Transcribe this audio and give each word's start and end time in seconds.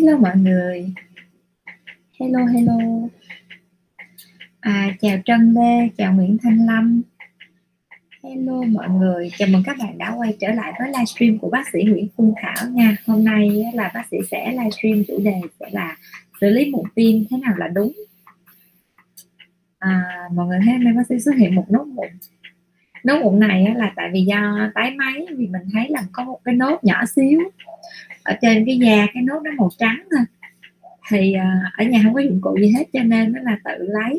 Hello 0.00 0.18
mọi 0.18 0.36
người. 0.36 0.92
Hello 2.20 2.44
hello. 2.46 2.78
À, 4.60 4.96
chào 5.00 5.18
Trân 5.24 5.54
Lê, 5.54 5.88
chào 5.98 6.14
Nguyễn 6.14 6.38
Thanh 6.42 6.66
Lâm. 6.66 7.02
Hello 8.22 8.62
mọi 8.62 8.88
người, 8.88 9.30
chào 9.38 9.48
mừng 9.52 9.62
các 9.66 9.76
bạn 9.78 9.98
đã 9.98 10.14
quay 10.16 10.36
trở 10.40 10.48
lại 10.52 10.72
với 10.78 10.88
livestream 10.88 11.38
của 11.38 11.50
bác 11.50 11.68
sĩ 11.72 11.78
Nguyễn 11.82 12.08
Phương 12.16 12.32
Thảo 12.42 12.68
nha. 12.70 12.96
Hôm 13.06 13.24
nay 13.24 13.64
là 13.74 13.90
bác 13.94 14.02
sĩ 14.10 14.16
sẽ 14.30 14.52
livestream 14.52 15.04
chủ 15.08 15.18
đề 15.24 15.40
sẽ 15.60 15.66
là 15.72 15.96
xử 16.40 16.48
lý 16.48 16.70
mụn 16.70 16.84
tim 16.94 17.24
thế 17.30 17.36
nào 17.36 17.54
là 17.58 17.68
đúng. 17.68 17.92
À, 19.78 20.02
mọi 20.34 20.46
người 20.46 20.58
thấy 20.64 20.72
hôm 20.72 20.84
nay 20.84 20.92
bác 20.92 21.06
sĩ 21.08 21.14
xuất 21.20 21.34
hiện 21.38 21.54
một 21.54 21.64
nốt 21.70 21.84
mụn. 21.84 22.08
Nốt 23.04 23.22
mụn 23.22 23.40
này 23.40 23.74
là 23.76 23.92
tại 23.96 24.10
vì 24.12 24.20
do 24.20 24.70
tái 24.74 24.90
máy 24.90 25.26
vì 25.36 25.46
mình 25.46 25.62
thấy 25.72 25.86
là 25.88 26.02
có 26.12 26.24
một 26.24 26.40
cái 26.44 26.54
nốt 26.54 26.84
nhỏ 26.84 27.06
xíu 27.06 27.40
ở 28.22 28.36
trên 28.42 28.66
cái 28.66 28.78
da 28.78 29.06
cái 29.14 29.22
nốt 29.22 29.40
nó 29.44 29.50
màu 29.56 29.68
trắng 29.78 30.02
thôi. 30.10 30.24
Thì 31.08 31.32
à, 31.32 31.72
ở 31.76 31.84
nhà 31.84 32.00
không 32.04 32.14
có 32.14 32.20
dụng 32.20 32.40
cụ 32.40 32.56
gì 32.60 32.72
hết 32.78 32.84
cho 32.92 33.02
nên 33.02 33.32
nó 33.32 33.40
là 33.42 33.58
tự 33.64 33.86
lấy. 33.88 34.18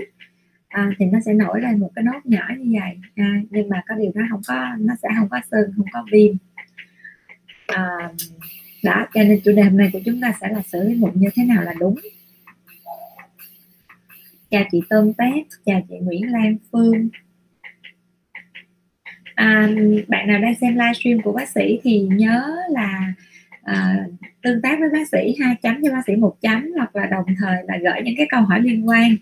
À, 0.68 0.92
thì 1.00 1.06
nó 1.06 1.20
sẽ 1.26 1.34
nổi 1.34 1.62
lên 1.62 1.80
một 1.80 1.92
cái 1.96 2.04
nốt 2.04 2.20
nhỏ 2.24 2.44
như 2.60 2.80
vậy. 2.80 2.98
À, 3.16 3.42
nhưng 3.50 3.70
mà 3.70 3.82
có 3.88 3.96
điều 3.96 4.12
nó 4.16 4.24
không 4.30 4.42
có 4.48 4.70
nó 4.80 4.94
sẽ 5.04 5.10
không 5.20 5.30
có 5.30 5.40
sưng 5.52 5.72
không 5.78 5.88
có 5.92 6.06
viêm 6.12 6.36
à, 7.68 8.10
đó 8.84 9.08
cho 9.14 9.24
nên 9.24 9.40
chủ 9.44 9.52
đề 9.52 9.64
hôm 9.64 9.78
nay 9.78 9.90
của 9.94 10.00
chúng 10.06 10.22
ta 10.22 10.34
sẽ 10.42 10.50
là 10.50 10.62
xử 10.62 10.84
lý 10.84 10.96
mụn 10.96 11.12
như 11.14 11.30
thế 11.36 11.46
nào 11.46 11.64
là 11.64 11.74
đúng. 11.80 11.96
Chào 14.50 14.64
chị 14.72 14.82
Tôm 14.90 15.14
Tét 15.14 15.46
chào 15.66 15.82
chị 15.90 15.96
Nguyễn 16.02 16.32
Lan 16.32 16.56
Phương 16.72 17.10
à, 19.36 19.70
bạn 20.08 20.28
nào 20.28 20.40
đang 20.42 20.56
xem 20.56 20.74
livestream 20.76 21.22
của 21.22 21.32
bác 21.32 21.50
sĩ 21.50 21.80
thì 21.84 22.00
nhớ 22.00 22.56
là 22.70 23.14
à, 23.64 24.06
tương 24.42 24.62
tác 24.62 24.80
với 24.80 24.90
bác 24.90 25.08
sĩ 25.12 25.36
hai 25.40 25.56
chấm 25.62 25.82
cho 25.84 25.92
bác 25.92 26.02
sĩ 26.08 26.16
một 26.16 26.36
chấm 26.42 26.72
hoặc 26.78 26.96
là 26.96 27.06
đồng 27.06 27.26
thời 27.40 27.58
là 27.68 27.78
gửi 27.78 28.02
những 28.04 28.16
cái 28.18 28.28
câu 28.30 28.42
hỏi 28.42 28.62
liên 28.62 28.90
quan. 28.90 29.16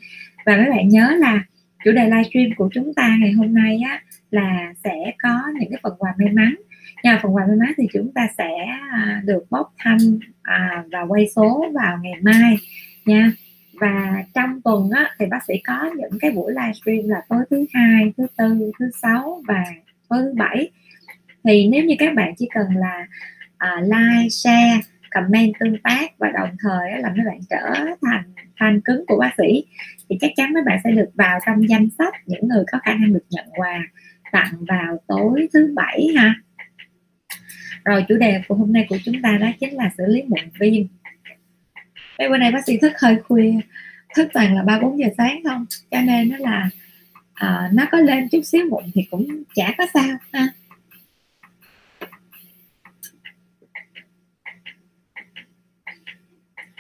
Và 0.45 0.57
các 0.57 0.69
bạn 0.69 0.89
nhớ 0.89 1.15
là 1.19 1.43
chủ 1.85 1.91
đề 1.91 2.03
livestream 2.03 2.49
của 2.57 2.69
chúng 2.73 2.93
ta 2.93 3.17
ngày 3.19 3.31
hôm 3.31 3.53
nay 3.53 3.81
á 3.85 4.01
là 4.31 4.73
sẽ 4.83 5.11
có 5.23 5.41
những 5.59 5.69
cái 5.71 5.79
phần 5.83 5.93
quà 5.97 6.13
may 6.17 6.29
mắn. 6.29 6.55
Nhờ 7.03 7.17
phần 7.21 7.35
quà 7.35 7.45
may 7.47 7.55
mắn 7.55 7.73
thì 7.77 7.87
chúng 7.93 8.11
ta 8.13 8.27
sẽ 8.37 8.49
à, 8.91 9.21
được 9.25 9.43
bốc 9.49 9.73
thăm 9.77 9.97
à, 10.41 10.83
và 10.91 11.01
quay 11.01 11.27
số 11.35 11.65
vào 11.73 11.97
ngày 12.01 12.13
mai 12.21 12.57
nha. 13.05 13.31
Và 13.79 14.23
trong 14.33 14.61
tuần 14.61 14.89
á, 14.91 15.11
thì 15.19 15.25
bác 15.25 15.43
sĩ 15.47 15.53
có 15.67 15.91
những 15.97 16.19
cái 16.19 16.31
buổi 16.31 16.53
livestream 16.53 17.09
là 17.09 17.21
tối 17.29 17.39
thứ 17.49 17.65
hai 17.73 18.13
thứ 18.17 18.27
tư 18.37 18.71
thứ 18.79 18.89
sáu 19.01 19.41
và 19.47 19.63
tối 20.09 20.19
thứ 20.21 20.33
bảy. 20.37 20.71
Thì 21.43 21.67
nếu 21.67 21.83
như 21.83 21.95
các 21.99 22.13
bạn 22.15 22.33
chỉ 22.37 22.49
cần 22.53 22.67
là 22.75 23.07
uh, 23.55 23.83
like 23.83 24.29
share 24.29 24.79
comment 25.11 25.53
tương 25.59 25.77
tác 25.83 26.17
và 26.17 26.31
đồng 26.33 26.49
thời 26.59 27.01
là 27.01 27.13
mấy 27.17 27.25
bạn 27.25 27.39
trở 27.49 27.73
thành 28.01 28.23
fan 28.57 28.79
cứng 28.85 29.05
của 29.07 29.17
bác 29.19 29.31
sĩ 29.37 29.65
thì 30.09 30.17
chắc 30.21 30.31
chắn 30.35 30.53
mấy 30.53 30.63
bạn 30.65 30.79
sẽ 30.83 30.91
được 30.91 31.09
vào 31.13 31.39
trong 31.45 31.69
danh 31.69 31.87
sách 31.97 32.13
những 32.25 32.47
người 32.47 32.63
có 32.71 32.79
khả 32.83 32.93
năng 32.93 33.13
được 33.13 33.25
nhận 33.29 33.45
quà 33.55 33.79
tặng 34.31 34.53
vào 34.67 34.97
tối 35.07 35.47
thứ 35.53 35.73
bảy 35.75 36.07
ha. 36.17 36.33
Rồi 37.85 38.05
chủ 38.07 38.17
đề 38.17 38.41
của 38.47 38.55
hôm 38.55 38.73
nay 38.73 38.85
của 38.89 38.97
chúng 39.05 39.21
ta 39.21 39.37
đó 39.41 39.47
chính 39.59 39.75
là 39.75 39.91
xử 39.97 40.05
lý 40.07 40.23
mụn 40.23 40.49
viêm. 40.59 40.83
Bây 42.17 42.29
bữa 42.29 42.37
nay 42.37 42.51
bác 42.51 42.65
sĩ 42.65 42.77
thức 42.77 42.91
hơi 43.01 43.17
khuya 43.23 43.53
thức 44.15 44.27
toàn 44.33 44.55
là 44.55 44.63
ba 44.63 44.79
bốn 44.79 44.99
giờ 44.99 45.07
sáng 45.17 45.43
không? 45.43 45.65
Cho 45.91 46.01
nên 46.01 46.29
nó 46.29 46.37
là 46.37 46.69
à, 47.39 47.69
nó 47.73 47.85
có 47.91 47.97
lên 47.97 48.27
chút 48.31 48.41
xíu 48.43 48.65
mụn 48.69 48.83
thì 48.93 49.07
cũng 49.11 49.27
chả 49.55 49.73
có 49.77 49.85
sao 49.93 50.17
ha. 50.33 50.47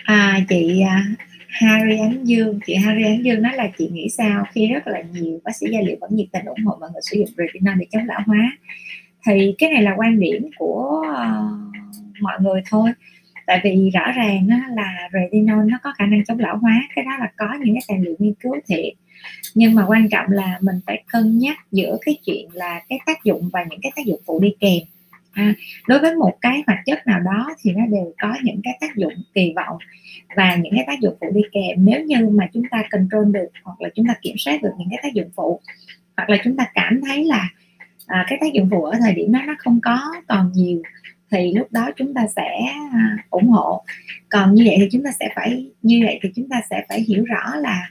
À, 0.03 0.39
chị 0.49 0.81
à, 0.81 1.03
Harry 1.47 1.97
Ánh 1.97 2.27
Dương. 2.27 2.59
Chị 2.65 2.75
Harry 2.75 3.03
Ánh 3.03 3.23
Dương 3.25 3.41
nói 3.41 3.55
là 3.55 3.67
chị 3.77 3.89
nghĩ 3.91 4.09
sao 4.09 4.45
khi 4.51 4.67
rất 4.67 4.87
là 4.87 5.01
nhiều 5.11 5.39
bác 5.43 5.55
sĩ 5.55 5.67
da 5.71 5.79
liễu 5.85 5.95
vẫn 6.01 6.15
nhiệt 6.15 6.27
tình 6.31 6.45
ủng 6.45 6.65
hộ 6.65 6.77
mọi 6.79 6.89
người 6.91 7.01
sử 7.03 7.17
dụng 7.17 7.29
retinol 7.37 7.79
để 7.79 7.85
chống 7.91 8.05
lão 8.05 8.21
hóa? 8.25 8.57
Thì 9.25 9.55
cái 9.57 9.69
này 9.69 9.83
là 9.83 9.93
quan 9.97 10.19
điểm 10.19 10.49
của 10.57 11.03
uh, 11.09 12.21
mọi 12.21 12.37
người 12.41 12.61
thôi. 12.69 12.91
Tại 13.45 13.61
vì 13.63 13.89
rõ 13.93 14.11
ràng 14.11 14.47
á, 14.49 14.69
là 14.75 15.09
retinol 15.13 15.65
nó 15.71 15.77
có 15.83 15.93
khả 15.97 16.05
năng 16.05 16.25
chống 16.25 16.39
lão 16.39 16.57
hóa. 16.57 16.81
Cái 16.95 17.05
đó 17.05 17.11
là 17.19 17.31
có 17.37 17.57
những 17.59 17.75
cái 17.75 17.83
tài 17.87 17.99
liệu 17.99 18.15
nghiên 18.19 18.33
cứu 18.33 18.55
thiệt 18.67 18.93
nhưng 19.55 19.75
mà 19.75 19.85
quan 19.87 20.09
trọng 20.09 20.25
là 20.29 20.57
mình 20.61 20.79
phải 20.85 21.03
cân 21.07 21.39
nhắc 21.39 21.57
giữa 21.71 21.97
cái 22.01 22.17
chuyện 22.25 22.49
là 22.53 22.81
cái 22.89 22.99
tác 23.05 23.23
dụng 23.23 23.49
và 23.53 23.65
những 23.69 23.79
cái 23.81 23.91
tác 23.95 24.05
dụng 24.05 24.19
phụ 24.25 24.39
đi 24.39 24.53
kèm. 24.59 24.79
À, 25.31 25.53
đối 25.87 25.99
với 25.99 26.15
một 26.15 26.37
cái 26.41 26.63
hoạt 26.67 26.79
chất 26.85 27.07
nào 27.07 27.19
đó 27.19 27.49
thì 27.61 27.71
nó 27.71 27.85
đều 27.85 28.13
có 28.21 28.33
những 28.43 28.61
cái 28.63 28.77
tác 28.81 28.95
dụng 28.95 29.13
kỳ 29.33 29.53
vọng 29.55 29.77
và 30.35 30.55
những 30.55 30.73
cái 30.75 30.83
tác 30.87 30.99
dụng 30.99 31.15
phụ 31.21 31.27
đi 31.33 31.41
kèm. 31.51 31.85
Nếu 31.85 32.03
như 32.05 32.29
mà 32.29 32.47
chúng 32.53 32.63
ta 32.71 32.83
control 32.91 33.31
được 33.31 33.49
hoặc 33.63 33.81
là 33.81 33.89
chúng 33.95 34.07
ta 34.07 34.13
kiểm 34.21 34.35
soát 34.37 34.61
được 34.61 34.71
những 34.77 34.87
cái 34.91 34.99
tác 35.03 35.13
dụng 35.13 35.29
phụ 35.35 35.59
hoặc 36.17 36.29
là 36.29 36.37
chúng 36.43 36.57
ta 36.57 36.65
cảm 36.73 37.01
thấy 37.01 37.25
là 37.25 37.49
à, 38.07 38.25
cái 38.29 38.37
tác 38.41 38.53
dụng 38.53 38.67
phụ 38.71 38.83
ở 38.83 38.97
thời 38.99 39.13
điểm 39.13 39.31
đó 39.31 39.39
nó 39.47 39.55
không 39.59 39.79
có 39.83 39.99
còn 40.27 40.51
nhiều 40.53 40.81
thì 41.31 41.53
lúc 41.53 41.67
đó 41.71 41.89
chúng 41.95 42.13
ta 42.13 42.27
sẽ 42.35 42.59
à, 42.91 43.17
ủng 43.29 43.49
hộ. 43.49 43.83
Còn 44.29 44.55
như 44.55 44.63
vậy 44.67 44.75
thì 44.79 44.87
chúng 44.91 45.03
ta 45.03 45.11
sẽ 45.19 45.29
phải 45.35 45.71
như 45.81 46.01
vậy 46.05 46.19
thì 46.21 46.29
chúng 46.35 46.49
ta 46.49 46.61
sẽ 46.69 46.85
phải 46.89 47.01
hiểu 47.01 47.23
rõ 47.25 47.55
là 47.55 47.89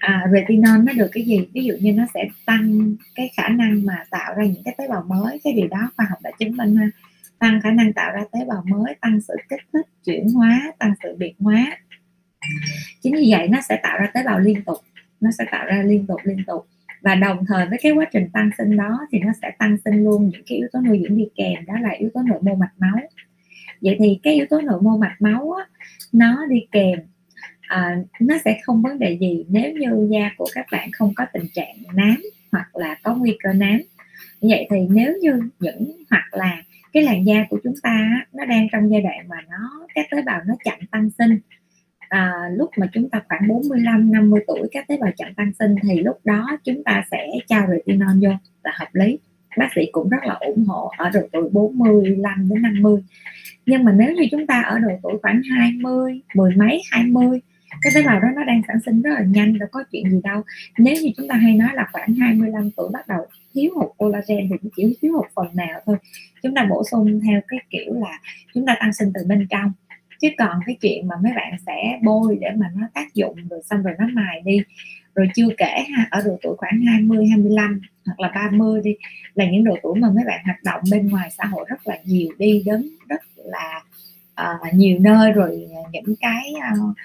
à, 0.00 0.24
retinol 0.32 0.84
nó 0.84 0.92
được 0.96 1.08
cái 1.12 1.24
gì? 1.24 1.48
Ví 1.54 1.64
dụ 1.64 1.74
như 1.80 1.92
nó 1.92 2.04
sẽ 2.14 2.28
tăng 2.46 2.94
cái 3.14 3.30
khả 3.36 3.48
năng 3.48 3.86
mà 3.86 4.04
tạo 4.10 4.34
ra 4.36 4.44
những 4.44 4.62
cái 4.64 4.74
tế 4.78 4.88
bào 4.88 5.04
mới 5.08 5.40
cái 5.44 5.52
điều 5.52 5.68
đó 5.68 5.90
khoa 5.96 6.06
học 6.10 6.18
đã 6.22 6.30
chứng 6.38 6.56
minh 6.56 6.76
ha. 6.76 6.90
Tăng 7.38 7.60
khả 7.60 7.70
năng 7.70 7.92
tạo 7.92 8.12
ra 8.12 8.24
tế 8.32 8.40
bào 8.48 8.64
mới 8.66 8.94
tăng 9.00 9.20
sự 9.20 9.34
kích 9.48 9.60
thích 9.72 9.86
chuyển 10.04 10.28
hóa 10.34 10.72
tăng 10.78 10.94
sự 11.02 11.16
biệt 11.18 11.34
hóa. 11.38 11.78
Chính 13.02 13.14
vì 13.14 13.28
vậy 13.30 13.48
nó 13.48 13.58
sẽ 13.68 13.80
tạo 13.82 13.98
ra 13.98 14.10
tế 14.14 14.22
bào 14.24 14.38
liên 14.38 14.64
tục 14.64 14.78
nó 15.20 15.30
sẽ 15.38 15.44
tạo 15.50 15.66
ra 15.66 15.82
liên 15.82 16.06
tục 16.06 16.20
liên 16.24 16.44
tục. 16.46 16.66
Và 17.02 17.14
đồng 17.14 17.44
thời 17.48 17.66
với 17.66 17.78
cái 17.82 17.92
quá 17.92 18.04
trình 18.12 18.28
tăng 18.32 18.50
sinh 18.58 18.76
đó 18.76 19.00
thì 19.12 19.18
nó 19.18 19.32
sẽ 19.42 19.50
tăng 19.58 19.76
sinh 19.84 20.04
luôn 20.04 20.28
những 20.28 20.42
cái 20.46 20.58
yếu 20.58 20.68
tố 20.72 20.80
nuôi 20.80 21.00
dưỡng 21.02 21.16
đi 21.16 21.28
kèm 21.34 21.64
đó 21.66 21.74
là 21.80 21.90
yếu 21.90 22.10
tố 22.14 22.22
nội 22.22 22.38
mô 22.42 22.54
mạch 22.54 22.72
máu. 22.78 22.96
Vậy 23.80 23.96
thì 23.98 24.20
cái 24.22 24.34
yếu 24.34 24.46
tố 24.50 24.60
nội 24.60 24.82
mô 24.82 24.96
mạch 24.96 25.16
máu 25.20 25.52
á, 25.52 25.64
nó 26.12 26.46
đi 26.46 26.66
kèm 26.72 26.98
à, 27.70 27.96
nó 28.20 28.34
sẽ 28.44 28.60
không 28.62 28.82
vấn 28.82 28.98
đề 28.98 29.18
gì 29.20 29.44
nếu 29.48 29.72
như 29.72 30.08
da 30.10 30.30
của 30.36 30.46
các 30.54 30.66
bạn 30.72 30.88
không 30.92 31.12
có 31.16 31.26
tình 31.32 31.46
trạng 31.52 31.74
nám 31.94 32.16
hoặc 32.52 32.76
là 32.76 32.96
có 33.02 33.14
nguy 33.14 33.36
cơ 33.42 33.52
nám. 33.52 33.80
Vậy 34.42 34.66
thì 34.70 34.76
nếu 34.90 35.12
như 35.20 35.40
những 35.60 35.92
hoặc 36.10 36.28
là 36.30 36.62
cái 36.92 37.02
làn 37.02 37.26
da 37.26 37.46
của 37.50 37.58
chúng 37.64 37.74
ta 37.82 38.08
nó 38.32 38.44
đang 38.44 38.66
trong 38.72 38.90
giai 38.90 39.00
đoạn 39.00 39.28
mà 39.28 39.36
nó 39.50 39.86
các 39.94 40.06
tế 40.10 40.22
bào 40.22 40.40
nó 40.46 40.54
chậm 40.64 40.78
tăng 40.90 41.10
sinh 41.18 41.38
à, 41.98 42.32
lúc 42.56 42.70
mà 42.76 42.86
chúng 42.92 43.10
ta 43.10 43.22
khoảng 43.28 43.48
45 43.48 44.12
50 44.12 44.40
tuổi 44.46 44.68
các 44.72 44.88
tế 44.88 44.96
bào 45.00 45.10
chậm 45.16 45.34
tăng 45.34 45.52
sinh 45.58 45.74
thì 45.82 46.00
lúc 46.00 46.16
đó 46.24 46.58
chúng 46.64 46.84
ta 46.84 47.04
sẽ 47.10 47.26
trao 47.46 47.66
retinol 47.70 48.16
vô 48.22 48.30
là 48.64 48.72
hợp 48.74 48.88
lý. 48.92 49.18
Bác 49.58 49.68
sĩ 49.74 49.82
cũng 49.92 50.08
rất 50.08 50.24
là 50.24 50.34
ủng 50.34 50.64
hộ 50.64 50.90
ở 50.96 51.10
độ 51.14 51.20
tuổi 51.32 51.48
45 51.52 52.48
đến 52.48 52.62
50 52.62 53.02
nhưng 53.66 53.84
mà 53.84 53.92
nếu 53.92 54.12
như 54.12 54.22
chúng 54.30 54.46
ta 54.46 54.60
ở 54.60 54.78
độ 54.78 54.90
tuổi 55.02 55.18
khoảng 55.22 55.42
20 55.50 56.20
mười 56.34 56.56
mấy 56.56 56.80
20 56.90 57.40
cái 57.82 57.92
tế 57.94 58.02
bào 58.02 58.20
đó 58.20 58.28
nó 58.36 58.44
đang 58.44 58.62
sản 58.68 58.76
sinh 58.86 59.02
rất 59.02 59.10
là 59.14 59.24
nhanh 59.28 59.58
đâu 59.58 59.68
có 59.72 59.84
chuyện 59.92 60.10
gì 60.10 60.20
đâu. 60.24 60.42
Nếu 60.78 60.94
như 60.94 61.10
chúng 61.16 61.28
ta 61.28 61.34
hay 61.34 61.54
nói 61.54 61.68
là 61.74 61.88
khoảng 61.92 62.14
25 62.14 62.70
tuổi 62.76 62.88
bắt 62.92 63.08
đầu 63.08 63.26
thiếu 63.54 63.70
hụt 63.74 63.90
collagen 63.96 64.48
thì 64.50 64.70
chỉ 64.76 64.96
thiếu 65.02 65.12
hụt 65.12 65.26
phần 65.34 65.46
nào 65.54 65.80
thôi. 65.86 65.96
Chúng 66.42 66.54
ta 66.54 66.66
bổ 66.70 66.84
sung 66.90 67.20
theo 67.20 67.40
cái 67.48 67.60
kiểu 67.70 67.94
là 67.94 68.18
chúng 68.54 68.66
ta 68.66 68.76
tăng 68.80 68.92
sinh 68.92 69.12
từ 69.14 69.20
bên 69.26 69.46
trong. 69.50 69.72
Chứ 70.20 70.28
còn 70.38 70.60
cái 70.66 70.76
chuyện 70.80 71.08
mà 71.08 71.16
mấy 71.22 71.32
bạn 71.36 71.52
sẽ 71.66 71.98
bôi 72.02 72.38
để 72.40 72.48
mà 72.56 72.66
nó 72.76 72.86
tác 72.94 73.14
dụng 73.14 73.36
rồi 73.50 73.60
xong 73.70 73.82
rồi 73.82 73.94
nó 73.98 74.06
mài 74.12 74.40
đi 74.44 74.62
rồi 75.14 75.28
chưa 75.34 75.48
kể 75.58 75.84
ha 75.96 76.06
ở 76.10 76.22
độ 76.24 76.38
tuổi 76.42 76.54
khoảng 76.56 76.82
20 76.86 77.26
25 77.26 77.80
hoặc 78.06 78.20
là 78.20 78.32
30 78.34 78.80
đi 78.84 78.94
là 79.34 79.44
những 79.50 79.64
độ 79.64 79.76
tuổi 79.82 79.98
mà 79.98 80.10
mấy 80.10 80.24
bạn 80.26 80.40
hoạt 80.44 80.62
động 80.64 80.80
bên 80.90 81.08
ngoài 81.08 81.30
xã 81.38 81.44
hội 81.44 81.64
rất 81.68 81.88
là 81.88 81.98
nhiều 82.04 82.28
đi 82.38 82.62
đến 82.66 82.90
rất 83.08 83.20
là 83.36 83.82
uh, 84.42 84.74
nhiều 84.74 84.98
nơi 84.98 85.32
rồi 85.32 85.68
những 85.92 86.14
cái 86.20 86.52
uh, 86.56 86.96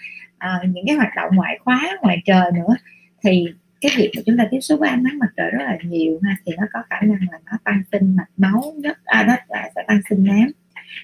à, 0.46 0.60
những 0.74 0.86
cái 0.88 0.96
hoạt 0.96 1.10
động 1.16 1.36
ngoại 1.36 1.60
khóa 1.64 1.98
ngoài 2.02 2.22
trời 2.26 2.52
nữa 2.52 2.76
thì 3.24 3.46
cái 3.82 3.92
việc 3.98 4.12
mà 4.16 4.22
chúng 4.26 4.38
ta 4.38 4.48
tiếp 4.52 4.60
xúc 4.62 4.80
với 4.80 4.90
ánh 4.90 5.04
nắng 5.04 5.20
mặt 5.20 5.30
trời 5.38 5.50
rất 5.52 5.64
là 5.64 5.78
nhiều 5.84 6.20
ha 6.24 6.36
thì 6.46 6.52
nó 6.58 6.64
có 6.74 6.80
khả 6.90 7.02
năng 7.02 7.20
là 7.32 7.40
nó 7.52 7.58
tăng 7.64 7.82
sinh 7.92 8.16
mạch 8.16 8.30
máu 8.38 8.74
nhất 8.78 8.98
à, 9.06 9.24
đó 9.24 9.36
là 9.50 9.70
sẽ 9.76 9.84
tăng 9.88 10.02
sinh 10.10 10.24
nám. 10.24 10.52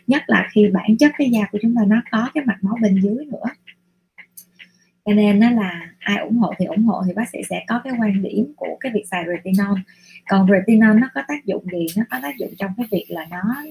Nhất 0.08 0.24
là 0.28 0.50
khi 0.52 0.68
bản 0.74 0.98
chất 1.00 1.12
cái 1.18 1.30
da 1.30 1.42
của 1.52 1.58
chúng 1.62 1.76
ta 1.76 1.82
nó 1.88 2.02
có 2.12 2.30
cái 2.34 2.46
mạch 2.46 2.58
máu 2.64 2.78
bên 2.82 3.02
dưới 3.02 3.26
nữa. 3.26 3.46
Cho 5.06 5.14
nên 5.14 5.40
nó 5.40 5.50
là 5.50 5.90
ai 6.00 6.18
ủng 6.18 6.38
hộ 6.38 6.54
thì 6.58 6.66
ủng 6.66 6.86
hộ 6.86 7.04
thì 7.08 7.14
bác 7.14 7.30
sĩ 7.30 7.40
sẽ 7.50 7.64
có 7.68 7.82
cái 7.84 7.94
quan 8.00 8.22
điểm 8.22 8.54
của 8.56 8.78
cái 8.80 8.92
việc 8.96 9.04
xài 9.12 9.26
retinol. 9.28 9.80
Còn 10.30 10.48
retinol 10.52 11.00
nó 11.00 11.10
có 11.16 11.22
tác 11.28 11.46
dụng 11.46 11.66
gì? 11.72 11.86
Nó 11.98 12.04
có 12.10 12.20
tác 12.22 12.38
dụng 12.38 12.54
trong 12.60 12.72
cái 12.78 12.86
việc 12.92 13.06
là 13.10 13.26
nó 13.32 13.64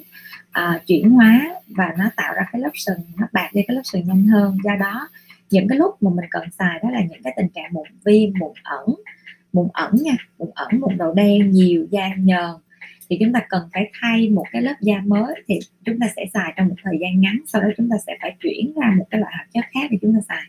uh, 0.61 0.87
chuyển 0.87 1.11
hóa 1.11 1.41
và 1.69 1.95
nó 1.99 2.05
tạo 2.17 2.35
ra 2.35 2.43
cái 2.53 2.61
lớp 2.61 2.71
sừng 2.75 3.01
nó 3.19 3.27
bạc 3.33 3.51
đi 3.53 3.63
cái 3.69 3.75
lớp 3.75 3.83
sừng 3.85 4.07
nhanh 4.07 4.27
hơn. 4.27 4.57
Do 4.65 4.77
đó 4.77 5.09
những 5.51 5.69
cái 5.69 5.79
lúc 5.79 6.03
mà 6.03 6.11
mình 6.15 6.25
cần 6.31 6.51
xài 6.59 6.81
đó 6.83 6.91
là 6.91 7.01
những 7.11 7.23
cái 7.23 7.33
tình 7.37 7.49
trạng 7.49 7.73
mụn 7.73 7.89
viêm, 8.05 8.31
mụn 8.39 8.53
ẩn 8.63 8.87
mụn 9.53 9.69
ẩn 9.73 9.95
nha, 10.05 10.17
mụn 10.39 10.51
ẩn, 10.55 10.81
mụn 10.81 10.99
đầu 10.99 11.15
đen, 11.15 11.51
nhiều 11.51 11.87
da 11.91 12.09
nhờn. 12.19 12.51
Thì 13.11 13.17
chúng 13.21 13.33
ta 13.33 13.41
cần 13.49 13.63
phải 13.73 13.91
thay 14.01 14.29
một 14.29 14.45
cái 14.53 14.63
lớp 14.63 14.75
da 14.81 15.01
mới 15.07 15.35
thì 15.47 15.59
chúng 15.85 15.99
ta 16.01 16.07
sẽ 16.17 16.25
xài 16.35 16.53
trong 16.57 16.69
một 16.69 16.75
thời 16.83 16.99
gian 17.01 17.21
ngắn, 17.21 17.41
sau 17.47 17.63
đó 17.63 17.69
chúng 17.77 17.89
ta 17.91 17.97
sẽ 18.07 18.17
phải 18.21 18.37
chuyển 18.41 18.73
ra 18.81 18.95
một 18.99 19.07
cái 19.11 19.21
loại 19.21 19.33
hợp 19.39 19.45
chất 19.55 19.65
khác 19.75 19.89
để 19.91 19.99
chúng 20.03 20.15
ta 20.15 20.21
xài. 20.29 20.43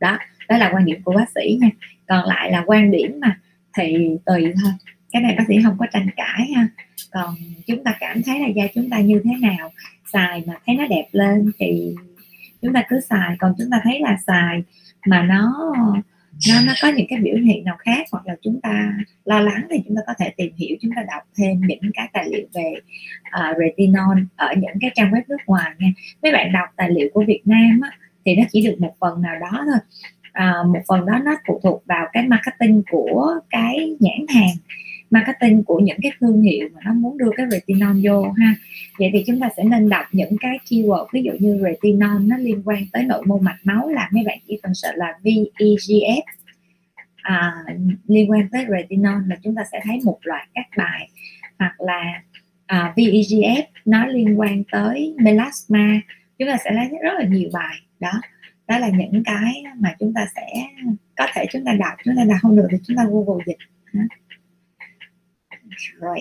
Đó 0.00 0.18
đó 0.48 0.58
là 0.58 0.70
quan 0.74 0.84
điểm 0.84 1.02
của 1.02 1.12
bác 1.12 1.30
sĩ 1.34 1.58
nha. 1.60 1.70
Còn 2.06 2.28
lại 2.28 2.50
là 2.50 2.62
quan 2.66 2.90
điểm 2.90 3.20
mà 3.20 3.40
thì 3.78 4.08
tùy 4.26 4.52
thôi, 4.62 4.72
cái 5.12 5.22
này 5.22 5.34
bác 5.38 5.44
sĩ 5.48 5.54
không 5.64 5.76
có 5.78 5.86
tranh 5.92 6.08
cãi 6.16 6.46
ha. 6.56 6.68
Còn 7.10 7.34
chúng 7.66 7.84
ta 7.84 7.96
cảm 8.00 8.22
thấy 8.22 8.40
là 8.40 8.46
da 8.46 8.64
chúng 8.74 8.90
ta 8.90 9.00
như 9.00 9.20
thế 9.24 9.30
nào, 9.40 9.72
xài 10.12 10.42
mà 10.46 10.54
thấy 10.66 10.76
nó 10.76 10.86
đẹp 10.86 11.06
lên 11.12 11.52
thì 11.58 11.94
chúng 12.62 12.72
ta 12.72 12.84
cứ 12.88 13.00
xài 13.00 13.36
còn 13.38 13.54
chúng 13.58 13.70
ta 13.70 13.80
thấy 13.84 14.00
là 14.00 14.16
xài 14.26 14.62
mà 15.06 15.22
nó 15.22 15.72
nó 16.48 16.60
nó 16.66 16.72
có 16.82 16.88
những 16.88 17.06
cái 17.08 17.18
biểu 17.18 17.36
hiện 17.36 17.64
nào 17.64 17.76
khác 17.78 18.06
hoặc 18.12 18.26
là 18.26 18.36
chúng 18.42 18.60
ta 18.60 18.92
lo 19.24 19.40
lắng 19.40 19.66
thì 19.70 19.82
chúng 19.86 19.96
ta 19.96 20.02
có 20.06 20.14
thể 20.18 20.32
tìm 20.36 20.52
hiểu 20.56 20.76
chúng 20.80 20.90
ta 20.96 21.02
đọc 21.02 21.22
thêm 21.38 21.60
những 21.66 21.90
cái 21.94 22.08
tài 22.12 22.28
liệu 22.30 22.46
về 22.54 22.74
uh, 23.28 23.56
retinol 23.58 24.18
ở 24.36 24.54
những 24.56 24.74
cái 24.80 24.90
trang 24.94 25.10
web 25.10 25.22
nước 25.28 25.36
ngoài 25.46 25.70
nha. 25.78 25.88
Mấy 26.22 26.32
bạn 26.32 26.52
đọc 26.52 26.68
tài 26.76 26.90
liệu 26.90 27.08
của 27.14 27.24
Việt 27.26 27.42
Nam 27.44 27.80
á, 27.82 27.90
thì 28.24 28.36
nó 28.36 28.42
chỉ 28.52 28.66
được 28.66 28.76
một 28.78 28.94
phần 29.00 29.22
nào 29.22 29.34
đó 29.40 29.50
thôi. 29.52 29.78
À, 30.32 30.54
một 30.66 30.80
phần 30.88 31.06
đó 31.06 31.18
nó 31.24 31.36
phụ 31.48 31.60
thuộc 31.62 31.82
vào 31.86 32.06
cái 32.12 32.26
marketing 32.28 32.82
của 32.90 33.40
cái 33.50 33.96
nhãn 34.00 34.26
hàng 34.34 34.56
marketing 35.10 35.62
của 35.62 35.78
những 35.78 35.98
cái 36.02 36.12
thương 36.20 36.42
hiệu 36.42 36.68
mà 36.74 36.80
nó 36.84 36.92
muốn 36.92 37.18
đưa 37.18 37.30
cái 37.36 37.46
retinol 37.50 37.96
vô 38.04 38.22
ha. 38.22 38.54
Vậy 38.98 39.10
thì 39.12 39.24
chúng 39.26 39.40
ta 39.40 39.48
sẽ 39.56 39.64
nên 39.64 39.88
đọc 39.88 40.06
những 40.12 40.36
cái 40.40 40.58
keyword 40.68 41.06
ví 41.12 41.22
dụ 41.22 41.32
như 41.38 41.60
retinol 41.62 42.22
nó 42.22 42.36
liên 42.36 42.62
quan 42.64 42.82
tới 42.92 43.02
nội 43.04 43.22
mô 43.26 43.38
mạch 43.38 43.58
máu 43.64 43.88
là 43.88 44.08
mấy 44.12 44.24
bạn 44.26 44.38
chỉ 44.48 44.58
cần 44.62 44.74
sợ 44.74 44.92
là 44.94 45.14
VEGF 45.22 46.22
à, 47.16 47.54
liên 48.06 48.30
quan 48.30 48.48
tới 48.52 48.66
retinol 48.70 49.22
là 49.26 49.36
chúng 49.42 49.54
ta 49.54 49.62
sẽ 49.72 49.80
thấy 49.84 49.98
một 50.04 50.18
loạt 50.22 50.48
các 50.54 50.66
bài 50.76 51.08
hoặc 51.58 51.80
là 51.80 52.22
à, 52.66 52.92
VEGF 52.96 53.62
nó 53.84 54.06
liên 54.06 54.40
quan 54.40 54.62
tới 54.72 55.14
melasma. 55.18 56.00
Chúng 56.38 56.48
ta 56.48 56.56
sẽ 56.64 56.72
lấy 56.72 56.88
rất 57.02 57.12
là 57.18 57.24
nhiều 57.24 57.48
bài 57.52 57.74
đó. 58.00 58.12
Đó 58.68 58.78
là 58.78 58.88
những 58.88 59.22
cái 59.24 59.64
mà 59.76 59.94
chúng 59.98 60.12
ta 60.14 60.26
sẽ 60.34 60.46
có 61.16 61.26
thể 61.34 61.46
chúng 61.52 61.64
ta 61.64 61.72
đọc 61.72 61.92
chúng 62.04 62.16
ta 62.16 62.24
đọc 62.24 62.38
không 62.42 62.56
được 62.56 62.66
thì 62.70 62.76
chúng 62.86 62.96
ta 62.96 63.04
google 63.10 63.44
dịch 63.46 63.56
rồi. 66.00 66.20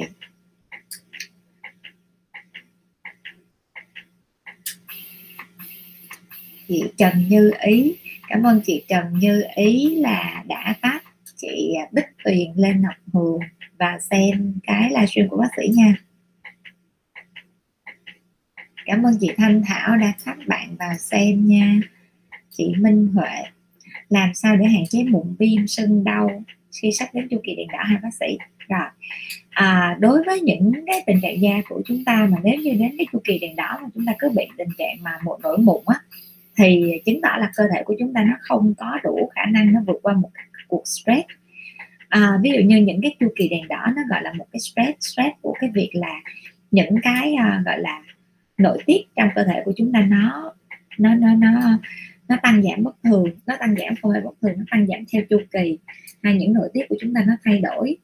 Chị 6.68 6.84
Trần 6.98 7.14
Như 7.30 7.52
Ý. 7.60 7.96
Cảm 8.28 8.44
ơn 8.44 8.62
chị 8.66 8.84
Trần 8.88 9.20
Như 9.20 9.44
Ý 9.56 9.96
là 9.96 10.44
đã 10.48 10.76
tắt 10.82 11.04
chị 11.36 11.76
Bích 11.92 12.06
Tuyền 12.24 12.52
lên 12.56 12.82
Ngọc 12.82 12.96
Hường 13.14 13.40
và 13.80 14.00
xem 14.00 14.54
cái 14.64 14.90
livestream 14.90 15.30
của 15.30 15.38
bác 15.38 15.50
sĩ 15.58 15.68
nha. 15.76 15.96
Cảm 18.86 19.04
ơn 19.04 19.18
chị 19.20 19.32
Thanh 19.38 19.62
Thảo 19.66 19.98
đã 19.98 20.14
phát 20.18 20.36
bạn 20.48 20.76
vào 20.80 20.98
xem 20.98 21.46
nha. 21.48 21.80
Chị 22.52 22.74
Minh 22.78 23.08
Huệ, 23.08 23.44
làm 24.10 24.34
sao 24.34 24.58
để 24.58 24.66
hạn 24.66 24.84
chế 24.90 25.04
mụn 25.04 25.36
viêm 25.40 25.68
sưng 25.68 26.04
đau? 26.04 26.44
Khi 26.82 26.92
sắp 26.92 27.10
đến 27.14 27.28
chu 27.32 27.42
kỳ 27.44 27.56
đèn 27.56 27.68
đỏ 27.68 27.84
hai 27.84 27.98
bác 28.04 28.14
sĩ? 28.20 28.38
Rồi 28.70 28.88
à, 29.56 29.98
đối 30.00 30.24
với 30.24 30.42
những 30.42 30.72
cái 30.88 31.04
tình 31.06 31.20
trạng 31.22 31.42
da 31.42 31.62
của 31.70 31.82
chúng 31.86 32.06
ta 32.06 32.28
mà 32.32 32.38
nếu 32.44 32.56
như 32.56 32.72
đến 32.72 32.96
cái 32.98 33.08
chu 33.12 33.20
kỳ 33.24 33.40
đèn 33.40 33.56
đỏ 33.56 33.80
mà 33.82 33.90
chúng 33.94 34.06
ta 34.06 34.14
cứ 34.20 34.30
bị 34.30 34.46
tình 34.58 34.68
trạng 34.78 34.96
mà 35.02 35.12
một 35.24 35.40
nổi 35.44 35.58
mụn 35.58 35.82
á 35.86 35.96
thì 36.58 37.02
chứng 37.06 37.22
tỏ 37.22 37.30
là 37.38 37.52
cơ 37.56 37.64
thể 37.74 37.84
của 37.86 37.96
chúng 38.00 38.14
ta 38.14 38.24
nó 38.24 38.34
không 38.42 38.74
có 38.78 39.00
đủ 39.04 39.30
khả 39.36 39.46
năng 39.46 39.74
nó 39.74 39.80
vượt 39.88 40.00
qua 40.02 40.14
một 40.14 40.30
cuộc 40.68 40.84
stress. 40.86 41.26
À, 42.10 42.40
ví 42.44 42.52
dụ 42.52 42.60
như 42.60 42.78
những 42.78 43.02
cái 43.02 43.16
chu 43.20 43.28
kỳ 43.36 43.50
đèn 43.50 43.68
đỏ 43.68 43.86
nó 43.96 44.02
gọi 44.10 44.22
là 44.24 44.34
một 44.34 44.46
cái 44.52 44.60
stress 44.60 44.98
stress 45.00 45.36
của 45.42 45.54
cái 45.60 45.70
việc 45.74 45.90
là 45.94 46.22
những 46.72 46.96
cái 47.04 47.34
uh, 47.34 47.66
gọi 47.66 47.80
là 47.80 48.02
nội 48.58 48.78
tiết 48.86 49.02
trong 49.16 49.30
cơ 49.36 49.44
thể 49.44 49.62
của 49.66 49.74
chúng 49.76 49.92
ta 49.94 50.02
nó 50.02 50.54
nó 50.98 51.16
nó 51.16 51.34
nó 51.36 51.80
nó 52.28 52.36
tăng 52.44 52.64
giảm 52.64 52.84
bất 52.84 52.96
thường 53.04 53.26
nó 53.46 53.56
tăng 53.60 53.76
giảm 53.76 53.96
không 54.02 54.12
hề 54.12 54.22
bất 54.22 54.34
thường 54.42 54.54
nó 54.58 54.64
tăng 54.72 54.88
giảm 54.88 55.00
theo 55.12 55.22
chu 55.30 55.38
kỳ 55.52 55.78
hay 56.24 56.36
những 56.36 56.54
nội 56.54 56.70
tiết 56.74 56.82
của 56.90 56.96
chúng 57.02 57.14
ta 57.14 57.24
nó 57.28 57.34
thay 57.44 57.60
đổi 57.60 57.98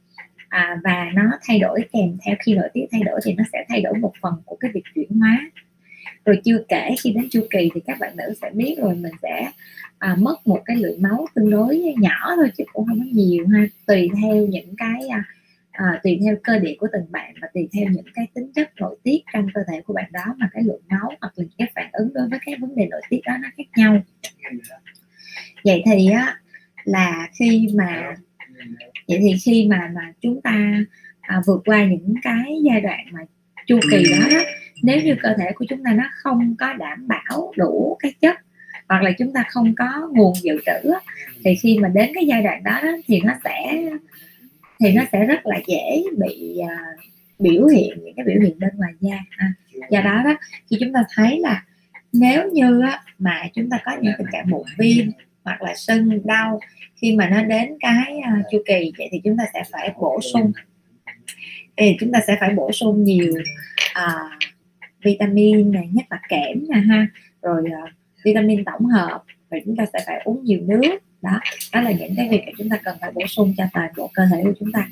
à, 0.52 0.78
và 0.84 1.12
nó 1.14 1.24
thay 1.48 1.60
đổi 1.60 1.80
kèm 1.94 2.18
theo 2.26 2.36
khi 2.40 2.56
nội 2.56 2.70
tiết 2.74 2.86
thay 2.92 3.02
đổi 3.04 3.20
thì 3.24 3.34
nó 3.34 3.44
sẽ 3.54 3.66
thay 3.70 3.82
đổi 3.82 3.94
một 3.94 4.14
phần 4.22 4.34
của 4.46 4.56
cái 4.60 4.72
việc 4.74 4.84
chuyển 4.96 5.20
hóa. 5.20 5.52
Rồi 6.26 6.42
chưa 6.44 6.64
kể 6.70 6.96
khi 7.04 7.12
đến 7.12 7.28
chu 7.32 7.42
kỳ 7.50 7.70
thì 7.74 7.82
các 7.86 7.98
bạn 8.00 8.18
nữ 8.18 8.34
sẽ 8.42 8.50
biết 8.54 8.76
rồi 8.82 8.96
mình 8.96 9.12
sẽ 9.22 9.52
à, 9.98 10.16
mất 10.20 10.48
một 10.48 10.62
cái 10.66 10.78
lượng 10.78 11.02
máu 11.02 11.28
tương 11.36 11.50
đối 11.50 11.94
nhỏ 11.98 12.36
thôi 12.36 12.52
chứ 12.58 12.64
cũng 12.74 12.86
không 12.88 13.00
có 13.00 13.06
nhiều 13.12 13.48
ha. 13.48 13.66
Tùy 13.88 14.10
theo 14.22 14.36
những 14.36 14.76
cái 14.78 15.08
à, 15.08 15.24
à, 15.72 16.00
tùy 16.04 16.20
theo 16.24 16.36
cơ 16.44 16.60
địa 16.60 16.76
của 16.80 16.88
từng 16.94 17.12
bạn 17.12 17.34
và 17.42 17.48
tùy 17.54 17.70
theo 17.74 17.86
những 17.90 18.06
cái 18.14 18.28
tính 18.34 18.52
chất 18.56 18.72
nội 18.80 18.98
tiết 19.04 19.20
trong 19.34 19.48
cơ 19.54 19.62
thể 19.72 19.82
của 19.82 19.94
bạn 19.94 20.12
đó 20.12 20.36
mà 20.38 20.50
cái 20.54 20.64
lượng 20.64 20.82
máu 20.90 21.12
hoặc 21.22 21.34
là 21.36 21.46
cái 21.58 21.72
phản 21.76 21.90
ứng 21.94 22.14
đối 22.14 22.30
với 22.30 22.40
cái 22.46 22.56
vấn 22.62 22.76
đề 22.76 22.88
nội 22.92 23.02
tiết 23.10 23.20
đó 23.26 23.34
nó 23.42 23.50
khác 23.58 23.68
nhau. 23.76 24.02
Vậy 25.64 25.84
thì 25.86 26.10
á 26.10 26.38
là 26.84 27.30
khi 27.40 27.68
mà 27.76 28.16
vậy 29.08 29.20
thì 29.22 29.36
khi 29.44 29.68
mà 29.70 29.92
mà 29.96 30.14
chúng 30.22 30.42
ta 30.42 30.84
à, 31.22 31.42
vượt 31.48 31.62
qua 31.66 31.86
những 31.86 32.14
cái 32.24 32.60
giai 32.64 32.82
đoạn 32.82 33.06
mà 33.12 33.20
chu 33.68 33.80
kỳ 33.92 34.04
đó, 34.12 34.28
đó 34.32 34.40
nếu 34.84 35.02
như 35.02 35.16
cơ 35.24 35.30
thể 35.38 35.52
của 35.56 35.66
chúng 35.70 35.84
ta 35.84 35.94
nó 35.94 36.04
không 36.14 36.56
có 36.60 36.74
đảm 36.74 37.08
bảo 37.08 37.54
đủ 37.58 37.98
cái 38.00 38.14
chất 38.22 38.36
hoặc 38.90 39.04
là 39.04 39.12
chúng 39.18 39.34
ta 39.34 39.44
không 39.50 39.76
có 39.76 40.10
nguồn 40.14 40.34
dự 40.42 40.60
trữ 40.66 40.90
thì 41.44 41.56
khi 41.56 41.78
mà 41.80 41.88
đến 41.88 42.12
cái 42.14 42.26
giai 42.26 42.44
đoạn 42.44 42.64
đó, 42.64 42.80
đó 42.84 42.92
thì 43.08 43.22
nó 43.24 43.34
sẽ 43.44 43.84
thì 44.80 44.92
nó 44.94 45.04
sẽ 45.12 45.26
rất 45.26 45.46
là 45.46 45.60
dễ 45.68 46.04
bị 46.18 46.58
uh, 46.64 47.00
biểu 47.40 47.68
hiện 47.68 47.98
những 48.04 48.14
cái 48.16 48.26
biểu 48.26 48.42
hiện 48.42 48.60
bên 48.60 48.70
ngoài 48.76 48.94
da 49.00 49.18
ha. 49.30 49.54
do 49.90 50.02
đó 50.02 50.22
đó 50.26 50.36
khi 50.70 50.78
chúng 50.80 50.94
ta 50.94 51.04
thấy 51.16 51.40
là 51.40 51.64
nếu 52.14 52.50
như 52.52 52.82
á, 52.82 53.04
mà 53.20 53.42
chúng 53.54 53.70
ta 53.70 53.78
có 53.86 53.92
những 54.02 54.14
tình 54.18 54.28
trạng 54.32 54.50
mụn 54.50 54.64
viêm 54.78 55.06
hoặc 55.44 55.62
là 55.62 55.74
sưng 55.76 56.26
đau. 56.26 56.60
Khi 56.96 57.16
mà 57.16 57.30
nó 57.30 57.44
đến 57.44 57.78
cái 57.80 58.18
uh, 58.18 58.46
chu 58.52 58.64
kỳ 58.66 58.92
vậy 58.98 59.10
thì 59.12 59.22
chúng 59.24 59.38
ta 59.38 59.44
sẽ 59.54 59.64
phải 59.72 59.94
bổ 60.00 60.20
sung. 60.34 60.52
Thì 61.78 61.98
chúng 62.00 62.12
ta 62.12 62.20
sẽ 62.28 62.38
phải 62.40 62.54
bổ 62.54 62.72
sung 62.72 63.04
nhiều 63.04 63.34
uh, 64.06 64.40
vitamin 65.04 65.72
này 65.72 65.90
nhất 65.92 66.06
là 66.10 66.20
kẽm 66.30 66.66
nè 66.70 66.80
ha. 66.80 67.08
Rồi 67.42 67.64
uh, 67.64 67.90
vitamin 68.24 68.64
tổng 68.66 68.86
hợp. 68.86 69.24
Rồi 69.50 69.62
chúng 69.66 69.76
ta 69.76 69.86
sẽ 69.94 70.00
phải 70.06 70.22
uống 70.24 70.44
nhiều 70.44 70.60
nước. 70.62 70.98
Đó 71.22 71.40
đó 71.74 71.82
là 71.82 71.92
những 71.92 72.14
cái 72.18 72.30
việc 72.30 72.42
mà 72.46 72.52
chúng 72.58 72.70
ta 72.70 72.78
cần 72.84 72.98
phải 73.02 73.12
bổ 73.12 73.28
sung 73.28 73.54
cho 73.58 73.64
toàn 73.74 73.92
bộ 73.98 74.12
cơ 74.14 74.24
thể 74.32 74.42
của 74.44 74.54
chúng 74.60 74.72
ta. 74.72 74.88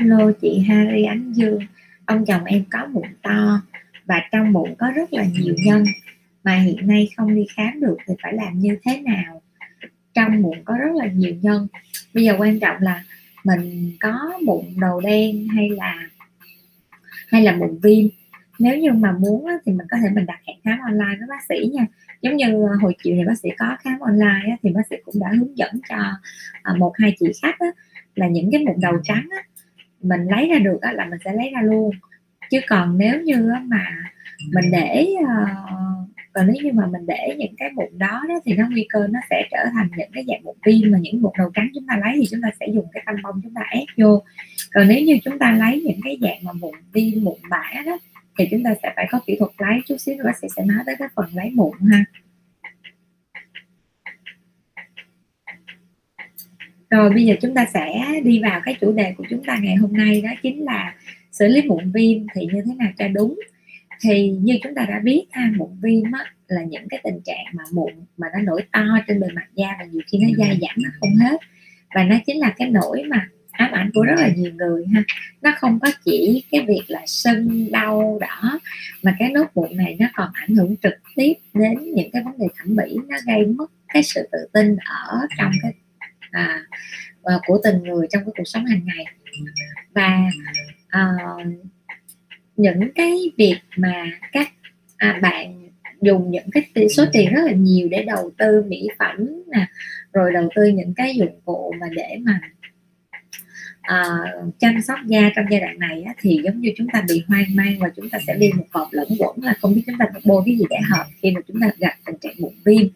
Hello, 0.00 0.32
chị 0.40 0.58
Harry 0.68 1.02
Ánh 1.02 1.32
Dương. 1.32 1.58
Ông 2.06 2.24
chồng 2.24 2.44
em 2.44 2.64
có 2.70 2.86
bụng 2.92 3.08
to 3.22 3.62
và 4.04 4.22
trong 4.32 4.52
bụng 4.52 4.74
có 4.78 4.90
rất 4.94 5.12
là 5.12 5.24
nhiều 5.24 5.54
nhân, 5.64 5.84
mà 6.44 6.56
hiện 6.56 6.86
nay 6.86 7.08
không 7.16 7.34
đi 7.34 7.46
khám 7.56 7.80
được 7.80 7.96
thì 8.06 8.14
phải 8.22 8.32
làm 8.32 8.58
như 8.58 8.76
thế 8.84 9.00
nào? 9.00 9.42
Trong 10.14 10.42
bụng 10.42 10.56
có 10.64 10.74
rất 10.78 10.94
là 10.94 11.06
nhiều 11.06 11.34
nhân. 11.42 11.66
Bây 12.14 12.24
giờ 12.24 12.36
quan 12.38 12.60
trọng 12.60 12.76
là 12.80 13.04
mình 13.44 13.92
có 14.00 14.32
bụng 14.46 14.74
đầu 14.80 15.00
đen 15.00 15.48
hay 15.48 15.68
là 15.70 16.08
hay 17.28 17.42
là 17.42 17.56
bụng 17.60 17.78
viêm? 17.82 18.08
Nếu 18.58 18.78
như 18.78 18.92
mà 18.92 19.12
muốn 19.12 19.46
thì 19.66 19.72
mình 19.72 19.86
có 19.90 19.96
thể 20.02 20.08
mình 20.14 20.26
đặt 20.26 20.40
hẹn 20.46 20.56
khám 20.64 20.78
online 20.80 21.16
với 21.18 21.28
bác 21.28 21.44
sĩ 21.48 21.66
nha. 21.74 21.86
Giống 22.22 22.36
như 22.36 22.46
à, 22.46 22.74
hồi 22.80 22.96
chiều 23.02 23.14
thì 23.18 23.24
bác 23.26 23.38
sĩ 23.38 23.48
có 23.58 23.76
khám 23.80 24.00
online 24.00 24.56
thì 24.62 24.70
bác 24.70 24.86
sĩ 24.90 24.96
cũng 25.04 25.14
đã 25.20 25.28
hướng 25.38 25.58
dẫn 25.58 25.70
cho 25.88 25.96
à, 26.62 26.74
một 26.78 26.92
hai 26.98 27.16
chị 27.18 27.26
khách 27.42 27.56
là 28.14 28.28
những 28.28 28.50
cái 28.52 28.64
bụng 28.66 28.80
đầu 28.80 28.94
trắng 29.04 29.28
mình 30.02 30.20
lấy 30.30 30.48
ra 30.48 30.58
được 30.58 30.78
là 30.82 31.04
mình 31.04 31.18
sẽ 31.24 31.32
lấy 31.32 31.50
ra 31.54 31.62
luôn. 31.62 31.90
Chứ 32.50 32.60
còn 32.68 32.98
nếu 32.98 33.20
như 33.20 33.52
mà 33.64 33.86
mình 34.52 34.70
để 34.72 35.06
uh, 35.22 35.28
còn 36.32 36.46
nếu 36.46 36.56
như 36.64 36.72
mà 36.72 36.86
mình 36.86 37.06
để 37.06 37.34
những 37.38 37.54
cái 37.58 37.70
mụn 37.74 37.98
đó, 37.98 38.22
đó 38.28 38.34
thì 38.44 38.52
nó 38.52 38.68
nguy 38.70 38.86
cơ 38.90 39.06
nó 39.10 39.20
sẽ 39.30 39.48
trở 39.50 39.58
thành 39.72 39.88
những 39.96 40.10
cái 40.12 40.24
dạng 40.28 40.44
mụn 40.44 40.56
viêm 40.66 40.90
mà 40.90 40.98
những 40.98 41.22
mụn 41.22 41.32
đầu 41.38 41.50
trắng 41.54 41.68
chúng 41.74 41.86
ta 41.86 41.96
lấy 42.04 42.12
thì 42.16 42.26
chúng 42.30 42.40
ta 42.42 42.48
sẽ 42.60 42.66
dùng 42.74 42.86
cái 42.92 43.02
tăm 43.06 43.16
bông 43.22 43.40
chúng 43.42 43.54
ta 43.54 43.60
ép 43.70 43.84
vô. 43.96 44.22
Còn 44.74 44.88
nếu 44.88 45.04
như 45.04 45.18
chúng 45.24 45.38
ta 45.38 45.56
lấy 45.58 45.82
những 45.86 46.00
cái 46.04 46.18
dạng 46.20 46.38
mà 46.42 46.52
mụn 46.52 46.74
viêm 46.92 47.24
mụn 47.24 47.34
bã 47.50 47.82
đó 47.86 47.98
thì 48.38 48.48
chúng 48.50 48.62
ta 48.64 48.74
sẽ 48.82 48.92
phải 48.96 49.08
có 49.10 49.20
kỹ 49.26 49.36
thuật 49.38 49.50
lấy 49.58 49.80
chút 49.86 49.96
xíu 49.98 50.16
nữa 50.16 50.24
bác 50.24 50.38
sĩ 50.38 50.48
sẽ 50.56 50.64
nói 50.64 50.78
tới 50.86 50.96
cái 50.98 51.08
phần 51.16 51.26
lấy 51.34 51.50
mụn 51.50 51.72
ha. 51.90 52.04
Rồi 56.90 57.10
bây 57.10 57.24
giờ 57.24 57.34
chúng 57.40 57.54
ta 57.54 57.66
sẽ 57.74 58.02
đi 58.24 58.40
vào 58.42 58.60
cái 58.64 58.74
chủ 58.80 58.92
đề 58.92 59.14
của 59.16 59.24
chúng 59.30 59.44
ta 59.44 59.58
ngày 59.62 59.74
hôm 59.74 59.92
nay 59.92 60.20
đó 60.20 60.30
chính 60.42 60.64
là 60.64 60.94
xử 61.32 61.48
lý 61.48 61.62
mụn 61.62 61.92
viêm 61.92 62.18
thì 62.34 62.46
như 62.52 62.62
thế 62.66 62.74
nào 62.78 62.90
cho 62.98 63.08
đúng. 63.08 63.38
Thì 64.00 64.30
như 64.30 64.58
chúng 64.62 64.74
ta 64.74 64.86
đã 64.88 65.00
biết 65.04 65.24
ha 65.30 65.52
mụn 65.56 65.68
viêm 65.82 66.12
á, 66.12 66.24
là 66.48 66.62
những 66.62 66.88
cái 66.88 67.00
tình 67.04 67.20
trạng 67.24 67.44
mà 67.52 67.64
mụn 67.72 67.92
mà 68.16 68.26
nó 68.32 68.40
nổi 68.40 68.62
to 68.72 68.84
trên 69.08 69.20
bề 69.20 69.26
mặt 69.34 69.46
da 69.54 69.68
và 69.78 69.84
nhiều 69.84 70.02
khi 70.12 70.18
nó 70.18 70.28
dai 70.38 70.58
dẳng 70.60 70.76
nó 70.76 70.90
không 71.00 71.14
hết. 71.16 71.40
Và 71.94 72.04
nó 72.04 72.16
chính 72.26 72.38
là 72.38 72.54
cái 72.56 72.70
nỗi 72.70 73.02
mà 73.02 73.28
ám 73.50 73.72
ảnh 73.72 73.90
của 73.94 74.02
rất 74.02 74.14
là 74.18 74.28
nhiều 74.36 74.52
người 74.54 74.84
ha. 74.94 75.02
Nó 75.42 75.52
không 75.58 75.78
có 75.80 75.88
chỉ 76.04 76.44
cái 76.50 76.64
việc 76.68 76.82
là 76.88 77.02
sưng 77.06 77.70
đau 77.72 78.18
đỏ 78.20 78.58
mà 79.02 79.16
cái 79.18 79.30
nốt 79.30 79.46
mụn 79.54 79.76
này 79.76 79.96
nó 80.00 80.06
còn 80.14 80.30
ảnh 80.32 80.56
hưởng 80.56 80.76
trực 80.82 80.94
tiếp 81.14 81.32
đến 81.54 81.78
những 81.94 82.10
cái 82.12 82.22
vấn 82.22 82.38
đề 82.38 82.46
thẩm 82.56 82.76
mỹ 82.76 82.96
nó 83.08 83.16
gây 83.26 83.46
mất 83.46 83.70
cái 83.88 84.02
sự 84.02 84.28
tự 84.32 84.38
tin 84.52 84.76
ở 84.76 85.26
trong 85.38 85.52
cái 85.62 85.72
À, 86.30 86.60
à, 87.24 87.34
của 87.46 87.60
từng 87.64 87.82
người 87.82 88.06
trong 88.10 88.24
cái 88.24 88.32
cuộc 88.36 88.44
sống 88.44 88.66
hàng 88.66 88.80
ngày. 88.84 89.04
Và 89.94 90.20
à, 90.88 91.08
những 92.56 92.92
cái 92.94 93.32
việc 93.36 93.58
mà 93.76 94.06
các 94.32 94.52
à, 94.96 95.18
bạn 95.22 95.68
dùng 96.00 96.30
những 96.30 96.50
cái 96.52 96.88
số 96.88 97.04
tiền 97.12 97.34
rất 97.34 97.42
là 97.46 97.52
nhiều 97.52 97.88
để 97.90 98.02
đầu 98.02 98.30
tư 98.38 98.64
mỹ 98.68 98.88
phẩm 98.98 99.16
nè 99.52 99.66
rồi 100.12 100.32
đầu 100.32 100.48
tư 100.54 100.66
những 100.66 100.94
cái 100.94 101.16
dụng 101.16 101.40
cụ 101.44 101.74
mà 101.80 101.86
để 101.96 102.18
mà 102.22 102.40
uh, 103.88 104.58
chăm 104.58 104.82
sóc 104.82 104.98
da 105.06 105.30
trong 105.36 105.44
giai 105.50 105.60
đoạn 105.60 105.78
này 105.78 106.02
á, 106.02 106.14
thì 106.20 106.40
giống 106.44 106.60
như 106.60 106.70
chúng 106.76 106.86
ta 106.92 107.02
bị 107.08 107.24
hoang 107.28 107.56
mang 107.56 107.78
và 107.78 107.88
chúng 107.96 108.10
ta 108.10 108.18
sẽ 108.26 108.34
đi 108.34 108.50
một 108.56 108.64
vòng 108.72 108.88
lẫn 108.90 109.08
quẩn 109.18 109.36
là 109.42 109.54
không 109.60 109.74
biết 109.74 109.82
chúng 109.86 109.98
ta 109.98 110.06
bôi 110.24 110.42
cái 110.46 110.56
gì 110.56 110.64
để 110.70 110.76
hợp 110.90 111.04
khi 111.22 111.30
mà 111.30 111.40
chúng 111.48 111.60
ta 111.60 111.70
gặp 111.78 111.94
tình 112.06 112.16
trạng 112.20 112.34
bụng 112.40 112.54
viêm 112.64 112.88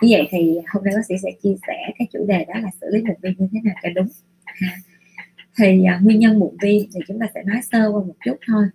như 0.00 0.08
vậy 0.10 0.28
thì 0.30 0.58
hôm 0.68 0.84
nay 0.84 0.94
bác 0.96 1.06
sĩ 1.08 1.14
sẽ 1.22 1.30
chia 1.42 1.54
sẻ 1.66 1.92
cái 1.98 2.08
chủ 2.12 2.26
đề 2.28 2.44
đó 2.44 2.54
là 2.60 2.70
xử 2.80 2.86
lý 2.90 3.02
mụn 3.02 3.16
viêm 3.22 3.32
như 3.38 3.48
thế 3.52 3.60
nào 3.64 3.74
cho 3.82 3.88
đúng. 3.94 4.08
Ha. 4.44 4.76
thì 5.56 5.84
uh, 5.96 6.02
nguyên 6.02 6.18
nhân 6.18 6.38
mụn 6.38 6.56
viêm 6.62 6.82
thì 6.94 7.00
chúng 7.08 7.18
ta 7.18 7.26
sẽ 7.34 7.42
nói 7.46 7.60
sơ 7.62 7.90
qua 7.92 8.04
một 8.04 8.14
chút 8.24 8.36
thôi. 8.46 8.66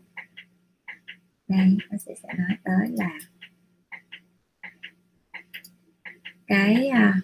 Đây 1.48 1.78
bác 1.92 1.98
sĩ 2.06 2.12
sẽ 2.24 2.30
nói 2.38 2.58
tới 2.64 2.88
là 2.92 3.12
cái 6.48 6.90
uh, 6.90 7.24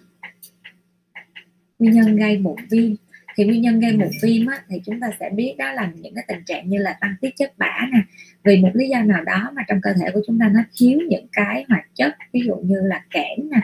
nguyên 1.78 1.92
nhân 1.92 2.16
gây 2.16 2.38
mụn 2.38 2.56
viêm. 2.70 2.94
Thì 3.36 3.44
nguyên 3.44 3.62
nhân 3.62 3.80
gây 3.80 3.96
mụn 3.96 4.08
viêm 4.22 4.46
á, 4.46 4.62
thì 4.68 4.76
chúng 4.86 5.00
ta 5.00 5.10
sẽ 5.20 5.30
biết 5.30 5.54
đó 5.58 5.72
là 5.72 5.92
những 5.94 6.14
cái 6.14 6.24
tình 6.28 6.44
trạng 6.46 6.68
như 6.68 6.78
là 6.78 6.98
tăng 7.00 7.14
tiết 7.20 7.30
chất 7.36 7.52
bã 7.58 7.88
nè. 7.92 7.98
Vì 8.44 8.56
một 8.56 8.70
lý 8.74 8.88
do 8.88 9.02
nào 9.02 9.24
đó 9.24 9.50
mà 9.54 9.62
trong 9.68 9.80
cơ 9.82 9.92
thể 9.92 10.10
của 10.14 10.20
chúng 10.26 10.38
ta 10.38 10.48
nó 10.54 10.60
thiếu 10.76 11.00
những 11.08 11.26
cái 11.32 11.64
hoạt 11.68 11.84
chất 11.94 12.16
ví 12.32 12.40
dụ 12.46 12.56
như 12.56 12.80
là 12.80 13.04
kẽm 13.10 13.50
nè 13.50 13.60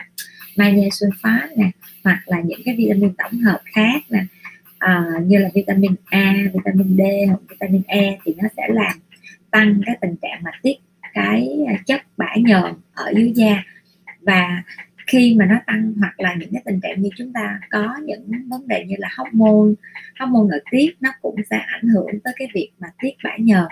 magie 0.59 0.89
sulfat 0.89 1.47
nè 1.55 1.71
hoặc 2.03 2.19
là 2.25 2.41
những 2.41 2.59
cái 2.65 2.75
vitamin 2.77 3.13
tổng 3.17 3.39
hợp 3.39 3.59
khác 3.65 4.01
nè. 4.09 4.19
À, 4.79 5.03
như 5.23 5.37
là 5.37 5.49
vitamin 5.53 5.91
A, 6.05 6.33
vitamin 6.53 6.97
D 6.97 7.01
hoặc 7.27 7.39
vitamin 7.49 7.81
E 7.87 8.17
thì 8.25 8.33
nó 8.37 8.47
sẽ 8.57 8.63
làm 8.69 8.93
tăng 9.51 9.81
cái 9.85 9.97
tình 10.01 10.15
trạng 10.21 10.43
mà 10.43 10.51
tiết 10.61 10.75
cái 11.13 11.49
chất 11.85 12.01
bã 12.17 12.35
nhờn 12.35 12.73
ở 12.93 13.11
dưới 13.15 13.31
da. 13.35 13.63
Và 14.21 14.63
khi 15.07 15.35
mà 15.39 15.45
nó 15.45 15.55
tăng 15.67 15.93
hoặc 15.99 16.19
là 16.19 16.35
những 16.39 16.49
cái 16.53 16.61
tình 16.65 16.79
trạng 16.81 17.01
như 17.01 17.09
chúng 17.17 17.33
ta 17.33 17.59
có 17.69 17.95
những 18.03 18.31
vấn 18.49 18.67
đề 18.67 18.85
như 18.85 18.95
là 18.99 19.09
hóc 19.11 19.33
môn 19.33 19.75
hóc 20.19 20.29
môn 20.29 20.47
nội 20.49 20.61
tiết 20.71 20.95
nó 20.99 21.09
cũng 21.21 21.35
sẽ 21.49 21.57
ảnh 21.57 21.87
hưởng 21.87 22.19
tới 22.23 22.33
cái 22.37 22.47
việc 22.53 22.69
mà 22.79 22.87
tiết 23.01 23.13
bã 23.23 23.31
nhờn. 23.37 23.67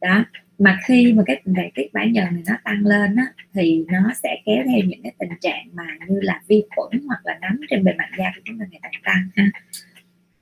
Đó 0.00 0.24
mà 0.62 0.78
khi 0.84 1.12
mà 1.12 1.22
cái 1.26 1.40
tình 1.44 1.54
trạng 1.54 1.70
tiết 1.74 1.92
bã 1.92 2.04
nhờn 2.04 2.24
này 2.34 2.42
nó 2.46 2.54
tăng 2.64 2.86
lên 2.86 3.16
á, 3.16 3.24
thì 3.54 3.84
nó 3.88 4.10
sẽ 4.22 4.36
kéo 4.46 4.64
theo 4.66 4.80
những 4.86 5.02
cái 5.02 5.12
tình 5.18 5.30
trạng 5.40 5.66
mà 5.72 5.84
như 6.08 6.20
là 6.20 6.40
vi 6.48 6.62
khuẩn 6.76 7.02
hoặc 7.06 7.20
là 7.24 7.38
nấm 7.40 7.60
trên 7.70 7.84
bề 7.84 7.92
mặt 7.98 8.08
da 8.18 8.32
của 8.34 8.40
chúng 8.44 8.58
ta 8.58 8.64
ngày 8.70 8.80
càng 8.82 9.02
tăng 9.04 9.28
ha. 9.36 9.50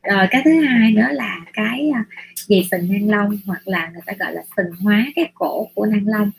Rồi 0.02 0.26
cái 0.30 0.42
thứ 0.44 0.60
hai 0.60 0.92
nữa 0.92 1.08
là 1.10 1.40
cái 1.52 1.90
à, 1.94 2.04
gì 2.36 2.68
sừng 2.70 2.92
nang 2.92 3.10
lông 3.10 3.38
hoặc 3.46 3.62
là 3.64 3.90
người 3.92 4.02
ta 4.06 4.12
gọi 4.18 4.34
là 4.34 4.42
sừng 4.56 4.70
hóa 4.82 5.06
cái 5.16 5.30
cổ 5.34 5.68
của 5.74 5.86
nang 5.86 6.06
lông. 6.06 6.30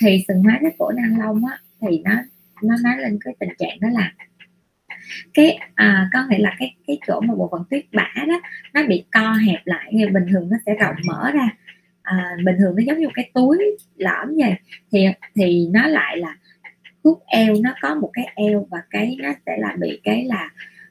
Thì 0.00 0.24
sừng 0.28 0.42
hóa 0.42 0.58
cái 0.62 0.70
cổ 0.78 0.92
nang 0.92 1.18
lông 1.18 1.46
á 1.46 1.58
thì 1.80 2.02
nó 2.04 2.12
nó 2.62 2.74
nói 2.84 2.96
lên 2.98 3.18
cái 3.24 3.34
tình 3.40 3.50
trạng 3.58 3.80
đó 3.80 3.88
là 3.92 4.12
cái 5.34 5.58
à, 5.74 6.08
có 6.12 6.26
nghĩa 6.28 6.38
là 6.38 6.56
cái 6.58 6.74
cái 6.86 6.98
chỗ 7.06 7.20
mà 7.20 7.34
bộ 7.34 7.48
phận 7.52 7.64
tuyết 7.70 7.84
bã 7.92 8.24
đó 8.28 8.40
nó 8.74 8.82
bị 8.88 9.04
co 9.12 9.32
hẹp 9.32 9.60
lại 9.64 9.90
như 9.92 10.08
bình 10.08 10.26
thường 10.30 10.48
nó 10.50 10.56
sẽ 10.66 10.74
rộng 10.74 10.96
mở 11.06 11.30
ra 11.34 11.48
à, 12.08 12.36
bình 12.44 12.56
thường 12.58 12.76
nó 12.76 12.82
giống 12.86 12.98
như 12.98 13.08
cái 13.14 13.30
túi 13.34 13.58
lõm 13.96 14.28
vậy 14.36 14.54
thì 14.92 15.06
thì 15.34 15.68
nó 15.72 15.86
lại 15.86 16.16
là 16.16 16.36
khúc 17.02 17.22
eo 17.26 17.54
nó 17.62 17.74
có 17.82 17.94
một 17.94 18.10
cái 18.12 18.32
eo 18.34 18.66
và 18.70 18.78
cái 18.90 19.16
nó 19.22 19.32
sẽ 19.46 19.56
là 19.58 19.76
bị 19.78 20.00
cái 20.04 20.24
là 20.24 20.50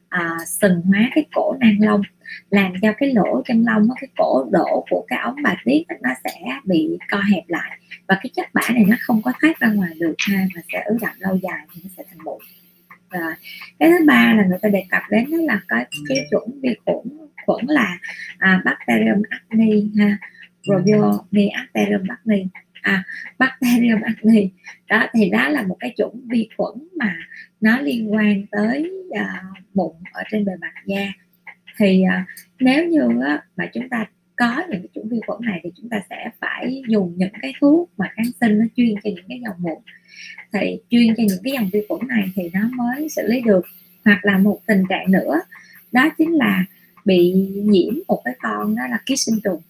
à, 0.10 0.38
sừng 0.46 0.82
hóa 0.82 1.10
cái 1.16 1.26
cổ 1.34 1.56
nang 1.60 1.78
lông. 1.80 2.02
Làm 2.50 2.74
cho 2.82 2.94
cái 2.98 3.14
lỗ 3.14 3.42
chân 3.46 3.64
lông 3.68 3.88
cái 4.02 4.08
cổ 4.18 4.50
đổ 4.52 4.86
của 4.90 5.06
cái 5.08 5.20
ống 5.20 5.36
bài 5.44 5.58
tiết 5.66 5.84
nó 6.02 6.10
sẽ 6.24 6.40
bị 6.64 6.98
co 7.12 7.18
hẹp 7.18 7.44
lại. 7.48 7.80
Và 8.08 8.16
cái 8.24 8.30
chất 8.36 8.46
bã 8.54 8.62
này 8.74 8.86
nó 8.88 8.96
không 9.02 9.22
có 9.22 9.32
thoát 9.42 9.60
ra 9.60 9.68
ngoài 9.68 9.92
được 10.00 10.16
ha 10.20 10.48
và 10.56 10.62
sẽ 10.74 10.84
ứ 10.86 10.98
đọng 11.02 11.16
lâu 11.20 11.40
dài 11.44 11.60
thì 11.74 11.82
nó 11.84 11.90
sẽ 11.98 12.04
thành 12.10 12.24
mụn 12.24 12.38
rồi 13.12 13.34
cái 13.80 13.90
thứ 13.90 14.06
ba 14.06 14.34
là 14.38 14.44
người 14.46 14.58
ta 14.62 14.70
đề 14.70 14.84
cập 14.90 15.02
đến 15.10 15.32
đó 15.32 15.38
là 15.42 15.62
cái 15.68 15.86
cái 16.10 16.18
chuẩn 16.32 16.62
vi 16.62 16.76
khuẩn 16.86 16.98
khuẩn 17.46 17.66
là 17.66 17.98
à, 18.38 18.62
bacterium 18.66 19.22
acne 19.30 19.66
ha. 19.98 20.18
Probionibacterium 20.68 22.08
acne 22.10 22.48
à 22.82 23.04
bacterium 23.40 24.02
acne 24.02 24.50
đó 24.90 25.08
thì 25.14 25.30
đó 25.30 25.50
là 25.50 25.64
một 25.64 25.78
cái 25.80 25.94
chủng 25.98 26.28
vi 26.30 26.50
khuẩn 26.58 26.88
mà 26.98 27.18
nó 27.62 27.82
liên 27.82 28.14
quan 28.14 28.46
tới 28.52 28.92
uh, 29.08 29.58
mụn 29.74 29.94
ở 30.12 30.24
trên 30.32 30.46
bề 30.46 30.54
mặt 30.62 30.74
da. 30.86 31.14
Thì 31.78 32.04
uh, 32.04 32.28
nếu 32.60 32.88
như 32.88 33.06
uh, 33.06 33.40
mà 33.56 33.70
chúng 33.74 33.90
ta 33.90 34.06
có 34.36 34.64
những 34.70 34.82
cái 34.82 34.90
chủng 34.96 35.10
vi 35.10 35.20
khuẩn 35.28 35.40
này 35.42 35.60
thì 35.64 35.70
chúng 35.76 35.90
ta 35.90 35.98
sẽ 36.10 36.30
phải 36.40 36.82
dùng 36.88 37.14
những 37.18 37.34
cái 37.42 37.54
thuốc 37.62 37.90
mà 37.98 38.12
kháng 38.16 38.32
sinh 38.40 38.60
nó 38.60 38.66
chuyên 38.76 38.96
cho 39.04 39.10
những 39.16 39.26
cái 39.30 39.42
dòng 39.46 39.56
mụn 39.58 39.78
thì 40.54 40.80
chuyên 40.90 41.16
cho 41.16 41.24
những 41.28 41.40
cái 41.44 41.54
dòng 41.54 41.70
vi 41.74 41.82
khuẩn 41.90 42.08
này 42.08 42.32
thì 42.36 42.50
nó 42.54 42.70
mới 42.76 43.10
xử 43.10 43.28
lý 43.28 43.42
được. 43.42 43.66
Hoặc 44.06 44.26
là 44.26 44.38
một 44.38 44.60
tình 44.66 44.84
trạng 44.90 45.12
nữa 45.12 45.40
đó 45.92 46.10
chính 46.18 46.32
là 46.32 46.66
bị 47.06 47.34
nhiễm 47.56 47.94
một 48.08 48.22
cái 48.26 48.36
con 48.42 48.76
đó 48.76 48.84
là 48.90 49.00
ký 49.06 49.16
sinh 49.16 49.36
trùng 49.44 49.62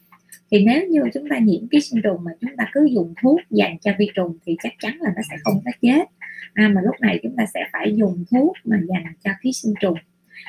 thì 0.51 0.65
nếu 0.65 0.87
như 0.87 1.01
chúng 1.13 1.29
ta 1.29 1.37
nhiễm 1.37 1.67
ký 1.67 1.79
sinh 1.81 2.01
trùng 2.01 2.23
mà 2.23 2.31
chúng 2.41 2.55
ta 2.57 2.69
cứ 2.73 2.87
dùng 2.91 3.13
thuốc 3.21 3.39
dành 3.49 3.77
cho 3.79 3.91
vi 3.99 4.09
trùng 4.15 4.37
thì 4.45 4.55
chắc 4.63 4.73
chắn 4.79 4.97
là 5.01 5.09
nó 5.15 5.21
sẽ 5.29 5.35
không 5.43 5.61
có 5.65 5.71
chết. 5.81 6.03
À, 6.53 6.71
mà 6.75 6.81
lúc 6.81 6.95
này 7.01 7.19
chúng 7.23 7.35
ta 7.37 7.45
sẽ 7.53 7.59
phải 7.73 7.95
dùng 7.95 8.25
thuốc 8.31 8.57
mà 8.63 8.77
dành 8.87 9.13
cho 9.23 9.31
ký 9.41 9.51
sinh 9.53 9.73
trùng 9.79 9.97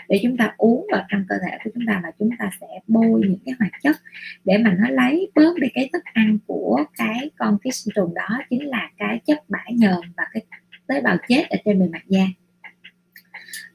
để 0.09 0.21
chúng 0.23 0.37
ta 0.37 0.55
uống 0.57 0.87
vào 0.93 1.05
trong 1.09 1.25
cơ 1.28 1.35
thể 1.47 1.59
của 1.64 1.71
chúng 1.75 1.87
ta 1.87 2.00
và 2.02 2.11
chúng 2.19 2.31
ta 2.38 2.50
sẽ 2.61 2.67
bôi 2.87 3.21
những 3.21 3.38
cái 3.45 3.55
hoạt 3.59 3.73
chất 3.83 3.97
để 4.45 4.59
mà 4.59 4.76
nó 4.81 4.88
lấy 4.90 5.31
bớt 5.35 5.59
đi 5.59 5.69
cái 5.75 5.90
thức 5.93 6.05
ăn 6.05 6.38
của 6.47 6.85
cái 6.99 7.31
con 7.38 7.59
ký 7.59 7.71
sinh 7.71 7.93
trùng 7.95 8.14
đó 8.14 8.28
chính 8.50 8.67
là 8.67 8.90
cái 8.99 9.21
chất 9.26 9.45
bã 9.49 9.64
nhờn 9.71 10.00
và 10.17 10.25
cái 10.33 10.43
tế 10.87 11.00
bào 11.00 11.17
chết 11.28 11.43
ở 11.50 11.57
trên 11.64 11.81
bề 11.81 11.87
mặt 11.88 12.02
da. 12.07 12.26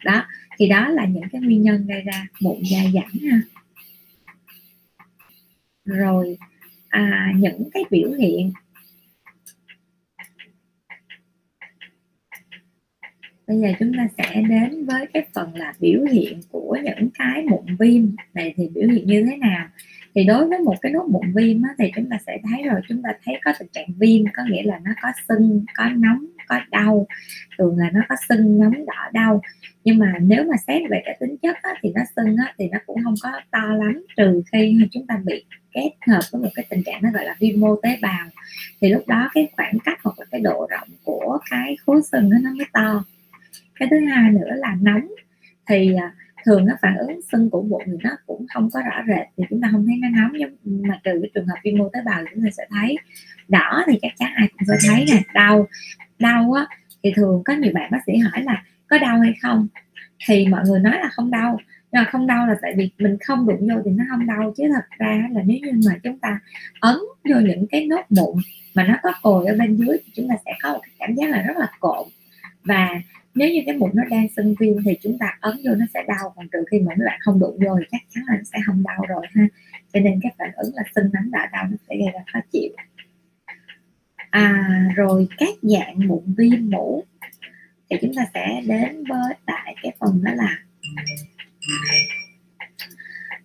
Đó 0.05 0.25
thì 0.57 0.69
đó 0.69 0.89
là 0.89 1.05
những 1.05 1.23
cái 1.31 1.41
nguyên 1.41 1.61
nhân 1.61 1.87
gây 1.87 2.01
ra 2.01 2.27
mụn 2.41 2.57
da 2.63 2.79
giảm 2.93 3.31
ha 3.31 3.41
rồi 5.85 6.37
à, 6.89 7.31
những 7.35 7.69
cái 7.73 7.83
biểu 7.89 8.11
hiện. 8.11 8.51
Bây 13.47 13.59
giờ 13.59 13.67
chúng 13.79 13.91
ta 13.97 14.07
sẽ 14.17 14.41
đến 14.49 14.85
với 14.85 15.05
cái 15.13 15.25
phần 15.33 15.55
là 15.55 15.73
biểu 15.79 16.05
hiện 16.11 16.39
của 16.49 16.77
những 16.83 17.09
cái 17.13 17.43
mụn 17.43 17.65
viêm 17.79 18.15
này 18.33 18.53
thì 18.57 18.69
biểu 18.73 18.89
hiện 18.89 19.07
như 19.07 19.25
thế 19.29 19.37
nào? 19.37 19.67
Thì 20.15 20.23
đối 20.23 20.47
với 20.47 20.59
một 20.59 20.75
cái 20.81 20.91
nốt 20.91 21.05
mụn 21.09 21.33
viêm 21.33 21.63
á, 21.63 21.69
thì 21.79 21.91
chúng 21.95 22.09
ta 22.09 22.17
sẽ 22.27 22.37
thấy 22.43 22.63
rồi 22.63 22.81
chúng 22.89 23.01
ta 23.01 23.09
thấy 23.25 23.39
có 23.45 23.53
tình 23.59 23.67
trạng 23.71 23.87
viêm 23.97 24.23
có 24.33 24.43
nghĩa 24.49 24.63
là 24.63 24.79
nó 24.83 24.91
có 25.01 25.09
sưng 25.27 25.65
có 25.75 25.89
nóng 25.89 26.25
có 26.47 26.59
đau. 26.71 27.07
Thường 27.57 27.77
là 27.77 27.89
nó 27.93 28.01
có 28.09 28.15
sưng 28.29 28.59
nóng 28.59 28.85
đỏ 28.85 29.09
đau. 29.13 29.41
Nhưng 29.83 29.99
mà 29.99 30.13
nếu 30.21 30.43
mà 30.43 30.57
xét 30.67 30.81
về 30.89 31.01
cái 31.05 31.17
tính 31.19 31.35
chất 31.41 31.55
á, 31.61 31.73
thì 31.81 31.91
nó 31.95 32.01
sưng 32.15 32.35
á, 32.37 32.53
thì 32.57 32.67
nó 32.69 32.77
cũng 32.85 33.03
không 33.03 33.15
có 33.23 33.31
to 33.51 33.73
lắm. 33.73 34.05
Trừ 34.17 34.41
khi 34.51 34.87
chúng 34.91 35.07
ta 35.07 35.19
bị 35.25 35.45
kết 35.73 35.91
hợp 36.07 36.21
với 36.31 36.41
một 36.41 36.49
cái 36.55 36.65
tình 36.69 36.83
trạng 36.83 37.03
nó 37.03 37.09
gọi 37.11 37.25
là 37.25 37.35
viêm 37.39 37.59
mô 37.59 37.75
tế 37.75 37.97
bào 38.01 38.27
thì 38.81 38.89
lúc 38.89 39.07
đó 39.07 39.29
cái 39.33 39.47
khoảng 39.57 39.79
cách 39.85 39.99
hoặc 40.03 40.19
là 40.19 40.25
cái 40.31 40.41
độ 40.41 40.67
rộng 40.69 40.87
của 41.03 41.39
cái 41.49 41.75
khối 41.85 42.01
sưng 42.11 42.29
nó 42.29 42.51
mới 42.57 42.67
to. 42.73 43.03
Cái 43.79 43.87
thứ 43.91 43.99
hai 43.99 44.31
nữa 44.31 44.51
là 44.55 44.75
nóng. 44.81 45.07
Thì 45.67 45.95
à, 45.95 46.13
thường 46.45 46.65
nó 46.65 46.73
phản 46.81 46.97
ứng 46.97 47.19
sưng 47.31 47.49
của 47.49 47.61
bụng 47.61 47.81
thì 47.85 47.91
nó 48.03 48.09
cũng 48.25 48.45
không 48.53 48.69
có 48.73 48.81
rõ 48.81 49.03
rệt 49.07 49.27
thì 49.37 49.43
chúng 49.49 49.61
ta 49.61 49.69
không 49.71 49.85
thấy 49.85 49.95
nó 50.01 50.07
nóng 50.21 50.31
nhưng 50.33 50.57
mà 50.63 50.99
trừ 51.03 51.19
cái 51.21 51.31
trường 51.33 51.47
hợp 51.47 51.55
viêm 51.63 51.77
mô 51.77 51.89
tế 51.89 51.99
bào 52.05 52.23
chúng 52.33 52.43
ta 52.43 52.49
sẽ 52.57 52.63
thấy. 52.69 52.97
Đỏ 53.47 53.83
thì 53.87 53.99
chắc 54.01 54.11
chắn 54.19 54.31
ai 54.35 54.47
cũng 54.47 54.67
sẽ 54.67 54.89
thấy 54.89 55.05
nè, 55.11 55.21
đau. 55.33 55.67
Đau 56.19 56.53
á, 56.53 56.67
thì 57.03 57.13
thường 57.15 57.41
có 57.45 57.53
nhiều 57.53 57.71
bạn 57.73 57.91
bác 57.91 57.99
sĩ 58.05 58.17
hỏi 58.17 58.43
là 58.43 58.63
có 58.87 58.97
đau 58.97 59.19
hay 59.19 59.33
không? 59.41 59.67
Thì 60.27 60.47
mọi 60.47 60.63
người 60.65 60.79
nói 60.79 60.93
là 60.93 61.09
không 61.11 61.31
đau. 61.31 61.59
Nhưng 61.91 62.03
mà 62.03 62.09
không 62.11 62.27
đau 62.27 62.47
là 62.47 62.55
tại 62.61 62.73
vì 62.77 62.91
mình 62.97 63.17
không 63.25 63.47
đụng 63.47 63.67
vô 63.67 63.81
thì 63.85 63.91
nó 63.91 64.03
không 64.09 64.27
đau. 64.27 64.53
Chứ 64.57 64.63
thật 64.73 64.97
ra 64.97 65.27
là 65.31 65.41
nếu 65.45 65.57
như 65.57 65.71
mà 65.87 65.97
chúng 66.03 66.19
ta 66.19 66.39
ấn 66.79 66.95
vô 67.29 67.39
những 67.39 67.67
cái 67.71 67.87
nốt 67.87 68.03
mụn 68.09 68.37
mà 68.75 68.83
nó 68.83 68.95
có 69.03 69.11
cồi 69.21 69.45
ở 69.45 69.55
bên 69.59 69.75
dưới 69.75 69.97
thì 70.05 70.11
chúng 70.15 70.27
ta 70.29 70.35
sẽ 70.45 70.51
có 70.63 70.73
một 70.73 70.79
cái 70.83 70.91
cảm 70.99 71.15
giác 71.15 71.29
là 71.29 71.41
rất 71.41 71.57
là 71.57 71.67
cộn 71.79 72.07
và 72.63 72.89
nếu 73.35 73.49
như 73.49 73.59
cái 73.65 73.77
mụn 73.77 73.89
nó 73.93 74.03
đang 74.09 74.27
sưng 74.35 74.55
viêm 74.59 74.83
thì 74.85 74.97
chúng 75.01 75.17
ta 75.17 75.37
ấn 75.41 75.57
vô 75.65 75.75
nó 75.75 75.85
sẽ 75.93 76.03
đau 76.07 76.33
còn 76.35 76.47
trừ 76.53 76.59
khi 76.71 76.79
mà 76.79 76.93
các 76.97 77.05
bạn 77.05 77.19
không 77.21 77.39
đụng 77.39 77.57
vô 77.65 77.75
thì 77.79 77.85
chắc 77.91 78.01
chắn 78.09 78.23
là 78.27 78.35
nó 78.37 78.43
sẽ 78.43 78.59
không 78.65 78.83
đau 78.83 79.05
rồi 79.09 79.25
ha. 79.35 79.47
Cho 79.93 79.99
nên 79.99 80.19
các 80.23 80.33
phản 80.37 80.51
ứng 80.55 80.75
là 80.75 80.83
sưng 80.95 81.09
nắng 81.13 81.31
đã 81.31 81.49
đau 81.53 81.67
nó 81.71 81.77
sẽ 81.89 81.95
gây 81.97 82.07
ra 82.13 82.19
khó 82.33 82.39
chịu. 82.51 82.71
À, 84.29 84.67
rồi 84.95 85.27
các 85.37 85.53
dạng 85.61 86.07
mụn 86.07 86.33
viêm 86.37 86.69
mũ 86.69 87.03
thì 87.89 87.97
chúng 88.01 88.11
ta 88.15 88.23
sẽ 88.33 88.61
đến 88.67 89.03
với 89.09 89.33
tại 89.45 89.75
cái 89.83 89.95
phần 89.99 90.23
đó 90.23 90.31
là 90.35 90.57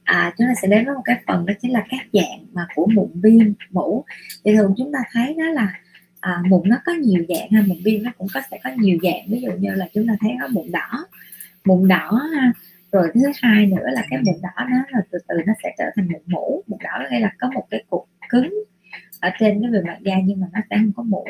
à, 0.05 0.33
chúng 0.39 0.47
ta 0.47 0.55
sẽ 0.63 0.69
đến 0.69 0.85
với 0.85 0.95
một 0.95 1.03
cái 1.05 1.21
phần 1.27 1.47
đó 1.47 1.55
chính 1.63 1.73
là 1.73 1.87
các 1.89 2.07
dạng 2.13 2.47
mà 2.53 2.67
của 2.75 2.87
mụn 2.87 3.11
viêm 3.23 3.53
mũ. 3.71 4.05
Thì 4.45 4.55
thường 4.55 4.75
chúng 4.77 4.93
ta 4.93 4.99
thấy 5.13 5.35
đó 5.39 5.45
là 5.45 5.81
à, 6.21 6.43
mụn 6.49 6.69
nó 6.69 6.77
có 6.87 6.93
nhiều 6.93 7.25
dạng 7.29 7.51
ha 7.51 7.63
mụn 7.67 7.79
viêm 7.85 8.03
nó 8.03 8.11
cũng 8.19 8.27
có 8.35 8.41
sẽ 8.51 8.59
có 8.65 8.71
nhiều 8.77 8.99
dạng. 9.03 9.29
Ví 9.29 9.41
dụ 9.41 9.53
như 9.53 9.71
là 9.75 9.89
chúng 9.95 10.07
ta 10.09 10.17
thấy 10.21 10.31
có 10.41 10.49
mụn 10.49 10.73
đỏ 10.73 11.07
mụn 11.65 11.89
đỏ 11.89 12.21
ha. 12.35 12.53
Rồi 12.93 13.09
thứ 13.15 13.21
hai 13.43 13.67
nữa 13.67 13.87
là 13.93 14.03
cái 14.11 14.19
mụn 14.23 14.35
đỏ 14.43 14.65
nó 14.71 14.77
là 14.89 15.01
từ 15.11 15.19
từ 15.29 15.35
nó 15.47 15.53
sẽ 15.63 15.75
trở 15.79 15.85
thành 15.97 16.09
mụn 16.09 16.23
mũ. 16.27 16.63
Mụn 16.67 16.79
đỏ 16.85 17.07
nghĩa 17.11 17.21
là 17.21 17.33
có 17.39 17.51
một 17.55 17.67
cái 17.71 17.85
cục 17.91 18.09
cứng 18.29 18.55
ở 19.21 19.31
trên 19.39 19.63
cái 19.63 19.71
bề 19.71 19.81
mặt 19.87 19.99
da 20.01 20.15
nhưng 20.25 20.41
mà 20.41 20.47
nó 20.53 20.61
sẽ 20.71 20.77
không 20.77 20.93
có 20.97 21.03
mũ. 21.03 21.27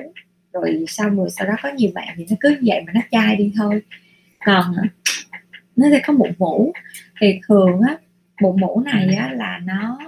Rồi 0.52 0.84
sau 0.88 1.10
rồi 1.10 1.28
sau 1.30 1.46
đó 1.46 1.54
có 1.62 1.68
nhiều 1.68 1.90
bạn 1.94 2.08
thì 2.16 2.26
nó 2.30 2.36
cứ 2.40 2.50
như 2.50 2.58
vậy 2.62 2.82
mà 2.86 2.92
nó 2.92 3.00
chai 3.10 3.36
đi 3.36 3.52
thôi. 3.56 3.82
Còn 4.44 4.74
nó 5.76 5.88
sẽ 5.90 6.00
có 6.06 6.12
mụn 6.12 6.30
mũ. 6.38 6.72
Thì 7.20 7.40
thường 7.48 7.80
á 7.88 7.96
mụn 8.40 8.60
mũ 8.60 8.80
này 8.80 9.14
á, 9.14 9.32
là 9.32 9.60
nó 9.64 9.98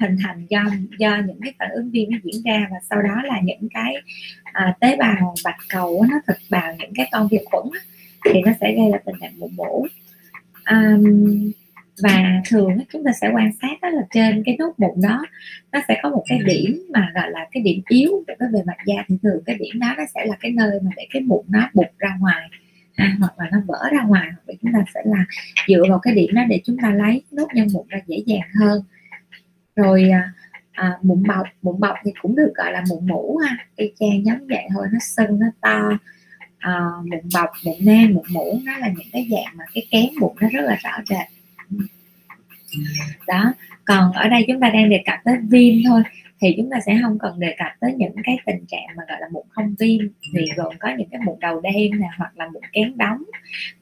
hình 0.00 0.16
thành 0.24 0.46
do 0.48 0.64
do 0.98 1.16
những 1.26 1.40
cái 1.42 1.54
phản 1.58 1.70
ứng 1.70 1.90
viêm 1.90 2.10
nó 2.10 2.18
diễn 2.22 2.42
ra 2.44 2.66
và 2.70 2.76
sau 2.90 3.02
đó 3.02 3.22
là 3.24 3.40
những 3.44 3.68
cái 3.74 3.94
à, 4.44 4.76
tế 4.80 4.96
bào 4.96 5.34
bạch 5.44 5.58
cầu 5.68 6.04
nó 6.10 6.16
thực 6.26 6.36
vào 6.48 6.74
những 6.78 6.92
cái 6.94 7.08
con 7.12 7.28
vi 7.30 7.38
khuẩn 7.44 7.64
thì 8.24 8.40
nó 8.46 8.52
sẽ 8.60 8.74
gây 8.74 8.90
ra 8.92 8.98
tình 9.04 9.14
trạng 9.20 9.38
mụn 9.38 9.50
mủ. 9.56 9.86
Um, 10.70 11.52
và 12.02 12.42
thường 12.48 12.78
chúng 12.92 13.04
ta 13.04 13.10
sẽ 13.20 13.30
quan 13.34 13.50
sát 13.62 13.80
đó 13.82 13.88
là 13.88 14.02
trên 14.10 14.42
cái 14.46 14.56
nốt 14.58 14.72
mụn 14.78 15.00
đó 15.02 15.24
nó 15.72 15.80
sẽ 15.88 16.00
có 16.02 16.10
một 16.10 16.24
cái 16.28 16.38
điểm 16.46 16.82
mà 16.92 17.10
gọi 17.14 17.30
là 17.30 17.46
cái 17.52 17.62
điểm 17.62 17.82
yếu 17.88 18.10
của 18.10 18.34
cái 18.38 18.48
bề 18.52 18.60
mặt 18.66 18.76
da. 18.86 18.94
Thì 19.08 19.16
thường 19.22 19.42
cái 19.46 19.56
điểm 19.58 19.80
đó 19.80 19.94
nó 19.98 20.04
sẽ 20.14 20.24
là 20.26 20.36
cái 20.40 20.52
nơi 20.52 20.80
mà 20.82 20.90
để 20.96 21.06
cái 21.10 21.22
mụn 21.22 21.44
nó 21.48 21.70
bục 21.74 21.98
ra 21.98 22.16
ngoài 22.20 22.48
à, 22.94 23.16
hoặc 23.18 23.38
là 23.38 23.48
nó 23.52 23.58
vỡ 23.66 23.88
ra 23.92 24.02
ngoài 24.02 24.28
hoặc 24.30 24.42
là 24.46 24.54
chúng 24.62 24.72
ta 24.72 24.84
sẽ 24.94 25.00
là 25.04 25.24
dựa 25.68 25.82
vào 25.88 25.98
cái 25.98 26.14
điểm 26.14 26.34
đó 26.34 26.42
để 26.48 26.60
chúng 26.64 26.76
ta 26.82 26.94
lấy 26.94 27.22
nốt 27.30 27.46
nhân 27.54 27.68
mụn 27.72 27.86
ra 27.88 27.98
dễ 28.06 28.16
dàng 28.26 28.48
hơn 28.60 28.82
rồi 29.78 30.10
à, 30.10 30.32
à, 30.72 30.98
mụn 31.02 31.22
bọc 31.26 31.46
mụn 31.62 31.80
bọc 31.80 31.96
thì 32.04 32.12
cũng 32.22 32.36
được 32.36 32.52
gọi 32.54 32.72
là 32.72 32.84
mụn 32.88 33.06
mũ 33.06 33.36
ha 33.36 33.56
y 33.76 33.92
chang 33.98 34.24
giống 34.24 34.46
vậy 34.48 34.64
thôi 34.74 34.86
nó 34.92 34.98
sưng 34.98 35.38
nó 35.38 35.46
to. 35.60 35.98
À, 36.58 36.80
mụn 37.04 37.20
bọc 37.34 37.50
mụn 37.64 37.76
nang 37.80 38.14
mụn 38.14 38.24
mũ 38.32 38.60
nó 38.64 38.78
là 38.78 38.88
những 38.88 39.06
cái 39.12 39.28
dạng 39.30 39.56
mà 39.56 39.64
cái 39.74 39.86
kén 39.90 40.06
mụn 40.20 40.32
nó 40.40 40.48
rất 40.48 40.60
là 40.60 40.76
rõ 40.82 40.90
rệt. 41.06 41.26
Đó 43.26 43.52
còn 43.84 44.12
ở 44.12 44.28
đây 44.28 44.44
chúng 44.46 44.60
ta 44.60 44.70
đang 44.70 44.90
đề 44.90 45.02
cập 45.06 45.18
tới 45.24 45.36
viêm 45.50 45.74
thôi 45.86 46.02
thì 46.40 46.54
chúng 46.56 46.70
ta 46.70 46.80
sẽ 46.86 46.98
không 47.02 47.18
cần 47.18 47.40
đề 47.40 47.54
cập 47.58 47.72
tới 47.80 47.94
những 47.96 48.12
cái 48.24 48.38
tình 48.46 48.64
trạng 48.68 48.96
mà 48.96 49.02
gọi 49.08 49.18
là 49.20 49.26
mụn 49.32 49.42
không 49.50 49.74
viêm. 49.78 50.00
Thì 50.34 50.44
gồm 50.56 50.72
có 50.80 50.88
những 50.98 51.08
cái 51.10 51.20
mụn 51.24 51.40
đầu 51.40 51.60
đen 51.60 52.00
nè 52.00 52.08
hoặc 52.16 52.38
là 52.38 52.48
mụn 52.52 52.62
kén 52.72 52.96
đóng 52.96 53.22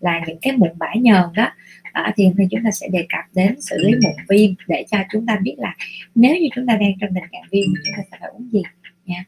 là 0.01 0.21
những 0.27 0.39
cái 0.43 0.57
mụn 0.57 0.71
bã 0.79 0.89
nhờn 0.95 1.25
đó 1.35 1.51
ở 1.97 2.11
thì 2.17 2.25
thì 2.39 2.45
chúng 2.51 2.65
ta 2.65 2.71
sẽ 2.71 2.89
đề 2.89 3.07
cập 3.09 3.25
đến 3.35 3.61
xử 3.61 3.77
lý 3.79 3.93
mụn 3.93 4.27
viêm 4.29 4.55
để 4.69 4.85
cho 4.91 4.99
chúng 5.13 5.27
ta 5.27 5.39
biết 5.43 5.55
là 5.59 5.77
nếu 6.15 6.37
như 6.37 6.49
chúng 6.55 6.67
ta 6.67 6.77
đang 6.77 6.93
trong 7.01 7.11
tình 7.15 7.25
trạng 7.33 7.43
viêm 7.51 7.65
chúng 7.67 7.95
ta 7.97 8.03
sẽ 8.11 8.17
phải 8.21 8.31
uống 8.31 8.53
gì 8.53 8.63
nha. 9.07 9.25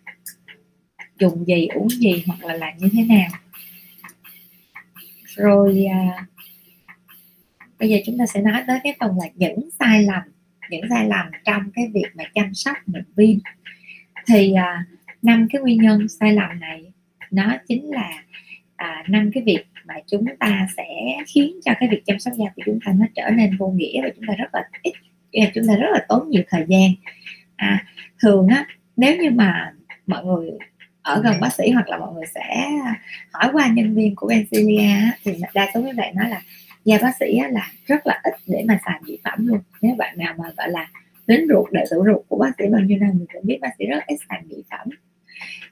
Dùng 1.19 1.45
gì 1.45 1.67
uống 1.67 1.89
gì 1.89 2.25
hoặc 2.27 2.45
là 2.45 2.55
làm 2.55 2.79
như 2.79 2.89
thế 2.93 3.05
nào. 3.05 3.31
Rồi 5.37 5.87
à, 5.91 6.27
bây 7.79 7.89
giờ 7.89 7.97
chúng 8.07 8.19
ta 8.19 8.27
sẽ 8.27 8.41
nói 8.41 8.63
tới 8.67 8.79
cái 8.85 8.97
phần 9.01 9.19
là 9.19 9.27
những 9.35 9.69
sai 9.79 10.03
lầm 10.03 10.23
những 10.71 10.85
sai 10.91 11.09
lầm 11.09 11.27
trong 11.45 11.71
cái 11.75 11.89
việc 11.95 12.07
mà 12.15 12.25
chăm 12.35 12.55
sóc 12.55 12.77
bệnh 12.87 13.05
viêm. 13.17 13.39
Thì 14.27 14.53
à, 14.53 14.85
năm 15.23 15.47
cái 15.53 15.63
nguyên 15.63 15.83
nhân 15.83 16.09
sai 16.09 16.33
lầm 16.33 16.61
này 16.61 16.93
nó 17.31 17.57
chính 17.69 17.91
là 17.91 18.23
à, 18.77 19.05
năm 19.09 19.31
cái 19.35 19.43
việc 19.43 19.65
mà 19.89 19.95
chúng 20.07 20.25
ta 20.41 20.67
sẽ 20.77 20.85
khiến 21.27 21.61
cho 21.65 21.73
cái 21.81 21.89
việc 21.89 22.03
chăm 22.07 22.19
sóc 22.19 22.35
da 22.39 22.45
của 22.57 22.63
chúng 22.67 22.79
ta 22.87 22.93
nó 22.97 23.07
trở 23.15 23.31
nên 23.31 23.57
vô 23.57 23.69
nghĩa 23.69 24.03
và 24.03 24.09
chúng 24.17 24.25
ta 24.29 24.35
rất 24.35 24.55
là 24.55 24.69
ít 24.83 24.93
chúng 25.55 25.67
ta 25.69 25.77
rất 25.77 25.89
là 25.93 26.05
tốn 26.09 26.31
nhiều 26.31 26.43
thời 26.49 26.65
gian. 26.69 26.91
À, 27.57 27.85
thường 28.23 28.49
á 28.49 28.67
nếu 28.97 29.17
như 29.17 29.31
mà 29.31 29.73
mọi 30.07 30.25
người 30.25 30.51
ở 31.03 31.23
gần 31.23 31.41
bác 31.41 31.53
sĩ 31.53 31.71
hoặc 31.71 31.89
là 31.89 31.99
mọi 31.99 32.13
người 32.15 32.27
sẽ 32.35 32.71
hỏi 33.33 33.51
qua 33.53 33.69
nhân 33.69 33.95
viên 33.95 34.17
của 34.17 34.29
Benzilia 34.29 35.11
thì 35.25 35.33
đa 35.55 35.71
số 35.75 35.83
các 35.87 35.97
bạn 35.97 36.17
nói 36.17 36.29
là 36.29 36.43
da 36.85 36.99
bác 37.03 37.13
sĩ 37.21 37.41
là 37.51 37.73
rất 37.87 38.07
là 38.07 38.21
ít 38.23 38.35
để 38.47 38.65
mà 38.69 38.79
xài 38.85 39.01
mỹ 39.07 39.19
phẩm 39.25 39.47
luôn. 39.47 39.59
Nếu 39.83 39.95
bạn 39.95 40.19
nào 40.19 40.35
mà 40.39 40.45
gọi 40.57 40.71
là 40.71 40.89
đến 41.27 41.47
ruột 41.49 41.73
đệ 41.73 41.85
tử 41.91 42.03
ruột 42.07 42.23
của 42.29 42.39
bác 42.39 42.51
sĩ 42.59 42.65
bao 42.73 42.81
nhiêu 42.81 42.99
năm 42.99 43.11
mình 43.15 43.27
cũng 43.33 43.47
biết 43.47 43.59
bác 43.61 43.71
sĩ 43.79 43.87
rất 43.87 44.07
ít 44.07 44.17
xài 44.29 44.43
mỹ 44.49 44.57
phẩm. 44.71 44.89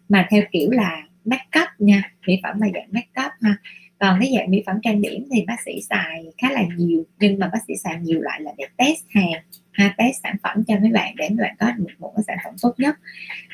Mà 0.09 0.27
theo 0.31 0.43
kiểu 0.53 0.71
là 0.71 1.03
make 1.25 1.61
up 1.63 1.69
nha 1.79 2.13
mỹ 2.27 2.41
phẩm 2.43 2.61
là 2.61 2.69
dạng 2.75 2.89
make 2.91 3.27
up 3.27 3.33
ha 3.43 3.57
còn 3.99 4.21
cái 4.21 4.33
dạng 4.37 4.51
mỹ 4.51 4.63
phẩm 4.67 4.77
trang 4.83 5.01
điểm 5.01 5.29
thì 5.33 5.45
bác 5.47 5.61
sĩ 5.65 5.81
xài 5.91 6.25
khá 6.39 6.51
là 6.51 6.63
nhiều, 6.77 7.05
nhưng 7.21 7.39
mà 7.39 7.51
bác 7.53 7.59
sĩ 7.69 7.75
xài 7.85 7.99
nhiều 8.01 8.21
loại 8.21 8.41
là 8.41 8.53
để 8.59 8.65
test 8.77 9.05
hàng, 9.11 9.43
ha, 9.73 9.95
test 9.99 10.17
sản 10.23 10.37
phẩm 10.43 10.65
cho 10.65 10.79
mấy 10.79 10.91
bạn 10.93 11.17
để 11.17 11.29
mấy 11.29 11.39
bạn 11.39 11.57
có 11.59 11.73
được 11.77 11.95
một 11.99 12.13
cái 12.17 12.25
sản 12.27 12.37
phẩm 12.45 12.55
tốt 12.63 12.75
nhất. 12.79 12.97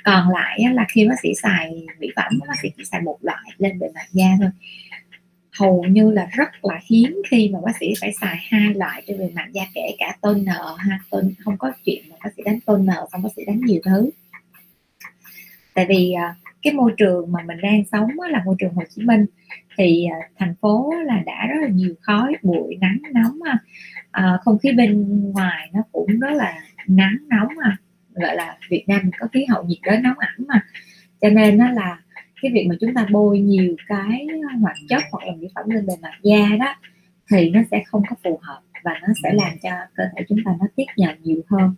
Còn 0.04 0.28
lại 0.28 0.60
là 0.72 0.86
khi 0.88 1.08
bác 1.08 1.20
sĩ 1.22 1.34
xài 1.42 1.86
mỹ 1.98 2.08
phẩm 2.16 2.38
bác 2.48 2.54
sĩ 2.62 2.68
chỉ 2.76 2.84
xài 2.84 3.02
một 3.02 3.18
loại 3.20 3.50
lên 3.58 3.78
bề 3.78 3.86
mặt 3.94 4.06
da 4.10 4.26
thôi. 4.40 4.50
Hầu 5.58 5.84
như 5.84 6.10
là 6.10 6.28
rất 6.32 6.48
là 6.64 6.80
hiếm 6.90 7.22
khi 7.30 7.50
mà 7.52 7.58
bác 7.64 7.76
sĩ 7.80 7.94
phải 8.00 8.12
xài 8.20 8.36
hai 8.48 8.74
loại 8.74 9.02
trên 9.06 9.18
bề 9.18 9.30
mặt 9.34 9.48
da, 9.52 9.62
kể 9.74 9.94
cả 9.98 10.16
toner, 10.20 10.56
ha 10.78 11.00
tôn 11.10 11.34
không 11.38 11.58
có 11.58 11.72
chuyện 11.84 12.04
mà 12.10 12.16
bác 12.24 12.30
sĩ 12.36 12.42
đánh 12.42 12.60
toner 12.60 12.96
xong 13.12 13.22
bác 13.22 13.30
sĩ 13.36 13.44
đánh 13.44 13.60
nhiều 13.60 13.80
thứ. 13.84 14.10
Tại 15.74 15.86
vì 15.88 16.12
à, 16.12 16.34
cái 16.62 16.72
môi 16.72 16.92
trường 16.96 17.32
mà 17.32 17.42
mình 17.42 17.60
đang 17.62 17.82
sống 17.92 18.10
là 18.30 18.42
môi 18.46 18.56
trường 18.58 18.74
Hồ 18.74 18.82
Chí 18.94 19.02
Minh 19.02 19.26
thì 19.76 20.04
à, 20.04 20.18
thành 20.38 20.54
phố 20.60 20.94
là 21.04 21.22
đã 21.26 21.46
rất 21.46 21.60
là 21.62 21.68
nhiều 21.68 21.94
khói 22.00 22.36
bụi 22.42 22.76
nắng 22.80 22.98
nóng 23.14 23.38
à, 23.44 23.58
à 24.10 24.38
không 24.44 24.58
khí 24.58 24.72
bên 24.72 25.20
ngoài 25.32 25.70
nó 25.72 25.80
cũng 25.92 26.20
rất 26.20 26.32
là 26.32 26.54
nắng 26.86 27.16
nóng 27.28 27.48
mà 27.56 27.76
gọi 28.14 28.36
là 28.36 28.56
Việt 28.70 28.84
Nam 28.86 29.10
có 29.18 29.26
khí 29.32 29.44
hậu 29.44 29.64
nhiệt 29.64 29.78
đới 29.82 29.98
nóng 29.98 30.18
ẩm 30.18 30.46
mà. 30.48 30.60
Cho 31.20 31.28
nên 31.28 31.58
nó 31.58 31.70
là 31.70 31.98
cái 32.42 32.50
việc 32.54 32.66
mà 32.68 32.74
chúng 32.80 32.94
ta 32.94 33.06
bôi 33.10 33.38
nhiều 33.38 33.76
cái 33.86 34.26
hoạt 34.60 34.76
chất 34.88 35.02
hoặc 35.12 35.26
là 35.26 35.32
mỹ 35.38 35.48
phẩm 35.54 35.70
lên 35.70 35.86
bề 35.86 35.94
mặt 36.02 36.12
da 36.22 36.56
đó 36.60 36.74
thì 37.30 37.50
nó 37.50 37.60
sẽ 37.70 37.82
không 37.86 38.02
có 38.10 38.16
phù 38.24 38.38
hợp 38.42 38.60
và 38.84 38.92
nó 39.02 39.08
sẽ 39.22 39.32
làm 39.32 39.58
cho 39.62 39.70
cơ 39.94 40.04
thể 40.16 40.24
chúng 40.28 40.38
ta 40.44 40.52
nó 40.60 40.66
tiết 40.76 40.84
nhận 40.96 41.16
nhiều 41.22 41.40
hơn. 41.50 41.74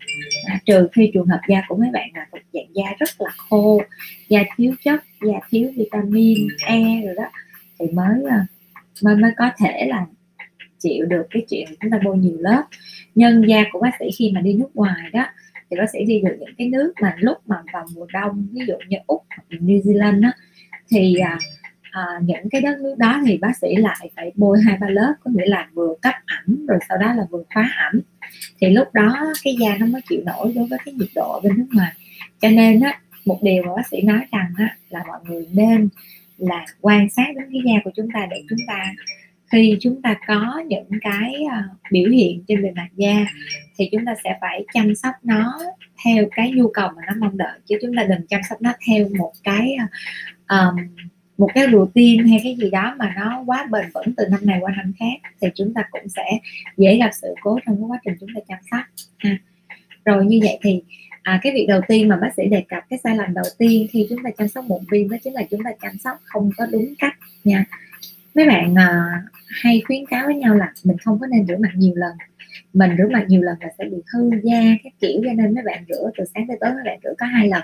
À, 0.46 0.60
trừ 0.64 0.88
khi 0.92 1.10
trường 1.14 1.26
hợp 1.26 1.40
da 1.48 1.62
của 1.68 1.76
mấy 1.76 1.90
bạn 1.92 2.08
là 2.14 2.26
thuộc 2.32 2.42
dạng 2.52 2.74
da 2.74 2.84
rất 2.98 3.08
là 3.18 3.30
khô 3.36 3.82
da 4.28 4.40
thiếu 4.56 4.72
chất 4.84 5.04
da 5.22 5.38
thiếu 5.50 5.70
vitamin 5.76 6.38
E 6.66 6.80
rồi 7.04 7.14
đó 7.16 7.24
thì 7.78 7.86
mới 7.92 8.24
à, 8.30 8.46
mới 9.02 9.16
mới 9.16 9.30
có 9.36 9.50
thể 9.58 9.86
là 9.88 10.06
chịu 10.78 11.06
được 11.06 11.26
cái 11.30 11.46
chuyện 11.50 11.68
chúng 11.80 11.90
ta 11.90 11.98
bôi 12.04 12.18
nhiều 12.18 12.36
lớp. 12.38 12.64
Nhân 13.14 13.44
da 13.48 13.64
của 13.72 13.80
bác 13.80 13.90
sĩ 13.98 14.06
khi 14.18 14.32
mà 14.34 14.40
đi 14.40 14.52
nước 14.54 14.70
ngoài 14.74 15.10
đó 15.12 15.26
thì 15.70 15.76
bác 15.76 15.90
sĩ 15.92 16.04
đi 16.04 16.20
được 16.20 16.36
những 16.40 16.54
cái 16.58 16.68
nước 16.68 16.92
mà 17.00 17.14
lúc 17.18 17.38
mà 17.46 17.56
vào 17.72 17.86
mùa 17.94 18.06
đông 18.12 18.46
ví 18.52 18.60
dụ 18.66 18.74
như 18.88 18.96
úc 19.06 19.22
hoặc 19.28 19.44
new 19.50 19.82
zealand 19.82 20.20
đó 20.20 20.28
thì 20.88 21.14
à, 21.14 21.38
à, 21.90 22.04
những 22.22 22.48
cái 22.50 22.60
đất 22.60 22.78
nước 22.80 22.94
đó 22.98 23.20
thì 23.26 23.38
bác 23.38 23.56
sĩ 23.56 23.76
lại 23.76 24.10
phải 24.16 24.32
bôi 24.34 24.58
hai 24.66 24.78
ba 24.80 24.88
lớp 24.88 25.14
có 25.20 25.30
nghĩa 25.34 25.46
là 25.46 25.68
vừa 25.74 25.94
cấp 26.02 26.14
ẩm 26.26 26.66
rồi 26.66 26.78
sau 26.88 26.98
đó 26.98 27.14
là 27.14 27.26
vừa 27.30 27.42
khóa 27.54 27.70
ẩm. 27.92 28.00
Thì 28.60 28.70
lúc 28.70 28.88
đó 28.94 29.32
cái 29.44 29.56
da 29.60 29.76
nó 29.80 29.86
mới 29.86 30.00
chịu 30.08 30.20
nổi 30.26 30.52
đối 30.54 30.66
với 30.66 30.78
cái 30.84 30.94
nhiệt 30.94 31.08
độ 31.14 31.40
bên 31.44 31.58
nước 31.58 31.66
ngoài. 31.72 31.92
Cho 32.40 32.48
nên 32.48 32.80
á 32.80 33.00
một 33.24 33.38
điều 33.42 33.62
mà 33.62 33.74
bác 33.76 33.86
sĩ 33.90 34.02
nói 34.02 34.20
rằng 34.32 34.52
á, 34.58 34.76
là 34.90 35.04
mọi 35.08 35.18
người 35.24 35.46
nên 35.52 35.88
là 36.38 36.64
quan 36.80 37.10
sát 37.10 37.26
đến 37.36 37.44
cái 37.52 37.60
da 37.64 37.80
của 37.84 37.90
chúng 37.96 38.08
ta 38.14 38.26
để 38.30 38.42
chúng 38.48 38.58
ta 38.66 38.92
khi 39.52 39.76
chúng 39.80 40.02
ta 40.02 40.16
có 40.26 40.62
những 40.66 40.88
cái 41.00 41.34
uh, 41.44 41.76
biểu 41.90 42.10
hiện 42.10 42.44
trên 42.48 42.62
bề 42.62 42.70
mặt 42.70 42.88
da 42.96 43.26
thì 43.76 43.88
chúng 43.92 44.04
ta 44.04 44.14
sẽ 44.24 44.38
phải 44.40 44.64
chăm 44.74 44.94
sóc 44.94 45.14
nó 45.22 45.58
theo 46.04 46.24
cái 46.36 46.50
nhu 46.50 46.68
cầu 46.68 46.88
mà 46.96 47.02
nó 47.06 47.14
mong 47.18 47.36
đợi 47.36 47.58
chứ 47.66 47.78
chúng 47.82 47.96
ta 47.96 48.04
đừng 48.04 48.26
chăm 48.26 48.40
sóc 48.48 48.62
nó 48.62 48.72
theo 48.86 49.08
một 49.18 49.32
cái 49.44 49.76
um, 50.48 50.76
một 51.38 51.50
cái 51.54 51.66
routine 51.72 52.28
hay 52.30 52.40
cái 52.42 52.56
gì 52.56 52.70
đó 52.70 52.94
mà 52.98 53.14
nó 53.16 53.42
quá 53.46 53.66
bền 53.70 53.84
vững 53.94 54.14
từ 54.16 54.24
năm 54.30 54.40
này 54.42 54.58
qua 54.60 54.72
năm 54.76 54.92
khác 54.98 55.32
thì 55.40 55.48
chúng 55.54 55.74
ta 55.74 55.82
cũng 55.90 56.08
sẽ 56.08 56.24
dễ 56.76 56.96
gặp 56.96 57.10
sự 57.22 57.28
cố 57.40 57.58
trong 57.66 57.76
cái 57.76 57.84
quá 57.88 57.98
trình 58.04 58.14
chúng 58.20 58.28
ta 58.34 58.40
chăm 58.48 58.58
sóc 58.70 58.80
ha. 59.18 59.38
rồi 60.04 60.26
như 60.26 60.40
vậy 60.42 60.58
thì 60.62 60.82
à, 61.24 61.40
cái 61.42 61.52
việc 61.52 61.66
đầu 61.68 61.80
tiên 61.88 62.08
mà 62.08 62.16
bác 62.16 62.34
sĩ 62.36 62.42
đề 62.48 62.64
cập 62.68 62.82
cái 62.90 62.98
sai 63.04 63.16
lầm 63.16 63.34
đầu 63.34 63.44
tiên 63.58 63.86
khi 63.90 64.06
chúng 64.10 64.22
ta 64.24 64.30
chăm 64.38 64.48
sóc 64.48 64.64
mụn 64.64 64.80
viêm 64.90 65.08
đó 65.08 65.16
chính 65.24 65.34
là 65.34 65.42
chúng 65.50 65.64
ta 65.64 65.70
chăm 65.82 65.98
sóc 65.98 66.18
không 66.24 66.50
có 66.56 66.66
đúng 66.72 66.94
cách 66.98 67.14
nha. 67.44 67.64
Mấy 68.34 68.46
bạn 68.46 68.74
à, 68.78 69.22
hay 69.48 69.82
khuyến 69.86 70.06
cáo 70.06 70.26
với 70.26 70.34
nhau 70.34 70.54
là 70.54 70.72
mình 70.84 70.96
không 70.98 71.18
có 71.20 71.26
nên 71.26 71.46
rửa 71.46 71.56
mặt 71.56 71.70
nhiều 71.74 71.94
lần. 71.96 72.12
Mình 72.72 72.90
rửa 72.98 73.08
mặt 73.12 73.24
nhiều 73.28 73.42
lần 73.42 73.56
là 73.60 73.68
sẽ 73.78 73.84
bị 73.84 73.96
hư 74.12 74.30
da 74.42 74.62
các 74.84 74.92
kiểu 75.00 75.20
cho 75.24 75.32
nên 75.32 75.54
mấy 75.54 75.64
bạn 75.64 75.84
rửa 75.88 76.10
từ 76.18 76.24
sáng 76.34 76.46
tới 76.48 76.56
tối 76.60 76.70
mấy 76.74 76.82
bạn 76.84 76.98
rửa 77.04 77.14
có 77.18 77.26
hai 77.26 77.48
lần. 77.48 77.62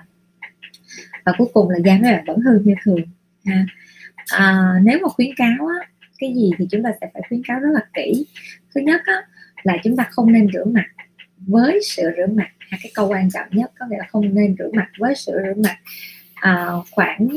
Và 1.24 1.32
cuối 1.38 1.48
cùng 1.52 1.70
là 1.70 1.78
da 1.84 1.98
mấy 2.02 2.12
bạn 2.12 2.24
vẫn 2.26 2.40
hư 2.40 2.58
như 2.64 2.74
thường 2.84 3.02
ha. 3.44 3.66
À, 4.32 4.74
nếu 4.82 4.98
mà 5.02 5.08
khuyến 5.08 5.30
cáo 5.36 5.66
á, 5.66 5.88
cái 6.18 6.34
gì 6.34 6.50
thì 6.58 6.66
chúng 6.70 6.82
ta 6.82 6.90
sẽ 7.00 7.10
phải 7.12 7.22
khuyến 7.28 7.42
cáo 7.42 7.60
rất 7.60 7.70
là 7.72 7.80
kỹ. 7.94 8.26
Thứ 8.74 8.80
nhất 8.80 9.00
á, 9.04 9.22
là 9.62 9.76
chúng 9.84 9.96
ta 9.96 10.06
không 10.10 10.32
nên 10.32 10.48
rửa 10.52 10.64
mặt 10.64 10.86
với 11.46 11.80
sữa 11.82 12.10
rửa 12.16 12.26
mặt 12.34 12.50
là 12.70 12.78
cái 12.82 12.92
câu 12.94 13.08
quan 13.08 13.30
trọng 13.30 13.46
nhất. 13.50 13.72
Có 13.78 13.86
nghĩa 13.90 13.98
là 13.98 14.06
không 14.08 14.34
nên 14.34 14.56
rửa 14.58 14.70
mặt 14.72 14.88
với 14.98 15.14
sữa 15.14 15.40
rửa 15.44 15.62
mặt 15.62 15.76
à, 16.34 16.66
khoảng 16.90 17.28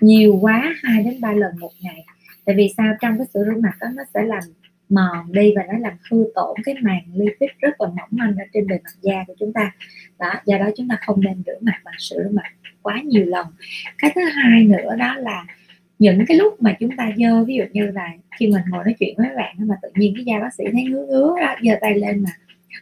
nhiều 0.00 0.38
quá 0.40 0.74
2 0.82 1.02
đến 1.02 1.20
3 1.20 1.32
lần 1.32 1.58
một 1.58 1.72
ngày. 1.80 2.04
Tại 2.44 2.56
vì 2.56 2.74
sao? 2.76 2.94
Trong 3.00 3.18
cái 3.18 3.26
sữa 3.34 3.44
rửa 3.46 3.60
mặt 3.60 3.72
đó 3.80 3.88
nó 3.94 4.02
sẽ 4.14 4.22
làm 4.22 4.42
mòn 4.88 5.32
đi 5.32 5.52
và 5.56 5.62
nó 5.72 5.78
làm 5.78 5.92
hư 6.10 6.24
tổn 6.34 6.56
cái 6.64 6.74
màng 6.82 7.02
lipid 7.14 7.50
rất 7.60 7.80
là 7.80 7.88
mỏng 7.88 8.08
manh 8.10 8.36
ở 8.36 8.44
trên 8.52 8.66
bề 8.66 8.78
mặt 8.84 8.90
da 9.00 9.24
của 9.26 9.34
chúng 9.38 9.52
ta. 9.52 9.72
Đó 10.18 10.34
do 10.46 10.58
đó 10.58 10.70
chúng 10.76 10.88
ta 10.88 10.98
không 11.06 11.20
nên 11.20 11.42
rửa 11.46 11.58
mặt 11.60 11.80
bằng 11.84 11.94
sữa 11.98 12.16
rửa 12.24 12.30
mặt 12.30 12.52
quá 12.82 13.00
nhiều 13.04 13.24
lần. 13.26 13.46
Cái 13.98 14.12
thứ 14.14 14.20
hai 14.20 14.64
nữa 14.64 14.96
đó 14.98 15.14
là 15.18 15.46
những 15.98 16.24
cái 16.28 16.36
lúc 16.36 16.62
mà 16.62 16.76
chúng 16.80 16.96
ta 16.96 17.10
dơ 17.16 17.44
ví 17.44 17.54
dụ 17.54 17.64
như 17.72 17.86
là 17.86 18.12
khi 18.38 18.46
mình 18.46 18.62
ngồi 18.68 18.84
nói 18.84 18.94
chuyện 18.98 19.14
với 19.16 19.26
các 19.28 19.36
bạn 19.36 19.54
mà 19.58 19.74
tự 19.82 19.88
nhiên 19.94 20.14
cái 20.16 20.24
da 20.24 20.40
bác 20.40 20.54
sĩ 20.54 20.64
thấy 20.72 20.84
ngứa 20.84 21.06
ngứa 21.06 21.34
đó 21.40 21.54
giơ 21.62 21.72
tay 21.80 21.94
lên 21.94 22.22
mà 22.22 22.30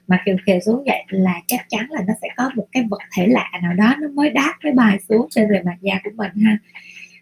mà 0.09 0.23
kiều 0.27 0.37
kiều 0.47 0.61
xuống 0.61 0.85
vậy 0.87 1.05
là 1.09 1.41
chắc 1.47 1.67
chắn 1.69 1.87
là 1.91 2.01
nó 2.07 2.15
sẽ 2.23 2.29
có 2.37 2.51
một 2.55 2.67
cái 2.73 2.83
vật 2.91 3.01
thể 3.17 3.27
lạ 3.27 3.51
nào 3.63 3.73
đó 3.75 3.95
nó 4.01 4.09
mới 4.09 4.31
đáp 4.31 4.55
cái 4.61 4.73
bài 4.73 4.99
xuống 5.09 5.27
trên 5.31 5.49
bề 5.49 5.63
mặt 5.63 5.77
da 5.81 6.01
của 6.05 6.11
mình 6.17 6.33
ha. 6.45 6.59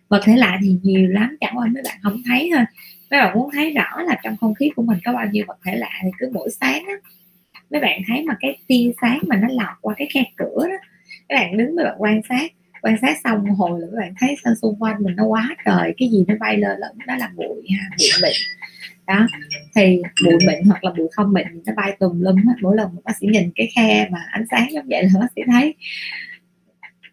Vật 0.08 0.20
thể 0.24 0.36
lạ 0.36 0.58
thì 0.62 0.76
nhiều 0.82 1.08
lắm, 1.08 1.36
chẳng 1.40 1.58
qua 1.58 1.66
mấy 1.66 1.82
bạn 1.84 1.98
không 2.02 2.22
thấy 2.28 2.50
thôi. 2.54 2.64
Mấy 3.10 3.20
bạn 3.20 3.38
muốn 3.38 3.50
thấy 3.52 3.70
rõ 3.70 4.02
là 4.02 4.16
trong 4.22 4.36
không 4.36 4.54
khí 4.54 4.70
của 4.76 4.82
mình 4.82 4.98
có 5.04 5.12
bao 5.12 5.26
nhiêu 5.26 5.44
vật 5.48 5.58
thể 5.64 5.76
lạ 5.76 5.90
thì 6.02 6.08
cứ 6.18 6.30
mỗi 6.34 6.48
sáng 6.60 6.84
á, 6.86 6.94
mấy 7.70 7.80
bạn 7.80 8.00
thấy 8.08 8.24
mà 8.24 8.36
cái 8.40 8.58
tia 8.66 8.90
sáng 9.00 9.18
mà 9.26 9.36
nó 9.36 9.48
lọt 9.50 9.76
qua 9.80 9.94
cái 9.98 10.08
khe 10.14 10.24
cửa 10.36 10.66
đó 10.68 10.76
các 11.28 11.34
bạn 11.34 11.56
đứng 11.56 11.76
mấy 11.76 11.84
bạn 11.84 11.94
quan 11.98 12.20
sát 12.28 12.52
quan 12.82 12.96
sát 13.02 13.18
xong 13.24 13.44
một 13.44 13.54
hồi 13.58 13.80
là 13.80 13.86
các 13.92 13.98
bạn 13.98 14.14
thấy 14.20 14.36
sao 14.44 14.54
xung 14.62 14.76
quanh 14.78 14.96
mình 15.02 15.16
nó 15.16 15.24
quá 15.24 15.48
trời, 15.64 15.94
cái 15.98 16.08
gì 16.08 16.24
nó 16.28 16.34
bay 16.40 16.56
lên 16.56 16.78
lẫn 16.78 16.98
đó 17.06 17.16
là 17.16 17.30
bụi 17.36 17.66
ha, 17.78 17.88
bụi 17.98 18.08
mịn 18.22 18.32
đó, 19.06 19.26
thì 19.74 20.02
bụi 20.24 20.38
mịn 20.46 20.64
hoặc 20.66 20.84
là 20.84 20.92
bụi 20.98 21.08
không 21.12 21.32
mịn 21.32 21.46
nó 21.66 21.72
bay 21.76 21.96
tùm 22.00 22.20
lum 22.20 22.36
hết, 22.36 22.54
mỗi 22.62 22.76
lần 22.76 22.88
bác 23.04 23.16
sĩ 23.20 23.26
nhìn 23.26 23.50
cái 23.54 23.68
khe 23.76 24.08
mà 24.10 24.18
ánh 24.30 24.44
sáng 24.50 24.72
giống 24.72 24.86
vậy 24.88 25.02
là 25.02 25.20
bác 25.20 25.26
sĩ 25.36 25.42
thấy. 25.46 25.74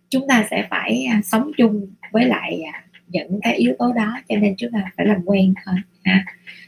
Chúng 0.09 0.27
ta 0.27 0.47
sẽ 0.51 0.67
phải 0.69 1.05
à, 1.11 1.21
sống 1.23 1.51
chung 1.57 1.87
với 2.11 2.25
lại 2.25 2.61
à, 2.73 2.83
những 3.07 3.39
cái 3.41 3.55
yếu 3.55 3.73
tố 3.79 3.93
đó 3.93 4.21
cho 4.29 4.35
nên 4.35 4.55
chúng 4.57 4.71
ta 4.71 4.79
phải 4.97 5.05
làm 5.05 5.21
quen 5.25 5.53
thôi, 5.65 5.75
ha. 6.03 6.25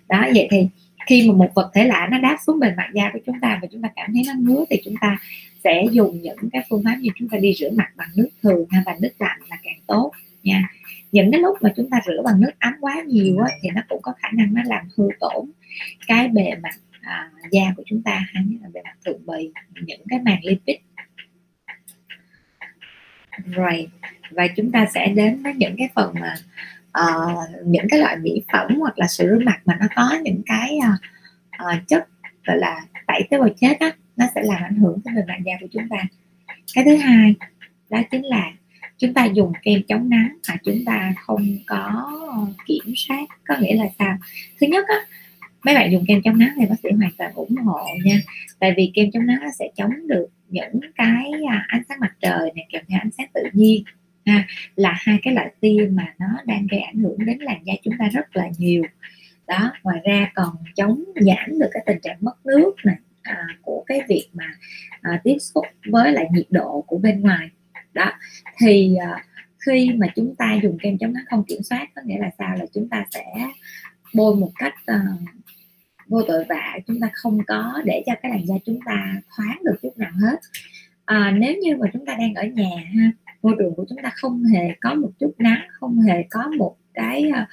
Đó, 0.10 0.26
vậy 0.36 0.48
thì 0.52 0.68
khi 1.08 1.30
mà 1.30 1.34
một 1.34 1.50
vật 1.56 1.72
thể 1.74 1.84
lạ 1.84 2.08
nó 2.12 2.18
đáp 2.18 2.38
xuống 2.48 2.60
bề 2.60 2.74
mặt 2.78 2.90
da 2.94 3.10
của 3.14 3.20
chúng 3.26 3.40
ta 3.42 3.60
và 3.62 3.68
chúng 3.72 3.82
ta 3.82 3.90
cảm 3.96 4.14
thấy 4.14 4.24
nó 4.28 4.34
ngứa 4.40 4.66
thì 4.70 4.82
chúng 4.86 4.96
ta 5.02 5.18
sẽ 5.63 5.86
dùng 5.91 6.21
những 6.21 6.50
cái 6.54 6.65
phương 6.69 6.82
pháp 6.86 6.95
như 7.00 7.10
chúng 7.15 7.30
ta 7.30 7.38
đi 7.38 7.54
rửa 7.54 7.69
mặt 7.69 7.88
bằng 7.95 8.10
nước 8.15 8.30
thường 8.43 8.65
hay 8.69 8.82
bằng 8.86 9.02
nước 9.02 9.12
lạnh 9.19 9.39
là 9.50 9.58
càng 9.63 9.80
tốt 9.88 10.12
nha. 10.43 10.69
Những 11.12 11.32
cái 11.32 11.41
lúc 11.41 11.58
mà 11.62 11.74
chúng 11.76 11.89
ta 11.89 12.02
rửa 12.06 12.21
bằng 12.26 12.41
nước 12.41 12.52
ấm 12.60 12.74
quá 12.82 13.04
nhiều 13.08 13.39
á, 13.39 13.47
thì 13.62 13.69
nó 13.76 13.82
cũng 13.89 14.02
có 14.02 14.13
khả 14.17 14.28
năng 14.34 14.54
nó 14.54 14.62
làm 14.65 14.88
hư 14.97 15.08
tổn 15.19 15.52
cái 16.08 16.28
bề 16.28 16.56
mặt 16.63 16.76
à, 17.02 17.32
da 17.52 17.62
của 17.78 17.84
chúng 17.86 18.02
ta 18.04 18.26
hay 18.34 18.43
là 18.62 18.69
bề 18.74 18.82
mặt 18.84 18.95
thượng 19.06 19.26
bì 19.26 19.52
những 19.86 20.02
cái 20.10 20.19
màng 20.19 20.39
lipid. 20.43 20.76
Rồi 23.45 23.88
và 24.32 24.47
chúng 24.56 24.71
ta 24.71 24.86
sẽ 24.93 25.08
đến 25.08 25.43
với 25.43 25.54
những 25.54 25.76
cái 25.78 25.89
phần 25.95 26.13
mà 26.19 26.36
uh, 27.00 27.65
những 27.65 27.86
cái 27.89 28.00
loại 28.00 28.17
mỹ 28.17 28.43
phẩm 28.54 28.80
hoặc 28.80 29.00
là 29.00 29.08
sữa 29.08 29.28
rửa 29.30 29.45
mặt 29.45 29.62
mà 29.65 29.78
nó 29.80 29.88
có 29.95 30.17
những 30.24 30.41
cái 30.45 30.78
uh, 30.78 31.00
uh, 31.65 31.88
chất 31.88 32.08
gọi 32.45 32.58
là 32.58 32.86
tẩy 33.08 33.28
tế 33.30 33.38
bào 33.38 33.50
chết 33.58 33.80
á 33.80 33.91
nó 34.22 34.28
sẽ 34.36 34.42
làm 34.44 34.64
ảnh 34.64 34.76
hưởng 34.76 35.02
tới 35.02 35.14
bề 35.16 35.22
mặt 35.28 35.38
da 35.46 35.54
của 35.62 35.68
chúng 35.72 35.90
ta. 35.90 35.98
Cái 36.76 36.84
thứ 36.84 36.96
hai 36.96 37.36
đó 37.90 38.02
chính 38.12 38.26
là 38.26 38.52
chúng 38.98 39.14
ta 39.14 39.26
dùng 39.26 39.54
kem 39.64 39.82
chống 39.88 40.10
nắng 40.10 40.38
mà 40.50 40.56
chúng 40.64 40.86
ta 40.86 41.14
không 41.18 41.58
có 41.68 42.12
kiểm 42.66 42.94
soát. 42.96 43.26
Có 43.48 43.56
nghĩa 43.60 43.76
là 43.76 43.86
sao? 44.00 44.18
Thứ 44.62 44.68
nhất 44.68 44.86
á 44.88 44.96
mấy 45.64 45.76
bạn 45.76 45.92
dùng 45.92 46.06
kem 46.08 46.22
chống 46.22 46.40
nắng 46.40 46.50
thì 46.60 46.66
bác 46.66 46.76
sĩ 46.84 46.90
hoàn 46.98 47.12
toàn 47.18 47.34
ủng 47.34 47.56
hộ 47.56 47.88
nha. 48.04 48.16
Tại 48.60 48.74
vì 48.78 48.92
kem 48.94 49.12
chống 49.12 49.26
nắng 49.26 49.40
nó 49.42 49.50
sẽ 49.60 49.70
chống 49.76 50.08
được 50.08 50.28
những 50.50 50.80
cái 50.96 51.32
à, 51.50 51.66
ánh 51.68 51.82
sáng 51.90 52.00
mặt 52.00 52.14
trời 52.22 52.52
này 52.56 52.66
kèm 52.72 52.84
theo 52.88 53.00
ánh 53.02 53.12
sáng 53.18 53.28
tự 53.34 53.42
nhiên 53.54 53.84
ha, 54.26 54.48
là 54.76 54.94
hai 54.98 55.20
cái 55.24 55.34
loại 55.34 55.52
tia 55.60 55.90
mà 55.92 56.14
nó 56.20 56.28
đang 56.46 56.68
gây 56.68 56.80
ảnh 56.80 56.98
hưởng 56.98 57.26
đến 57.26 57.38
làn 57.40 57.66
da 57.66 57.74
chúng 57.84 57.94
ta 58.00 58.10
rất 58.10 58.36
là 58.36 58.50
nhiều. 58.58 58.84
Đó 59.48 59.74
ngoài 59.84 60.00
ra 60.06 60.32
còn 60.36 60.56
chống 60.76 61.04
giảm 61.16 61.60
được 61.60 61.70
cái 61.72 61.84
tình 61.86 62.00
trạng 62.04 62.18
mất 62.22 62.46
nước 62.46 62.74
này 62.84 62.96
à, 63.24 63.48
của 63.62 63.84
cái 63.88 64.02
việc 64.10 64.30
mà 64.34 64.46
à, 65.02 65.22
tiếp 65.24 65.38
xúc 65.40 65.66
với 65.92 66.12
lại 66.12 66.28
nhiệt 66.32 66.48
độ 66.50 66.82
của 66.88 66.98
bên 66.98 67.22
ngoài. 67.22 67.50
Đó 67.94 68.12
thì 68.58 68.96
à, 68.96 69.26
khi 69.66 69.90
mà 69.98 70.08
chúng 70.16 70.36
ta 70.36 70.60
dùng 70.64 70.78
kem 70.82 70.98
chống 70.98 71.14
nắng 71.14 71.24
không 71.30 71.44
kiểm 71.44 71.64
soát 71.64 71.88
có 71.96 72.02
nghĩa 72.06 72.20
là 72.20 72.30
sao? 72.38 72.56
Là 72.60 72.66
chúng 72.74 72.90
ta 72.90 73.06
sẽ 73.12 73.26
bôi 74.14 74.36
một 74.36 74.52
cách 74.60 74.74
à, 74.86 75.02
vô 76.08 76.22
tội 76.28 76.46
vạ 76.50 76.78
chúng 76.88 77.00
ta 77.00 77.10
không 77.14 77.40
có 77.48 77.82
để 77.86 78.04
cho 78.06 78.14
cái 78.22 78.32
làn 78.32 78.48
da 78.48 78.56
chúng 78.66 78.80
ta 78.86 79.16
thoáng 79.36 79.60
được 79.64 79.76
chút 79.82 79.98
nào 79.98 80.12
hết. 80.22 80.40
À, 81.06 81.32
nếu 81.38 81.56
như 81.58 81.76
mà 81.78 81.88
chúng 81.94 82.06
ta 82.06 82.16
đang 82.20 82.34
ở 82.34 82.44
nhà 82.44 82.70
ha 82.96 83.12
môi 83.42 83.56
trường 83.60 83.76
của 83.76 83.86
chúng 83.90 83.98
ta 84.04 84.12
không 84.16 84.44
hề 84.44 84.76
có 84.82 84.94
một 84.94 85.12
chút 85.20 85.34
nắng 85.38 85.62
không 85.70 86.02
hề 86.02 86.24
có 86.30 86.52
một 86.58 86.76
cái 86.94 87.26
uh, 87.30 87.48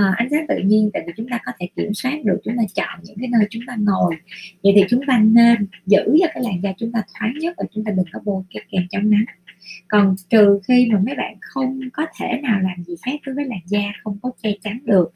uh, 0.00 0.16
ánh 0.16 0.28
sáng 0.30 0.46
tự 0.48 0.56
nhiên 0.64 0.90
tại 0.92 1.02
vì 1.06 1.12
chúng 1.16 1.28
ta 1.28 1.38
có 1.44 1.52
thể 1.58 1.68
kiểm 1.76 1.94
soát 1.94 2.24
được 2.24 2.40
chúng 2.44 2.56
ta 2.56 2.62
chọn 2.74 3.00
những 3.02 3.16
cái 3.18 3.28
nơi 3.28 3.46
chúng 3.50 3.62
ta 3.66 3.76
ngồi. 3.78 4.16
Vậy 4.62 4.72
thì 4.76 4.82
chúng 4.88 5.00
ta 5.06 5.18
nên 5.18 5.66
giữ 5.86 6.16
cho 6.20 6.26
cái 6.34 6.42
làn 6.42 6.62
da 6.62 6.72
chúng 6.78 6.92
ta 6.92 7.02
thoáng 7.18 7.34
nhất 7.40 7.54
và 7.58 7.64
chúng 7.74 7.84
ta 7.84 7.92
đừng 7.96 8.06
có 8.12 8.20
bôi 8.24 8.42
cái 8.54 8.62
kem 8.70 8.82
chống 8.90 9.10
nắng. 9.10 9.24
Còn 9.88 10.14
trừ 10.30 10.60
khi 10.68 10.88
mà 10.92 10.98
mấy 11.06 11.14
bạn 11.14 11.36
không 11.40 11.80
có 11.92 12.06
thể 12.18 12.40
nào 12.42 12.60
làm 12.60 12.84
gì 12.84 12.94
khác 13.06 13.20
đối 13.26 13.34
với 13.34 13.44
làn 13.44 13.60
da 13.66 13.92
không 14.04 14.18
có 14.22 14.30
che 14.42 14.50
chắn 14.62 14.78
được 14.84 15.10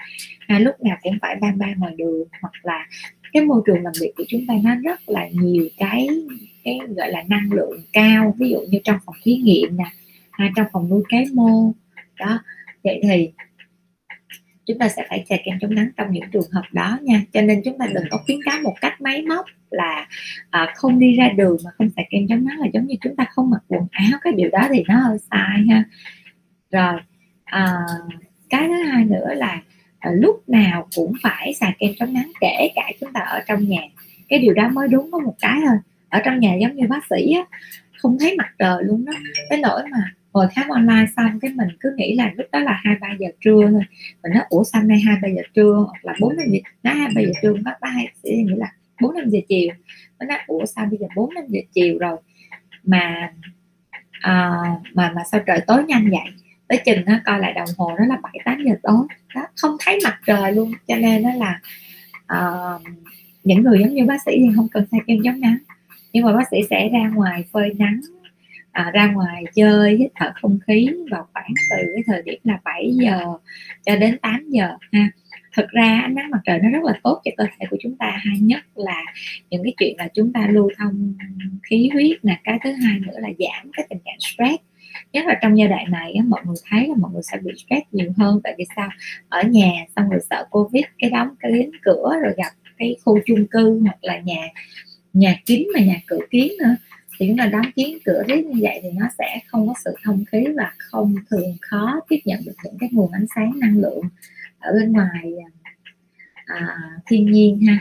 à, 0.47 0.59
lúc 0.59 0.75
nào 0.81 0.97
cũng 1.03 1.19
phải 1.23 1.37
ban 1.41 1.59
ban 1.59 1.79
ngoài 1.79 1.95
đường 1.97 2.29
hoặc 2.43 2.53
là 2.63 2.87
cái 3.33 3.45
môi 3.45 3.63
trường 3.67 3.83
làm 3.83 3.93
việc 4.01 4.13
của 4.17 4.25
chúng 4.29 4.47
ta 4.47 4.55
nó 4.65 4.75
rất 4.75 5.01
là 5.09 5.29
nhiều 5.33 5.69
cái 5.79 6.09
cái 6.65 6.79
gọi 6.97 7.11
là 7.11 7.23
năng 7.29 7.53
lượng 7.53 7.81
cao 7.93 8.35
ví 8.39 8.51
dụ 8.51 8.61
như 8.71 8.79
trong 8.85 8.97
phòng 9.07 9.15
thí 9.23 9.37
nghiệm 9.37 9.77
nè 9.77 9.85
à, 10.31 10.51
trong 10.57 10.67
phòng 10.73 10.89
nuôi 10.89 11.03
cái 11.09 11.25
mô 11.35 11.73
đó. 12.19 12.41
Vậy 12.85 13.01
thì 13.03 13.31
chúng 14.69 14.79
ta 14.79 14.89
sẽ 14.89 15.07
phải 15.09 15.25
chà 15.29 15.37
kem 15.45 15.59
chống 15.61 15.75
nắng 15.75 15.91
trong 15.97 16.13
những 16.13 16.25
trường 16.33 16.51
hợp 16.53 16.63
đó 16.73 16.99
nha. 17.03 17.23
Cho 17.33 17.41
nên 17.41 17.63
chúng 17.65 17.79
ta 17.79 17.87
đừng 17.87 18.05
có 18.11 18.19
khuyến 18.27 18.39
cáo 18.45 18.61
một 18.63 18.75
cách 18.81 19.01
máy 19.01 19.23
móc 19.23 19.47
là 19.71 20.07
à, 20.51 20.73
không 20.77 20.99
đi 20.99 21.17
ra 21.17 21.29
đường 21.29 21.57
mà 21.65 21.71
không 21.79 21.91
xài 21.97 22.07
kem 22.11 22.29
chống 22.29 22.45
nắng 22.47 22.59
là 22.59 22.67
giống 22.73 22.87
như 22.87 22.95
chúng 23.01 23.17
ta 23.17 23.25
không 23.31 23.51
mặc 23.51 23.61
quần 23.69 23.87
áo. 23.91 24.19
Cái 24.23 24.33
điều 24.33 24.51
đó 24.51 24.69
thì 24.71 24.85
nó 24.89 24.97
hơi 24.99 25.19
sai 25.31 25.67
ha. 25.71 25.85
Rồi 26.71 27.01
à, 27.45 27.73
cái 28.51 28.69
thứ 28.69 28.83
hai 28.85 29.05
nữa 29.05 29.35
là 29.35 29.61
à, 29.99 30.11
lúc 30.15 30.49
nào 30.49 30.89
cũng 30.97 31.13
phải 31.23 31.55
xài 31.55 31.75
kem 31.79 31.91
chống 31.99 32.15
nắng 32.15 32.33
kể 32.41 32.71
cả 32.75 32.91
chúng 33.01 33.13
ta 33.13 33.21
ở 33.21 33.41
trong 33.47 33.69
nhà. 33.69 33.81
Cái 34.29 34.39
điều 34.39 34.55
đó 34.55 34.69
mới 34.69 34.89
đúng 34.89 35.11
có 35.13 35.19
một 35.19 35.35
cái 35.41 35.61
thôi. 35.67 35.77
Ở 36.09 36.21
trong 36.25 36.41
nhà 36.41 36.55
giống 36.55 36.77
như 36.77 36.87
bác 36.89 37.01
sĩ 37.11 37.33
á, 37.33 37.59
không 37.99 38.17
thấy 38.21 38.35
mặt 38.39 38.49
trời 38.59 38.85
luôn 38.85 39.05
đó. 39.05 39.13
Cái 39.51 39.59
nỗi 39.59 39.83
mà 39.91 40.13
ngồi 40.33 40.49
khám 40.55 40.69
online 40.69 41.07
xong 41.17 41.41
cái 41.41 41.51
mình 41.55 41.69
cứ 41.81 41.95
nghĩ 41.97 42.15
là 42.15 42.33
lúc 42.37 42.47
đó 42.53 42.59
là 42.59 42.81
hai 42.85 42.97
ba 43.01 43.09
giờ 43.19 43.27
trưa 43.41 43.69
thôi. 43.71 43.83
Mình 44.23 44.33
nói 44.33 44.45
ủa 44.49 44.65
sao 44.65 44.83
nay 44.83 45.01
hai 45.01 45.17
ba 45.23 45.29
giờ 45.29 45.43
trưa? 45.55 45.85
Hoặc 45.87 46.05
là 46.05 46.15
bốn 46.21 46.37
năm 46.37 46.47
giờ 46.51 46.59
nó 46.83 46.93
hai 46.93 47.09
ba 47.15 47.21
giờ 47.21 47.33
trưa 47.43 47.55
bác 47.65 47.81
bác 47.81 47.89
hay 47.89 48.09
sẽ 48.23 48.31
nghĩ 48.31 48.55
là 48.57 48.73
bốn 49.01 49.15
năm 49.15 49.29
giờ 49.29 49.39
chiều. 49.49 49.69
Nó 50.21 50.27
nói 50.27 50.39
ủa 50.47 50.67
sao 50.67 50.87
bây 50.87 50.99
giờ 50.99 51.07
bốn 51.17 51.35
năm 51.35 51.45
giờ 51.49 51.61
chiều 51.73 51.99
rồi? 51.99 52.17
Mà 52.85 53.33
à, 54.21 54.51
mà 54.95 55.13
mà 55.17 55.23
sao 55.33 55.41
trời 55.47 55.61
tối 55.67 55.85
nhanh 55.85 56.11
vậy? 56.11 56.33
Tới 56.69 56.79
chừng 56.85 57.05
nó 57.07 57.19
coi 57.25 57.41
lại 57.41 57.53
đồng 57.53 57.69
hồ 57.79 57.93
nó 57.99 58.07
là 58.07 58.17
bảy 58.23 58.39
tám 58.45 58.65
giờ 58.67 58.75
tối. 58.83 59.07
Đó 59.35 59.47
không 59.57 59.77
thấy 59.81 59.99
mặt 60.05 60.21
trời 60.27 60.53
luôn. 60.53 60.73
Cho 60.89 60.97
nên 60.97 61.23
nó 61.23 61.31
là 61.35 61.61
uh, 62.33 62.83
những 63.45 63.63
người 63.63 63.79
giống 63.81 63.95
như 63.95 64.05
bác 64.05 64.23
sĩ 64.27 64.33
thì 64.39 64.49
không 64.57 64.69
cần 64.69 64.87
thay 64.91 65.01
kem 65.07 65.19
chống 65.25 65.41
nắng. 65.41 65.59
Nhưng 66.13 66.25
mà 66.25 66.33
bác 66.33 66.49
sĩ 66.51 66.57
sẽ 66.71 66.89
ra 66.89 67.09
ngoài 67.15 67.45
phơi 67.53 67.75
nắng 67.79 68.01
à, 68.79 68.91
ra 68.95 69.13
ngoài 69.13 69.45
chơi 69.55 69.97
hít 69.97 70.11
thở 70.15 70.33
không 70.43 70.59
khí 70.67 70.89
vào 71.11 71.27
khoảng 71.33 71.53
từ 71.71 71.77
cái 71.95 72.03
thời 72.07 72.23
điểm 72.23 72.41
là 72.45 72.59
7 72.65 72.91
giờ 73.01 73.21
cho 73.87 73.97
đến 73.97 74.19
8 74.19 74.45
giờ 74.49 74.69
ha. 74.93 75.11
Thực 75.57 75.69
ra 75.69 76.01
ánh 76.03 76.15
nắng 76.15 76.31
mặt 76.31 76.39
trời 76.45 76.59
nó 76.63 76.71
rất 76.71 76.85
là 76.85 76.93
tốt 77.03 77.21
cho 77.25 77.31
cơ 77.37 77.45
thể 77.45 77.67
của 77.71 77.77
chúng 77.81 77.97
ta 77.97 78.11
Hay 78.25 78.39
nhất 78.41 78.65
là 78.75 79.05
những 79.51 79.63
cái 79.63 79.75
chuyện 79.79 79.95
là 79.99 80.09
chúng 80.15 80.33
ta 80.33 80.47
lưu 80.51 80.71
thông 80.79 81.15
khí 81.63 81.91
huyết 81.93 82.25
nè. 82.25 82.41
Cái 82.45 82.59
thứ 82.65 82.73
hai 82.73 82.99
nữa 82.99 83.19
là 83.19 83.29
giảm 83.39 83.71
cái 83.73 83.87
tình 83.91 83.99
trạng 84.05 84.19
stress. 84.21 84.63
Nhất 85.13 85.27
là 85.27 85.39
trong 85.43 85.59
giai 85.59 85.69
đoạn 85.69 85.91
này 85.91 86.15
mọi 86.27 86.41
người 86.47 86.57
thấy 86.71 86.89
là 86.89 86.95
mọi 86.99 87.11
người 87.13 87.23
sẽ 87.23 87.39
bị 87.43 87.53
stress 87.57 87.87
nhiều 87.93 88.13
hơn. 88.19 88.41
Tại 88.45 88.55
vì 88.59 88.65
sao? 88.77 88.89
Ở 89.29 89.43
nhà 89.43 89.71
xong 89.97 90.09
rồi 90.11 90.21
sợ 90.31 90.47
covid 90.51 90.85
cái 90.99 91.11
đóng 91.11 91.29
cái 91.41 91.53
đến 91.53 91.71
cửa 91.83 92.13
rồi 92.23 92.35
gặp 92.37 92.53
cái 92.79 92.97
khu 93.05 93.19
chung 93.27 93.47
cư 93.47 93.81
hoặc 93.81 93.99
là 94.03 94.19
nhà 94.19 94.49
nhà 95.13 95.37
kín 95.47 95.63
mà 95.75 95.81
nhà 95.81 95.97
cửa 96.07 96.21
kín 96.31 96.53
nữa 96.59 96.77
thì 97.19 97.27
chúng 97.29 97.39
ta 97.39 97.47
đóng 97.47 97.73
kín 97.77 97.99
cửa 98.05 98.23
riết 98.29 98.47
như 98.47 98.59
vậy 98.63 98.81
thì 98.83 98.89
nó 98.91 99.07
sẽ 99.19 99.41
không 99.47 99.69
có 99.69 99.75
sự 99.85 99.95
thông 100.05 100.25
khí 100.25 100.45
và 100.57 100.73
không 100.79 101.15
thường 101.31 101.57
khó 101.61 102.01
tiếp 102.09 102.19
nhận 102.25 102.41
được 102.47 102.53
những 102.65 102.77
cái 102.81 102.89
nguồn 102.93 103.13
ánh 103.13 103.27
sáng 103.35 103.53
năng 103.59 103.79
lượng 103.79 104.01
ở 104.59 104.73
bên 104.73 104.93
ngoài 104.93 105.33
à, 106.47 106.79
thiên 107.07 107.31
nhiên 107.31 107.61
ha. 107.67 107.79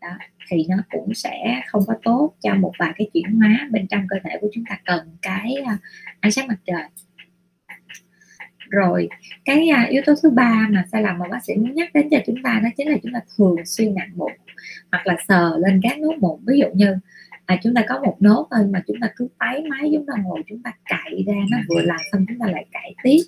Đó 0.00 0.18
thì 0.48 0.66
nó 0.68 0.76
cũng 0.90 1.14
sẽ 1.14 1.62
không 1.66 1.82
có 1.86 1.94
tốt 2.02 2.34
cho 2.40 2.54
một 2.54 2.72
vài 2.78 2.92
cái 2.96 3.10
chuyển 3.14 3.40
hóa 3.40 3.68
bên 3.70 3.86
trong 3.86 4.06
cơ 4.08 4.16
thể 4.24 4.36
của 4.40 4.48
chúng 4.54 4.64
ta 4.68 4.78
cần 4.84 5.16
cái 5.22 5.54
à, 5.66 5.78
ánh 6.20 6.32
sáng 6.32 6.48
mặt 6.48 6.58
trời. 6.66 6.82
Rồi 8.70 9.08
cái 9.44 9.68
à, 9.68 9.86
yếu 9.90 10.02
tố 10.06 10.14
thứ 10.22 10.30
ba 10.30 10.66
mà 10.70 10.84
sai 10.92 11.02
lầm 11.02 11.18
mà 11.18 11.28
bác 11.28 11.44
sĩ 11.44 11.54
muốn 11.54 11.74
nhắc 11.74 11.94
đến 11.94 12.08
cho 12.10 12.18
chúng 12.26 12.42
ta 12.42 12.60
đó 12.62 12.68
chính 12.76 12.88
là 12.88 12.96
chúng 13.02 13.12
ta 13.12 13.20
thường 13.38 13.56
xuyên 13.64 13.94
nặng 13.94 14.10
bụng 14.14 14.32
hoặc 14.92 15.06
là 15.06 15.16
sờ 15.28 15.58
lên 15.58 15.80
các 15.82 15.98
nốt 15.98 16.14
mụn 16.20 16.40
ví 16.46 16.58
dụ 16.58 16.66
như 16.74 16.96
à, 17.50 17.60
chúng 17.62 17.74
ta 17.74 17.84
có 17.88 18.00
một 18.04 18.16
nốt 18.20 18.48
thôi 18.50 18.66
mà 18.70 18.82
chúng 18.86 18.96
ta 19.00 19.08
cứ 19.16 19.28
tái 19.38 19.62
máy 19.70 19.90
chúng 19.94 20.06
ta 20.06 20.12
ngồi 20.22 20.42
chúng 20.48 20.62
ta 20.62 20.72
cạy 20.84 21.24
ra 21.26 21.34
nó 21.50 21.58
vừa 21.68 21.82
làm 21.82 21.96
xong 22.12 22.24
chúng 22.28 22.38
ta 22.38 22.46
lại 22.46 22.66
cạy 22.72 22.94
tiếp. 23.02 23.22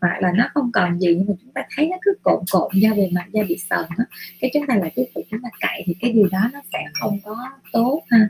Hoặc 0.00 0.22
là 0.22 0.32
nó 0.36 0.48
không 0.54 0.72
còn 0.72 0.98
gì 0.98 1.14
nhưng 1.14 1.26
mà 1.28 1.34
chúng 1.42 1.52
ta 1.52 1.62
thấy 1.76 1.88
nó 1.88 1.96
cứ 2.02 2.14
cộn 2.22 2.44
cộn 2.52 2.70
da 2.74 2.90
bề 2.94 3.10
mặt 3.12 3.26
da 3.32 3.42
bị 3.48 3.58
sờn 3.70 3.86
á 3.98 4.04
cái 4.40 4.50
chúng 4.54 4.66
ta 4.66 4.74
lại 4.74 4.92
tiếp 4.94 5.04
tục 5.14 5.24
chúng 5.30 5.42
ta 5.42 5.48
cạy 5.60 5.82
thì 5.86 5.94
cái 6.00 6.12
điều 6.12 6.28
đó 6.32 6.50
nó 6.52 6.60
sẽ 6.72 6.78
không 7.00 7.18
có 7.24 7.36
tốt 7.72 8.02
ha. 8.10 8.28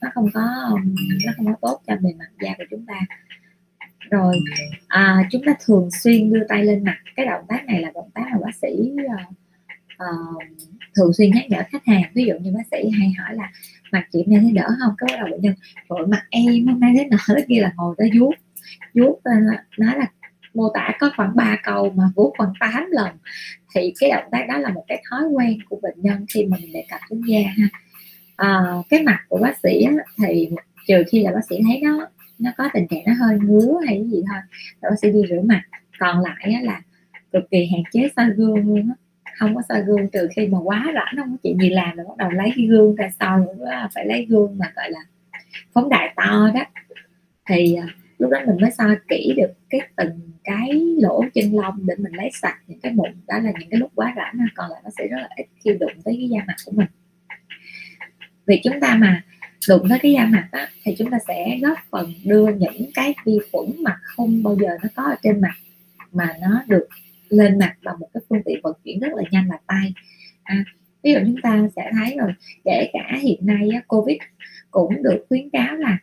Nó 0.00 0.08
không 0.14 0.28
có 0.34 0.40
nó 1.26 1.32
không 1.36 1.46
có 1.46 1.54
tốt 1.60 1.80
cho 1.86 1.96
bề 1.96 2.10
mặt 2.18 2.30
da 2.40 2.54
của 2.58 2.64
chúng 2.70 2.86
ta. 2.86 3.00
Rồi 4.10 4.40
à, 4.88 5.28
chúng 5.30 5.42
ta 5.46 5.54
thường 5.66 5.88
xuyên 6.02 6.32
đưa 6.32 6.44
tay 6.48 6.64
lên 6.64 6.84
mặt. 6.84 6.98
Cái 7.16 7.26
động 7.26 7.44
tác 7.48 7.64
này 7.66 7.80
là 7.80 7.90
động 7.94 8.10
tác 8.14 8.24
mà 8.32 8.38
bác 8.42 8.54
sĩ 8.62 8.92
uh, 10.02 10.42
thường 10.96 11.12
xuyên 11.12 11.30
nhắc 11.30 11.44
nhở 11.48 11.62
khách 11.70 11.86
hàng 11.86 12.02
ví 12.14 12.24
dụ 12.24 12.34
như 12.40 12.52
bác 12.54 12.66
sĩ 12.70 12.90
hay 12.98 13.12
hỏi 13.18 13.34
là 13.34 13.52
mặt 13.92 14.06
chị 14.12 14.24
nay 14.26 14.38
thấy 14.42 14.52
đỡ 14.52 14.68
không? 14.80 14.94
Có 14.98 15.06
bắt 15.10 15.16
đầu 15.20 15.28
bệnh 15.30 15.40
nhân 15.40 15.54
vội 15.88 16.06
mặt 16.06 16.22
em 16.30 16.66
hôm 16.66 16.80
nay 16.80 16.94
thế 16.96 17.08
nở 17.10 17.34
kia 17.48 17.60
là 17.60 17.72
ngồi 17.76 17.94
tới 17.98 18.10
vuốt 18.18 18.32
vuốt 18.94 19.20
nói 19.78 19.98
là 19.98 20.06
mô 20.54 20.68
tả 20.74 20.92
có 21.00 21.10
khoảng 21.16 21.36
3 21.36 21.56
câu 21.62 21.90
mà 21.90 22.04
vuốt 22.16 22.32
khoảng 22.38 22.52
8 22.60 22.86
lần. 22.90 23.16
Thì 23.74 23.94
cái 24.00 24.10
động 24.10 24.24
tác 24.30 24.46
đó 24.48 24.58
là 24.58 24.68
một 24.68 24.84
cái 24.88 25.02
thói 25.10 25.22
quen 25.32 25.58
của 25.68 25.78
bệnh 25.82 25.94
nhân 25.96 26.26
khi 26.28 26.46
mà 26.46 26.56
mình 26.60 26.72
đề 26.72 26.84
cập 26.90 27.00
đến 27.10 27.22
da 27.26 27.40
ha. 27.56 27.68
À, 28.36 28.62
cái 28.90 29.02
mặt 29.02 29.18
của 29.28 29.38
bác 29.42 29.58
sĩ 29.62 29.82
á, 29.82 29.92
thì 30.18 30.48
trừ 30.86 31.02
khi 31.08 31.22
là 31.22 31.32
bác 31.32 31.40
sĩ 31.48 31.56
thấy 31.68 31.80
nó 31.80 32.06
nó 32.38 32.50
có 32.56 32.68
tình 32.74 32.86
trạng 32.88 33.02
nó 33.06 33.12
hơi 33.20 33.38
ngứa 33.42 33.80
hay 33.86 33.96
cái 33.96 34.10
gì 34.10 34.22
thôi 34.28 34.40
rồi 34.82 34.90
bác 34.90 34.96
sĩ 35.02 35.10
đi 35.10 35.22
rửa 35.30 35.40
mặt. 35.44 35.62
Còn 35.98 36.20
lại 36.20 36.52
á, 36.54 36.60
là 36.62 36.80
cực 37.32 37.50
kỳ 37.50 37.66
hạn 37.72 37.82
chế 37.92 38.08
soi 38.16 38.30
gương 38.36 38.54
luôn 38.54 38.88
á 38.88 39.03
không 39.38 39.54
có 39.54 39.62
soi 39.68 39.82
gương 39.82 40.10
trừ 40.10 40.28
khi 40.36 40.46
mà 40.46 40.58
quá 40.58 40.92
rảnh 40.94 41.14
không 41.16 41.30
có 41.30 41.36
chuyện 41.42 41.58
gì 41.58 41.70
làm 41.70 41.96
rồi 41.96 42.06
bắt 42.08 42.16
đầu 42.16 42.30
lấy 42.30 42.52
cái 42.56 42.66
gương 42.66 42.94
ra 42.94 43.10
soi 43.20 43.40
phải 43.94 44.06
lấy 44.06 44.24
gương 44.24 44.58
mà 44.58 44.72
gọi 44.76 44.90
là 44.90 45.00
phóng 45.72 45.88
đại 45.88 46.12
to 46.16 46.50
đó. 46.54 46.64
Thì 47.48 47.74
à, 47.74 47.86
lúc 48.18 48.30
đó 48.30 48.38
mình 48.46 48.56
mới 48.60 48.70
soi 48.70 48.96
kỹ 49.08 49.34
được 49.36 49.52
cái 49.70 49.80
từng 49.96 50.20
cái 50.44 50.70
lỗ 51.02 51.24
chân 51.34 51.54
lông 51.54 51.86
để 51.86 51.94
mình 51.98 52.12
lấy 52.12 52.30
sạch 52.42 52.58
những 52.66 52.80
cái 52.80 52.92
mụn 52.92 53.10
đó 53.26 53.38
là 53.38 53.52
những 53.60 53.70
cái 53.70 53.80
lúc 53.80 53.92
quá 53.94 54.14
rảnh 54.16 54.46
còn 54.54 54.70
lại 54.70 54.80
nó 54.84 54.90
sẽ 54.98 55.06
rất 55.06 55.16
là 55.20 55.28
ít 55.36 55.46
khi 55.64 55.70
đụng 55.80 55.92
tới 56.04 56.16
cái 56.18 56.28
da 56.28 56.44
mặt 56.46 56.54
của 56.64 56.72
mình. 56.72 56.86
Vì 58.46 58.60
chúng 58.64 58.80
ta 58.80 58.94
mà 58.94 59.22
đụng 59.68 59.88
tới 59.88 59.98
cái 59.98 60.12
da 60.12 60.26
mặt 60.26 60.48
á, 60.52 60.68
thì 60.84 60.94
chúng 60.98 61.10
ta 61.10 61.18
sẽ 61.28 61.58
góp 61.62 61.78
phần 61.90 62.12
đưa 62.24 62.48
những 62.48 62.90
cái 62.94 63.14
vi 63.24 63.38
khuẩn 63.52 63.82
mà 63.82 63.98
không 64.02 64.42
bao 64.42 64.56
giờ 64.60 64.68
nó 64.82 64.88
có 64.94 65.02
ở 65.02 65.16
trên 65.22 65.40
mặt 65.40 65.54
mà 66.12 66.34
nó 66.40 66.62
được 66.66 66.88
lên 67.28 67.58
mặt 67.58 67.74
bằng 67.84 67.98
một 67.98 68.08
cái 68.14 68.22
phương 68.28 68.42
tiện 68.44 68.60
vận 68.62 68.76
chuyển 68.84 69.00
rất 69.00 69.12
là 69.16 69.22
nhanh 69.30 69.48
là 69.48 69.58
tay. 69.66 69.94
À, 70.42 70.64
ví 71.02 71.12
dụ 71.12 71.18
chúng 71.26 71.40
ta 71.42 71.68
sẽ 71.76 71.90
thấy 71.92 72.16
rồi 72.18 72.32
kể 72.64 72.90
cả 72.92 73.18
hiện 73.22 73.46
nay 73.46 73.70
á, 73.74 73.82
covid 73.86 74.16
cũng 74.70 75.02
được 75.02 75.26
khuyến 75.28 75.50
cáo 75.50 75.76
là 75.76 75.98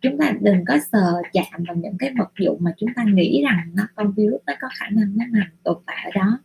chúng 0.00 0.18
ta 0.18 0.32
đừng 0.40 0.64
có 0.64 0.78
sờ 0.92 1.22
chạm 1.32 1.64
vào 1.66 1.76
những 1.76 1.98
cái 1.98 2.12
vật 2.18 2.32
dụng 2.38 2.58
mà 2.60 2.72
chúng 2.78 2.94
ta 2.96 3.04
nghĩ 3.04 3.44
rằng 3.44 3.70
nó 3.74 3.88
con 3.94 4.12
virus 4.16 4.40
nó 4.46 4.52
có 4.60 4.68
khả 4.78 4.88
năng 4.90 5.16
nó 5.16 5.24
nằm 5.30 5.48
tồn 5.62 5.76
tại 5.86 5.96
ở 6.04 6.10
đó. 6.14 6.38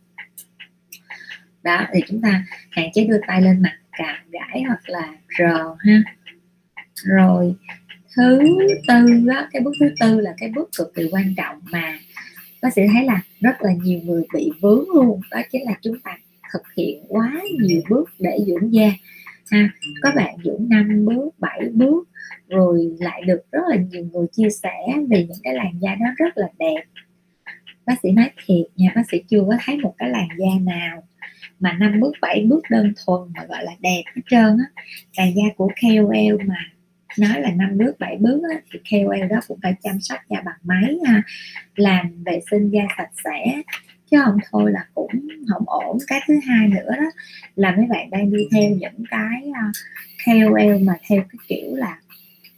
Đó 1.62 1.86
thì 1.92 2.00
chúng 2.08 2.20
ta 2.22 2.44
hạn 2.70 2.88
chế 2.94 3.04
đưa 3.04 3.20
tay 3.26 3.42
lên 3.42 3.62
mặt 3.62 3.76
cào 3.92 4.16
gãi 4.30 4.62
hoặc 4.62 4.88
là 4.88 5.14
rờ 5.38 5.76
ha. 5.78 6.02
Rồi 7.04 7.54
thứ 8.16 8.38
tư 8.88 9.06
đó, 9.26 9.48
cái 9.52 9.62
bước 9.62 9.72
thứ 9.80 9.90
tư 10.00 10.20
là 10.20 10.34
cái 10.38 10.48
bước 10.54 10.68
cực 10.78 10.94
kỳ 10.94 11.08
quan 11.12 11.34
trọng 11.36 11.60
mà 11.72 11.98
bác 12.62 12.72
sĩ 12.74 12.82
thấy 12.92 13.04
là 13.04 13.22
rất 13.40 13.62
là 13.62 13.72
nhiều 13.82 14.00
người 14.04 14.22
bị 14.34 14.50
vướng 14.60 14.84
luôn. 14.94 15.20
Đó 15.30 15.40
chính 15.52 15.64
là 15.64 15.78
chúng 15.82 16.00
ta 16.00 16.18
thực 16.52 16.62
hiện 16.76 17.04
quá 17.08 17.42
nhiều 17.60 17.82
bước 17.88 18.10
để 18.18 18.38
dưỡng 18.46 18.74
da. 18.74 18.92
Ha, 19.50 19.70
có 20.02 20.10
bạn 20.16 20.36
dưỡng 20.44 20.66
năm 20.68 21.04
bước 21.04 21.30
7 21.38 21.60
bước, 21.72 22.08
rồi 22.48 22.96
lại 23.00 23.22
được 23.26 23.40
rất 23.52 23.62
là 23.68 23.76
nhiều 23.76 24.06
người 24.12 24.26
chia 24.32 24.50
sẻ 24.50 24.76
về 25.08 25.26
những 25.28 25.38
cái 25.42 25.54
làn 25.54 25.72
da 25.80 25.94
đó 25.94 26.06
rất 26.16 26.38
là 26.38 26.48
đẹp. 26.58 26.84
Bác 27.86 27.94
sĩ 28.02 28.10
nói 28.10 28.30
thiệt 28.46 28.66
nha, 28.76 28.92
bác 28.94 29.02
sĩ 29.10 29.22
chưa 29.28 29.44
có 29.50 29.56
thấy 29.64 29.76
một 29.76 29.94
cái 29.98 30.10
làn 30.10 30.28
da 30.38 30.72
nào 30.72 31.02
mà 31.60 31.72
năm 31.72 32.00
bước 32.00 32.12
7 32.20 32.44
bước 32.48 32.62
đơn 32.70 32.92
thuần 33.06 33.20
mà 33.34 33.44
gọi 33.48 33.64
là 33.64 33.72
đẹp 33.80 34.02
hết 34.16 34.22
trơn 34.30 34.58
á. 34.58 34.82
Làn 35.16 35.32
da 35.36 35.42
của 35.56 35.68
KOL 35.82 36.46
mà 36.46 36.56
nói 37.18 37.40
là 37.40 37.50
năm 37.50 37.78
bước 37.78 37.98
bảy 37.98 38.16
bước 38.20 38.40
á, 38.52 38.60
thì 38.72 38.78
KOL 38.90 39.28
đó 39.30 39.40
cũng 39.48 39.58
phải 39.62 39.74
chăm 39.82 40.00
sóc 40.00 40.18
da 40.28 40.40
bằng 40.44 40.58
máy 40.62 40.98
ha 41.06 41.22
làm 41.76 42.22
vệ 42.24 42.40
sinh 42.50 42.70
da 42.70 42.82
sạch 42.98 43.10
sẽ 43.24 43.62
chứ 44.10 44.16
không 44.24 44.38
thôi 44.50 44.72
là 44.72 44.86
cũng 44.94 45.10
không 45.48 45.64
ổn. 45.66 45.98
Cái 46.06 46.20
thứ 46.28 46.34
hai 46.46 46.68
nữa 46.68 46.90
đó 46.96 47.10
là 47.56 47.76
mấy 47.76 47.86
bạn 47.90 48.10
đang 48.10 48.30
đi 48.30 48.48
theo 48.52 48.70
những 48.70 49.04
cái 49.10 49.52
ờ, 49.54 49.66
KOL 50.26 50.84
mà 50.84 50.94
theo 51.08 51.22
cái 51.22 51.38
kiểu 51.48 51.76
là 51.76 51.98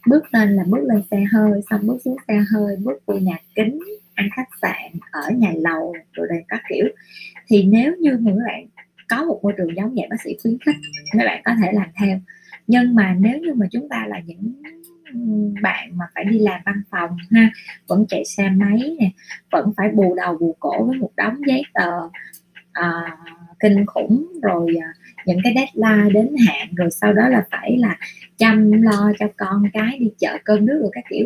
bước 0.07 0.33
lên 0.33 0.49
là 0.49 0.63
bước 0.67 0.83
lên 0.83 1.03
xe 1.11 1.23
hơi 1.31 1.61
xong 1.69 1.87
bước 1.87 1.97
xuống 2.05 2.17
xe 2.27 2.33
hơi 2.51 2.75
bước 2.75 3.05
vô 3.05 3.15
nhà 3.15 3.37
kính 3.55 3.79
ăn 4.13 4.29
khách 4.35 4.49
sạn 4.61 4.91
ở 5.11 5.29
nhà 5.31 5.51
lầu 5.55 5.95
rồi 6.13 6.27
đây 6.29 6.43
các 6.47 6.61
kiểu. 6.69 6.85
Thì 7.47 7.63
nếu 7.63 7.95
như 7.99 8.17
mà 8.19 8.31
các 8.31 8.43
bạn 8.47 8.65
có 9.07 9.25
một 9.25 9.39
môi 9.43 9.53
trường 9.57 9.75
giống 9.75 9.95
vậy 9.95 10.07
bác 10.09 10.21
sĩ 10.23 10.35
khuyến 10.41 10.57
khích 10.65 10.75
mấy 11.17 11.25
bạn 11.25 11.41
có 11.45 11.51
thể 11.61 11.71
làm 11.71 11.87
theo 11.99 12.19
nhưng 12.67 12.95
mà 12.95 13.15
nếu 13.19 13.39
như 13.39 13.53
mà 13.53 13.65
chúng 13.71 13.89
ta 13.89 14.05
là 14.07 14.19
những 14.25 14.53
bạn 15.61 15.97
mà 15.97 16.05
phải 16.15 16.23
đi 16.23 16.39
làm 16.39 16.61
văn 16.65 16.81
phòng 16.91 17.17
ha 17.31 17.51
vẫn 17.87 18.05
chạy 18.09 18.25
xe 18.25 18.49
máy 18.49 18.95
nè 18.99 19.11
vẫn 19.51 19.73
phải 19.77 19.89
bù 19.89 20.15
đầu 20.15 20.37
bù 20.37 20.55
cổ 20.59 20.85
với 20.85 20.97
một 20.97 21.11
đống 21.17 21.41
giấy 21.47 21.63
tờ 21.73 21.91
à, 22.71 23.17
kinh 23.59 23.85
khủng 23.85 24.27
rồi 24.43 24.75
à, 24.81 24.93
những 25.25 25.39
cái 25.43 25.53
deadline 25.55 26.09
đến 26.13 26.35
hạn 26.47 26.67
rồi 26.75 26.89
sau 26.91 27.13
đó 27.13 27.29
là 27.29 27.45
phải 27.51 27.77
là 27.77 27.97
chăm 28.37 28.81
lo 28.81 29.11
cho 29.19 29.27
con 29.37 29.63
cái 29.73 29.97
đi 29.99 30.11
chợ 30.19 30.37
cơm 30.43 30.65
nước 30.65 30.79
rồi 30.81 30.89
các 30.93 31.03
kiểu 31.09 31.25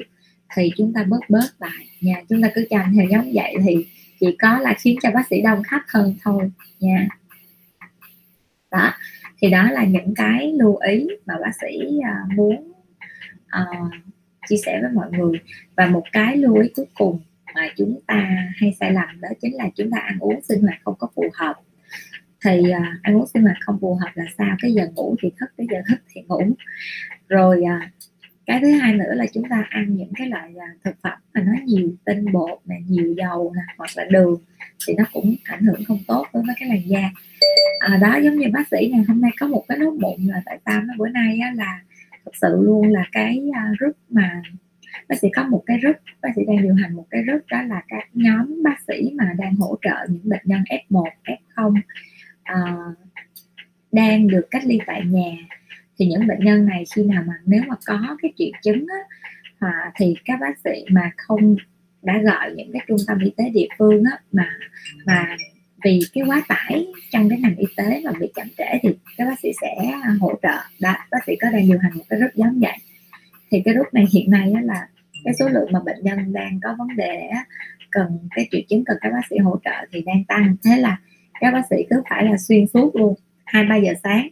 thì 0.55 0.71
chúng 0.77 0.93
ta 0.93 1.03
bớt 1.03 1.19
bớt 1.29 1.49
lại 1.59 1.87
nha. 2.01 2.21
Chúng 2.29 2.41
ta 2.41 2.51
cứ 2.55 2.65
chăm 2.69 2.95
theo 2.95 3.05
giống 3.11 3.31
vậy 3.33 3.55
thì 3.63 3.85
chỉ 4.19 4.37
có 4.41 4.59
là 4.59 4.75
khiến 4.79 4.97
cho 5.01 5.11
bác 5.11 5.27
sĩ 5.29 5.41
đông 5.41 5.63
khách 5.63 5.83
hơn 5.87 6.15
thôi 6.23 6.51
nha. 6.79 7.07
Đó 8.71 8.93
thì 9.41 9.49
đó 9.49 9.71
là 9.71 9.85
những 9.85 10.13
cái 10.15 10.53
lưu 10.59 10.75
ý 10.75 11.07
mà 11.25 11.33
bác 11.41 11.51
sĩ 11.61 11.99
uh, 11.99 12.33
muốn 12.33 12.71
uh, 13.61 13.91
chia 14.47 14.57
sẻ 14.65 14.79
với 14.81 14.91
mọi 14.91 15.11
người. 15.11 15.39
Và 15.75 15.87
một 15.87 16.03
cái 16.11 16.37
lưu 16.37 16.55
ý 16.55 16.69
cuối 16.75 16.85
cùng 16.95 17.19
mà 17.55 17.67
chúng 17.77 17.99
ta 18.07 18.47
hay 18.55 18.73
sai 18.79 18.93
lầm 18.93 19.21
đó 19.21 19.29
chính 19.41 19.55
là 19.55 19.69
chúng 19.75 19.91
ta 19.91 19.97
ăn 19.97 20.17
uống 20.19 20.41
sinh 20.41 20.61
hoạt 20.61 20.79
không 20.83 20.95
có 20.99 21.07
phù 21.15 21.23
hợp. 21.33 21.55
Thì 22.45 22.59
uh, 22.59 22.83
ăn 23.01 23.17
uống 23.17 23.27
sinh 23.27 23.43
hoạt 23.43 23.57
không 23.61 23.77
phù 23.81 23.95
hợp 23.95 24.11
là 24.13 24.25
sao? 24.37 24.55
Cái 24.61 24.73
giờ 24.73 24.87
ngủ 24.95 25.15
thì 25.21 25.29
thức 25.39 25.49
cái 25.57 25.67
giờ 25.71 25.77
thức 25.89 25.99
thì 26.09 26.21
ngủ. 26.27 26.41
Rồi 27.27 27.61
uh, 27.61 27.83
cái 28.47 28.59
thứ 28.61 28.71
hai 28.71 28.93
nữa 28.93 29.13
là 29.13 29.25
chúng 29.33 29.43
ta 29.49 29.65
ăn 29.69 29.95
những 29.95 30.11
cái 30.15 30.27
loại 30.27 30.53
à, 30.59 30.67
thực 30.83 30.95
phẩm 31.03 31.19
mà 31.33 31.41
nó 31.41 31.51
nhiều 31.65 31.89
tinh 32.05 32.25
bột 32.33 32.59
nè 32.65 32.75
nhiều 32.87 33.13
dầu 33.17 33.53
nè 33.55 33.61
hoặc 33.77 33.89
là 33.95 34.05
đường 34.09 34.41
thì 34.87 34.93
nó 34.97 35.03
cũng 35.13 35.35
ảnh 35.43 35.63
hưởng 35.63 35.85
không 35.85 35.99
tốt 36.07 36.25
với 36.33 36.55
cái 36.59 36.69
làn 36.69 36.81
da. 36.87 37.11
À, 37.79 37.97
đó 38.01 38.17
giống 38.23 38.35
như 38.35 38.47
bác 38.53 38.67
sĩ 38.71 38.89
ngày 38.91 39.03
hôm 39.07 39.21
nay 39.21 39.31
có 39.39 39.47
một 39.47 39.65
cái 39.67 39.77
nốt 39.77 39.93
mụn 39.99 40.27
là 40.27 40.41
tại 40.45 40.59
sao 40.65 40.81
nó 40.81 40.93
bữa 40.97 41.09
nay 41.09 41.39
á, 41.39 41.51
là 41.55 41.81
thực 42.25 42.35
sự 42.35 42.61
luôn 42.61 42.87
là 42.87 43.03
cái 43.11 43.41
uh, 43.49 43.79
group 43.79 43.97
mà 44.09 44.41
bác 45.09 45.15
sĩ 45.19 45.27
có 45.35 45.43
một 45.43 45.63
cái 45.65 45.79
group 45.81 45.95
bác 46.21 46.29
sĩ 46.35 46.41
đang 46.47 46.63
điều 46.63 46.73
hành 46.73 46.95
một 46.95 47.05
cái 47.09 47.23
group 47.23 47.41
đó 47.51 47.61
là 47.61 47.83
các 47.87 48.07
nhóm 48.13 48.63
bác 48.63 48.81
sĩ 48.87 49.11
mà 49.15 49.33
đang 49.37 49.55
hỗ 49.55 49.77
trợ 49.81 49.95
những 50.09 50.29
bệnh 50.29 50.41
nhân 50.43 50.61
F1 50.89 51.09
F0 51.55 51.73
uh, 52.53 52.97
đang 53.91 54.27
được 54.27 54.47
cách 54.51 54.65
ly 54.65 54.79
tại 54.85 55.05
nhà 55.05 55.31
thì 55.99 56.05
những 56.05 56.27
bệnh 56.27 56.39
nhân 56.39 56.65
này 56.65 56.83
khi 56.95 57.03
nào 57.03 57.23
mà 57.27 57.33
nếu 57.45 57.61
mà 57.67 57.75
có 57.85 58.17
cái 58.21 58.33
triệu 58.37 58.51
chứng 58.63 58.85
á, 58.89 59.17
à, 59.59 59.91
thì 59.95 60.15
các 60.25 60.39
bác 60.41 60.59
sĩ 60.63 60.85
mà 60.89 61.11
không 61.17 61.55
đã 62.01 62.21
gọi 62.21 62.53
những 62.55 62.69
cái 62.73 62.81
trung 62.87 62.97
tâm 63.07 63.19
y 63.19 63.31
tế 63.37 63.49
địa 63.49 63.67
phương 63.77 64.03
á, 64.11 64.19
mà 64.31 64.49
mà 65.05 65.37
vì 65.83 65.99
cái 66.13 66.23
quá 66.27 66.41
tải 66.47 66.87
trong 67.11 67.29
cái 67.29 67.39
ngành 67.39 67.55
y 67.55 67.65
tế 67.77 68.01
mà 68.05 68.11
bị 68.19 68.31
chậm 68.35 68.47
trễ 68.57 68.77
thì 68.81 68.89
các 69.17 69.25
bác 69.25 69.39
sĩ 69.39 69.51
sẽ 69.61 69.91
hỗ 70.19 70.33
trợ. 70.41 70.57
Đó 70.79 70.93
bác 71.11 71.19
sĩ 71.27 71.35
có 71.41 71.49
đang 71.51 71.67
điều 71.67 71.79
hành 71.79 71.91
một 71.95 72.03
cái 72.09 72.19
group 72.19 72.35
giống 72.35 72.59
vậy. 72.59 72.77
Thì 73.51 73.61
cái 73.65 73.73
group 73.73 73.93
này 73.93 74.05
hiện 74.13 74.31
nay 74.31 74.51
á, 74.55 74.61
là 74.61 74.87
cái 75.23 75.33
số 75.39 75.49
lượng 75.49 75.71
mà 75.71 75.79
bệnh 75.85 76.03
nhân 76.03 76.33
đang 76.33 76.59
có 76.63 76.75
vấn 76.77 76.95
đề 76.95 77.17
á, 77.17 77.45
cần 77.91 78.29
cái 78.35 78.47
triệu 78.51 78.61
chứng 78.69 78.85
cần 78.85 78.97
các 79.01 79.09
bác 79.09 79.21
sĩ 79.29 79.37
hỗ 79.37 79.59
trợ 79.65 79.85
thì 79.91 80.01
đang 80.05 80.23
tăng. 80.23 80.55
Thế 80.63 80.77
là 80.77 80.99
các 81.39 81.51
bác 81.51 81.61
sĩ 81.69 81.75
cứ 81.89 82.01
phải 82.09 82.23
là 82.25 82.37
xuyên 82.37 82.67
suốt 82.67 82.95
luôn 82.95 83.15
hai 83.45 83.63
ba 83.63 83.75
giờ 83.75 83.93
sáng. 84.03 84.27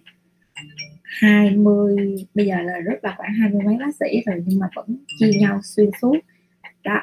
20 1.21 1.95
bây 2.33 2.45
giờ 2.45 2.55
là 2.61 2.79
rất 2.79 3.03
là 3.03 3.13
khoảng 3.17 3.33
hai 3.33 3.49
mươi 3.49 3.61
mấy 3.65 3.77
bác 3.79 3.95
sĩ 3.99 4.21
rồi 4.25 4.43
nhưng 4.45 4.59
mà 4.59 4.67
vẫn 4.75 4.85
chia 5.19 5.31
nhau 5.39 5.59
xuyên 5.63 5.89
suốt. 6.01 6.17
Đó. 6.83 7.01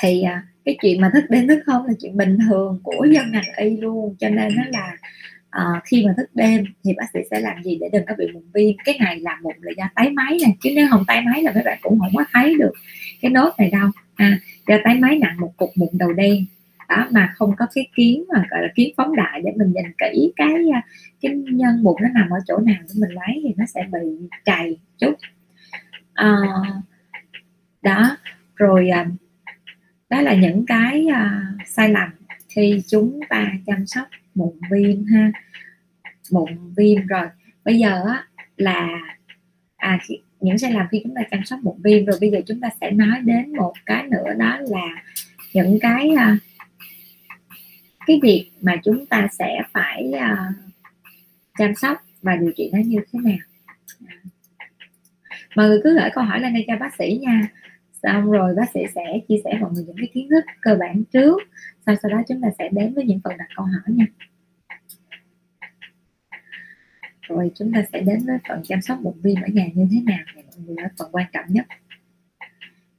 Thì 0.00 0.22
à, 0.22 0.42
cái 0.64 0.76
chuyện 0.82 1.00
mà 1.00 1.10
thức 1.14 1.24
đêm 1.28 1.48
thức 1.48 1.62
không 1.66 1.86
là 1.86 1.92
chuyện 2.00 2.16
bình 2.16 2.38
thường 2.48 2.80
của 2.82 3.06
dân 3.10 3.32
ngành 3.32 3.42
y 3.56 3.76
luôn 3.76 4.16
cho 4.18 4.28
nên 4.28 4.56
nó 4.56 4.62
là 4.68 4.96
uh, 5.56 5.82
khi 5.84 6.06
mà 6.06 6.14
thức 6.16 6.30
đêm 6.34 6.64
thì 6.84 6.92
bác 6.96 7.06
sĩ 7.14 7.20
sẽ 7.30 7.40
làm 7.40 7.62
gì 7.62 7.78
để 7.80 7.88
đừng 7.92 8.06
có 8.06 8.14
bị 8.18 8.26
mụn 8.34 8.42
viêm. 8.54 8.76
Cái 8.84 8.96
ngày 8.98 9.20
làm 9.20 9.38
mụn 9.42 9.54
là 9.60 9.72
do 9.76 9.84
tái 9.94 10.10
máy 10.10 10.38
này 10.42 10.56
chứ 10.62 10.70
nếu 10.74 10.86
không 10.90 11.04
tái 11.06 11.22
máy 11.22 11.42
là 11.42 11.52
mấy 11.52 11.62
bạn 11.62 11.78
cũng 11.82 11.98
không 11.98 12.12
có 12.16 12.24
thấy 12.32 12.54
được 12.58 12.72
cái 13.20 13.30
nốt 13.30 13.50
này 13.58 13.70
đâu. 13.70 13.90
À, 14.14 14.38
do 14.68 14.76
tái 14.84 14.94
máy 14.94 15.18
nặng 15.18 15.36
một 15.40 15.52
cục 15.56 15.70
mụn 15.76 15.88
đầu 15.92 16.12
đen 16.12 16.46
đó 16.88 17.08
mà 17.10 17.32
không 17.36 17.56
có 17.56 17.66
cái 17.74 17.88
kiến 17.96 18.24
mà 18.34 18.44
gọi 18.50 18.62
là 18.62 18.68
kiến 18.74 18.94
phóng 18.96 19.16
đại 19.16 19.42
để 19.44 19.52
mình 19.56 19.72
nhìn 19.72 19.92
kỹ 19.98 20.32
cái 20.36 20.54
à, 20.74 20.82
cái 21.20 21.32
nhân 21.34 21.82
mụn 21.82 21.96
nó 22.02 22.08
nằm 22.14 22.30
ở 22.30 22.38
chỗ 22.46 22.58
nào 22.58 22.76
để 22.80 22.94
mình 23.00 23.10
lấy 23.10 23.40
thì 23.42 23.54
nó 23.56 23.64
sẽ 23.66 23.82
bị 23.92 24.28
chày 24.44 24.78
chút. 24.98 25.14
À, 26.14 26.36
đó 27.82 28.16
rồi 28.56 28.88
à, 28.88 29.06
đó 30.10 30.20
là 30.20 30.34
những 30.34 30.66
cái 30.66 31.06
uh, 31.06 31.66
sai 31.66 31.88
lầm 31.88 32.08
khi 32.48 32.82
chúng 32.88 33.20
ta 33.28 33.52
chăm 33.66 33.86
sóc 33.86 34.08
mụn 34.34 34.54
viêm 34.70 35.04
ha. 35.04 35.32
Mụn 36.30 36.50
viêm 36.76 37.06
rồi. 37.06 37.26
Bây 37.64 37.78
giờ 37.78 38.04
á, 38.06 38.24
là 38.56 38.88
à 39.76 39.98
khi, 40.02 40.18
những 40.40 40.58
sai 40.58 40.72
lầm 40.72 40.86
khi 40.90 41.00
chúng 41.04 41.14
ta 41.14 41.22
chăm 41.30 41.44
sóc 41.44 41.58
mụn 41.62 41.74
viêm 41.84 42.04
rồi 42.04 42.16
bây 42.20 42.30
giờ 42.30 42.40
chúng 42.46 42.60
ta 42.60 42.68
sẽ 42.80 42.90
nói 42.90 43.20
đến 43.24 43.56
một 43.56 43.72
cái 43.86 44.06
nữa 44.06 44.34
đó 44.38 44.58
là 44.60 45.02
những 45.52 45.78
cái 45.80 46.10
uh, 46.10 46.42
cái 48.06 48.20
việc 48.22 48.50
mà 48.60 48.76
chúng 48.84 49.06
ta 49.06 49.28
sẽ 49.38 49.62
phải 49.72 50.12
uh, 50.14 50.38
chăm 51.58 51.74
sóc 51.74 51.98
và 52.22 52.36
điều 52.36 52.52
trị 52.56 52.70
nó 52.72 52.78
như 52.84 53.00
thế 53.12 53.18
nào? 53.24 53.38
Mọi 55.56 55.68
người 55.68 55.80
cứ 55.84 55.94
gửi 55.94 56.10
câu 56.14 56.24
hỏi 56.24 56.40
lên 56.40 56.54
đây 56.54 56.64
cho 56.66 56.76
bác 56.76 56.94
sĩ 56.94 57.18
nha. 57.22 57.48
Xong 58.02 58.30
rồi 58.30 58.54
bác 58.54 58.70
sĩ 58.74 58.80
sẽ 58.94 59.20
chia 59.28 59.36
sẻ 59.44 59.58
mọi 59.60 59.70
người 59.74 59.84
những 59.84 59.96
cái 59.96 60.08
kiến 60.14 60.28
thức 60.30 60.44
cơ 60.60 60.76
bản 60.80 61.04
trước. 61.12 61.42
Sau 61.86 61.96
sau 62.02 62.10
đó 62.10 62.22
chúng 62.28 62.40
ta 62.42 62.48
sẽ 62.58 62.68
đến 62.72 62.94
với 62.94 63.04
những 63.04 63.20
phần 63.24 63.36
đặt 63.38 63.46
câu 63.56 63.64
hỏi 63.64 63.94
nha. 63.94 64.06
Rồi 67.22 67.50
chúng 67.54 67.72
ta 67.72 67.84
sẽ 67.92 68.00
đến 68.00 68.18
với 68.26 68.38
phần 68.48 68.62
chăm 68.64 68.80
sóc 68.80 68.98
bụng 69.02 69.20
viêm 69.22 69.36
ở 69.36 69.48
nhà 69.48 69.66
như 69.74 69.86
thế 69.90 70.00
nào? 70.04 70.24
Này 70.34 70.44
mọi 70.46 70.66
người 70.66 70.76
là 70.78 70.88
phần 70.98 71.08
quan 71.12 71.26
trọng 71.32 71.44
nhất. 71.48 71.66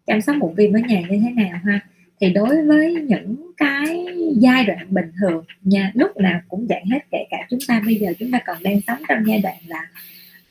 Chăm 0.06 0.22
sóc 0.22 0.36
bụng 0.40 0.56
viêm 0.56 0.74
ở 0.74 0.80
nhà 0.80 1.02
như 1.02 1.20
thế 1.24 1.32
nào 1.32 1.60
ha? 1.66 1.80
Thì 2.22 2.30
đối 2.34 2.66
với 2.66 2.94
những 2.94 3.52
cái 3.58 4.06
giai 4.38 4.66
đoạn 4.66 4.88
bình 4.90 5.12
thường 5.22 5.46
nha 5.62 5.92
lúc 5.94 6.18
nào 6.18 6.40
cũng 6.48 6.68
dạng 6.70 6.86
hết 6.86 7.00
kể 7.12 7.26
cả 7.30 7.38
chúng 7.50 7.60
ta 7.68 7.82
bây 7.86 7.96
giờ 7.96 8.14
chúng 8.20 8.32
ta 8.32 8.40
còn 8.46 8.64
đang 8.64 8.82
sống 8.88 9.00
trong 9.10 9.28
giai 9.28 9.40
đoạn 9.40 9.56
là 9.68 9.88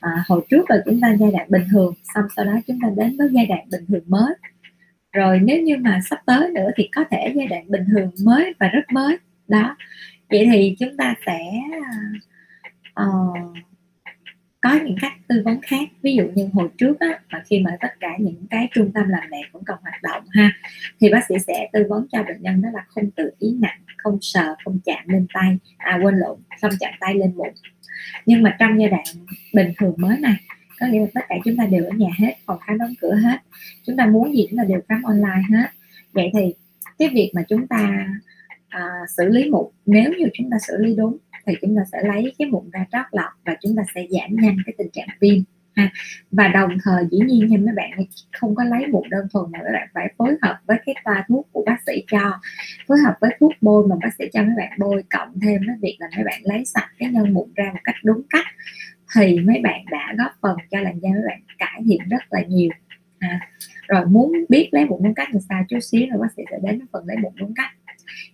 à, 0.00 0.10
hồi 0.28 0.40
trước 0.50 0.70
là 0.70 0.76
chúng 0.84 1.00
ta 1.00 1.16
giai 1.20 1.30
đoạn 1.32 1.46
bình 1.50 1.62
thường 1.72 1.94
xong 2.14 2.24
sau 2.36 2.44
đó 2.44 2.52
chúng 2.66 2.78
ta 2.82 2.88
đến 2.96 3.16
với 3.16 3.28
giai 3.32 3.46
đoạn 3.46 3.68
bình 3.70 3.86
thường 3.88 4.04
mới. 4.06 4.34
Rồi 5.12 5.40
nếu 5.42 5.62
như 5.62 5.76
mà 5.76 6.00
sắp 6.10 6.18
tới 6.26 6.50
nữa 6.54 6.70
thì 6.76 6.88
có 6.94 7.04
thể 7.10 7.32
giai 7.34 7.46
đoạn 7.46 7.64
bình 7.68 7.84
thường 7.90 8.10
mới 8.24 8.54
và 8.60 8.68
rất 8.68 8.92
mới 8.92 9.18
đó. 9.48 9.76
Vậy 10.30 10.48
thì 10.52 10.76
chúng 10.78 10.96
ta 10.96 11.14
sẽ 11.26 11.40
uh, 13.02 13.56
có 14.66 14.78
những 14.84 14.96
cách 15.00 15.12
tư 15.28 15.42
vấn 15.44 15.60
khác 15.62 15.88
ví 16.02 16.14
dụ 16.16 16.24
như 16.34 16.48
hồi 16.52 16.68
trước 16.78 17.00
á, 17.00 17.20
mà 17.32 17.42
khi 17.46 17.60
mà 17.60 17.70
tất 17.80 18.00
cả 18.00 18.08
những 18.18 18.46
cái 18.50 18.68
trung 18.72 18.92
tâm 18.92 19.08
làm 19.08 19.30
đẹp 19.30 19.42
vẫn 19.52 19.62
còn 19.66 19.78
hoạt 19.82 20.02
động 20.02 20.22
ha 20.30 20.52
thì 21.00 21.10
bác 21.10 21.20
sĩ 21.28 21.34
sẽ 21.46 21.68
tư 21.72 21.84
vấn 21.88 22.06
cho 22.12 22.22
bệnh 22.22 22.42
nhân 22.42 22.62
đó 22.62 22.68
là 22.72 22.84
không 22.88 23.10
tự 23.10 23.30
ý 23.38 23.56
nặng 23.60 23.80
không 23.96 24.18
sờ 24.20 24.54
không 24.64 24.78
chạm 24.84 25.08
lên 25.08 25.26
tay 25.34 25.58
à 25.76 25.98
quên 26.02 26.14
lộn 26.14 26.38
không 26.62 26.70
chạm 26.80 26.92
tay 27.00 27.14
lên 27.14 27.36
bụng. 27.36 27.54
Nhưng 28.26 28.42
mà 28.42 28.56
trong 28.58 28.80
giai 28.80 28.88
đoạn 28.88 29.04
bình 29.54 29.72
thường 29.78 29.94
mới 29.96 30.18
này 30.18 30.36
có 30.80 30.86
nghĩa 30.86 31.00
là 31.00 31.06
tất 31.14 31.20
cả 31.28 31.34
chúng 31.44 31.56
ta 31.56 31.66
đều 31.66 31.84
ở 31.84 31.90
nhà 31.90 32.10
hết 32.18 32.34
phòng 32.46 32.58
khám 32.66 32.78
đóng 32.78 32.94
cửa 33.00 33.14
hết 33.14 33.38
chúng 33.86 33.96
ta 33.96 34.06
muốn 34.06 34.36
gì 34.36 34.46
chúng 34.50 34.58
ta 34.58 34.64
đều 34.64 34.80
khám 34.88 35.02
online 35.02 35.42
hết. 35.50 35.66
Vậy 36.12 36.30
thì 36.32 36.54
cái 36.98 37.08
việc 37.08 37.30
mà 37.34 37.42
chúng 37.48 37.66
ta 37.66 38.06
à, 38.68 38.80
xử 39.16 39.28
lý 39.28 39.50
mụn 39.50 39.66
nếu 39.86 40.12
như 40.18 40.26
chúng 40.34 40.50
ta 40.50 40.56
xử 40.68 40.76
lý 40.78 40.94
đúng 40.96 41.16
thì 41.46 41.54
chúng 41.62 41.76
ta 41.76 41.82
sẽ 41.92 42.02
lấy 42.02 42.34
cái 42.38 42.48
mụn 42.48 42.70
ra 42.70 42.86
trót 42.92 43.06
lọc 43.12 43.30
và 43.44 43.56
chúng 43.60 43.76
ta 43.76 43.82
sẽ 43.94 44.06
giảm 44.10 44.36
nhanh 44.36 44.56
cái 44.66 44.74
tình 44.78 44.90
trạng 44.92 45.08
viêm 45.20 45.42
ha. 45.76 45.90
Và 46.30 46.48
đồng 46.48 46.78
thời 46.84 47.04
dĩ 47.10 47.18
nhiên 47.26 47.48
nha 47.48 47.58
mấy 47.58 47.74
bạn 47.74 47.90
không 48.32 48.54
có 48.54 48.64
lấy 48.64 48.86
một 48.86 49.04
đơn 49.10 49.26
thuần 49.32 49.52
mà 49.52 49.58
các 49.64 49.72
bạn 49.72 49.88
phải 49.94 50.14
phối 50.18 50.36
hợp 50.42 50.58
với 50.66 50.76
cái 50.86 50.94
toa 51.04 51.24
thuốc 51.28 51.48
của 51.52 51.62
bác 51.66 51.76
sĩ 51.86 52.04
cho 52.10 52.40
phối 52.88 52.98
hợp 52.98 53.14
với 53.20 53.30
thuốc 53.40 53.52
bôi 53.60 53.86
mà 53.88 53.96
bác 54.02 54.10
sĩ 54.18 54.24
cho 54.32 54.42
mấy 54.42 54.54
bạn 54.56 54.78
bôi 54.78 55.04
cộng 55.10 55.40
thêm 55.40 55.60
với 55.66 55.76
việc 55.82 55.96
là 55.98 56.08
mấy 56.16 56.24
bạn 56.24 56.40
lấy 56.42 56.64
sạch 56.64 56.88
cái 56.98 57.10
nhân 57.12 57.34
mụn 57.34 57.48
ra 57.54 57.70
một 57.72 57.80
cách 57.84 57.96
đúng 58.04 58.22
cách 58.30 58.46
thì 59.14 59.38
mấy 59.38 59.60
bạn 59.62 59.84
đã 59.90 60.14
góp 60.18 60.32
phần 60.40 60.56
cho 60.70 60.80
làn 60.80 60.98
da 61.00 61.08
mấy 61.10 61.22
bạn 61.26 61.40
cải 61.58 61.82
thiện 61.86 62.00
rất 62.10 62.22
là 62.30 62.42
nhiều 62.48 62.70
à, 63.18 63.40
rồi 63.88 64.06
muốn 64.06 64.32
biết 64.48 64.68
lấy 64.72 64.84
mụn 64.84 65.02
đúng 65.02 65.14
cách 65.14 65.28
thì 65.32 65.38
sao 65.48 65.64
chút 65.68 65.78
xíu 65.80 66.06
rồi 66.10 66.18
bác 66.20 66.32
sĩ 66.36 66.42
sẽ 66.50 66.58
đến 66.62 66.80
phần 66.92 67.06
lấy 67.06 67.16
mụn 67.16 67.32
đúng 67.36 67.54
cách 67.54 67.70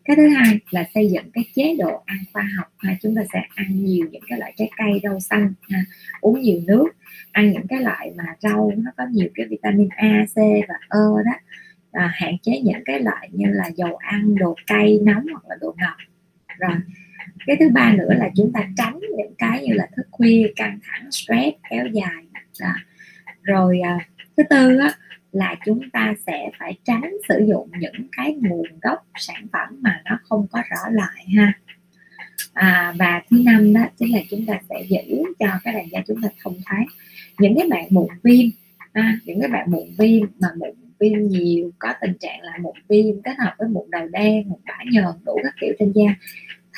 cái 0.04 0.16
thứ 0.16 0.28
hai 0.28 0.58
là 0.70 0.84
xây 0.94 1.08
dựng 1.10 1.30
cái 1.32 1.44
chế 1.54 1.76
độ 1.78 2.02
ăn 2.06 2.18
khoa 2.32 2.48
học 2.56 2.66
mà 2.82 2.96
chúng 3.02 3.14
ta 3.16 3.22
sẽ 3.32 3.40
ăn 3.54 3.84
nhiều 3.84 4.06
những 4.10 4.22
cái 4.28 4.38
loại 4.38 4.52
trái 4.56 4.70
cây 4.76 5.00
rau 5.02 5.20
xanh 5.20 5.52
ha. 5.70 5.78
uống 6.20 6.40
nhiều 6.40 6.60
nước 6.66 6.86
ăn 7.32 7.52
những 7.52 7.66
cái 7.68 7.80
loại 7.80 8.12
mà 8.16 8.24
rau 8.40 8.72
nó 8.76 8.90
có 8.96 9.04
nhiều 9.12 9.28
cái 9.34 9.46
vitamin 9.46 9.88
A, 9.88 10.24
C 10.34 10.36
và 10.68 10.74
E 10.90 11.22
đó 11.24 11.32
à, 11.92 12.10
hạn 12.14 12.38
chế 12.42 12.60
những 12.64 12.84
cái 12.84 13.00
loại 13.00 13.28
như 13.32 13.46
là 13.48 13.66
dầu 13.76 13.96
ăn 13.96 14.34
đồ 14.34 14.56
cay 14.66 14.98
nóng 15.02 15.26
hoặc 15.32 15.44
là 15.48 15.56
đồ 15.60 15.74
ngọt 15.78 15.96
rồi 16.58 16.76
cái 17.46 17.56
thứ 17.60 17.68
ba 17.68 17.92
nữa 17.92 18.14
là 18.14 18.30
chúng 18.36 18.52
ta 18.52 18.68
tránh 18.76 19.00
những 19.16 19.34
cái 19.38 19.62
như 19.62 19.74
là 19.74 19.88
thức 19.96 20.06
khuya 20.10 20.52
căng 20.56 20.78
thẳng 20.82 21.10
stress 21.10 21.56
kéo 21.70 21.86
dài 21.86 22.26
đó. 22.60 22.72
rồi 23.42 23.80
à, 23.80 23.98
thứ 24.36 24.42
tư 24.50 24.78
á, 24.78 24.92
là 25.32 25.54
chúng 25.64 25.90
ta 25.92 26.14
sẽ 26.26 26.50
phải 26.58 26.78
tránh 26.84 27.10
sử 27.28 27.44
dụng 27.48 27.70
những 27.78 28.08
cái 28.16 28.34
nguồn 28.34 28.66
gốc 28.82 29.06
sản 29.16 29.46
phẩm 29.52 29.68
mà 29.80 30.02
nó 30.04 30.18
không 30.22 30.46
có 30.52 30.62
rõ 30.70 30.90
lại 30.90 31.26
ha. 31.36 31.52
À, 32.52 32.94
và 32.98 33.22
thứ 33.30 33.42
năm 33.44 33.72
đó 33.72 33.80
chính 33.98 34.14
là 34.14 34.20
chúng 34.30 34.46
ta 34.46 34.60
sẽ 34.68 34.84
giữ 34.88 35.22
cho 35.38 35.46
cái 35.64 35.74
làn 35.74 35.86
da 35.90 36.00
chúng 36.06 36.22
ta 36.22 36.28
thông 36.42 36.56
thoáng. 36.66 36.86
Những 37.38 37.54
cái 37.58 37.68
bạn 37.70 37.86
mụn 37.90 38.08
viêm 38.22 38.46
à, 38.92 39.18
những 39.24 39.40
cái 39.40 39.48
bạn 39.48 39.70
mụn 39.70 39.84
viêm 39.98 40.22
mà 40.40 40.48
mụn 40.58 40.70
viêm 41.00 41.28
nhiều 41.28 41.70
có 41.78 41.92
tình 42.00 42.14
trạng 42.20 42.42
là 42.42 42.58
mụn 42.60 42.74
viêm 42.88 43.22
kết 43.22 43.34
hợp 43.38 43.54
với 43.58 43.68
mụn 43.68 43.90
đầu 43.90 44.08
đen 44.08 44.48
mụn 44.48 44.60
bã 44.66 44.78
nhờn 44.92 45.24
đủ 45.24 45.38
các 45.42 45.54
kiểu 45.60 45.72
trên 45.78 45.92
da 45.92 46.14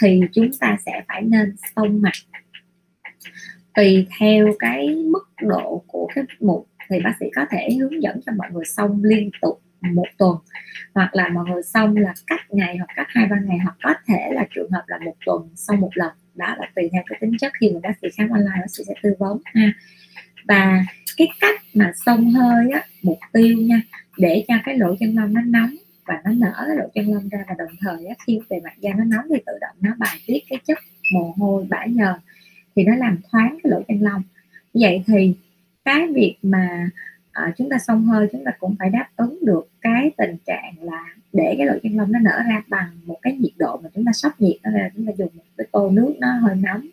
thì 0.00 0.20
chúng 0.32 0.50
ta 0.60 0.76
sẽ 0.86 1.02
phải 1.08 1.22
nên 1.22 1.56
xông 1.76 2.02
mặt. 2.02 2.12
Tùy 3.74 4.06
theo 4.18 4.52
cái 4.58 4.88
mức 4.94 5.28
độ 5.40 5.84
của 5.86 6.08
cái 6.14 6.24
mụn 6.40 6.62
thì 6.88 7.00
bác 7.04 7.12
sĩ 7.20 7.26
có 7.34 7.46
thể 7.50 7.68
hướng 7.80 8.02
dẫn 8.02 8.20
cho 8.26 8.32
mọi 8.36 8.48
người 8.52 8.64
xong 8.64 9.04
liên 9.04 9.30
tục 9.40 9.60
một 9.80 10.06
tuần. 10.18 10.36
Hoặc 10.94 11.14
là 11.14 11.28
mọi 11.28 11.44
người 11.44 11.62
xong 11.62 11.96
là 11.96 12.14
cách 12.26 12.40
ngày 12.50 12.76
hoặc 12.76 12.88
cách 12.96 13.06
hai 13.10 13.26
ba 13.26 13.36
ngày 13.44 13.58
hoặc 13.58 13.76
có 13.82 13.94
thể 14.06 14.30
là 14.32 14.46
trường 14.54 14.70
hợp 14.70 14.82
là 14.86 14.98
một 14.98 15.14
tuần 15.26 15.48
xong 15.56 15.80
một 15.80 15.90
lần. 15.94 16.12
Đó 16.34 16.54
là 16.58 16.70
tùy 16.74 16.88
theo 16.92 17.02
cái 17.06 17.18
tính 17.20 17.38
chất. 17.40 17.52
Khi 17.60 17.70
mà 17.70 17.80
bác 17.82 17.92
sĩ 18.02 18.08
khám 18.16 18.30
online 18.30 18.60
bác 18.60 18.70
sĩ 18.70 18.84
sẽ 18.86 18.94
tư 19.02 19.14
vấn 19.18 19.38
ha. 19.44 19.72
Và 20.48 20.84
cái 21.16 21.28
cách 21.40 21.60
mà 21.74 21.92
xông 22.06 22.30
hơi 22.30 22.70
á 22.70 22.82
mục 23.02 23.18
tiêu 23.32 23.58
nha 23.58 23.80
để 24.18 24.44
cho 24.48 24.54
cái 24.64 24.78
lỗ 24.78 24.96
chân 25.00 25.14
lông 25.14 25.34
nó 25.34 25.40
nóng 25.40 25.74
và 26.06 26.14
nó 26.24 26.30
nở 26.30 26.64
cái 26.66 26.76
lỗ 26.76 26.88
chân 26.94 27.14
lông 27.14 27.28
ra 27.28 27.44
và 27.48 27.54
đồng 27.58 27.76
thời 27.80 28.06
á, 28.06 28.14
khi 28.26 28.40
về 28.48 28.60
mặt 28.64 28.72
da 28.80 28.90
nó 28.96 29.04
nóng 29.04 29.24
thì 29.30 29.42
tự 29.46 29.52
động 29.60 29.76
nó 29.80 29.90
bài 29.98 30.16
tiết 30.26 30.38
cái 30.50 30.58
chất 30.64 30.78
mồ 31.12 31.34
hôi 31.36 31.66
bã 31.68 31.84
nhờn. 31.84 32.14
Thì 32.76 32.84
nó 32.84 32.96
làm 32.96 33.18
thoáng 33.30 33.58
cái 33.62 33.70
lỗ 33.70 33.82
chân 33.88 34.02
lông. 34.02 34.22
Vậy 34.74 35.04
thì 35.06 35.34
cái 35.84 36.06
việc 36.14 36.36
mà 36.42 36.90
uh, 37.30 37.56
chúng 37.56 37.70
ta 37.70 37.78
xông 37.78 38.04
hơi 38.04 38.28
chúng 38.32 38.44
ta 38.44 38.50
cũng 38.58 38.76
phải 38.78 38.90
đáp 38.90 39.08
ứng 39.16 39.38
được 39.44 39.68
cái 39.80 40.10
tình 40.16 40.36
trạng 40.46 40.74
là 40.80 41.04
để 41.32 41.54
cái 41.58 41.66
lỗ 41.66 41.74
chân 41.82 41.96
lông 41.96 42.12
nó 42.12 42.18
nở 42.18 42.42
ra 42.48 42.62
bằng 42.68 42.90
một 43.04 43.18
cái 43.22 43.36
nhiệt 43.36 43.52
độ 43.58 43.80
mà 43.82 43.88
chúng 43.94 44.04
ta 44.04 44.12
sốc 44.12 44.40
nhiệt 44.40 44.56
đó 44.62 44.70
là 44.74 44.90
chúng 44.96 45.06
ta 45.06 45.12
dùng 45.18 45.28
một 45.34 45.42
cái 45.56 45.66
tô 45.72 45.90
nước 45.90 46.14
nó 46.18 46.32
hơi 46.32 46.56
nóng. 46.56 46.86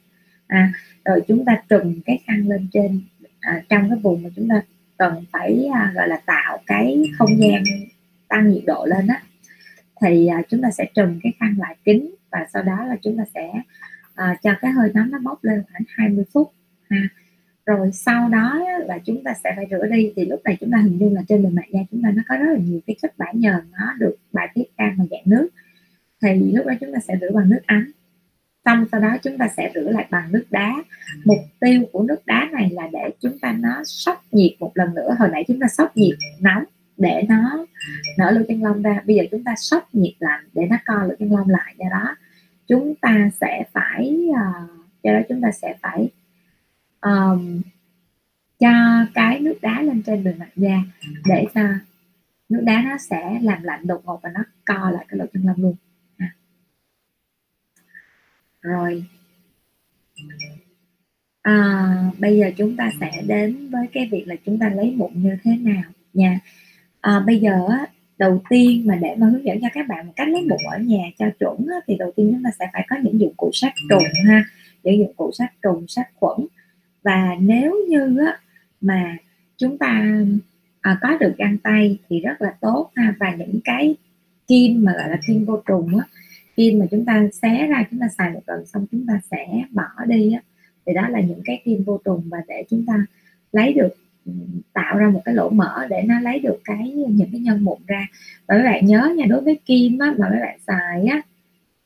À, 0.48 0.74
rồi 1.06 1.22
chúng 1.28 1.46
ta 1.46 1.64
trùm 1.70 2.02
cái 2.06 2.20
khăn 2.28 2.48
lên 2.48 2.68
trên 2.74 3.02
à, 3.40 3.62
trong 3.70 3.90
cái 3.90 4.00
vùng 4.00 4.24
mà 4.24 4.30
chúng 4.36 4.48
ta 4.50 4.62
cần 4.98 5.26
phải 5.32 5.70
à, 5.74 5.92
gọi 5.96 6.08
là 6.08 6.22
tạo 6.26 6.58
cái 6.68 7.04
không 7.18 7.40
gian 7.40 7.64
tăng 8.28 8.52
nhiệt 8.52 8.64
độ 8.68 8.86
lên 8.86 9.08
á. 9.08 9.22
Thì 10.02 10.28
à, 10.28 10.42
chúng 10.50 10.62
ta 10.62 10.72
sẽ 10.72 10.86
trùm 10.96 11.20
cái 11.24 11.34
khăn 11.40 11.56
lại 11.58 11.76
kín 11.84 12.10
và 12.32 12.46
sau 12.54 12.64
đó 12.64 12.86
là 12.86 12.96
chúng 13.02 13.18
ta 13.18 13.24
sẽ 13.34 13.52
à, 14.16 14.36
cho 14.44 14.52
cái 14.62 14.72
hơi 14.72 14.92
nóng 14.94 15.12
nó 15.12 15.20
bốc 15.20 15.44
lên 15.44 15.64
khoảng 15.72 15.84
20 15.88 16.26
phút 16.34 16.54
ha 16.90 16.98
rồi 17.66 17.92
sau 17.94 18.30
đó 18.30 18.60
là 18.86 18.98
chúng 19.06 19.24
ta 19.24 19.34
sẽ 19.44 19.54
phải 19.56 19.68
rửa 19.72 19.86
đi 19.86 20.14
thì 20.16 20.26
lúc 20.26 20.42
này 20.44 20.58
chúng 20.60 20.72
ta 20.72 20.78
hình 20.78 20.98
dung 20.98 21.16
là 21.16 21.22
trên 21.28 21.44
bề 21.44 21.50
mặt 21.50 21.66
da 21.74 21.80
chúng 21.92 22.04
ta 22.04 22.12
nó 22.16 22.24
có 22.28 22.36
rất 22.36 22.52
là 22.54 22.60
nhiều 22.60 22.80
cái 22.88 22.96
chất 23.02 23.18
bã 23.18 23.26
nhờn 23.34 23.72
nó 23.72 23.94
được 24.00 24.16
bài 24.32 24.50
tiết 24.54 24.78
ra 24.78 24.96
bằng 24.98 25.08
dạng 25.12 25.24
nước 25.26 25.50
thì 26.22 26.52
lúc 26.54 26.66
đó 26.66 26.74
chúng 26.82 26.94
ta 26.94 27.00
sẽ 27.00 27.18
rửa 27.22 27.32
bằng 27.34 27.50
nước 27.50 27.62
ấm 27.68 27.92
xong 28.66 28.86
sau 28.92 29.02
đó 29.02 29.18
chúng 29.24 29.38
ta 29.38 29.48
sẽ 29.58 29.72
rửa 29.76 29.90
lại 29.90 30.08
bằng 30.10 30.32
nước 30.32 30.46
đá 30.50 30.84
mục 31.24 31.40
tiêu 31.60 31.82
của 31.92 32.04
nước 32.04 32.26
đá 32.26 32.50
này 32.52 32.70
là 32.70 32.90
để 32.94 33.10
chúng 33.20 33.40
ta 33.40 33.56
nó 33.60 33.84
sốc 33.84 34.24
nhiệt 34.32 34.52
một 34.60 34.72
lần 34.76 34.96
nữa 34.96 35.16
hồi 35.20 35.30
nãy 35.32 35.44
chúng 35.48 35.60
ta 35.60 35.68
sốc 35.68 35.98
nhiệt 35.98 36.16
nóng 36.42 36.64
để 36.98 37.26
nó 37.30 37.66
nở 38.18 38.32
lỗ 38.32 38.42
chân 38.48 38.64
lông 38.64 38.82
ra 38.82 39.02
bây 39.06 39.16
giờ 39.16 39.24
chúng 39.32 39.44
ta 39.44 39.54
sốc 39.58 39.96
nhiệt 39.96 40.14
lạnh 40.20 40.44
để 40.54 40.66
nó 40.70 40.78
co 40.86 41.04
lỗ 41.04 41.16
chân 41.20 41.34
lông 41.34 41.50
lại 41.50 41.76
do 41.78 41.86
đó 41.92 42.16
chúng 42.68 42.96
ta 42.96 43.30
sẽ 43.42 43.64
phải 43.74 44.20
uh, 44.30 44.70
do 45.04 45.14
đó 45.14 45.20
chúng 45.30 45.42
ta 45.42 45.52
sẽ 45.52 45.76
phải 45.82 46.10
um, 47.02 47.62
cho 48.60 48.70
cái 49.14 49.40
nước 49.40 49.58
đá 49.62 49.82
lên 49.82 50.04
trên 50.04 50.24
bề 50.24 50.34
mặt 50.34 50.50
da 50.56 50.84
để 51.26 51.46
cho 51.56 51.62
nước 52.50 52.62
đá 52.66 52.82
nó 52.82 52.98
sẽ 52.98 53.40
làm 53.42 53.64
lạnh 53.64 53.88
đột 53.88 54.02
ngột 54.06 54.20
và 54.24 54.30
nó 54.34 54.44
co 54.66 54.92
lại 54.92 55.06
cái 55.08 55.18
lỗ 55.18 55.26
chân 55.34 55.46
lông 55.46 55.62
luôn. 55.62 55.76
À. 56.18 56.36
rồi. 58.62 59.06
À, 61.42 62.12
bây 62.20 62.38
giờ 62.38 62.52
chúng 62.58 62.76
ta 62.78 62.92
sẽ 63.00 63.12
đến 63.28 63.70
với 63.70 63.88
cái 63.94 64.10
việc 64.12 64.24
là 64.28 64.36
chúng 64.46 64.60
ta 64.60 64.70
lấy 64.70 64.94
mụn 64.96 65.12
như 65.16 65.38
thế 65.44 65.58
nào 65.58 65.84
nha. 66.14 66.40
À, 67.02 67.20
bây 67.26 67.40
giờ 67.40 67.68
đầu 68.18 68.42
tiên 68.50 68.88
mà 68.88 68.96
để 68.96 69.16
mà 69.18 69.28
hướng 69.28 69.46
dẫn 69.46 69.58
cho 69.62 69.68
các 69.74 69.88
bạn 69.88 70.08
một 70.08 70.14
cách 70.16 70.28
lấy 70.28 70.42
mụn 70.42 70.60
ở 70.72 70.80
nhà 70.80 71.04
cho 71.20 71.26
chuẩn 71.40 71.68
thì 71.88 71.96
đầu 72.00 72.12
tiên 72.16 72.30
chúng 72.32 72.44
ta 72.44 72.50
sẽ 72.60 72.70
phải 72.74 72.86
có 72.90 72.96
những 73.04 73.20
dụng 73.20 73.34
cụ 73.38 73.50
sát 73.54 73.74
trùng 73.90 74.04
ha. 74.28 74.44
Những 74.84 75.00
dụng 75.00 75.14
cụ 75.16 75.32
sát 75.34 75.54
trùng 75.62 75.86
sát 75.88 76.10
khuẩn 76.16 76.48
và 77.04 77.36
nếu 77.40 77.76
như 77.90 78.18
á, 78.26 78.40
mà 78.82 79.18
chúng 79.58 79.78
ta 79.78 80.16
à, 80.82 80.98
có 81.02 81.18
được 81.18 81.34
găng 81.38 81.58
tay 81.58 81.98
thì 82.10 82.20
rất 82.20 82.42
là 82.42 82.54
tốt 82.62 82.92
ha. 82.96 83.16
Và 83.20 83.36
những 83.36 83.60
cái 83.64 83.96
kim 84.48 84.84
mà 84.84 84.94
gọi 84.94 85.10
là 85.10 85.20
kim 85.28 85.46
vô 85.46 85.62
trùng 85.66 85.98
á 85.98 86.06
kim 86.56 86.80
mà 86.80 86.86
chúng 86.92 87.06
ta 87.06 87.28
xé 87.42 87.68
ra 87.68 87.84
chúng 87.92 88.00
ta 88.00 88.08
xài 88.18 88.30
một 88.30 88.42
lần 88.48 88.66
xong 88.66 88.86
chúng 88.92 89.06
ta 89.08 89.20
sẽ 89.32 89.64
bỏ 89.72 90.06
đi 90.08 90.34
á 90.34 90.42
thì 90.86 90.94
đó 90.94 91.08
là 91.10 91.20
những 91.20 91.42
cái 91.46 91.62
kim 91.66 91.84
vô 91.84 92.00
trùng 92.06 92.24
và 92.30 92.38
để 92.48 92.64
chúng 92.70 92.86
ta 92.86 93.06
lấy 93.52 93.74
được 93.74 93.96
ừ, 94.26 94.32
tạo 94.74 94.98
ra 94.98 95.10
một 95.10 95.22
cái 95.26 95.36
lỗ 95.36 95.50
mở 95.50 95.88
để 95.90 96.04
nó 96.06 96.20
lấy 96.20 96.40
được 96.40 96.62
cái 96.64 96.92
những 96.92 97.30
cái 97.32 97.42
nhân 97.42 97.64
mụn 97.64 97.78
ra. 97.88 98.08
Và 98.48 98.58
các 98.58 98.64
bạn 98.64 98.86
nhớ 98.86 99.14
nha 99.18 99.26
đối 99.30 99.42
với 99.42 99.60
kim 99.66 100.00
á, 100.00 100.14
mà 100.18 100.30
các 100.32 100.40
bạn 100.42 100.60
xài 100.68 101.06
á 101.06 101.22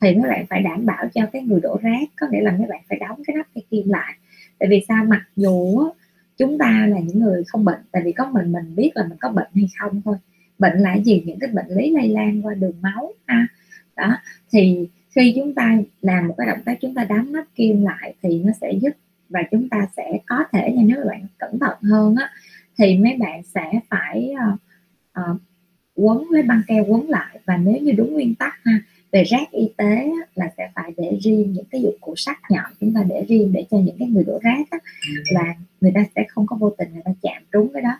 thì 0.01 0.13
các 0.15 0.29
bạn 0.29 0.45
phải 0.49 0.61
đảm 0.61 0.85
bảo 0.85 1.07
cho 1.13 1.21
cái 1.33 1.41
người 1.41 1.59
đổ 1.59 1.79
rác 1.81 2.09
có 2.19 2.27
nghĩa 2.31 2.41
là 2.41 2.55
các 2.59 2.69
bạn 2.69 2.81
phải 2.89 2.99
đóng 2.99 3.21
cái 3.27 3.35
nắp 3.35 3.47
cái 3.55 3.63
kim 3.69 3.89
lại 3.89 4.13
tại 4.59 4.69
vì 4.69 4.85
sao? 4.87 5.05
Mặc 5.05 5.21
dù 5.35 5.83
chúng 6.37 6.57
ta 6.57 6.87
là 6.89 6.99
những 6.99 7.19
người 7.19 7.43
không 7.47 7.65
bệnh 7.65 7.79
tại 7.91 8.01
vì 8.05 8.11
có 8.11 8.29
mình 8.31 8.51
mình 8.51 8.75
biết 8.75 8.91
là 8.95 9.07
mình 9.07 9.17
có 9.21 9.29
bệnh 9.29 9.49
hay 9.55 9.67
không 9.79 10.01
thôi. 10.05 10.15
Bệnh 10.59 10.79
là 10.79 10.97
gì? 10.97 11.23
Những 11.25 11.39
cái 11.39 11.49
bệnh 11.49 11.67
lý 11.69 11.91
lây 11.91 12.07
lan 12.07 12.41
qua 12.41 12.53
đường 12.53 12.75
máu 12.81 13.13
ha? 13.25 13.47
Đó 13.95 14.17
thì 14.51 14.87
khi 15.15 15.33
chúng 15.35 15.55
ta 15.55 15.77
làm 16.01 16.27
một 16.27 16.35
cái 16.37 16.47
động 16.47 16.59
tác 16.65 16.77
chúng 16.81 16.93
ta 16.93 17.03
đóng 17.03 17.31
nắp 17.31 17.45
kim 17.55 17.83
lại 17.83 18.13
thì 18.21 18.39
nó 18.43 18.51
sẽ 18.61 18.73
giúp 18.81 18.91
và 19.29 19.43
chúng 19.51 19.69
ta 19.69 19.87
sẽ 19.97 20.19
có 20.25 20.43
thể 20.51 20.71
nha 20.71 20.83
nếu 20.85 21.05
bạn 21.09 21.27
cẩn 21.37 21.59
thận 21.59 21.77
hơn 21.81 22.15
á 22.15 22.29
thì 22.77 22.97
mấy 22.97 23.17
bạn 23.19 23.43
sẽ 23.43 23.79
phải 23.89 24.33
uh, 24.33 24.59
uh, 25.19 25.41
quấn 25.95 26.23
với 26.31 26.43
băng 26.43 26.61
keo 26.67 26.85
quấn 26.87 27.09
lại. 27.09 27.39
Và 27.45 27.57
nếu 27.57 27.77
như 27.77 27.91
đúng 27.91 28.13
nguyên 28.13 28.35
tắc 28.35 28.53
ha 28.63 28.79
về 29.15 29.23
rác 29.23 29.51
y 29.51 29.69
tế 29.77 30.11
là 30.35 30.45
sẽ 30.57 30.69
phải 30.75 30.91
để 30.97 31.17
riêng 31.21 31.53
những 31.53 31.65
cái 31.71 31.81
dụng 31.81 31.97
cụ 32.01 32.13
sắc 32.17 32.39
nhọn 32.49 32.65
chúng 32.79 32.93
ta 32.93 33.03
để 33.09 33.25
riêng 33.27 33.51
để 33.53 33.65
cho 33.71 33.77
những 33.77 33.95
cái 33.99 34.07
người 34.07 34.23
đổ 34.23 34.39
rác 34.43 34.69
á, 34.71 34.77
là 35.29 35.55
người 35.81 35.91
ta 35.95 36.05
sẽ 36.15 36.25
không 36.29 36.47
có 36.47 36.55
vô 36.55 36.75
tình 36.77 36.93
người 36.93 37.01
ta 37.05 37.11
chạm 37.21 37.43
trúng 37.51 37.73
cái 37.73 37.81
đó. 37.81 37.99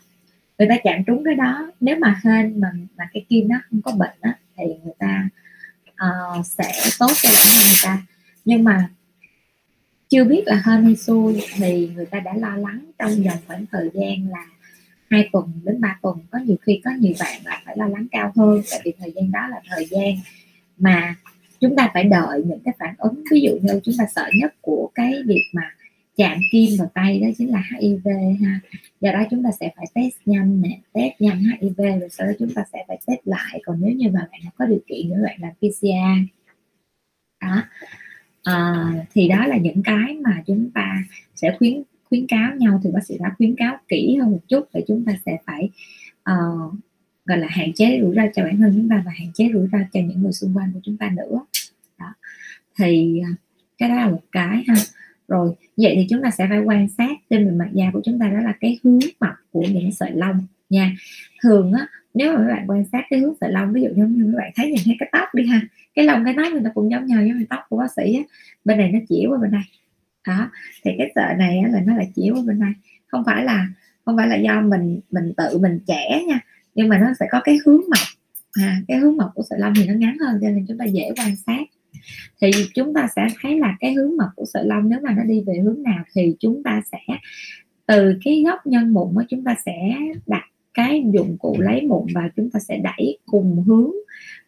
Người 0.60 0.68
ta 0.70 0.76
chạm 0.84 1.04
trúng 1.08 1.24
cái 1.24 1.36
đó 1.36 1.72
nếu 1.80 1.96
mà 2.00 2.22
hên 2.24 2.60
mà 2.60 2.68
mà 2.98 3.06
cái 3.14 3.26
kim 3.30 3.48
nó 3.48 3.56
không 3.70 3.82
có 3.82 3.92
bệnh 3.92 4.18
á, 4.22 4.38
thì 4.58 4.64
người 4.84 4.94
ta 5.00 5.30
uh, 5.92 6.46
sẽ 6.46 6.72
tốt 7.00 7.12
cho 7.24 7.30
bản 7.30 7.44
thân 7.44 7.64
người 7.68 7.80
ta. 7.84 8.02
Nhưng 8.46 8.64
mà 8.64 8.90
chưa 10.10 10.24
biết 10.24 10.44
là 10.46 10.62
hên 10.66 10.84
hay 10.84 10.96
xui 10.96 11.42
thì 11.56 11.92
người 11.96 12.06
ta 12.06 12.20
đã 12.20 12.34
lo 12.34 12.56
lắng 12.56 12.86
trong 13.00 13.12
vòng 13.24 13.38
khoảng 13.48 13.66
thời 13.72 13.90
gian 13.94 14.30
là 14.30 14.46
hai 15.10 15.30
tuần 15.32 15.52
đến 15.64 15.82
3 15.82 16.00
tuần 16.02 16.18
có 16.32 16.40
nhiều 16.40 16.58
khi 16.62 16.82
có 16.84 16.92
nhiều 17.00 17.14
bạn 17.20 17.42
là 17.46 17.62
phải 17.66 17.78
lo 17.78 17.88
lắng 17.88 18.08
cao 18.12 18.32
hơn 18.36 18.62
tại 18.72 18.82
vì 18.86 18.94
thời 19.00 19.12
gian 19.16 19.32
đó 19.32 19.48
là 19.48 19.62
thời 19.70 19.86
gian 19.86 20.16
mà 20.78 21.16
chúng 21.60 21.76
ta 21.76 21.92
phải 21.94 22.04
đợi 22.04 22.44
những 22.46 22.60
cái 22.60 22.74
phản 22.80 22.96
ứng. 22.98 23.24
Ví 23.32 23.42
dụ 23.42 23.58
như 23.62 23.80
chúng 23.84 23.96
ta 23.98 24.06
sợ 24.16 24.26
nhất 24.40 24.56
của 24.62 24.92
cái 24.96 25.14
việc 25.26 25.44
mà 25.54 25.72
chạm 26.18 26.40
kim 26.52 26.70
vào 26.80 26.92
tay 26.94 27.20
đó 27.20 27.28
chính 27.38 27.52
là 27.52 27.64
HIV 27.80 28.08
ha. 28.42 28.60
Do 29.02 29.12
đó 29.12 29.24
chúng 29.32 29.44
ta 29.44 29.50
sẽ 29.60 29.72
phải 29.76 29.86
test 29.94 30.16
nhanh 30.26 30.62
nè 30.62 30.80
test 30.94 31.14
nhanh 31.20 31.44
HIV 31.62 31.78
rồi 31.78 32.10
sau 32.12 32.28
đó 32.28 32.34
chúng 32.40 32.54
ta 32.54 32.64
sẽ 32.74 32.86
phải 32.88 32.98
test 33.08 33.20
lại. 33.24 33.62
Còn 33.66 33.82
nếu 33.82 33.92
như 33.92 34.10
mà 34.10 34.28
bạn 34.32 34.42
có 34.58 34.66
điều 34.66 34.80
kiện 34.88 35.10
nữa 35.10 35.20
bạn 35.24 35.38
làm 35.42 35.52
PCR 35.52 36.36
đó. 37.42 37.64
À, 38.44 38.86
thì 39.14 39.28
đó 39.28 39.46
là 39.48 39.58
những 39.58 39.84
cái 39.84 40.18
mà 40.24 40.44
chúng 40.48 40.72
ta 40.74 41.04
sẽ 41.36 41.56
khuyến 41.58 41.84
khuyến 42.04 42.28
cáo 42.28 42.56
nhau. 42.56 42.82
Thì 42.84 42.90
bác 42.94 43.06
sĩ 43.06 43.18
đã 43.20 43.34
khuyến 43.38 43.56
cáo 43.56 43.78
kỹ 43.88 44.18
hơn 44.22 44.32
một 44.32 44.42
chút 44.48 44.68
để 44.74 44.84
chúng 44.88 45.06
ta 45.06 45.14
sẽ 45.26 45.38
phải 45.46 45.70
uh, 46.32 46.74
gọi 47.26 47.38
là 47.38 47.48
hạn 47.50 47.74
chế 47.74 48.00
rủi 48.02 48.16
ro 48.16 48.22
cho 48.36 48.44
bản 48.44 48.58
thân 48.58 48.74
chúng 48.76 48.90
ta 48.90 49.04
và 49.06 49.12
hạn 49.16 49.28
chế 49.34 49.50
rủi 49.54 49.68
ro 49.72 49.78
cho 49.94 50.00
những 50.00 50.22
người 50.22 50.32
xung 50.32 50.58
quanh 50.58 50.72
của 50.74 50.80
chúng 50.84 50.98
ta 50.98 51.10
nữa. 51.10 51.46
Đó. 52.00 52.14
Thì 52.78 53.22
à, 53.26 53.30
cái 53.78 53.90
đó 53.90 53.96
là 53.96 54.10
một 54.10 54.22
cái 54.32 54.64
ha. 54.68 54.76
Rồi 55.28 55.56
vậy 55.78 55.94
thì 55.96 56.08
chúng 56.10 56.22
ta 56.22 56.32
sẽ 56.32 56.48
phải 56.50 56.60
quan 56.60 56.90
sát 56.90 57.12
trên 57.30 57.46
bề 57.46 57.52
mặt 57.52 57.70
da 57.74 57.86
của 57.94 58.02
chúng 58.06 58.20
ta 58.20 58.28
đó 58.28 58.40
là 58.40 58.54
cái 58.60 58.80
hướng 58.84 59.00
mọc 59.20 59.36
của 59.52 59.64
những 59.70 59.92
sợi 59.92 60.12
lông 60.12 60.48
nha. 60.70 60.96
Thường 61.42 61.74
á 61.74 61.88
nếu 62.14 62.32
mà 62.32 62.38
các 62.38 62.54
bạn 62.54 62.66
quan 62.68 62.86
sát 62.92 63.04
cái 63.10 63.20
hướng 63.20 63.34
sợi 63.42 63.52
lông 63.52 63.74
ví 63.74 63.82
dụ 63.82 63.90
như 63.96 64.32
các 64.34 64.38
bạn 64.38 64.52
thấy 64.56 64.72
nhìn 64.72 64.82
thấy 64.86 64.96
cái 65.00 65.10
tóc 65.12 65.36
đi 65.36 65.46
ha 65.48 65.62
cái 65.96 66.06
lông 66.06 66.26
cái 66.26 66.34
tóc 66.38 66.54
người 66.54 66.62
ta 66.64 66.70
cũng 66.74 66.92
giống 66.92 67.06
nhau 67.06 67.26
giống 67.26 67.40
như 67.40 67.46
tóc 67.50 67.60
của 67.70 67.78
bác 67.78 67.92
sĩ 67.96 68.16
á. 68.16 68.24
Bên 68.66 68.78
này 68.78 68.92
nó 68.92 69.00
chỉ 69.10 69.26
qua 69.30 69.38
bên 69.38 69.52
này. 69.52 69.64
Đó 70.28 70.52
thì 70.84 70.92
cái 70.98 71.12
sợi 71.16 71.36
này 71.38 71.60
á, 71.60 71.70
là 71.72 71.82
nó 71.86 71.96
lại 71.96 72.12
chỉ 72.16 72.30
qua 72.34 72.42
bên 72.46 72.60
này. 72.60 72.74
Không 73.08 73.24
phải 73.26 73.44
là 73.44 73.68
không 74.06 74.18
phải 74.18 74.28
là 74.28 74.36
do 74.36 74.62
mình 74.62 75.00
mình 75.12 75.34
tự 75.38 75.58
mình 75.58 75.80
trẻ 75.88 76.24
nha 76.28 76.40
nhưng 76.76 76.90
mà 76.90 76.98
nó 76.98 77.08
sẽ 77.20 77.26
có 77.32 77.42
cái 77.44 77.58
hướng 77.66 77.82
mọc. 77.82 78.08
À, 78.54 78.82
cái 78.88 78.98
hướng 78.98 79.18
mọc 79.18 79.32
của 79.36 79.44
sợi 79.50 79.60
lông 79.60 79.74
thì 79.76 79.88
nó 79.88 79.94
ngắn 79.94 80.18
hơn 80.20 80.40
cho 80.42 80.50
nên 80.50 80.66
chúng 80.68 80.78
ta 80.78 80.86
dễ 80.86 81.12
quan 81.18 81.36
sát. 81.36 81.64
Thì 82.42 82.52
chúng 82.74 82.94
ta 82.94 83.08
sẽ 83.16 83.28
thấy 83.42 83.60
là 83.60 83.78
cái 83.80 83.94
hướng 83.94 84.18
mọc 84.18 84.30
của 84.36 84.46
sợi 84.54 84.66
lông 84.66 84.90
nếu 84.90 85.00
mà 85.04 85.14
nó 85.18 85.24
đi 85.24 85.44
về 85.48 85.54
hướng 85.64 85.84
nào 85.84 86.04
thì 86.14 86.36
chúng 86.40 86.64
ta 86.64 86.82
sẽ 86.92 87.00
từ 87.86 88.20
cái 88.26 88.44
góc 88.48 88.68
nhân 88.68 88.94
mụn 88.94 89.16
đó 89.16 89.22
chúng 89.30 89.44
ta 89.44 89.56
sẽ 89.66 89.98
đặt 90.28 90.44
cái 90.74 91.04
dụng 91.14 91.38
cụ 91.38 91.56
lấy 91.60 91.82
mụn 91.82 92.08
và 92.14 92.30
chúng 92.36 92.50
ta 92.50 92.60
sẽ 92.60 92.78
đẩy 92.78 93.18
cùng 93.26 93.64
hướng 93.68 93.92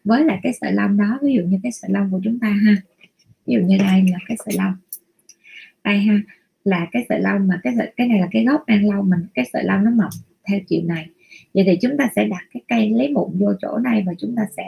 với 0.04 0.24
lại 0.24 0.40
cái 0.42 0.52
sợi 0.60 0.72
lông 0.72 0.96
đó. 0.96 1.18
Ví 1.22 1.34
dụ 1.34 1.42
như 1.42 1.58
cái 1.62 1.72
sợi 1.72 1.90
lông 1.90 2.10
của 2.10 2.20
chúng 2.24 2.38
ta 2.38 2.48
ha. 2.48 2.76
Ví 3.46 3.54
dụ 3.54 3.60
như 3.60 3.78
đây 3.78 4.04
là 4.12 4.18
cái 4.28 4.36
sợi 4.44 4.54
lông. 4.58 4.74
Đây 5.84 5.98
ha 5.98 6.20
là 6.64 6.86
cái 6.92 7.06
sợi 7.08 7.20
lông 7.20 7.48
mà 7.48 7.60
cái 7.62 7.74
sợi 7.76 7.92
cái 7.96 8.08
này 8.08 8.20
là 8.20 8.28
cái 8.30 8.44
gốc 8.44 8.66
an 8.66 8.90
lông 8.90 9.10
mình 9.10 9.20
cái 9.34 9.44
sợi 9.52 9.64
lông 9.64 9.84
nó 9.84 9.90
mọc 9.90 10.10
theo 10.48 10.60
chiều 10.68 10.82
này 10.84 11.08
vậy 11.54 11.64
thì 11.66 11.78
chúng 11.82 11.96
ta 11.98 12.08
sẽ 12.16 12.24
đặt 12.24 12.42
cái 12.52 12.62
cây 12.68 12.90
lấy 12.90 13.08
mụn 13.08 13.38
vô 13.38 13.52
chỗ 13.60 13.78
này 13.78 14.04
và 14.06 14.12
chúng 14.18 14.34
ta 14.36 14.42
sẽ 14.56 14.64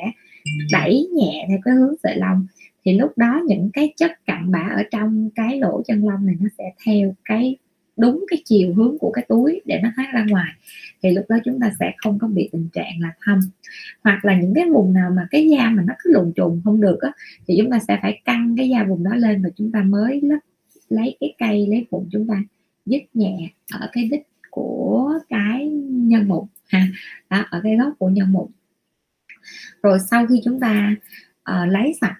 đẩy 0.73 1.09
nhẹ 1.17 1.47
theo 1.49 1.59
cái 1.65 1.75
hướng 1.75 1.95
sợi 2.03 2.17
lông. 2.17 2.47
Thì 2.85 2.99
lúc 2.99 3.19
đó 3.19 3.43
những 3.47 3.71
cái 3.73 3.93
chất 3.97 4.27
cặn 4.27 4.51
bã 4.51 4.69
ở 4.77 4.83
trong 4.91 5.31
cái 5.35 5.59
lỗ 5.59 5.83
chân 5.87 6.09
lông 6.09 6.27
này 6.27 6.35
nó 6.41 6.49
sẽ 6.59 6.65
theo 6.87 7.15
cái, 7.25 7.57
đúng 7.97 8.25
cái 8.29 8.43
chiều 8.45 8.75
hướng 8.75 8.99
của 8.99 9.11
cái 9.11 9.25
túi 9.29 9.61
để 9.65 9.81
nó 9.83 9.91
thoát 9.97 10.11
ra 10.15 10.27
ngoài. 10.29 10.53
Thì 11.03 11.11
lúc 11.11 11.25
đó 11.29 11.37
chúng 11.45 11.61
ta 11.61 11.73
sẽ 11.81 11.93
không 11.97 12.19
có 12.19 12.29
bị 12.29 12.49
tình 12.53 12.69
trạng 12.73 13.01
là 13.01 13.13
thâm 13.25 13.41
hoặc 14.05 14.25
là 14.25 14.41
những 14.41 14.55
cái 14.55 14.65
vùng 14.71 14.93
nào 14.93 15.11
mà 15.17 15.27
cái 15.31 15.49
da 15.49 15.71
mà 15.71 15.83
nó 15.87 15.95
cứ 15.99 16.13
lùn 16.13 16.33
trùng 16.33 16.61
không 16.65 16.81
được 16.81 16.99
á, 17.01 17.13
thì 17.47 17.55
chúng 17.59 17.71
ta 17.71 17.79
sẽ 17.89 17.99
phải 18.03 18.21
căng 18.25 18.55
cái 18.57 18.69
da 18.69 18.85
vùng 18.85 19.05
đó 19.05 19.11
lên 19.15 19.43
và 19.43 19.49
chúng 19.57 19.73
ta 19.73 19.83
mới 19.83 20.21
lấp, 20.23 20.39
lấy 20.89 21.17
cái 21.21 21.35
cây 21.39 21.67
lấy 21.67 21.87
bụng 21.91 22.09
chúng 22.13 22.27
ta, 22.27 22.43
dứt 22.87 23.03
nhẹ 23.15 23.51
ở 23.73 23.89
cái 23.93 24.09
đích 24.11 24.29
của 24.51 25.13
cái 25.29 25.69
nhân 25.91 26.29
mụn 26.29 26.45
ha. 26.71 26.87
Đó, 27.31 27.45
ở 27.51 27.61
cái 27.65 27.77
góc 27.77 27.93
của 27.99 28.09
nhân 28.09 28.33
mụn 28.33 28.51
rồi 29.83 29.99
sau 30.11 30.27
khi 30.27 30.41
chúng 30.45 30.61
ta 30.61 30.95
uh, 31.51 31.69
lấy 31.69 31.93
sạch 32.01 32.17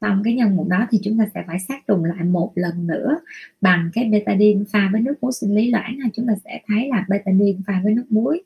xong 0.00 0.22
cái 0.24 0.34
nhân 0.34 0.56
mụn 0.56 0.68
đó 0.68 0.86
thì 0.90 0.98
chúng 1.04 1.18
ta 1.18 1.24
sẽ 1.34 1.44
phải 1.46 1.58
sát 1.68 1.86
trùng 1.86 2.04
lại 2.04 2.24
một 2.24 2.52
lần 2.54 2.86
nữa 2.86 3.20
bằng 3.60 3.90
cái 3.92 4.04
betadine 4.04 4.64
pha 4.72 4.88
với 4.92 5.00
nước 5.00 5.14
muối 5.20 5.32
sinh 5.32 5.54
lý. 5.54 5.70
Loãng 5.70 5.98
chúng 6.14 6.26
ta 6.26 6.32
sẽ 6.44 6.60
thấy 6.66 6.88
là 6.88 7.04
betadine 7.08 7.58
pha 7.66 7.80
với 7.84 7.94
nước 7.94 8.06
muối 8.12 8.42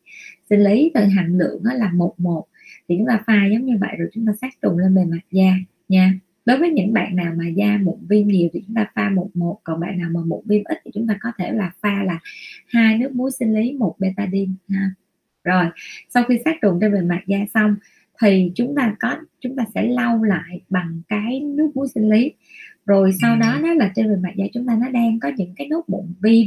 sinh 0.51 0.65
lý 0.65 0.91
từ 0.95 1.05
hàm 1.05 1.39
lượng 1.39 1.63
là 1.65 1.91
một 1.93 2.15
một. 2.21 2.47
Thì 2.89 2.95
chúng 2.99 3.07
ta 3.07 3.23
pha 3.27 3.47
giống 3.53 3.67
như 3.67 3.77
vậy 3.81 3.91
rồi 3.99 4.09
chúng 4.13 4.27
ta 4.27 4.33
sát 4.41 4.53
trùng 4.63 4.79
lên 4.79 4.95
bề 4.95 5.05
mặt 5.05 5.21
da 5.31 5.55
nha. 5.89 6.15
Đối 6.45 6.59
với 6.59 6.71
những 6.71 6.93
bạn 6.93 7.17
nào 7.17 7.35
mà 7.37 7.49
da 7.49 7.79
mụn 7.83 7.99
viêm 8.09 8.29
nhiều 8.29 8.49
thì 8.53 8.63
chúng 8.67 8.75
ta 8.75 8.87
pha 8.95 9.11
một 9.11 9.31
một 9.35 9.61
còn 9.65 9.81
bạn 9.81 9.99
nào 9.99 10.11
mà 10.13 10.21
mụn 10.27 10.41
viêm 10.47 10.63
ít 10.65 10.79
thì 10.85 10.91
chúng 10.95 11.07
ta 11.07 11.17
có 11.21 11.33
thể 11.39 11.53
là 11.53 11.73
pha 11.81 12.05
là 12.05 12.19
hai 12.67 12.99
nước 12.99 13.15
muối 13.15 13.31
sinh 13.31 13.55
lý 13.55 13.73
một 13.73 13.97
betadine 13.99 14.53
ha 14.69 14.91
rồi 15.45 15.65
sau 16.09 16.25
khi 16.25 16.39
sát 16.45 16.57
trùng 16.63 16.79
trên 16.81 16.93
bề 16.93 17.01
mặt 17.01 17.23
da 17.27 17.39
xong 17.55 17.77
thì 18.23 18.53
chúng 18.55 18.75
ta 18.77 18.95
có 19.01 19.17
chúng 19.41 19.57
ta 19.57 19.65
sẽ 19.75 19.83
lau 19.83 20.23
lại 20.23 20.61
bằng 20.69 21.03
cái 21.09 21.41
nước 21.41 21.71
muối 21.75 21.89
sinh 21.95 22.11
lý. 22.11 22.33
Rồi 22.87 23.13
sau 23.21 23.37
đó 23.37 23.59
nó 23.63 23.75
là 23.75 23.93
trên 23.95 24.09
bề 24.09 24.17
mặt 24.17 24.33
da 24.37 24.45
chúng 24.53 24.67
ta 24.67 24.77
nó 24.81 24.89
đang 24.89 25.21
có 25.21 25.31
những 25.37 25.55
cái 25.57 25.67
nốt 25.67 25.85
mụn 25.89 26.15
viêm 26.21 26.47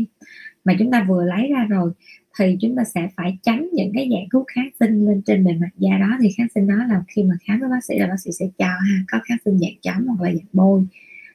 mà 0.66 0.74
chúng 0.80 0.92
ta 0.92 1.06
vừa 1.10 1.26
lấy 1.26 1.48
ra 1.48 1.66
rồi 1.70 1.92
thì 2.40 2.58
chúng 2.62 2.76
ta 2.76 2.84
sẽ 2.84 3.08
phải 3.18 3.38
chấm 3.44 3.70
những 3.74 3.92
cái 3.94 4.10
dạng 4.12 4.30
thuốc 4.32 4.46
kháng 4.48 4.70
sinh 4.80 5.06
lên 5.06 5.22
trên 5.26 5.46
bề 5.46 5.52
mặt 5.54 5.70
da 5.78 5.98
đó. 5.98 6.18
Thì 6.22 6.30
kháng 6.38 6.48
sinh 6.56 6.68
đó 6.68 6.76
là 6.76 7.04
khi 7.08 7.24
mà 7.24 7.36
khám 7.48 7.60
với 7.60 7.70
bác 7.70 7.84
sĩ 7.84 8.00
là 8.00 8.08
bác 8.08 8.20
sĩ 8.20 8.32
sẽ 8.40 8.46
cho 8.58 8.68
ha 8.68 9.04
có 9.12 9.20
kháng 9.24 9.38
sinh 9.46 9.60
dạng 9.60 9.76
chấm 9.82 10.08
hoặc 10.08 10.22
là 10.22 10.34
dạng 10.34 10.48
bôi. 10.54 10.86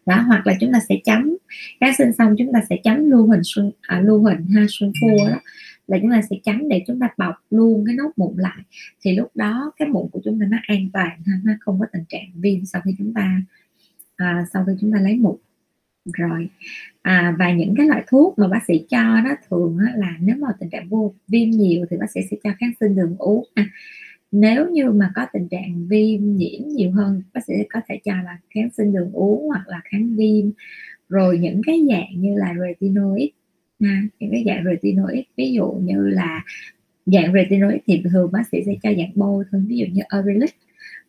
Đó 0.07 0.21
hoặc 0.27 0.47
là 0.47 0.55
chúng 0.61 0.73
ta 0.73 0.81
sẽ 0.89 0.97
chấm 1.05 1.37
kháng 1.81 1.95
sinh 1.99 2.13
xong 2.13 2.35
chúng 2.39 2.53
ta 2.53 2.61
sẽ 2.71 2.77
chấm 2.85 3.11
lưu 3.11 3.27
hình 3.27 3.41
xuân 3.45 3.73
à, 3.81 4.01
lưu 4.01 4.25
hình 4.25 4.47
ha 4.47 4.67
xuân 4.69 4.93
phua 5.01 5.29
đó 5.31 5.41
là 5.91 5.99
chúng 6.03 6.11
ta 6.11 6.23
sẽ 6.31 6.37
chấm 6.45 6.69
để 6.69 6.85
chúng 6.87 7.01
ta 7.01 7.09
bọc 7.17 7.35
luôn 7.51 7.85
cái 7.87 7.95
nốt 7.95 8.11
mụn 8.17 8.37
lại. 8.37 8.59
Thì 9.01 9.17
lúc 9.17 9.31
đó 9.35 9.73
cái 9.77 9.89
mụn 9.89 10.09
của 10.13 10.21
chúng 10.25 10.41
ta 10.41 10.47
nó 10.51 10.57
an 10.67 10.89
toàn 10.93 11.19
nó 11.45 11.53
không 11.61 11.81
có 11.81 11.87
tình 11.93 12.05
trạng 12.09 12.31
viêm 12.35 12.65
sau 12.65 12.83
khi 12.85 12.95
chúng 12.99 13.15
ta 13.15 13.43
à, 14.17 14.47
sau 14.53 14.65
khi 14.67 14.73
chúng 14.81 14.93
ta 14.93 14.99
lấy 15.01 15.17
mụn 15.17 15.37
rồi 16.13 16.49
à, 17.03 17.37
và 17.39 17.53
những 17.53 17.75
cái 17.77 17.87
loại 17.87 18.05
thuốc 18.07 18.39
mà 18.39 18.49
bác 18.49 18.65
sĩ 18.69 18.87
cho 18.89 19.21
đó 19.25 19.31
thường 19.51 19.79
á, 19.87 19.93
là 19.97 20.17
nếu 20.21 20.37
mà 20.37 20.49
tình 20.61 20.71
trạng 20.71 20.89
vô 20.89 21.15
viêm 21.29 21.51
nhiều 21.51 21.87
thì 21.91 21.97
bác 21.97 22.11
sĩ 22.11 22.21
sẽ 22.31 22.37
cho 22.45 22.51
kháng 22.59 22.73
sinh 22.81 22.95
đường 22.95 23.17
uống. 23.19 23.45
À, 23.55 23.67
nếu 24.33 24.71
như 24.71 24.91
mà 24.91 25.11
có 25.15 25.27
tình 25.33 25.49
trạng 25.49 25.87
viêm 25.89 26.37
nhiễm 26.37 26.69
nhiều 26.69 26.93
hơn 26.93 27.23
bác 27.35 27.41
sĩ 27.47 27.55
có 27.71 27.81
thể 27.89 28.01
cho 28.05 28.13
là 28.13 28.39
kháng 28.51 28.69
sinh 28.77 28.93
đường 28.93 29.13
uống 29.13 29.49
hoặc 29.49 29.69
là 29.69 29.81
kháng 29.85 30.17
viêm. 30.17 30.51
Rồi 31.09 31.39
những 31.39 31.61
cái 31.67 31.81
dạng 31.89 32.21
như 32.21 32.35
là 32.37 32.55
retinoid 32.61 33.29
Ừ, 33.81 33.87
những 34.21 34.31
cái 34.31 34.45
dạng 34.47 34.65
retinoid 34.65 35.25
ví 35.37 35.53
dụ 35.53 35.73
như 35.73 36.09
là 36.09 36.45
dạng 37.07 37.33
retinoid 37.33 37.81
thì 37.87 38.03
thường 38.13 38.33
bác 38.33 38.43
sĩ 38.53 38.59
sẽ 38.67 38.73
cho 38.83 38.91
dạng 38.97 39.13
bôi 39.15 39.45
thôi 39.53 39.63
ví 39.67 39.77
dụ 39.77 39.87
như 39.93 40.03
Aurelix 40.09 40.51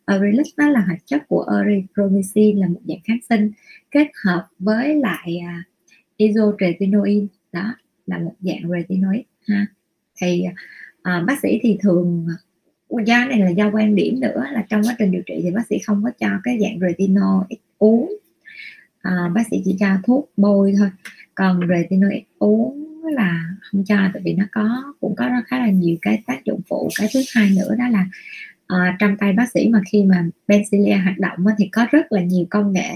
Aurelix 0.04 0.46
nó 0.56 0.68
là 0.68 0.80
hoạt 0.80 1.06
chất 1.06 1.28
của 1.28 1.46
erythromycin 1.58 2.58
là 2.58 2.68
một 2.68 2.80
dạng 2.84 3.00
kháng 3.04 3.18
sinh 3.28 3.50
kết 3.90 4.08
hợp 4.24 4.46
với 4.58 4.96
lại 4.96 5.38
uh, 5.40 5.64
isotretinoin 6.16 7.26
đó 7.52 7.74
là 8.06 8.18
một 8.18 8.34
dạng 8.40 8.70
retinoid 8.70 9.22
ha. 9.48 9.66
Thì 10.20 10.44
à, 11.02 11.24
bác 11.26 11.40
sĩ 11.42 11.58
thì 11.62 11.78
thường 11.82 12.26
à, 12.28 13.04
do 13.06 13.24
này 13.24 13.40
là 13.40 13.50
do 13.50 13.70
quan 13.72 13.94
điểm 13.94 14.20
nữa 14.20 14.44
là 14.52 14.66
trong 14.68 14.82
quá 14.82 14.96
trình 14.98 15.10
điều 15.10 15.22
trị 15.26 15.40
thì 15.42 15.50
bác 15.50 15.66
sĩ 15.66 15.78
không 15.78 16.02
có 16.04 16.10
cho 16.20 16.28
cái 16.44 16.58
dạng 16.60 16.78
retinol 16.80 17.42
uống. 17.78 18.12
À, 19.00 19.30
bác 19.34 19.42
sĩ 19.50 19.62
chỉ 19.64 19.76
cho 19.80 19.86
thuốc 20.04 20.30
bôi 20.36 20.74
thôi 20.78 20.88
còn 21.34 21.60
retinol 21.68 22.12
e 22.12 22.20
uống 22.38 22.86
là 23.04 23.44
không 23.60 23.84
cho 23.84 23.96
tại 24.14 24.22
vì 24.24 24.34
nó 24.34 24.44
có 24.52 24.94
cũng 25.00 25.14
có 25.16 25.28
khá 25.46 25.58
là 25.58 25.70
nhiều 25.70 25.96
cái 26.02 26.22
tác 26.26 26.44
dụng 26.44 26.60
phụ. 26.68 26.88
Cái 26.98 27.08
thứ 27.14 27.20
hai 27.34 27.50
nữa 27.50 27.74
đó 27.78 27.84
là 27.88 28.06
uh, 28.72 28.94
trong 28.98 29.16
tay 29.16 29.32
bác 29.32 29.50
sĩ 29.54 29.68
mà 29.68 29.80
khi 29.92 30.04
mà 30.04 30.24
pencilia 30.48 30.94
hoạt 30.94 31.18
động 31.18 31.38
thì 31.58 31.68
có 31.72 31.86
rất 31.90 32.12
là 32.12 32.22
nhiều 32.22 32.46
công 32.50 32.72
nghệ. 32.72 32.90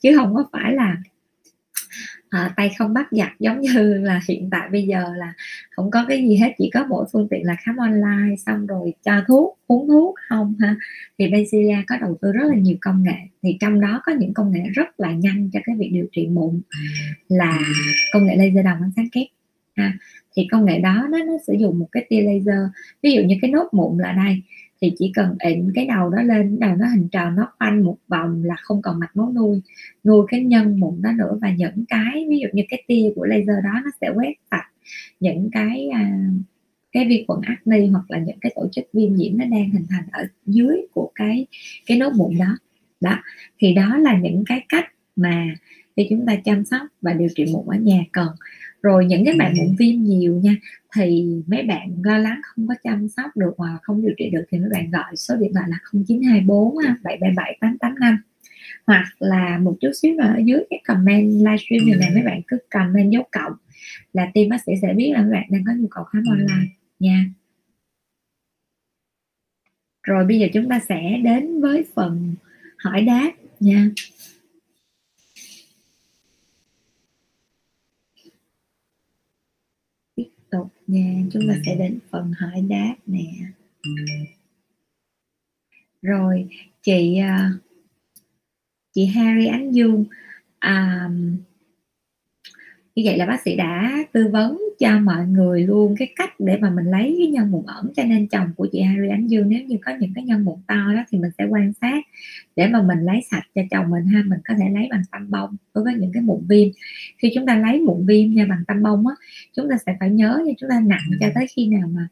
Chứ 0.00 0.16
không 0.16 0.34
có 0.34 0.44
phải 0.52 0.72
là 0.72 0.96
à, 2.30 2.52
tay 2.56 2.70
không 2.78 2.94
bắt 2.94 3.06
giặt 3.10 3.32
giống 3.38 3.60
như 3.60 3.94
là 3.94 4.20
hiện 4.28 4.48
tại 4.50 4.68
bây 4.72 4.86
giờ 4.86 5.04
là 5.16 5.34
không 5.70 5.90
có 5.90 6.04
cái 6.08 6.28
gì 6.28 6.36
hết 6.36 6.52
chỉ 6.58 6.70
có 6.74 6.86
mỗi 6.88 7.06
phương 7.12 7.28
tiện 7.30 7.46
là 7.46 7.56
khám 7.60 7.76
online 7.76 8.36
xong 8.36 8.66
rồi 8.66 8.92
cho 9.04 9.12
thuốc 9.28 9.58
uống 9.66 9.88
thuốc 9.88 10.14
không 10.28 10.54
ha? 10.60 10.76
Thì 11.18 11.28
Basilia 11.28 11.76
có 11.86 11.96
đầu 12.00 12.18
tư 12.22 12.32
rất 12.32 12.44
là 12.48 12.54
nhiều 12.54 12.76
công 12.80 13.02
nghệ. 13.02 13.16
Thì 13.42 13.56
trong 13.60 13.80
đó 13.80 14.00
có 14.06 14.12
những 14.12 14.34
công 14.34 14.52
nghệ 14.52 14.62
rất 14.74 15.00
là 15.00 15.12
nhanh 15.12 15.50
cho 15.52 15.60
cái 15.64 15.76
việc 15.78 15.90
điều 15.92 16.06
trị 16.12 16.26
mụn 16.26 16.60
là 17.28 17.58
công 18.12 18.26
nghệ 18.26 18.36
laser 18.36 18.64
đồng 18.64 18.78
ánh 18.82 18.92
sáng 18.96 19.08
kép 19.12 19.26
ha? 19.76 19.92
Thì 20.36 20.48
công 20.50 20.64
nghệ 20.64 20.78
đó 20.78 21.06
nó, 21.10 21.18
nó 21.18 21.32
sử 21.46 21.52
dụng 21.52 21.78
một 21.78 21.88
cái 21.92 22.06
tia 22.08 22.20
laser 22.22 22.60
ví 23.02 23.12
dụ 23.12 23.22
như 23.22 23.36
cái 23.42 23.50
nốt 23.50 23.68
mụn 23.72 23.98
là 23.98 24.12
đây 24.12 24.42
thì 24.80 24.92
chỉ 24.98 25.12
cần 25.14 25.36
ịn 25.38 25.72
cái 25.74 25.86
đầu 25.86 26.10
đó 26.10 26.22
lên 26.22 26.58
đầu 26.60 26.76
nó 26.76 26.86
hình 26.86 27.08
tròn 27.08 27.36
nó 27.36 27.52
quanh 27.58 27.84
một 27.84 27.96
vòng 28.08 28.44
là 28.44 28.54
không 28.58 28.82
còn 28.82 29.00
mạch 29.00 29.16
máu 29.16 29.32
nuôi. 29.36 29.60
Nuôi 30.04 30.26
cái 30.28 30.40
nhân 30.40 30.80
mụn 30.80 31.02
đó 31.02 31.12
nữa 31.12 31.38
và 31.42 31.50
những 31.50 31.84
cái 31.88 32.26
ví 32.28 32.38
dụ 32.38 32.48
như 32.52 32.62
cái 32.68 32.82
tia 32.86 33.12
của 33.16 33.24
laser 33.24 33.64
đó 33.64 33.80
nó 33.84 33.90
sẽ 34.00 34.10
quét 34.14 34.34
sạch 34.50 34.70
những 35.20 35.50
cái 35.52 35.88
à, 35.88 36.18
cái 36.92 37.06
vi 37.08 37.24
khuẩn 37.28 37.40
acne 37.42 37.86
hoặc 37.86 38.04
là 38.10 38.18
những 38.18 38.38
cái 38.40 38.52
tổ 38.56 38.68
chức 38.72 38.84
viêm 38.92 39.14
nhiễm 39.14 39.38
nó 39.38 39.44
đang 39.44 39.70
hình 39.70 39.86
thành 39.90 40.04
ở 40.12 40.26
dưới 40.46 40.76
của 40.92 41.10
cái 41.14 41.46
cái 41.86 41.98
nốt 41.98 42.12
mụn 42.16 42.38
đó. 42.38 42.58
Đó 43.00 43.18
thì 43.58 43.74
đó 43.74 43.96
là 43.96 44.18
những 44.18 44.44
cái 44.46 44.64
cách 44.68 44.92
mà 45.16 45.54
khi 45.96 46.06
chúng 46.10 46.26
ta 46.26 46.36
chăm 46.44 46.64
sóc 46.64 46.82
và 47.02 47.12
điều 47.12 47.28
trị 47.34 47.44
mụn 47.52 47.66
ở 47.66 47.76
nhà. 47.76 48.04
Cần 48.12 48.28
rồi 48.86 49.04
những 49.04 49.24
cái 49.24 49.34
bạn 49.38 49.54
mụn 49.56 49.76
viêm 49.78 50.04
nhiều 50.04 50.40
nha 50.42 50.56
thì 50.94 51.26
mấy 51.46 51.62
bạn 51.62 52.02
lo 52.04 52.18
lắng 52.18 52.40
không 52.44 52.68
có 52.68 52.74
chăm 52.82 53.08
sóc 53.08 53.36
được 53.36 53.54
hoặc 53.56 53.78
không 53.82 54.02
điều 54.02 54.14
trị 54.18 54.30
được 54.30 54.44
thì 54.50 54.58
mấy 54.58 54.68
bạn 54.72 54.90
gọi 54.90 55.16
số 55.16 55.36
điện 55.36 55.52
thoại 55.54 55.66
là 55.68 55.78
0924 55.92 56.76
777 56.84 57.58
885 57.60 58.16
hoặc 58.86 59.04
là 59.18 59.58
một 59.58 59.76
chút 59.80 59.90
xíu 60.02 60.14
nữa 60.14 60.24
ở 60.24 60.38
dưới 60.44 60.60
cái 60.70 60.80
comment 60.86 61.32
livestream 61.32 61.86
này 61.86 61.96
này 62.00 62.10
mấy 62.14 62.22
bạn 62.22 62.40
cứ 62.46 62.58
comment 62.70 63.12
dấu 63.12 63.22
cộng 63.32 63.52
là 64.12 64.30
team 64.34 64.48
bác 64.48 64.62
sĩ 64.66 64.72
sẽ 64.82 64.92
biết 64.92 65.10
là 65.14 65.22
mấy 65.22 65.30
bạn 65.30 65.46
đang 65.50 65.64
có 65.66 65.72
nhu 65.72 65.88
cầu 65.90 66.04
khám 66.04 66.22
online 66.28 66.68
nha. 66.98 67.24
Rồi 70.02 70.24
bây 70.24 70.38
giờ 70.38 70.46
chúng 70.52 70.68
ta 70.68 70.80
sẽ 70.88 71.20
đến 71.24 71.60
với 71.60 71.84
phần 71.94 72.34
hỏi 72.78 73.02
đáp 73.02 73.32
nha 73.60 73.90
tục 80.56 80.68
nha. 80.86 81.22
Chúng 81.32 81.42
ta 81.48 81.54
sẽ 81.66 81.74
đến 81.74 81.98
phần 82.10 82.32
hỏi 82.32 82.60
đáp 82.68 82.94
nè. 83.06 83.26
Rồi 86.02 86.48
chị 86.82 87.16
à, 87.16 87.52
chị 88.92 89.06
Harry 89.06 89.46
Ánh 89.46 89.74
Dương 89.74 90.04
à, 90.58 91.08
như 92.94 93.02
vậy 93.06 93.18
là 93.18 93.26
bác 93.26 93.42
sĩ 93.44 93.56
đã 93.56 94.04
tư 94.12 94.28
vấn 94.32 94.65
cho 94.78 94.98
mọi 94.98 95.26
người 95.26 95.62
luôn 95.62 95.94
cái 95.98 96.12
cách 96.16 96.40
để 96.40 96.58
mà 96.60 96.70
mình 96.70 96.84
lấy 96.84 97.16
cái 97.18 97.26
nhân 97.26 97.50
mụn 97.50 97.66
ẩn 97.66 97.92
cho 97.96 98.02
nên 98.02 98.26
chồng 98.28 98.48
của 98.56 98.68
chị 98.72 98.80
Harry 98.82 99.08
Ánh 99.08 99.26
Dương 99.26 99.48
nếu 99.48 99.62
như 99.62 99.76
có 99.84 99.92
những 100.00 100.12
cái 100.14 100.24
nhân 100.24 100.44
mụn 100.44 100.58
to 100.66 100.92
đó 100.94 101.04
thì 101.10 101.18
mình 101.18 101.30
sẽ 101.38 101.44
quan 101.50 101.72
sát 101.80 102.04
để 102.56 102.68
mà 102.68 102.82
mình 102.82 102.98
lấy 102.98 103.20
sạch 103.30 103.44
cho 103.54 103.62
chồng 103.70 103.90
mình 103.90 104.04
ha. 104.06 104.22
Mình 104.26 104.38
có 104.48 104.54
thể 104.58 104.64
lấy 104.74 104.88
bằng 104.90 105.02
tăm 105.12 105.30
bông 105.30 105.56
đối 105.74 105.84
với 105.84 105.94
những 105.94 106.12
cái 106.12 106.22
mụn 106.22 106.40
viêm. 106.48 106.68
Khi 107.18 107.32
chúng 107.34 107.46
ta 107.46 107.56
lấy 107.56 107.80
mụn 107.80 108.06
viêm 108.06 108.34
nha 108.34 108.46
bằng 108.48 108.64
tăm 108.66 108.82
bông 108.82 109.06
á 109.06 109.14
chúng 109.56 109.70
ta 109.70 109.76
sẽ 109.86 109.96
phải 110.00 110.10
nhớ 110.10 110.40
nha 110.46 110.52
chúng 110.58 110.70
ta 110.70 110.80
nặng 110.80 111.10
cho 111.20 111.26
tới 111.34 111.46
khi 111.56 111.68
nào 111.68 111.88
mà 111.88 112.08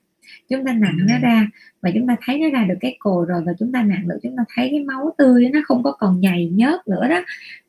chúng 0.49 0.65
ta 0.65 0.73
nặng 0.73 0.99
nó 1.09 1.19
ra 1.19 1.49
và 1.83 1.91
chúng 1.95 2.07
ta 2.07 2.17
thấy 2.27 2.39
nó 2.39 2.51
ra 2.51 2.65
được 2.65 2.75
cái 2.81 2.97
cồi 2.99 3.27
rồi 3.27 3.43
và 3.47 3.53
chúng 3.59 3.73
ta 3.73 3.83
nặng 3.83 4.09
được 4.09 4.19
chúng 4.23 4.37
ta 4.37 4.45
thấy 4.55 4.69
cái 4.71 4.85
máu 4.85 5.15
tươi 5.19 5.49
nó 5.53 5.61
không 5.65 5.83
có 5.83 5.93
còn 5.93 6.21
nhầy 6.21 6.49
nhớt 6.49 6.89
nữa 6.89 7.09
đó 7.09 7.25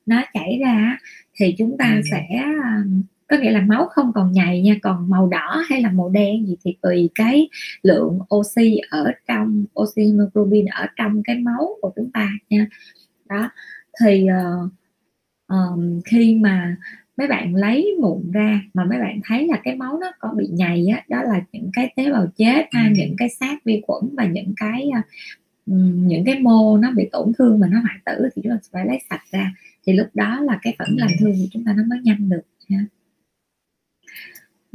nó 0.05 0.23
chảy 0.33 0.59
ra 0.65 0.97
thì 1.35 1.55
chúng 1.57 1.77
ta 1.77 2.01
sẽ 2.11 2.43
có 3.27 3.37
nghĩa 3.37 3.51
là 3.51 3.61
máu 3.61 3.87
không 3.91 4.11
còn 4.13 4.31
nhầy 4.31 4.61
nha 4.61 4.75
còn 4.81 5.09
màu 5.09 5.27
đỏ 5.27 5.63
hay 5.69 5.81
là 5.81 5.91
màu 5.91 6.09
đen 6.09 6.47
gì 6.47 6.57
thì 6.63 6.77
tùy 6.81 7.09
cái 7.15 7.49
lượng 7.83 8.19
oxy 8.35 8.77
ở 8.89 9.11
trong 9.27 9.65
oxy 9.79 10.01
hemoglobin 10.05 10.65
ở 10.65 10.87
trong 10.95 11.23
cái 11.23 11.35
máu 11.35 11.69
của 11.81 11.91
chúng 11.95 12.11
ta 12.11 12.29
nha. 12.49 12.67
Đó 13.29 13.49
thì 14.01 14.27
uh, 14.29 14.71
um, 15.47 16.01
khi 16.05 16.35
mà 16.35 16.75
mấy 17.17 17.27
bạn 17.27 17.55
lấy 17.55 17.95
mụn 18.01 18.31
ra 18.31 18.61
mà 18.73 18.85
mấy 18.85 18.99
bạn 18.99 19.19
thấy 19.23 19.47
là 19.47 19.59
cái 19.63 19.75
máu 19.75 19.97
nó 20.01 20.11
có 20.19 20.33
bị 20.37 20.47
nhầy 20.51 20.87
á 20.87 21.03
đó 21.09 21.23
là 21.23 21.41
những 21.51 21.69
cái 21.73 21.93
tế 21.95 22.11
bào 22.11 22.27
chết 22.37 22.65
hay 22.71 22.91
những 22.95 23.15
cái 23.17 23.29
xác 23.29 23.63
vi 23.65 23.81
khuẩn 23.87 24.15
và 24.17 24.25
những 24.25 24.53
cái 24.57 24.89
uh, 24.99 25.05
những 26.07 26.25
cái 26.25 26.39
mô 26.39 26.77
nó 26.77 26.91
bị 26.91 27.09
tổn 27.11 27.31
thương 27.37 27.59
mà 27.59 27.67
nó 27.67 27.79
hoại 27.79 27.95
tử 28.05 28.29
thì 28.35 28.41
chúng 28.41 28.51
ta 28.51 28.57
phải 28.71 28.85
lấy 28.85 28.99
sạch 29.09 29.23
ra. 29.31 29.53
Thì 29.87 29.93
lúc 29.93 30.07
đó 30.13 30.39
là 30.41 30.59
cái 30.61 30.75
phản 30.79 30.95
lành 30.97 31.11
thương 31.19 31.31
của 31.31 31.47
chúng 31.51 31.63
ta 31.65 31.73
nó 31.77 31.83
mới 31.87 31.99
nhanh 32.03 32.29
được 32.29 32.41
nha 32.69 32.85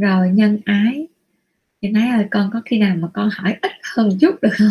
rồi 0.01 0.31
nhân 0.31 0.59
ái. 0.65 1.07
Nhân 1.81 1.95
ái 1.95 2.09
ơi, 2.09 2.27
con 2.31 2.51
có 2.53 2.63
khi 2.65 2.79
nào 2.79 2.97
mà 2.97 3.09
con 3.15 3.31
hỏi 3.33 3.57
ít 3.63 3.73
hơn 3.83 4.19
chút 4.21 4.43
được 4.43 4.53
không? 4.53 4.69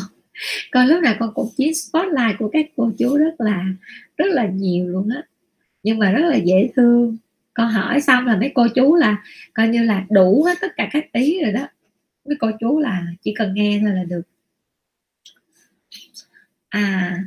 Con 0.72 0.88
lúc 0.88 1.04
nào 1.04 1.16
con 1.20 1.34
cũng 1.34 1.50
chiếm 1.58 1.74
spotlight 1.74 2.38
của 2.40 2.50
các 2.54 2.66
cô 2.76 2.92
chú 2.98 3.18
rất 3.18 3.42
là 3.42 3.66
rất 4.18 4.26
là 4.30 4.48
nhiều 4.48 4.88
luôn 4.88 5.10
á. 5.10 5.24
Nhưng 5.84 6.00
mà 6.00 6.12
rất 6.12 6.30
là 6.30 6.36
dễ 6.36 6.70
thương. 6.76 7.18
Con 7.54 7.72
hỏi 7.72 8.02
xong 8.02 8.26
là 8.26 8.38
mấy 8.38 8.52
cô 8.56 8.68
chú 8.76 8.96
là 8.96 9.24
coi 9.54 9.68
như 9.68 9.84
là 9.84 10.06
đủ 10.10 10.44
hết 10.44 10.58
tất 10.62 10.72
cả 10.76 10.90
các 10.92 11.14
ý 11.14 11.44
rồi 11.44 11.52
đó. 11.52 11.68
Mấy 12.26 12.38
cô 12.40 12.52
chú 12.60 12.80
là 12.80 13.08
chỉ 13.22 13.34
cần 13.38 13.54
nghe 13.54 13.80
thôi 13.82 13.92
là 13.96 14.04
được. 14.04 14.22
À 16.70 17.18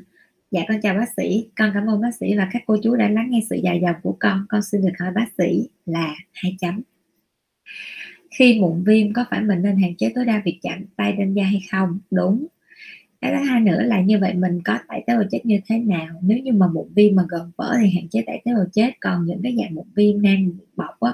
dạ 0.51 0.61
con 0.69 0.81
chào 0.81 0.95
bác 0.95 1.09
sĩ. 1.17 1.49
Con 1.57 1.71
cảm 1.75 1.87
ơn 1.87 2.01
bác 2.01 2.15
sĩ 2.21 2.37
và 2.37 2.49
các 2.53 2.63
cô 2.67 2.77
chú 2.83 2.97
đã 2.97 3.09
lắng 3.09 3.31
nghe 3.31 3.41
sự 3.51 3.57
dài 3.57 3.81
dòng 3.83 3.97
của 4.03 4.17
con. 4.21 4.47
Con 4.49 4.63
xin 4.63 4.83
được 4.83 4.93
hỏi 4.99 5.11
bác 5.15 5.27
sĩ 5.39 5.69
là 5.87 6.15
hai 6.33 6.57
chấm 6.61 6.81
khi 8.39 8.59
mụn 8.61 8.85
viêm 8.85 9.13
có 9.13 9.25
phải 9.31 9.43
mình 9.43 9.63
nên 9.63 9.77
hạn 9.77 9.97
chế 9.97 10.13
tối 10.15 10.25
đa 10.25 10.43
việc 10.45 10.59
chạm 10.63 10.85
tay 10.97 11.17
lên 11.19 11.35
da 11.35 11.45
hay 11.45 11.61
không? 11.71 11.99
Đúng. 12.11 12.47
Cái 13.21 13.35
thứ 13.37 13.45
hai 13.49 13.61
nữa 13.61 13.83
là 13.83 14.01
như 14.01 14.19
vậy 14.19 14.35
mình 14.35 14.61
có 14.65 14.79
tẩy 14.89 15.03
tế 15.07 15.15
bào 15.15 15.25
chết 15.31 15.47
như 15.47 15.61
thế 15.69 15.79
nào? 15.79 16.09
Nếu 16.23 16.39
như 16.39 16.53
mà 16.53 16.67
mụn 16.69 16.89
viêm 16.95 17.17
mà 17.17 17.23
gần 17.29 17.51
vỡ 17.57 17.77
thì 17.83 17.91
hạn 17.91 18.09
chế 18.09 18.23
tẩy 18.27 18.41
tế 18.45 18.55
bào 18.55 18.67
chết, 18.73 18.91
còn 19.01 19.27
những 19.27 19.41
cái 19.43 19.57
dạng 19.59 19.75
mụn 19.75 19.87
viêm 19.95 20.23
nang 20.23 20.51
bọc 20.77 21.01
á, 21.01 21.13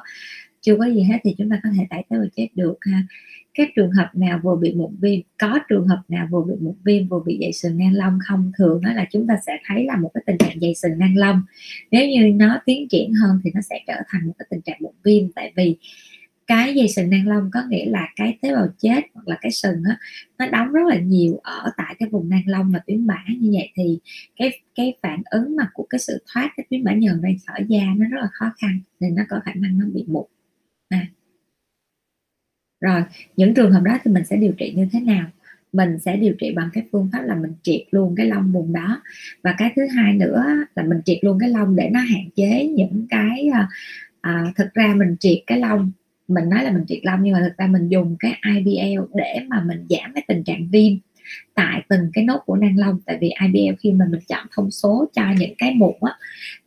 chưa 0.61 0.77
có 0.77 0.87
gì 0.87 1.03
hết 1.03 1.19
thì 1.25 1.35
chúng 1.39 1.51
ta 1.51 1.61
có 1.63 1.71
thể 1.77 1.87
tẩy 1.91 2.03
tế 2.09 2.17
bào 2.17 2.27
chết 2.37 2.49
được 2.55 2.77
ha. 2.81 3.03
Các 3.55 3.69
trường 3.77 3.91
hợp 3.91 4.11
nào 4.15 4.41
vừa 4.43 4.57
bị 4.57 4.75
mụn 4.75 4.97
viêm, 5.01 5.21
có 5.39 5.59
trường 5.69 5.87
hợp 5.87 6.03
nào 6.09 6.29
vừa 6.31 6.43
bị 6.43 6.55
mụn 6.61 6.75
viêm, 6.85 7.09
vừa 7.09 7.21
bị 7.27 7.39
dày 7.41 7.53
sừng 7.53 7.79
nang 7.79 7.95
lông 7.95 8.19
không? 8.29 8.53
Thường 8.59 8.81
đó 8.83 8.93
là 8.93 9.07
chúng 9.13 9.27
ta 9.27 9.35
sẽ 9.47 9.53
thấy 9.67 9.85
là 9.85 9.97
một 9.97 10.11
cái 10.15 10.23
tình 10.27 10.39
trạng 10.39 10.61
dày 10.61 10.75
sừng 10.75 10.99
nang 10.99 11.17
lông. 11.17 11.43
Nếu 11.91 12.09
như 12.09 12.33
nó 12.35 12.61
tiến 12.67 12.89
triển 12.89 13.13
hơn 13.13 13.41
thì 13.45 13.51
nó 13.55 13.61
sẽ 13.61 13.81
trở 13.87 13.97
thành 14.09 14.27
một 14.27 14.33
cái 14.39 14.47
tình 14.51 14.61
trạng 14.61 14.79
mụn 14.81 14.93
viêm, 15.05 15.33
tại 15.33 15.53
vì 15.57 15.77
cái 16.49 16.75
dây 16.75 16.89
sừng 16.89 17.11
nang 17.11 17.29
lông 17.29 17.51
có 17.53 17.63
nghĩa 17.69 17.87
là 17.87 18.09
cái 18.17 18.39
tế 18.43 18.55
bào 18.55 18.69
chết 18.79 19.01
hoặc 19.15 19.29
là 19.29 19.39
cái 19.41 19.53
sừng 19.53 19.83
á 19.85 19.99
nó 20.39 20.47
đóng 20.47 20.73
rất 20.73 20.87
là 20.89 20.99
nhiều 20.99 21.41
ở 21.43 21.73
tại 21.77 21.97
cái 21.99 22.09
vùng 22.09 22.29
nang 22.29 22.43
lông 22.47 22.71
và 22.73 22.79
tuyến 22.87 23.07
bã 23.07 23.25
như 23.41 23.51
vậy 23.53 23.71
thì 23.75 23.99
cái 24.37 24.61
cái 24.75 24.95
phản 25.03 25.23
ứng 25.31 25.57
mà 25.57 25.69
của 25.73 25.87
cái 25.91 25.99
sự 25.99 26.25
thoát 26.35 26.51
cái 26.57 26.67
tuyến 26.71 26.85
bã 26.85 26.93
nhờn 26.93 27.21
ra 27.21 27.31
khỏi 27.47 27.67
da 27.69 27.81
nó 27.97 28.07
rất 28.09 28.19
là 28.21 28.29
khó 28.33 28.53
khăn 28.61 28.81
nên 29.01 29.15
nó 29.15 29.23
có 29.29 29.41
khả 29.45 29.53
năng 29.55 29.79
nó 29.79 29.87
bị 29.95 30.05
mụn. 30.09 30.25
À. 30.89 31.07
rồi 32.81 33.03
những 33.37 33.55
trường 33.55 33.73
hợp 33.73 33.83
đó 33.85 33.99
thì 34.05 34.13
mình 34.13 34.25
sẽ 34.25 34.37
điều 34.37 34.53
trị 34.53 34.73
như 34.77 34.89
thế 34.93 35.01
nào? 35.01 35.27
Mình 35.73 35.99
sẽ 35.99 36.17
điều 36.17 36.35
trị 36.41 36.53
bằng 36.57 36.71
cái 36.73 36.85
phương 36.93 37.11
pháp 37.13 37.23
là 37.23 37.35
mình 37.35 37.53
triệt 37.63 37.83
luôn 37.91 38.15
cái 38.17 38.27
lông 38.27 38.53
vùng 38.53 38.73
đó. 38.73 39.03
Và 39.43 39.55
cái 39.59 39.73
thứ 39.77 39.87
hai 39.97 40.15
nữa 40.15 40.45
là 40.75 40.83
mình 40.83 41.01
triệt 41.05 41.19
luôn 41.23 41.39
cái 41.41 41.49
lông 41.49 41.77
để 41.77 41.91
nó 41.93 42.01
hạn 42.01 42.31
chế 42.37 42.67
những 42.67 43.07
cái 43.11 43.49
à, 43.53 43.69
à 44.21 44.53
thực 44.57 44.75
ra 44.75 44.95
mình 44.97 45.17
triệt 45.21 45.39
cái 45.47 45.59
lông 45.59 45.93
mình 46.29 46.49
nói 46.49 46.65
là 46.65 46.71
mình 46.71 46.85
triệt 46.89 46.99
lông 47.03 47.23
nhưng 47.23 47.33
mà 47.33 47.41
thực 47.41 47.57
ra 47.57 47.67
mình 47.67 47.89
dùng 47.89 48.17
cái 48.19 48.41
IBL 48.55 49.01
để 49.15 49.41
mà 49.49 49.65
mình 49.65 49.87
giảm 49.89 50.13
cái 50.15 50.25
tình 50.29 50.45
trạng 50.45 50.69
viêm 50.73 50.93
tại 51.55 51.83
từng 51.89 52.11
cái 52.13 52.25
nốt 52.25 52.39
của 52.47 52.57
nang 52.57 52.79
lông. 52.79 53.01
Tại 53.07 53.19
vì 53.21 53.31
IBL 53.43 53.75
khi 53.81 53.93
mà 53.93 54.05
mình 54.11 54.21
chọn 54.29 54.47
thông 54.51 54.71
số 54.71 55.07
cho 55.13 55.23
những 55.39 55.55
cái 55.59 55.75
mụn 55.75 55.95
á 56.01 56.13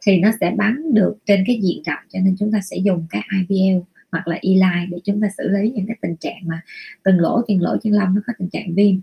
thì 0.06 0.20
nó 0.20 0.32
sẽ 0.40 0.52
bắn 0.58 0.94
được 0.94 1.18
trên 1.26 1.44
cái 1.48 1.60
diện 1.62 1.84
rộng 1.86 2.04
cho 2.10 2.20
nên 2.20 2.36
chúng 2.40 2.52
ta 2.52 2.60
sẽ 2.62 2.78
dùng 2.78 3.06
cái 3.10 3.22
IBL 3.32 3.80
hoặc 4.12 4.28
là 4.28 4.36
e 4.36 4.50
line 4.50 4.86
để 4.90 4.98
chúng 5.04 5.22
ta 5.22 5.28
xử 5.38 5.50
lý 5.50 5.70
những 5.70 5.88
cái 5.88 5.98
tình 6.02 6.16
trạng 6.16 6.42
mà 6.46 6.62
từng 7.04 7.20
lỗ 7.20 7.42
từng 7.48 7.62
lỗ 7.62 7.78
chân 7.84 7.94
lông 7.94 8.16
nó 8.16 8.22
có 8.28 8.34
tình 8.40 8.50
trạng 8.50 8.76
viêm. 8.76 8.96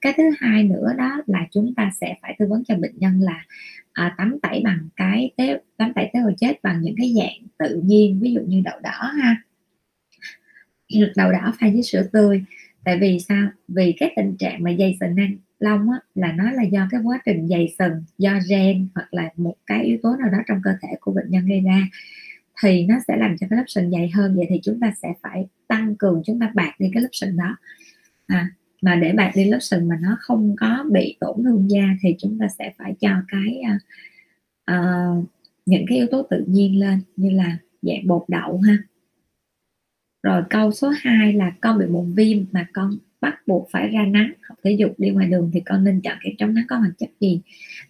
Cái 0.00 0.12
thứ 0.16 0.22
hai 0.38 0.62
nữa 0.62 0.92
đó 0.98 1.22
là 1.26 1.46
chúng 1.50 1.74
ta 1.74 1.90
sẽ 2.00 2.14
phải 2.22 2.36
tư 2.38 2.46
vấn 2.48 2.64
cho 2.64 2.76
bệnh 2.76 2.98
nhân 2.98 3.20
là 3.20 3.44
à, 3.92 4.14
tắm 4.18 4.36
tẩy 4.42 4.60
bằng 4.64 4.88
cái 4.96 5.30
tế 5.36 5.60
tắm 5.76 5.92
tẩy 5.94 6.10
tế 6.12 6.20
bào 6.20 6.32
chết 6.38 6.62
bằng 6.62 6.80
những 6.82 6.94
cái 6.98 7.14
dạng 7.16 7.48
tự 7.58 7.80
nhiên 7.84 8.20
ví 8.20 8.32
dụ 8.32 8.40
như 8.40 8.62
đậu 8.64 8.80
đỏ 8.80 9.12
ha 9.22 9.36
đầu 11.16 11.32
đỏ 11.32 11.54
pha 11.60 11.68
với 11.72 11.82
sữa 11.82 12.02
tươi. 12.12 12.44
Tại 12.84 12.98
vì 12.98 13.18
sao? 13.20 13.48
Vì 13.68 13.92
cái 13.92 14.12
tình 14.16 14.36
trạng 14.36 14.62
mà 14.62 14.70
dày 14.78 14.96
sừng 15.00 15.14
nang 15.14 15.36
lông 15.58 15.90
á, 15.90 15.98
là 16.14 16.32
nó 16.32 16.50
là 16.50 16.62
do 16.62 16.88
cái 16.90 17.00
quá 17.00 17.18
trình 17.24 17.48
dày 17.48 17.74
sừng 17.78 18.04
do 18.18 18.38
gen 18.48 18.88
hoặc 18.94 19.14
là 19.14 19.30
một 19.36 19.54
cái 19.66 19.84
yếu 19.84 19.98
tố 20.02 20.16
nào 20.16 20.30
đó 20.30 20.38
trong 20.46 20.60
cơ 20.64 20.70
thể 20.82 20.88
của 21.00 21.12
bệnh 21.12 21.30
nhân 21.30 21.46
gây 21.46 21.60
ra 21.60 21.88
thì 22.62 22.86
nó 22.86 22.94
sẽ 23.08 23.16
làm 23.16 23.36
cho 23.38 23.46
cái 23.50 23.56
lớp 23.56 23.64
sừng 23.66 23.90
dày 23.90 24.10
hơn. 24.14 24.36
Vậy 24.36 24.46
thì 24.48 24.60
chúng 24.62 24.80
ta 24.80 24.92
sẽ 25.02 25.12
phải 25.22 25.46
tăng 25.68 25.96
cường 25.96 26.22
chúng 26.26 26.40
ta 26.40 26.50
bạc 26.54 26.72
đi 26.78 26.90
cái 26.94 27.02
lớp 27.02 27.08
sừng 27.12 27.36
đó. 27.36 27.56
À, 28.26 28.50
mà 28.82 28.96
để 28.96 29.12
bạc 29.12 29.32
đi 29.34 29.44
lớp 29.44 29.58
sừng 29.60 29.88
mà 29.88 29.98
nó 30.02 30.16
không 30.20 30.56
có 30.60 30.84
bị 30.92 31.16
tổn 31.20 31.44
thương 31.44 31.70
da 31.70 31.96
thì 32.02 32.14
chúng 32.18 32.38
ta 32.38 32.46
sẽ 32.58 32.72
phải 32.78 32.94
cho 33.00 33.10
cái 33.28 33.62
uh, 33.74 33.82
uh, 34.70 35.24
những 35.66 35.84
cái 35.88 35.98
yếu 35.98 36.06
tố 36.10 36.22
tự 36.30 36.44
nhiên 36.46 36.80
lên 36.80 37.00
như 37.16 37.30
là 37.30 37.58
dạng 37.82 38.06
bột 38.06 38.24
đậu 38.28 38.60
ha 38.60 38.76
rồi 40.26 40.42
câu 40.50 40.72
số 40.72 40.92
2 41.00 41.32
là 41.32 41.52
con 41.60 41.78
bị 41.78 41.86
mụn 41.86 42.14
viêm 42.14 42.38
mà 42.52 42.66
con 42.72 42.90
bắt 43.20 43.34
buộc 43.46 43.68
phải 43.72 43.88
ra 43.88 44.04
nắng. 44.06 44.32
Học 44.48 44.58
thể 44.64 44.70
dục 44.70 44.94
đi 44.98 45.10
ngoài 45.10 45.26
đường 45.26 45.50
thì 45.54 45.60
con 45.60 45.84
nên 45.84 46.00
chọn 46.00 46.18
kem 46.22 46.32
chống 46.38 46.54
nắng 46.54 46.64
có 46.68 46.76
hoạt 46.76 46.92
chất 46.98 47.10
gì. 47.20 47.40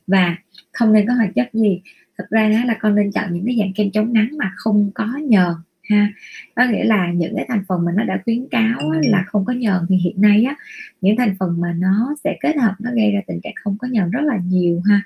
Và 0.06 0.36
không 0.72 0.92
nên 0.92 1.06
có 1.06 1.14
hoạt 1.14 1.30
chất 1.34 1.50
gì. 1.52 1.80
Thực 2.18 2.30
ra 2.30 2.48
đó 2.48 2.64
là 2.64 2.76
con 2.80 2.94
nên 2.94 3.12
chọn 3.12 3.34
những 3.34 3.46
cái 3.46 3.56
dạng 3.58 3.72
kem 3.72 3.90
chống 3.90 4.12
nắng 4.12 4.28
mà 4.38 4.52
không 4.56 4.90
có 4.94 5.06
nhờn, 5.22 5.54
ha. 5.90 6.12
Có 6.54 6.64
nghĩa 6.64 6.84
là 6.84 7.12
những 7.12 7.36
cái 7.36 7.44
thành 7.48 7.64
phần 7.68 7.84
mà 7.84 7.92
nó 7.96 8.04
đã 8.04 8.20
khuyến 8.24 8.48
cáo 8.50 8.92
là 8.92 9.24
không 9.26 9.44
có 9.44 9.52
nhờn 9.52 9.82
thì 9.88 9.96
hiện 9.96 10.20
nay 10.20 10.44
á, 10.44 10.56
những 11.00 11.16
thành 11.16 11.36
phần 11.38 11.60
mà 11.60 11.74
nó 11.78 12.14
sẽ 12.24 12.36
kết 12.40 12.56
hợp, 12.56 12.74
nó 12.80 12.90
gây 12.94 13.10
ra 13.12 13.20
tình 13.26 13.40
trạng 13.42 13.54
không 13.64 13.76
có 13.78 13.88
nhờn 13.88 14.10
rất 14.10 14.22
là 14.24 14.38
nhiều, 14.46 14.82
ha 14.88 15.02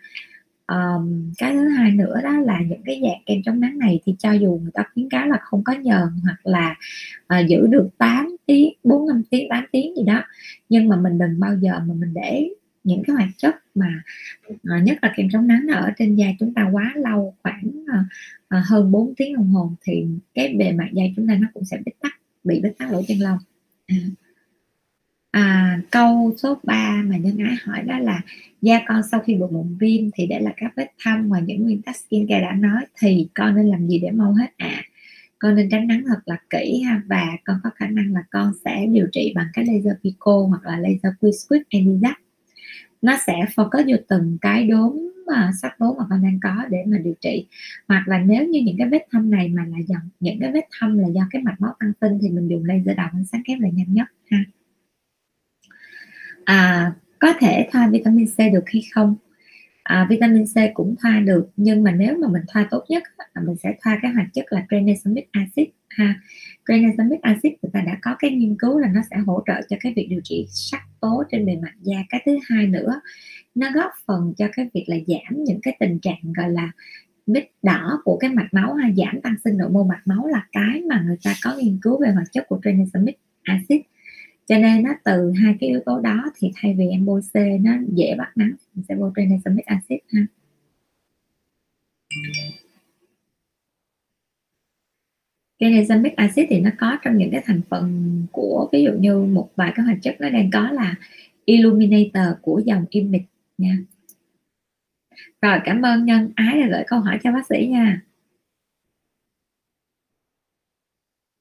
um, 0.70 1.32
cái 1.38 1.54
thứ 1.54 1.68
hai 1.68 1.90
nữa 1.90 2.20
đó 2.24 2.30
là 2.30 2.60
những 2.60 2.82
cái 2.84 3.00
dạng 3.02 3.22
kem 3.26 3.42
chống 3.44 3.60
nắng 3.60 3.78
này 3.78 4.00
thì 4.04 4.14
cho 4.18 4.32
dù 4.32 4.60
người 4.62 4.70
ta 4.74 4.82
khuyến 4.94 5.08
cáo 5.08 5.26
là 5.26 5.38
không 5.42 5.64
có 5.64 5.72
nhờn 5.72 6.08
hoặc 6.22 6.38
là 6.44 6.76
uh, 7.40 7.48
giữ 7.48 7.66
được 7.66 7.88
8 7.98 8.36
tiếng 8.46 8.72
4 8.84 9.08
5 9.08 9.22
tiếng 9.30 9.48
8 9.50 9.64
tiếng 9.72 9.96
gì 9.96 10.02
đó 10.02 10.22
nhưng 10.68 10.88
mà 10.88 10.96
mình 10.96 11.18
đừng 11.18 11.40
bao 11.40 11.56
giờ 11.60 11.72
mà 11.86 11.94
mình 11.94 12.14
để 12.14 12.48
những 12.84 13.02
cái 13.06 13.16
hoạt 13.16 13.28
chất 13.36 13.54
mà 13.74 14.02
uh, 14.52 14.82
nhất 14.82 14.98
là 15.02 15.12
kem 15.16 15.28
chống 15.32 15.46
nắng 15.46 15.66
ở 15.74 15.90
trên 15.98 16.14
da 16.14 16.26
chúng 16.38 16.54
ta 16.54 16.68
quá 16.72 16.92
lâu 16.96 17.34
khoảng 17.42 17.62
uh, 17.66 18.06
uh, 18.58 18.64
hơn 18.66 18.92
4 18.92 19.14
tiếng 19.16 19.36
đồng 19.36 19.50
hồ 19.50 19.72
thì 19.82 20.06
cái 20.34 20.54
bề 20.58 20.72
mặt 20.72 20.88
da 20.92 21.02
chúng 21.16 21.28
ta 21.28 21.34
nó 21.34 21.48
cũng 21.54 21.64
sẽ 21.64 21.78
bị 21.86 21.92
tắc 22.00 22.12
bị 22.44 22.60
bít 22.60 22.78
tắc 22.78 22.92
lỗ 22.92 23.02
chân 23.08 23.18
lông 23.18 23.38
uh. 23.92 24.29
À, 25.30 25.78
câu 25.90 26.34
số 26.36 26.58
3 26.62 27.02
mà 27.06 27.16
nhân 27.16 27.38
ái 27.38 27.56
hỏi 27.64 27.82
đó 27.82 27.98
là 27.98 28.20
da 28.62 28.80
con 28.88 29.02
sau 29.10 29.20
khi 29.20 29.34
bị 29.34 29.44
mụn 29.50 29.76
viêm 29.80 30.10
thì 30.14 30.26
để 30.26 30.40
là 30.40 30.52
các 30.56 30.72
vết 30.76 30.86
thâm 31.04 31.28
và 31.30 31.40
những 31.40 31.62
nguyên 31.62 31.82
tắc 31.82 31.96
skin 31.96 32.26
care 32.28 32.40
đã 32.40 32.52
nói 32.52 32.82
thì 32.98 33.28
con 33.34 33.56
nên 33.56 33.66
làm 33.66 33.88
gì 33.88 33.98
để 33.98 34.10
mau 34.10 34.32
hết 34.32 34.48
ạ? 34.56 34.66
À? 34.68 34.82
con 35.38 35.54
nên 35.54 35.70
tránh 35.70 35.86
nắng 35.86 36.04
thật 36.06 36.20
là 36.26 36.36
kỹ 36.50 36.82
ha 36.86 37.02
và 37.06 37.26
con 37.44 37.56
có 37.64 37.70
khả 37.76 37.86
năng 37.86 38.12
là 38.12 38.22
con 38.30 38.52
sẽ 38.64 38.86
điều 38.86 39.06
trị 39.12 39.32
bằng 39.34 39.46
cái 39.54 39.64
laser 39.64 39.92
pico 40.04 40.46
hoặc 40.48 40.62
là 40.64 40.76
laser 40.76 41.12
quick 41.48 41.68
Enizac 41.70 42.14
nó 43.02 43.16
sẽ 43.26 43.34
focus 43.56 43.84
vô 43.90 43.96
từng 44.08 44.38
cái 44.40 44.64
đốm 44.64 45.10
mà 45.26 45.50
sắc 45.62 45.78
tố 45.78 45.96
mà 45.98 46.04
con 46.10 46.22
đang 46.22 46.38
có 46.42 46.64
để 46.70 46.78
mà 46.86 46.98
điều 46.98 47.14
trị. 47.20 47.46
Hoặc 47.88 48.08
là 48.08 48.18
nếu 48.18 48.46
như 48.46 48.60
những 48.60 48.76
cái 48.78 48.88
vết 48.88 49.06
thâm 49.10 49.30
này 49.30 49.48
mà 49.48 49.64
là 49.64 49.78
do 49.86 49.96
những 50.20 50.40
cái 50.40 50.52
vết 50.52 50.64
thâm 50.80 50.98
là 50.98 51.08
do 51.08 51.26
cái 51.30 51.42
mạch 51.42 51.60
máu 51.60 51.74
tăng 51.80 51.92
tinh 52.00 52.18
thì 52.22 52.30
mình 52.30 52.48
dùng 52.48 52.64
laser 52.64 52.96
đầu 52.96 53.06
ánh 53.12 53.24
sáng 53.24 53.42
kép 53.44 53.58
là 53.60 53.68
nhanh 53.68 53.94
nhất 53.94 54.06
ha 54.30 54.38
à, 56.50 56.92
có 57.18 57.32
thể 57.40 57.68
thoa 57.72 57.88
vitamin 57.88 58.26
C 58.26 58.38
được 58.52 58.64
hay 58.66 58.82
không? 58.94 59.16
À, 59.82 60.06
vitamin 60.10 60.44
C 60.46 60.74
cũng 60.74 60.94
thoa 61.02 61.20
được 61.20 61.48
nhưng 61.56 61.82
mà 61.82 61.90
nếu 61.92 62.16
mà 62.18 62.28
mình 62.28 62.42
thoa 62.48 62.68
tốt 62.70 62.84
nhất 62.88 63.02
là 63.34 63.42
mình 63.42 63.56
sẽ 63.62 63.74
thoa 63.82 63.98
cái 64.02 64.10
hoạt 64.10 64.26
chất 64.34 64.44
là 64.48 64.66
tranexamic 64.70 65.28
acid. 65.32 65.66
À, 65.88 66.04
ha 66.04 66.14
tranexamic 66.68 67.22
acid 67.22 67.52
người 67.62 67.70
ta 67.72 67.80
đã 67.80 67.98
có 68.02 68.16
cái 68.18 68.30
nghiên 68.30 68.56
cứu 68.58 68.78
là 68.78 68.88
nó 68.94 69.00
sẽ 69.10 69.16
hỗ 69.16 69.42
trợ 69.46 69.62
cho 69.68 69.76
cái 69.80 69.92
việc 69.96 70.06
điều 70.10 70.20
trị 70.24 70.46
sắc 70.48 70.82
tố 71.00 71.24
trên 71.30 71.46
bề 71.46 71.56
mặt 71.56 71.72
da. 71.82 71.96
Cái 72.08 72.22
thứ 72.26 72.38
hai 72.48 72.66
nữa 72.66 73.00
nó 73.54 73.70
góp 73.74 73.90
phần 74.06 74.34
cho 74.36 74.46
cái 74.52 74.70
việc 74.74 74.84
là 74.86 74.96
giảm 75.06 75.44
những 75.44 75.60
cái 75.62 75.76
tình 75.80 75.98
trạng 75.98 76.32
gọi 76.36 76.50
là 76.50 76.70
mít 77.26 77.44
đỏ 77.62 78.00
của 78.04 78.16
cái 78.16 78.30
mạch 78.30 78.48
máu 78.52 78.74
hay 78.74 78.94
giảm 78.96 79.20
tăng 79.20 79.34
sinh 79.44 79.56
nội 79.56 79.70
mô 79.70 79.84
mạch 79.84 80.02
máu 80.04 80.26
là 80.26 80.46
cái 80.52 80.82
mà 80.88 81.02
người 81.06 81.18
ta 81.24 81.34
có 81.44 81.56
nghiên 81.56 81.78
cứu 81.82 82.00
về 82.02 82.10
hoạt 82.10 82.26
chất 82.32 82.48
của 82.48 82.60
tranexamic 82.64 83.18
acid 83.42 83.80
cho 84.50 84.58
nên 84.58 84.82
nó 84.82 84.90
từ 85.04 85.32
hai 85.32 85.56
cái 85.60 85.68
yếu 85.68 85.80
tố 85.86 86.00
đó 86.00 86.24
thì 86.38 86.52
thay 86.54 86.74
vì 86.78 86.88
em 86.88 87.04
bôi 87.04 87.20
C 87.32 87.36
nó 87.60 87.72
dễ 87.94 88.14
bắt 88.18 88.32
nắng 88.36 88.52
mình 88.74 88.84
sẽ 88.88 88.94
bôi 88.94 89.10
tranexamic 89.16 89.66
acid 89.66 89.98
ha. 90.12 90.20
Tranexamic 95.60 96.16
acid 96.16 96.46
thì 96.48 96.60
nó 96.60 96.70
có 96.78 96.98
trong 97.02 97.18
những 97.18 97.30
cái 97.30 97.42
thành 97.44 97.60
phần 97.70 98.26
của, 98.32 98.68
ví 98.72 98.82
dụ 98.82 98.92
như 98.92 99.18
một 99.18 99.50
vài 99.56 99.72
cái 99.74 99.86
hoạt 99.86 99.98
chất 100.02 100.16
nó 100.20 100.30
đang 100.30 100.50
có 100.50 100.70
là 100.70 100.94
illuminator 101.44 102.38
của 102.42 102.62
dòng 102.64 102.84
image 102.90 103.24
nha. 103.58 103.78
Rồi, 105.42 105.58
cảm 105.64 105.82
ơn 105.82 106.04
nhân 106.04 106.30
ái 106.34 106.60
đã 106.60 106.68
gửi 106.70 106.84
câu 106.86 107.00
hỏi 107.00 107.18
cho 107.22 107.32
bác 107.32 107.46
sĩ 107.46 107.66
nha. 107.66 108.00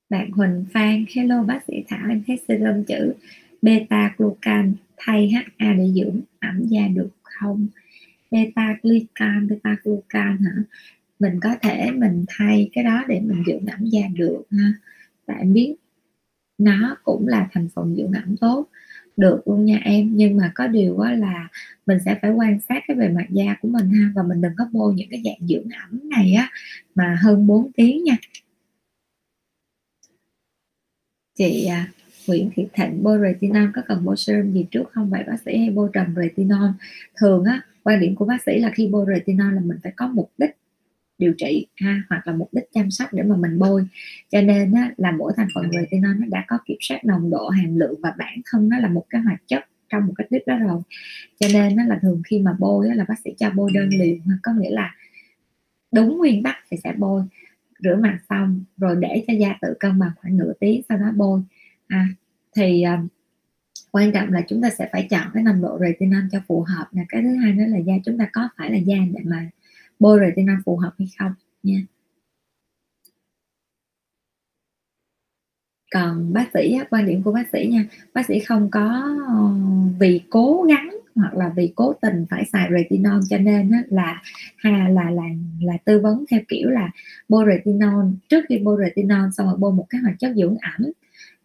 Bạn 0.10 0.32
Huỳnh 0.32 0.66
Phan, 0.74 1.05
hello, 1.16 1.43
bác 1.43 1.60
sĩ 1.68 1.84
Thảo, 1.88 2.10
em 2.10 2.24
thấy 2.28 2.39
serum 2.47 2.84
chữ 2.84 3.14
beta 3.62 4.14
glucan 4.18 4.74
thay 4.97 5.30
HA 5.30 5.74
để 5.74 5.91
dưỡng 5.95 6.22
ẩm 6.39 6.64
da 6.68 6.88
được 6.88 7.10
không? 7.24 7.68
Beta 8.32 8.78
glucan 8.84 9.47
beta 9.47 9.76
glucan 9.84 10.38
hả? 10.38 10.64
Mình 11.20 11.39
có 11.39 11.55
thể 11.62 11.91
mình 11.91 12.26
thay 12.28 12.70
cái 12.74 12.84
đó 12.84 13.03
để 13.07 13.20
mình 13.20 13.43
dưỡng 13.47 13.66
ẩm 13.66 13.86
da 13.86 14.01
được 14.16 14.43
ha. 14.51 14.74
Tại 15.26 15.43
biết 15.43 15.76
nó 16.57 16.97
cũng 17.03 17.28
là 17.28 17.47
thành 17.51 17.68
phần 17.76 17.95
dưỡng 17.95 18.12
ẩm 18.12 18.38
tốt 18.38 18.68
được 19.18 19.41
luôn 19.45 19.66
nha 19.66 19.80
em. 19.84 20.12
Nhưng 20.16 20.38
mà 20.38 20.51
có 20.55 20.68
điều 20.68 20.99
á 20.99 21.14
là 21.14 21.47
mình 21.86 21.97
sẽ 22.05 22.20
phải 22.22 22.32
quan 22.32 22.60
sát 22.70 22.84
cái 22.88 22.97
bề 22.97 23.10
mặt 23.10 23.26
da 23.30 23.55
của 23.62 23.68
mình 23.68 23.89
ha. 23.89 24.12
Và 24.16 24.24
mình 24.24 24.41
đừng 24.41 24.53
có 24.57 24.66
bôi 24.72 24.93
những 24.93 25.10
cái 25.12 25.22
dạng 25.26 25.47
dưỡng 25.47 25.70
ẩm 25.70 26.10
này 26.10 26.34
á 26.34 26.49
mà 26.95 27.18
hơn 27.22 27.47
4 27.47 27.72
tiếng 27.72 28.03
nha 28.03 28.18
chị 31.39 31.65
à, 31.65 31.87
Nguyễn 32.27 32.49
Thị 32.55 32.67
Thịnh 32.73 33.03
bôi 33.03 33.19
retinol 33.21 33.69
có 33.75 33.81
cần 33.87 34.05
bôi 34.05 34.17
serum 34.17 34.53
gì 34.53 34.65
trước 34.71 34.83
không? 34.91 35.09
Vậy 35.09 35.23
bác 35.27 35.37
sĩ 35.45 35.57
hay 35.57 35.69
bôi 35.69 35.89
trần 35.93 36.07
retinol? 36.15 36.69
Thường 37.21 37.43
á 37.43 37.61
quan 37.83 37.99
điểm 37.99 38.15
của 38.15 38.25
bác 38.25 38.43
sĩ 38.45 38.59
là 38.59 38.71
khi 38.75 38.87
bôi 38.91 39.05
retinol 39.07 39.53
là 39.53 39.61
mình 39.61 39.77
phải 39.83 39.93
có 39.95 40.07
mục 40.07 40.31
đích 40.37 40.49
điều 41.17 41.33
trị 41.37 41.67
ha 41.75 42.03
hoặc 42.09 42.27
là 42.27 42.33
mục 42.33 42.49
đích 42.51 42.63
chăm 42.73 42.91
sóc 42.91 43.13
để 43.13 43.23
mà 43.23 43.35
mình 43.35 43.59
bôi. 43.59 43.87
Cho 44.31 44.41
nên 44.41 44.73
á, 44.73 44.91
là 44.97 45.11
mỗi 45.11 45.33
thành 45.37 45.47
phần 45.55 45.71
retinol 45.71 46.15
nó 46.19 46.27
đã 46.29 46.45
có 46.47 46.57
kiểm 46.65 46.77
soát 46.81 47.05
nồng 47.05 47.29
độ 47.29 47.49
hàm 47.49 47.75
lượng 47.75 47.99
và 48.03 48.13
bản 48.17 48.41
thân 48.45 48.69
nó 48.69 48.79
là 48.79 48.87
một 48.87 49.05
cái 49.09 49.21
hoạt 49.21 49.41
chất 49.47 49.65
trong 49.89 50.07
một 50.07 50.13
cái 50.17 50.27
tuyết 50.29 50.47
đó 50.47 50.57
rồi. 50.57 50.81
Cho 51.39 51.47
nên 51.53 51.75
nó 51.75 51.83
là 51.85 51.99
thường 52.01 52.21
khi 52.25 52.39
mà 52.39 52.55
bôi 52.59 52.87
á, 52.89 52.95
là 52.95 53.05
bác 53.07 53.19
sĩ 53.23 53.31
cho 53.37 53.49
bôi 53.49 53.71
đơn 53.73 53.89
liều 53.89 54.15
có 54.43 54.51
nghĩa 54.53 54.71
là 54.71 54.95
đúng 55.91 56.17
nguyên 56.17 56.43
tắc 56.43 56.55
thì 56.71 56.77
sẽ 56.83 56.93
bôi 56.97 57.23
rửa 57.80 57.95
mặt 57.95 58.19
xong 58.30 58.63
rồi 58.77 58.95
để 58.99 59.23
cho 59.27 59.34
da 59.34 59.57
tự 59.61 59.73
cân 59.80 59.99
bằng 59.99 60.11
khoảng 60.21 60.38
nửa 60.38 60.53
tiếng 60.59 60.82
sau 60.89 60.97
đó 60.97 61.11
bôi. 61.15 61.41
À, 61.88 62.07
thì 62.55 62.84
um, 62.84 63.07
quan 63.91 64.11
trọng 64.11 64.34
là 64.34 64.41
chúng 64.47 64.61
ta 64.61 64.69
sẽ 64.69 64.89
phải 64.91 65.07
chọn 65.09 65.27
cái 65.34 65.43
nồng 65.43 65.61
độ 65.61 65.80
retinol 65.80 66.23
cho 66.32 66.39
phù 66.47 66.61
hợp 66.61 66.88
là 66.91 67.03
cái 67.09 67.21
thứ 67.21 67.36
hai 67.36 67.53
nữa 67.53 67.65
là 67.67 67.77
da 67.77 67.93
chúng 68.05 68.17
ta 68.17 68.30
có 68.34 68.49
phải 68.57 68.71
là 68.71 68.77
da 68.77 68.97
để 69.13 69.21
mà 69.25 69.49
bôi 69.99 70.19
retinol 70.19 70.57
phù 70.65 70.77
hợp 70.77 70.93
hay 70.99 71.07
không 71.19 71.34
nha. 71.63 71.82
Còn 75.93 76.34
bác 76.34 76.49
sĩ 76.53 76.77
quan 76.89 77.05
điểm 77.05 77.23
của 77.23 77.32
bác 77.32 77.49
sĩ 77.53 77.67
nha 77.71 77.86
bác 78.13 78.25
sĩ 78.25 78.39
không 78.39 78.71
có 78.71 79.17
ờ, 79.27 79.49
vì 79.99 80.21
cố 80.30 80.65
gắng 80.69 80.99
hoặc 81.20 81.36
là 81.36 81.51
vì 81.55 81.74
cố 81.76 81.93
tình 82.01 82.26
phải 82.30 82.45
xài 82.45 82.70
retinol 82.78 83.20
cho 83.30 83.38
nên 83.38 83.72
á, 83.72 83.84
là 83.89 84.22
hà 84.57 84.88
là 84.89 85.11
là 85.11 85.24
là 85.61 85.78
tư 85.86 85.99
vấn 85.99 86.26
theo 86.32 86.39
kiểu 86.47 86.70
là 86.70 86.91
bôi 87.30 87.45
retinol. 87.47 88.05
Trước 88.30 88.45
khi 88.49 88.59
bôi 88.59 88.78
retinol 88.86 89.30
xong 89.38 89.47
rồi 89.47 89.55
bôi 89.59 89.72
một 89.72 89.86
cái 89.89 90.01
hoạt 90.01 90.20
chất 90.20 90.36
dưỡng 90.36 90.57
ẩm 90.57 90.91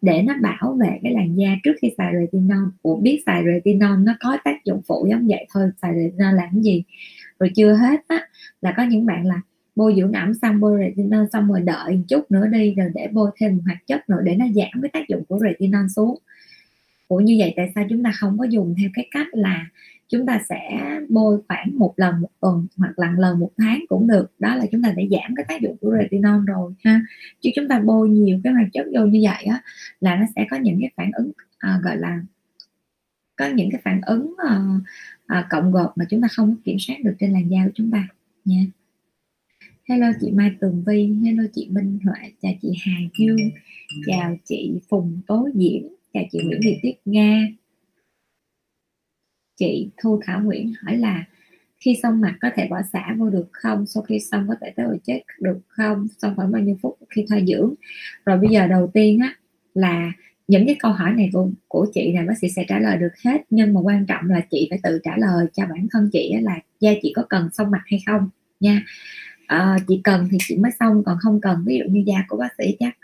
để 0.01 0.21
nó 0.21 0.33
bảo 0.41 0.77
vệ 0.79 0.99
cái 1.03 1.13
làn 1.13 1.35
da 1.35 1.49
trước 1.63 1.73
khi 1.81 1.93
xài 1.97 2.13
retinol. 2.19 2.69
Ủa 2.81 2.95
biết 2.95 3.23
xài 3.25 3.43
retinol 3.45 3.99
nó 3.99 4.13
có 4.19 4.37
tác 4.43 4.65
dụng 4.65 4.81
phụ 4.87 5.07
giống 5.09 5.27
vậy 5.27 5.47
thôi 5.53 5.69
xài 5.81 5.91
retinol 5.95 6.35
làm 6.35 6.49
cái 6.51 6.61
gì? 6.63 6.83
Rồi 7.39 7.51
chưa 7.55 7.73
hết 7.73 8.01
á 8.07 8.27
là 8.61 8.73
có 8.77 8.83
những 8.83 9.05
bạn 9.05 9.25
là 9.25 9.41
bôi 9.75 9.93
dưỡng 9.97 10.11
ẩm 10.11 10.33
xong 10.33 10.59
bôi 10.59 10.79
retinol 10.79 11.25
xong 11.33 11.47
rồi 11.47 11.61
đợi 11.61 11.95
một 11.95 12.03
chút 12.07 12.31
nữa 12.31 12.47
đi 12.47 12.73
rồi 12.75 12.91
để 12.93 13.07
bôi 13.11 13.31
thêm 13.39 13.55
một 13.55 13.61
hoạt 13.65 13.77
chất 13.87 14.09
nữa 14.09 14.19
để 14.23 14.35
nó 14.35 14.45
giảm 14.55 14.81
cái 14.81 14.89
tác 14.93 15.07
dụng 15.09 15.23
của 15.27 15.39
retinol 15.39 15.85
xuống. 15.95 16.17
Ủa 17.07 17.19
như 17.19 17.35
vậy 17.39 17.53
tại 17.55 17.71
sao 17.75 17.85
chúng 17.89 18.03
ta 18.03 18.11
không 18.15 18.37
có 18.37 18.45
dùng 18.45 18.75
theo 18.79 18.89
cái 18.93 19.07
cách 19.11 19.27
là 19.31 19.65
chúng 20.09 20.25
ta 20.25 20.41
sẽ 20.49 20.79
bôi 21.09 21.41
khoảng 21.47 21.77
một 21.77 21.93
lần 21.97 22.21
một 22.21 22.29
tuần 22.39 22.67
hoặc 22.77 22.99
là 22.99 23.13
lần 23.17 23.39
một 23.39 23.51
tháng 23.57 23.85
cũng 23.89 24.07
được? 24.07 24.31
Đó 24.39 24.55
là 24.55 24.65
chúng 24.71 24.83
ta 24.83 24.93
để 24.97 25.07
giảm 25.11 25.35
cái 25.35 25.45
tác 25.49 25.61
dụng 25.61 25.77
của 25.81 25.95
retinol 26.01 26.45
rồi 26.45 26.73
ha. 26.83 27.01
Chứ 27.41 27.49
chúng 27.55 27.67
ta 27.67 27.79
bôi 27.79 28.09
nhiều 28.09 28.39
cái 28.43 28.53
hoạt 28.53 28.67
chất 28.73 28.85
vô 28.93 29.05
như 29.05 29.19
vậy 29.23 29.43
á 29.43 29.61
là 29.99 30.15
nó 30.15 30.25
sẽ 30.35 30.45
có 30.49 30.57
những 30.57 30.77
cái 30.81 30.91
phản 30.97 31.11
ứng 31.11 31.31
à, 31.57 31.79
gọi 31.83 31.97
là 31.97 32.21
có 33.35 33.47
những 33.47 33.71
cái 33.71 33.81
phản 33.83 34.01
ứng 34.01 34.33
à, 34.37 34.59
à, 35.25 35.47
cộng 35.49 35.71
gộp 35.71 35.97
mà 35.97 36.05
chúng 36.09 36.21
ta 36.21 36.27
không 36.27 36.55
kiểm 36.63 36.79
soát 36.79 36.95
được 37.03 37.13
trên 37.19 37.31
làn 37.31 37.47
da 37.51 37.59
của 37.65 37.71
chúng 37.75 37.91
ta 37.91 38.07
nha. 38.45 38.65
Hello 39.89 40.11
chị 40.21 40.31
Mai 40.31 40.51
Tường 40.59 40.83
Vi 40.87 41.13
hello 41.25 41.43
chị 41.53 41.67
Minh 41.71 41.99
Huệ 42.03 42.31
chào 42.41 42.51
chị 42.61 42.73
Hà 42.85 42.93
Dương 43.19 43.37
chào 44.05 44.37
chị 44.45 44.79
Phùng 44.89 45.21
Tố 45.27 45.49
Diễm 45.53 45.94
chào 46.15 46.23
chị 46.31 46.39
Nguyễn 46.43 46.59
Thị 46.63 46.79
Tuyết 46.83 46.95
Nga. 47.05 47.47
Chị 49.55 49.89
Thu 50.01 50.19
Thảo 50.25 50.41
Nguyễn 50.43 50.73
hỏi 50.81 50.97
là 50.97 51.25
khi 51.77 51.99
xong 52.03 52.21
mặt 52.21 52.37
có 52.41 52.49
thể 52.55 52.67
bỏ 52.69 52.81
xả 52.93 53.15
vô 53.17 53.29
được 53.29 53.47
không? 53.51 53.85
Sau 53.85 54.03
khi 54.03 54.19
xong 54.19 54.45
có 54.47 54.55
thể 54.61 54.73
tới 54.75 54.85
hồi 54.85 54.99
chết 55.03 55.21
được 55.39 55.59
không? 55.67 56.07
Xong 56.17 56.35
khoảng 56.35 56.51
bao 56.51 56.61
nhiêu 56.61 56.77
phút 56.81 56.97
khi 57.09 57.25
thoa 57.29 57.39
dưỡng? 57.47 57.73
Rồi 58.25 58.37
bây 58.37 58.49
giờ 58.49 58.67
đầu 58.67 58.91
tiên 58.93 59.19
á 59.19 59.35
là 59.73 60.11
những 60.47 60.65
cái 60.65 60.75
câu 60.79 60.91
hỏi 60.91 61.11
này 61.11 61.29
của, 61.33 61.49
của 61.67 61.87
chị 61.93 62.13
này 62.13 62.25
bác 62.25 62.37
sĩ 62.37 62.49
sẽ 62.49 62.65
trả 62.67 62.79
lời 62.79 62.97
được 62.97 63.17
hết. 63.25 63.41
Nhưng 63.49 63.73
mà 63.73 63.81
quan 63.81 64.05
trọng 64.05 64.25
là 64.29 64.41
chị 64.51 64.67
phải 64.69 64.79
tự 64.83 64.99
trả 65.03 65.17
lời 65.17 65.45
cho 65.53 65.63
bản 65.65 65.87
thân 65.91 66.09
chị 66.13 66.33
là 66.41 66.59
da 66.79 66.91
chị 67.01 67.13
có 67.15 67.23
cần 67.29 67.49
xong 67.53 67.71
mặt 67.71 67.81
hay 67.85 67.99
không 68.05 68.29
nha. 68.59 68.83
À, 69.47 69.77
chị 69.87 70.01
cần 70.03 70.27
thì 70.31 70.37
chị 70.47 70.57
mới 70.57 70.71
xong 70.79 71.03
còn 71.05 71.17
không 71.21 71.41
cần 71.41 71.63
ví 71.65 71.77
dụ 71.77 71.85
như 71.91 72.03
da 72.07 72.25
của 72.27 72.37
bác 72.37 72.49
sĩ 72.57 72.75
chắc 72.79 72.97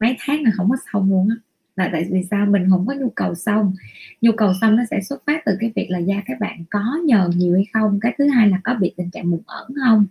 mấy 0.00 0.16
tháng 0.18 0.42
là 0.42 0.50
không 0.56 0.70
có 0.70 0.76
xong 0.92 1.10
luôn 1.10 1.28
á 1.28 1.36
là 1.78 1.88
tại 1.92 2.06
vì 2.10 2.22
sao? 2.30 2.46
Mình 2.46 2.66
không 2.70 2.86
có 2.86 2.94
nhu 2.94 3.10
cầu 3.10 3.34
xong. 3.34 3.74
Nhu 4.20 4.32
cầu 4.32 4.52
xong 4.60 4.76
nó 4.76 4.82
sẽ 4.90 5.00
xuất 5.00 5.22
phát 5.26 5.42
từ 5.46 5.52
cái 5.60 5.72
việc 5.76 5.86
là 5.90 5.98
da 5.98 6.22
các 6.26 6.40
bạn 6.40 6.64
có 6.70 6.80
nhờn 7.04 7.30
nhiều 7.30 7.54
hay 7.54 7.66
không? 7.72 8.00
Cái 8.00 8.14
thứ 8.18 8.28
hai 8.28 8.48
là 8.48 8.60
có 8.64 8.74
bị 8.74 8.92
tình 8.96 9.10
trạng 9.10 9.30
mụn 9.30 9.40
ẩn 9.46 9.72
không? 9.84 10.06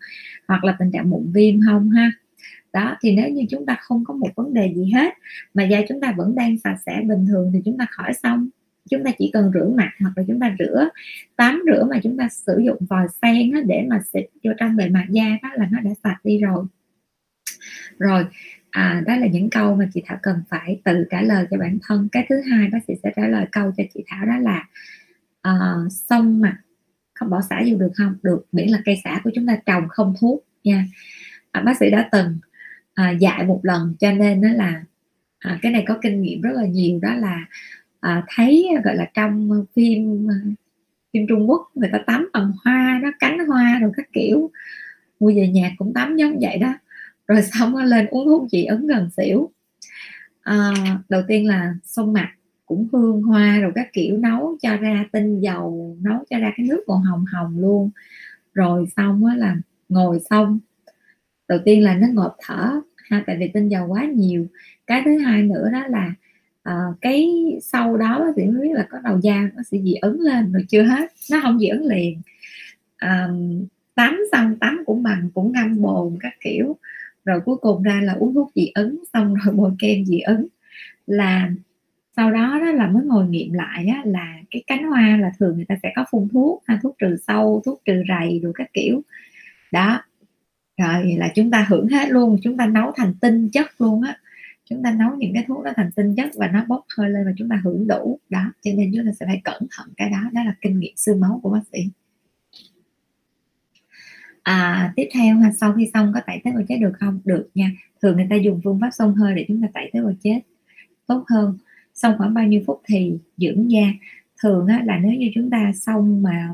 Hoặc 0.47 0.63
là 0.63 0.75
tình 0.79 0.91
trạng 0.91 1.09
mụn 1.09 1.31
viêm 1.33 1.55
không 1.65 1.89
ha? 1.89 2.11
Đó, 2.73 2.97
thì 3.01 3.15
nếu 3.15 3.29
như 3.29 3.45
chúng 3.49 3.65
ta 3.65 3.77
không 3.81 4.03
có 4.05 4.13
một 4.13 4.29
vấn 4.35 4.53
đề 4.53 4.73
gì 4.75 4.91
hết, 4.95 5.13
mà 5.53 5.63
da 5.63 5.81
chúng 5.89 6.01
ta 6.01 6.13
vẫn 6.17 6.35
đang 6.35 6.57
sạch 6.57 6.77
sẽ 6.85 7.01
bình 7.07 7.25
thường 7.27 7.51
thì 7.53 7.61
chúng 7.65 7.77
ta 7.77 7.85
khỏi 7.89 8.13
xong. 8.13 8.49
Chúng 8.89 9.03
ta 9.03 9.11
chỉ 9.17 9.29
cần 9.33 9.51
rửa 9.53 9.69
mặt 9.75 9.91
hoặc 9.99 10.11
là 10.15 10.23
chúng 10.27 10.39
ta 10.39 10.55
rửa, 10.59 10.89
tắm 11.35 11.63
rửa 11.65 11.83
mà 11.89 11.99
chúng 12.03 12.17
ta 12.17 12.27
sử 12.29 12.61
dụng 12.65 12.77
vòi 12.89 13.07
sen 13.21 13.67
để 13.67 13.85
mà 13.89 14.01
xịt 14.13 14.25
vô 14.43 14.51
trong 14.57 14.75
bề 14.75 14.89
mặt 14.89 15.05
da 15.09 15.25
đó 15.43 15.49
là 15.55 15.67
nó 15.71 15.79
đã 15.79 15.91
sạch 16.03 16.17
đi 16.23 16.39
rồi. 16.39 16.65
Rồi 17.99 18.25
à, 18.71 19.03
đó 19.05 19.15
là 19.15 19.27
những 19.27 19.49
câu 19.49 19.75
mà 19.75 19.89
chị 19.93 20.01
thảo 20.05 20.17
cần 20.23 20.35
phải 20.49 20.81
tự 20.83 21.05
trả 21.09 21.21
lời 21.21 21.45
cho 21.51 21.57
bản 21.57 21.77
thân. 21.83 22.07
Cái 22.11 22.25
thứ 22.29 22.41
hai 22.41 22.69
bác 22.71 22.79
sĩ 22.87 22.93
sẽ 23.03 23.11
trả 23.15 23.27
lời 23.27 23.45
câu 23.51 23.71
cho 23.77 23.83
chị 23.93 24.03
thảo 24.07 24.25
đó 24.25 24.37
là 24.37 24.67
uh, 25.49 25.91
xong 25.91 26.41
mà 26.41 26.57
không 27.13 27.29
bỏ 27.29 27.41
xả 27.41 27.63
vô 27.67 27.77
được 27.77 27.91
không? 27.95 28.15
Được 28.23 28.45
miễn 28.51 28.67
là 28.67 28.81
cây 28.85 29.01
xả 29.03 29.21
của 29.23 29.31
chúng 29.35 29.47
ta 29.47 29.57
trồng 29.65 29.87
không 29.89 30.13
thuốc 30.19 30.45
nha. 30.63 30.85
À, 31.51 31.61
bác 31.61 31.77
sĩ 31.77 31.89
đã 31.89 32.09
từng 32.11 32.37
à, 32.93 33.11
dạy 33.11 33.45
một 33.45 33.59
lần 33.63 33.95
cho 33.99 34.11
nên 34.11 34.41
đó 34.41 34.49
là 34.49 34.83
à, 35.39 35.59
cái 35.61 35.71
này 35.71 35.83
có 35.87 35.97
kinh 36.01 36.21
nghiệm 36.21 36.41
rất 36.41 36.51
là 36.53 36.65
nhiều. 36.65 36.99
Đó 37.01 37.13
là 37.13 37.45
à, 37.99 38.23
thấy 38.27 38.67
gọi 38.83 38.95
là 38.95 39.05
trong 39.13 39.65
phim 39.75 40.27
à, 40.31 40.35
phim 41.13 41.27
Trung 41.27 41.49
Quốc 41.49 41.71
người 41.75 41.89
ta 41.91 41.99
tắm 42.07 42.29
bằng 42.33 42.51
hoa 42.63 42.99
đó 43.03 43.11
cánh 43.19 43.47
hoa 43.47 43.79
rồi 43.79 43.91
các 43.97 44.07
kiểu. 44.13 44.51
Mua 45.19 45.31
về 45.35 45.47
nhà 45.47 45.71
cũng 45.77 45.93
tắm 45.93 46.15
giống 46.15 46.39
vậy 46.41 46.57
đó 46.57 46.73
rồi 47.27 47.41
xong 47.53 47.71
nó 47.71 47.83
lên 47.83 48.07
uống 48.07 48.25
thuốc 48.25 48.49
dị 48.51 48.65
ứng 48.65 48.87
gần 48.87 49.09
xỉu. 49.17 49.51
À, 50.41 50.73
đầu 51.09 51.21
tiên 51.27 51.47
là 51.47 51.73
xông 51.83 52.13
mặt 52.13 52.31
cũng 52.65 52.87
hương 52.91 53.21
hoa 53.21 53.59
rồi 53.59 53.71
các 53.75 53.87
kiểu 53.93 54.17
nấu 54.17 54.57
cho 54.61 54.77
ra 54.77 55.05
tinh 55.11 55.39
dầu 55.39 55.97
nấu 56.01 56.23
cho 56.29 56.39
ra 56.39 56.53
cái 56.57 56.67
nước 56.67 56.83
còn 56.87 57.01
hồng 57.01 57.25
hồng 57.25 57.59
luôn. 57.59 57.89
Rồi 58.53 58.85
xong 58.97 59.25
á 59.25 59.35
là 59.35 59.57
ngồi 59.89 60.19
xong. 60.29 60.59
Đầu 61.47 61.59
tiên 61.65 61.83
là 61.83 61.93
nó 61.93 62.07
ngộp 62.11 62.35
thở 62.45 62.81
ha 62.97 63.23
tại 63.27 63.37
vì 63.39 63.47
tinh 63.53 63.69
dầu 63.69 63.87
quá 63.87 64.05
nhiều. 64.05 64.47
Cái 64.87 65.01
thứ 65.05 65.17
hai 65.17 65.43
nữa 65.43 65.69
đó 65.71 65.83
là 65.87 66.13
uh, 66.69 66.95
cái 67.01 67.29
sau 67.61 67.97
đó 67.97 68.19
bác 68.19 68.31
sĩ 68.35 68.45
mới 68.45 68.61
biết 68.61 68.73
là 68.73 68.87
có 68.91 68.99
đầu 69.03 69.19
da 69.19 69.49
nó 69.55 69.63
sẽ 69.63 69.77
dị 69.83 69.93
ứng 70.01 70.21
lên 70.21 70.51
rồi 70.51 70.65
chưa 70.69 70.83
hết. 70.83 71.11
Nó 71.31 71.39
không 71.41 71.59
dị 71.59 71.67
ứng 71.67 71.85
liền. 71.85 72.21
Um, 73.01 73.65
tắm 73.95 74.19
xong 74.31 74.55
tắm 74.59 74.83
cũng 74.85 75.03
bằng 75.03 75.29
cũng 75.33 75.51
ngâm 75.51 75.81
bồn 75.81 76.17
các 76.21 76.33
kiểu 76.41 76.77
rồi 77.27 77.41
cuối 77.45 77.57
cùng 77.57 77.83
ra 77.83 78.01
là 78.03 78.13
uống 78.13 78.33
thuốc 78.33 78.51
dị 78.55 78.71
ứng 78.75 79.03
xong 79.13 79.33
rồi 79.33 79.55
bôi 79.57 79.71
kem 79.79 80.05
dị 80.05 80.19
ứng. 80.19 80.47
Là 81.07 81.51
sau 82.15 82.31
đó 82.31 82.59
đó 82.59 82.71
là 82.71 82.87
mới 82.87 83.03
ngồi 83.05 83.27
nghiệm 83.27 83.53
lại 83.53 83.87
á, 83.87 84.01
là 84.05 84.35
cái 84.51 84.63
cánh 84.67 84.83
hoa 84.83 85.17
là 85.21 85.31
thường 85.39 85.55
người 85.55 85.65
ta 85.65 85.75
sẽ 85.83 85.93
có 85.95 86.05
phun 86.11 86.27
thuốc 86.33 86.63
ha, 86.67 86.79
thuốc 86.83 86.95
trừ 86.99 87.17
sâu 87.27 87.61
thuốc 87.65 87.81
trừ 87.85 88.03
rầy 88.07 88.39
đủ 88.39 88.51
các 88.55 88.73
kiểu. 88.73 89.01
Đó. 89.71 90.01
Rồi 90.77 91.15
là 91.17 91.31
chúng 91.35 91.51
ta 91.51 91.65
hưởng 91.69 91.87
hết 91.87 92.09
luôn 92.09 92.37
chúng 92.43 92.57
ta 92.57 92.65
nấu 92.65 92.91
thành 92.95 93.13
tinh 93.21 93.49
chất 93.49 93.67
luôn 93.81 94.01
á. 94.01 94.17
Chúng 94.69 94.83
ta 94.83 94.91
nấu 94.91 95.15
những 95.15 95.33
cái 95.33 95.43
thuốc 95.47 95.63
đó 95.63 95.71
thành 95.75 95.91
tinh 95.95 96.15
chất 96.15 96.29
và 96.35 96.47
nó 96.47 96.65
bốc 96.67 96.85
hơi 96.97 97.09
lên 97.09 97.25
và 97.25 97.31
chúng 97.37 97.49
ta 97.49 97.61
hưởng 97.63 97.87
đủ. 97.87 98.19
Đó 98.29 98.41
cho 98.61 98.71
nên 98.77 98.91
chúng 98.95 99.05
ta 99.05 99.11
sẽ 99.19 99.25
phải 99.25 99.41
cẩn 99.43 99.67
thận 99.77 99.87
cái 99.97 100.09
đó 100.09 100.29
đó 100.33 100.43
là 100.43 100.55
kinh 100.61 100.79
nghiệm 100.79 100.93
xương 100.95 101.19
máu 101.19 101.39
của 101.43 101.49
bác 101.49 101.61
sĩ 101.71 101.89
à, 104.47 104.93
tiếp 104.95 105.09
theo 105.13 105.37
ha 105.37 105.51
sau 105.51 105.73
khi 105.73 105.89
xong 105.93 106.11
có 106.13 106.21
tẩy 106.27 106.41
tế 106.43 106.51
bào 106.51 106.63
chết 106.69 106.77
được 106.81 106.91
không? 106.99 107.19
Được 107.25 107.49
nha. 107.55 107.71
Thường 108.01 108.15
người 108.15 108.27
ta 108.29 108.35
dùng 108.35 108.61
phương 108.63 108.79
pháp 108.81 108.89
xông 108.91 109.15
hơi 109.15 109.35
để 109.35 109.45
chúng 109.47 109.61
ta 109.61 109.67
tẩy 109.73 109.89
tế 109.93 110.01
bào 110.01 110.13
chết. 110.23 110.39
Tốt 111.07 111.23
hơn 111.27 111.57
xong 111.93 112.13
khoảng 112.17 112.33
bao 112.33 112.45
nhiêu 112.45 112.61
phút 112.67 112.81
thì 112.85 113.13
dưỡng 113.37 113.71
da. 113.71 113.81
Thường 114.43 114.67
á, 114.67 114.81
là 114.85 114.99
nếu 115.03 115.13
như 115.13 115.31
chúng 115.35 115.49
ta 115.49 115.71
xong 115.75 116.23
mà 116.23 116.49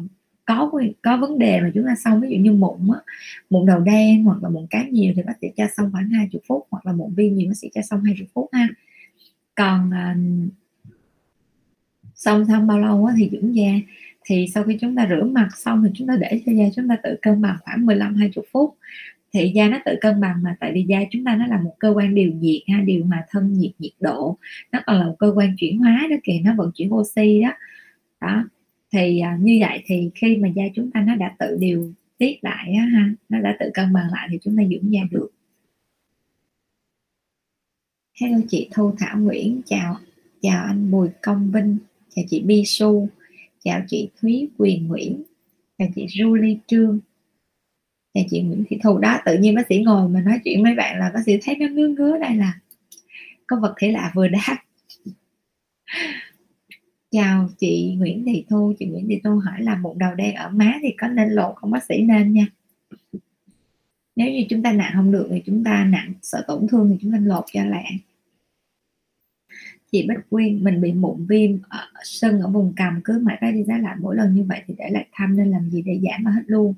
có 0.46 0.72
có 1.04 1.18
vấn 1.18 1.39
đề 1.39 1.62
mà 1.62 1.72
chúng 1.74 1.86
ta 1.88 1.96
xong 1.96 2.22
ví 2.22 2.30
dụ 2.30 2.38
như 2.38 2.52
mụn 2.52 2.80
á, 2.94 3.00
mụn 3.50 3.66
đầu 3.66 3.80
đen 3.80 4.24
hoặc 4.24 4.44
là 4.44 4.50
mụn 4.50 4.68
cá 4.70 4.84
nhiều 4.88 5.14
thì 5.16 5.24
bác 5.24 5.34
sĩ 5.41 5.48
cho 5.58 5.66
xong 5.78 5.91
khoảng 5.91 6.10
20 6.10 6.41
phút 6.48 6.68
hoặc 6.72 6.86
là 6.86 6.94
mụn 6.94 7.14
viêm 7.16 7.34
nhiều 7.36 7.48
bác 7.50 7.58
sĩ 7.58 7.70
cho 7.76 7.82
xong 7.82 8.04
20 8.04 8.28
phút 8.34 8.50
ha. 8.54 8.68
Còn 9.56 9.94
à, 9.94 10.16
xong 12.16 12.46
xong 12.48 12.68
bao 12.68 12.80
lâu 12.80 13.06
á, 13.06 13.14
thì 13.18 13.30
dưỡng 13.32 13.56
da 13.56 13.72
thì 14.26 14.47
sau 14.53 14.63
khi 14.63 14.78
chúng 14.82 14.95
ta 14.95 15.07
rửa 15.09 15.24
mặt 15.24 15.49
xong 15.57 15.84
thì 15.84 15.89
chúng 15.93 16.07
ta 16.07 16.15
để 16.19 16.41
cho 16.45 16.51
da 16.51 16.63
chúng 16.76 16.88
ta 16.88 16.97
tự 17.03 17.15
cân 17.21 17.41
bằng 17.41 17.57
khoảng 17.61 17.86
15 17.86 18.15
20 18.15 18.45
phút. 18.51 18.78
Thì 19.34 19.51
da 19.55 19.69
nó 19.69 19.80
tự 19.86 19.95
cân 20.01 20.21
bằng 20.21 20.43
mà 20.43 20.55
tại 20.59 20.71
vì 20.74 20.86
da 20.88 20.99
chúng 21.11 21.24
ta 21.24 21.36
nó 21.36 21.47
là 21.47 21.61
một 21.61 21.76
cơ 21.80 21.89
quan 21.95 22.15
điều 22.15 22.32
nhiệt 22.32 22.61
ha 22.67 22.82
điều 22.82 23.05
hòa 23.05 23.24
thân 23.30 23.53
nhiệt 23.53 23.71
nhiệt 23.80 23.91
độ 23.99 24.38
nó 24.71 24.80
còn 24.86 24.99
là 24.99 25.05
một 25.05 25.15
cơ 25.19 25.34
quan 25.36 25.55
chuyển 25.57 25.78
hóa 25.78 26.07
đó 26.09 26.15
kìa 26.24 26.39
nó 26.43 26.53
vận 26.57 26.71
chuyển 26.76 26.93
oxy 26.93 27.41
đó. 27.41 27.51
Đó 28.21 28.43
thì 28.91 29.19
à, 29.19 29.38
như 29.41 29.57
vậy 29.61 29.84
thì 29.86 30.11
khi 30.15 30.38
mà 30.38 30.47
da 30.47 30.63
chúng 30.76 30.91
ta 30.91 31.01
nó 31.01 31.15
đã 31.15 31.36
tự 31.39 31.57
điều 31.59 31.93
tiết 32.17 32.38
lại 32.41 32.74
á, 32.74 32.86
ha 32.86 33.09
nó 33.30 33.39
đã 33.39 33.57
tự 33.59 33.69
cân 33.74 33.93
bằng 33.93 34.07
lại 34.11 34.28
thì 34.32 34.38
chúng 34.41 34.57
ta 34.57 34.63
dưỡng 34.63 34.93
da 34.93 35.01
được. 35.11 35.30
Hello 38.21 38.38
chị 38.47 38.69
Thu 38.74 38.93
Thảo 38.97 39.19
Nguyễn 39.19 39.61
chào 39.65 39.97
chào 40.41 40.63
anh 40.65 40.91
Bùi 40.91 41.09
Công 41.21 41.51
Vinh 41.51 41.78
chào 42.15 42.26
chị 42.30 42.41
Bi 42.41 42.63
Su 42.65 43.09
chào 43.64 43.82
chị 43.88 44.09
Thúy 44.22 44.49
Quyền 44.57 44.88
Nguyễn. 44.88 45.24
Chào 45.78 45.88
chị 45.95 46.05
Julie 46.05 46.57
Trương. 46.68 46.99
Chào 48.14 48.24
chị 48.30 48.41
Nguyễn 48.41 48.64
Thị 48.70 48.78
Thu. 48.84 48.97
Đó, 48.97 49.20
tự 49.26 49.38
nhiên 49.38 49.55
bác 49.55 49.68
sĩ 49.70 49.78
ngồi 49.78 50.09
mà 50.09 50.22
nói 50.22 50.39
chuyện 50.43 50.64
với 50.64 50.76
bạn 50.76 50.99
là 50.99 51.11
bác 51.14 51.20
sĩ 51.26 51.38
thấy 51.43 51.55
nó 51.55 51.68
ngứa 51.68 51.88
ngứa 51.88 52.18
đây 52.18 52.36
là 52.36 52.59
có 53.47 53.59
vật 53.61 53.74
thể 53.78 53.91
lạ 53.91 54.11
vừa 54.16 54.28
đáp. 54.28 54.57
Chào 57.11 57.49
chị 57.57 57.95
Nguyễn 57.97 58.26
Thị 58.26 58.45
Thu. 58.49 58.74
Chị 58.80 58.86
Nguyễn 58.86 59.07
Thị 59.09 59.20
Thu 59.24 59.39
hỏi 59.39 59.61
là 59.61 59.76
một 59.76 59.97
đầu 59.97 60.16
đen 60.16 60.36
ở 60.36 60.49
má 60.49 60.80
thì 60.82 60.89
có 60.97 61.07
nên 61.07 61.30
lột 61.30 61.55
không? 61.55 61.72
Bác 61.72 61.84
sĩ 61.84 62.01
nên 62.01 62.34
nha. 62.34 62.47
Nếu 64.16 64.32
như 64.32 64.45
chúng 64.49 64.64
ta 64.64 64.72
nặng 64.72 64.91
không 64.95 65.11
được 65.11 65.28
thì 65.32 65.41
chúng 65.45 65.64
ta 65.64 65.84
nặng, 65.84 66.14
sợ 66.22 66.43
tổn 66.47 66.68
thương 66.68 66.89
thì 66.89 66.97
chúng 67.01 67.11
ta 67.11 67.18
lột 67.22 67.43
cho 67.53 67.64
lẹ 67.64 67.84
chị 69.94 70.08
Bích 70.10 70.18
Quyên, 70.30 70.64
mình 70.64 70.82
bị 70.82 70.94
mụn 70.94 71.26
viêm 71.26 71.52
ở 71.70 71.80
sưng 72.04 72.41
ở 72.41 72.50
vùng 72.50 72.74
cằm, 72.76 73.02
cứ 73.04 73.20
mãi 73.20 73.38
phải 73.41 73.52
đi 73.52 73.64
giá 73.64 73.78
lại. 73.78 73.96
Mỗi 74.02 74.16
lần 74.16 74.36
như 74.36 74.44
vậy 74.44 74.62
thì 74.68 74.74
để 74.78 74.89
lại 74.89 75.08
thăm 75.12 75.38
nên 75.38 75.52
làm 75.52 75.70
gì 75.70 75.82
để 75.82 76.00
giảm 76.04 76.26
hết 76.26 76.41
luôn. 76.48 76.74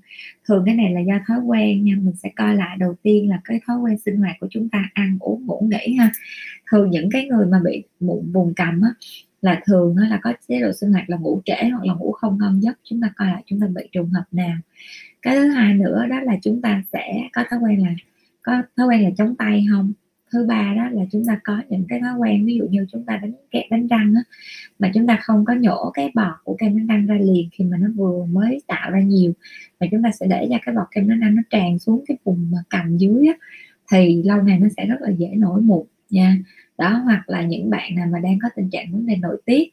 Thường 0.48 0.64
cái 0.66 0.76
này 0.76 0.94
là 0.94 1.02
do 1.02 1.20
thói 1.28 1.40
quen 1.40 1.84
nha, 1.84 1.94
mình 2.02 2.16
sẽ 2.16 2.30
coi 2.36 2.56
lại 2.56 2.78
đầu 2.78 2.96
tiên 3.04 3.30
là 3.30 3.42
cái 3.44 3.60
thói 3.68 3.78
quen 3.78 3.98
sinh 3.98 4.18
hoạt 4.18 4.36
của 4.40 4.48
chúng 4.50 4.70
ta, 4.70 4.90
ăn, 4.94 5.18
uống, 5.20 5.46
ngủ, 5.46 5.70
nghỉ 5.72 5.96
ha. 5.96 6.12
Thường 6.72 6.90
những 6.90 7.10
cái 7.12 7.26
người 7.26 7.46
mà 7.46 7.62
bị 7.66 7.84
mụn 8.00 8.32
vùng 8.32 8.54
cằm 8.54 8.82
á, 8.82 8.90
là 9.42 9.62
thường 9.66 9.98
là 9.98 10.20
có 10.24 10.34
chế 10.48 10.62
độ 10.62 10.72
sinh 10.74 10.92
hoạt 10.92 11.10
là 11.10 11.18
ngủ 11.18 11.42
trễ 11.46 11.70
hoặc 11.70 11.86
là 11.86 11.94
ngủ 11.94 12.12
không 12.12 12.38
ngon 12.38 12.64
giấc. 12.64 12.80
Chúng 12.84 13.02
ta 13.02 13.14
coi 13.16 13.28
lại, 13.28 13.44
chúng 13.46 13.60
ta 13.60 13.68
bị 13.68 13.84
trường 13.92 14.10
hợp 14.10 14.26
nào. 14.32 14.58
Cái 15.22 15.36
thứ 15.36 15.48
hai 15.48 15.74
nữa 15.74 16.06
đó 16.10 16.20
là 16.20 16.38
chúng 16.42 16.62
ta 16.62 16.84
sẽ 16.94 17.22
có 17.34 17.44
thói 17.50 17.60
quen 17.60 17.84
là, 17.84 17.94
có 18.42 18.62
thói 18.78 18.88
quen 18.88 19.04
là 19.04 19.10
chống 19.18 19.36
tay 19.36 19.66
không? 19.72 19.94
Thứ 20.32 20.46
ba 20.46 20.74
đó 20.78 20.90
là 20.92 21.06
chúng 21.12 21.26
ta 21.26 21.40
có 21.44 21.62
những 21.70 21.86
cái 21.90 22.00
thói 22.00 22.18
quen 22.20 22.46
ví 22.46 22.56
dụ 22.56 22.66
như 22.70 22.86
chúng 22.92 23.06
ta 23.06 23.18
đánh 23.18 23.34
kẹt 23.52 23.64
đánh 23.70 23.88
răng 23.88 24.14
á, 24.16 24.22
mà 24.80 24.92
chúng 24.94 25.08
ta 25.08 25.20
không 25.24 25.46
có 25.46 25.54
nhổ 25.54 25.92
cái 25.94 26.12
bọt 26.16 26.36
của 26.44 26.56
kem 26.60 26.78
đánh 26.78 26.88
răng 26.88 27.06
ra 27.06 27.16
liền 27.22 27.50
khi 27.52 27.66
mà 27.66 27.78
nó 27.78 27.88
vừa 27.96 28.26
mới 28.26 28.62
tạo 28.68 28.92
ra 28.92 29.00
nhiều 29.02 29.34
mà 29.80 29.88
chúng 29.92 30.04
ta 30.04 30.12
sẽ 30.20 30.28
để 30.30 30.48
cho 30.50 30.58
cái 30.66 30.76
bọt 30.76 30.88
kem 30.92 31.10
đánh 31.10 31.20
răng 31.20 31.36
nó 31.36 31.42
tràn 31.50 31.80
xuống 31.80 32.04
cái 32.08 32.18
vùng 32.24 32.52
mà 32.52 32.58
cầm 32.70 32.98
dưới 32.98 33.28
á, 33.28 33.34
thì 33.92 34.24
lâu 34.24 34.44
ngày 34.44 34.60
nó 34.60 34.68
sẽ 34.78 34.86
rất 34.86 35.02
là 35.02 35.10
dễ 35.10 35.28
nổi 35.36 35.62
mụn 35.62 35.86
nha. 36.10 36.38
Đó 36.78 36.90
hoặc 36.90 37.30
là 37.30 37.42
những 37.42 37.70
bạn 37.70 37.96
nào 37.96 38.08
mà 38.12 38.20
đang 38.20 38.40
có 38.42 38.50
tình 38.56 38.70
trạng 38.70 38.92
vấn 38.92 39.06
đề 39.06 39.16
nội 39.16 39.42
tiết 39.46 39.70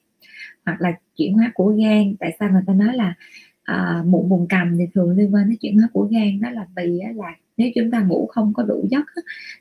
hoặc 0.66 0.80
là 0.80 0.92
chuyển 1.16 1.34
hóa 1.34 1.52
của 1.54 1.68
gan 1.68 2.14
tại 2.20 2.36
sao 2.40 2.50
người 2.50 2.62
ta 2.66 2.74
nói 2.74 2.96
là 2.96 3.14
à, 3.62 4.02
mụn 4.06 4.28
vùng 4.28 4.48
cầm 4.48 4.78
thì 4.78 4.84
thường 4.94 5.10
liên 5.10 5.34
quan 5.34 5.48
đến 5.48 5.58
chuyển 5.60 5.78
hóa 5.78 5.88
của 5.92 6.08
gan 6.10 6.40
đó 6.40 6.50
là 6.50 6.66
vì 6.76 7.00
là 7.16 7.34
nếu 7.62 7.70
chúng 7.74 7.90
ta 7.90 8.00
ngủ 8.00 8.26
không 8.26 8.52
có 8.54 8.62
đủ 8.62 8.86
giấc 8.90 9.04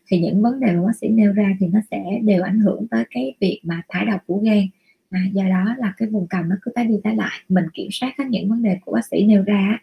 thì 0.07 0.19
những 0.19 0.41
vấn 0.41 0.59
đề 0.59 0.71
mà 0.71 0.81
bác 0.85 0.95
sĩ 1.01 1.07
nêu 1.09 1.31
ra 1.33 1.55
thì 1.59 1.67
nó 1.67 1.79
sẽ 1.91 2.03
đều 2.23 2.43
ảnh 2.43 2.59
hưởng 2.59 2.87
tới 2.87 3.03
cái 3.11 3.35
việc 3.39 3.61
mà 3.63 3.81
thải 3.89 4.05
độc 4.05 4.21
của 4.27 4.37
gan. 4.37 4.67
À, 5.09 5.19
do 5.33 5.43
đó 5.43 5.75
là 5.77 5.93
cái 5.97 6.09
vùng 6.09 6.27
cầm 6.27 6.49
nó 6.49 6.55
cứ 6.61 6.71
tái 6.75 6.85
đi 6.85 6.95
tái 7.03 7.15
lại. 7.15 7.39
Mình 7.49 7.65
kiểm 7.73 7.87
soát 7.91 8.13
hết 8.17 8.25
những 8.29 8.49
vấn 8.49 8.63
đề 8.63 8.77
của 8.85 8.91
bác 8.91 9.05
sĩ 9.05 9.23
nêu 9.23 9.43
ra 9.43 9.79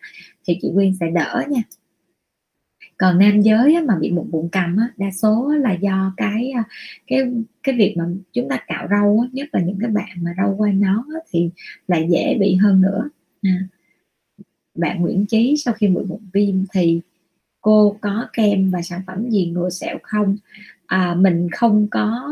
thì 0.47 0.59
chị 0.63 0.71
Quyên 0.75 0.93
sẽ 1.01 1.11
đỡ 1.11 1.43
nha. 1.49 1.63
Còn 2.97 3.19
nam 3.19 3.41
giới 3.41 3.83
mà 3.83 3.99
bị 4.01 4.11
mụn 4.11 4.31
bụng 4.31 4.49
cầm 4.53 4.77
đa 4.97 5.11
số 5.11 5.55
là 5.55 5.73
do 5.73 6.15
cái 6.17 6.51
à, 6.51 6.65
cái 7.07 7.19
cái 7.63 7.77
việc 7.77 7.95
mà 7.97 8.05
chúng 8.33 8.49
ta 8.49 8.59
cạo 8.67 8.89
râu 8.91 9.25
nhất 9.33 9.49
là 9.53 9.61
những 9.61 9.79
cái 9.81 9.91
bạn 9.91 10.19
mà 10.23 10.35
râu 10.37 10.57
quai 10.57 10.73
nón 10.73 11.05
thì 11.33 11.51
lại 11.89 12.07
dễ 12.11 12.37
bị 12.41 12.55
hơn 12.55 12.81
nữa. 12.81 13.11
À, 13.43 13.59
bạn 14.75 15.01
Nguyễn 15.01 15.27
Trí 15.27 15.55
sau 15.57 15.75
khi 15.75 15.87
bị 15.87 16.01
mụn 16.09 16.21
viêm 16.33 16.65
thì 16.73 17.01
cô 17.69 17.97
có 18.01 18.29
kem 18.33 18.71
và 18.71 18.83
sản 18.83 19.01
phẩm 19.07 19.31
gì 19.31 19.47
ngừa 19.47 19.71
sẹo 19.71 19.99
không? 20.03 20.37
À, 20.87 21.15
mình 21.15 21.49
không 21.53 21.89
có 21.91 22.29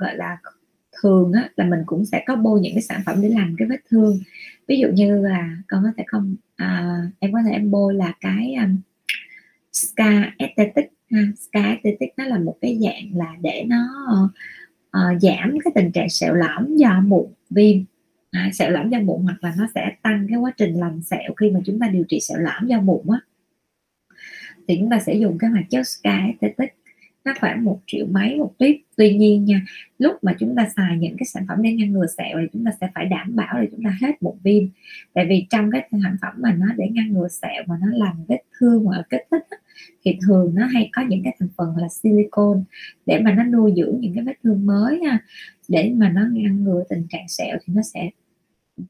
gọi 0.00 0.16
là 0.16 0.38
thường 1.02 1.32
á, 1.32 1.50
là 1.56 1.64
mình 1.64 1.80
cũng 1.86 2.04
sẽ 2.04 2.24
có 2.26 2.36
bôi 2.36 2.60
những 2.60 2.74
cái 2.74 2.82
sản 2.82 3.00
phẩm 3.06 3.22
để 3.22 3.28
làm 3.28 3.54
cái 3.58 3.68
vết 3.68 3.80
thương. 3.90 4.18
Ví 4.68 4.78
dụ 4.78 4.88
như 4.88 5.22
là 5.22 5.56
con 5.68 5.82
có 5.84 5.90
thể 5.96 6.04
không? 6.06 6.36
À, 6.56 7.00
em 7.18 7.32
có 7.32 7.38
thể 7.44 7.50
em 7.50 7.70
bôi 7.70 7.94
là 7.94 8.12
cái 8.20 8.54
um, 8.54 8.78
scar 9.72 10.22
aesthetic 10.38 10.92
ha. 11.10 11.20
scar 11.36 11.64
aesthetic 11.64 12.14
nó 12.16 12.24
là 12.24 12.38
một 12.38 12.56
cái 12.60 12.78
dạng 12.82 13.18
là 13.18 13.36
để 13.40 13.64
nó 13.66 13.86
uh, 14.86 15.22
giảm 15.22 15.58
cái 15.64 15.72
tình 15.74 15.92
trạng 15.92 16.08
sẹo 16.08 16.34
lõm 16.34 16.76
do 16.76 17.00
mụn 17.00 17.26
viêm. 17.50 17.76
À, 18.30 18.50
sẹo 18.52 18.70
lõm 18.70 18.90
do 18.90 18.98
mụn 18.98 19.22
hoặc 19.22 19.44
là 19.44 19.54
nó 19.58 19.66
sẽ 19.74 19.92
tăng 20.02 20.26
cái 20.28 20.38
quá 20.38 20.52
trình 20.56 20.74
làm 20.74 21.02
sẹo 21.02 21.32
khi 21.36 21.50
mà 21.50 21.60
chúng 21.64 21.78
ta 21.78 21.88
điều 21.88 22.04
trị 22.08 22.20
sẹo 22.20 22.38
lõm 22.38 22.66
do 22.66 22.80
mụn 22.80 23.02
á 23.12 23.20
thì 24.68 24.76
chúng 24.80 24.90
ta 24.90 24.98
sẽ 25.00 25.14
dùng 25.14 25.38
cái 25.38 25.50
hoạt 25.50 25.64
chất 25.70 25.82
scar 25.86 26.30
tích 26.40 26.74
nó 27.24 27.34
khoảng 27.40 27.64
một 27.64 27.80
triệu 27.86 28.06
mấy 28.06 28.36
một 28.36 28.54
tuyếp 28.58 28.76
tuy 28.96 29.16
nhiên 29.16 29.44
nha, 29.44 29.66
lúc 29.98 30.14
mà 30.22 30.36
chúng 30.38 30.54
ta 30.56 30.68
xài 30.76 30.98
những 30.98 31.16
cái 31.18 31.26
sản 31.26 31.44
phẩm 31.48 31.62
để 31.62 31.72
ngăn 31.72 31.92
ngừa 31.92 32.06
sẹo 32.18 32.38
thì 32.40 32.46
chúng 32.52 32.64
ta 32.64 32.70
sẽ 32.80 32.88
phải 32.94 33.06
đảm 33.06 33.36
bảo 33.36 33.58
là 33.58 33.66
chúng 33.70 33.84
ta 33.84 33.96
hết 34.00 34.22
một 34.22 34.36
viêm 34.42 34.64
tại 35.12 35.26
vì 35.28 35.46
trong 35.50 35.70
cái 35.70 35.88
sản 36.02 36.16
phẩm 36.22 36.32
mà 36.38 36.54
nó 36.58 36.66
để 36.76 36.88
ngăn 36.90 37.12
ngừa 37.12 37.28
sẹo 37.28 37.62
mà 37.66 37.78
nó 37.80 37.86
làm 37.92 38.24
vết 38.28 38.42
thương 38.58 38.84
hoặc 38.84 38.96
là 38.96 39.02
kích 39.10 39.26
thích 39.30 39.42
thì 40.04 40.18
thường 40.26 40.54
nó 40.54 40.66
hay 40.66 40.90
có 40.92 41.02
những 41.08 41.22
cái 41.24 41.36
thành 41.40 41.48
phần 41.56 41.76
là 41.76 41.88
silicon 41.88 42.64
để 43.06 43.20
mà 43.20 43.34
nó 43.34 43.44
nuôi 43.44 43.72
dưỡng 43.76 44.00
những 44.00 44.14
cái 44.14 44.24
vết 44.24 44.34
thương 44.42 44.66
mới 44.66 45.00
ha. 45.04 45.18
Để 45.68 45.92
mà 45.96 46.08
nó 46.08 46.20
ngăn 46.32 46.64
ngừa 46.64 46.82
tình 46.88 47.06
trạng 47.10 47.28
sẹo 47.28 47.56
thì 47.64 47.74
nó 47.74 47.82
sẽ 47.82 48.10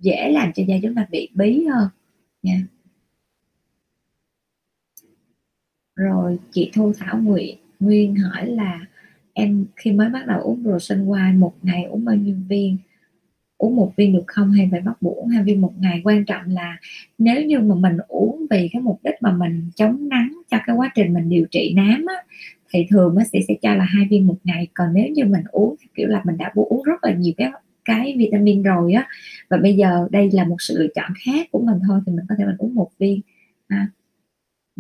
dễ 0.01 0.31
làm 0.33 0.53
cho 0.53 0.62
da 0.68 0.76
chúng 0.83 0.95
ta 0.95 1.07
bị 1.11 1.29
bí 1.35 1.64
hơn 1.64 1.89
nha. 2.43 2.62
Rồi 5.99 6.39
chị 6.51 6.71
Thu 6.75 6.93
Thảo 6.99 7.19
Nguyện 7.19 7.59
Nguyên 7.81 8.15
hỏi 8.15 8.47
là 8.47 8.81
em 9.33 9.67
khi 9.77 9.93
mới 9.93 10.09
bắt 10.09 10.27
đầu 10.27 10.41
uống 10.41 10.65
Rosenwine 10.65 11.39
một 11.39 11.55
ngày 11.63 11.85
uống 11.85 12.05
bao 12.05 12.15
nhiêu 12.15 12.37
viên? 12.49 12.77
Uống 13.59 13.77
một 13.77 13.93
viên 13.97 14.13
được 14.13 14.25
không 14.27 14.51
hay 14.51 14.69
phải 14.71 14.81
bắt 14.81 15.03
buộc 15.03 15.17
uống 15.17 15.29
hai 15.29 15.45
viên 15.45 15.61
một 15.61 15.73
ngày? 15.79 16.01
Quan 16.05 16.25
trọng 16.25 16.43
là 16.47 16.77
nếu 17.19 17.45
như 17.45 17.61
mà 17.61 17.75
mình 17.75 17.97
uống 18.09 18.47
vì 18.51 18.69
cái 18.73 18.83
mục 18.83 19.01
đích 19.05 19.15
mà 19.21 19.33
mình 19.33 19.71
chống 19.77 20.09
nắng 20.09 20.33
cho 20.51 20.59
cái 20.67 20.77
quá 20.77 20.91
trình 20.95 21.15
mình 21.15 21.29
điều 21.29 21.47
trị 21.51 21.75
nám 21.77 22.07
á, 22.09 22.15
thì 22.71 22.87
thường 22.91 23.15
bác 23.15 23.27
sĩ 23.33 23.39
sẽ 23.49 23.55
cho 23.63 23.75
là 23.75 23.85
hai 23.85 24.07
viên 24.11 24.27
một 24.27 24.37
ngày. 24.45 24.69
Còn 24.75 24.89
nếu 24.95 25.09
như 25.09 25.25
mình 25.25 25.45
uống 25.51 25.75
kiểu 25.95 26.09
là 26.09 26.23
mình 26.27 26.37
đã 26.37 26.53
uống 26.55 26.83
rất 26.83 27.05
là 27.05 27.15
nhiều 27.15 27.33
cái 27.37 27.51
cái 27.85 28.15
vitamin 28.19 28.63
rồi 28.63 28.93
á 28.93 29.09
và 29.51 29.57
bây 29.57 29.77
giờ 29.77 30.09
đây 30.11 30.31
là 30.33 30.45
một 30.45 30.57
sự 30.59 30.79
lựa 30.79 30.89
chọn 30.95 31.13
khác 31.25 31.49
của 31.53 31.61
mình 31.61 31.79
thôi 31.89 32.01
thì 32.07 32.13
mình 32.13 32.25
có 32.29 32.35
thể 32.39 32.45
mình 32.45 32.57
uống 32.59 32.75
một 32.75 32.91
viên. 32.99 33.21
À, 33.69 33.89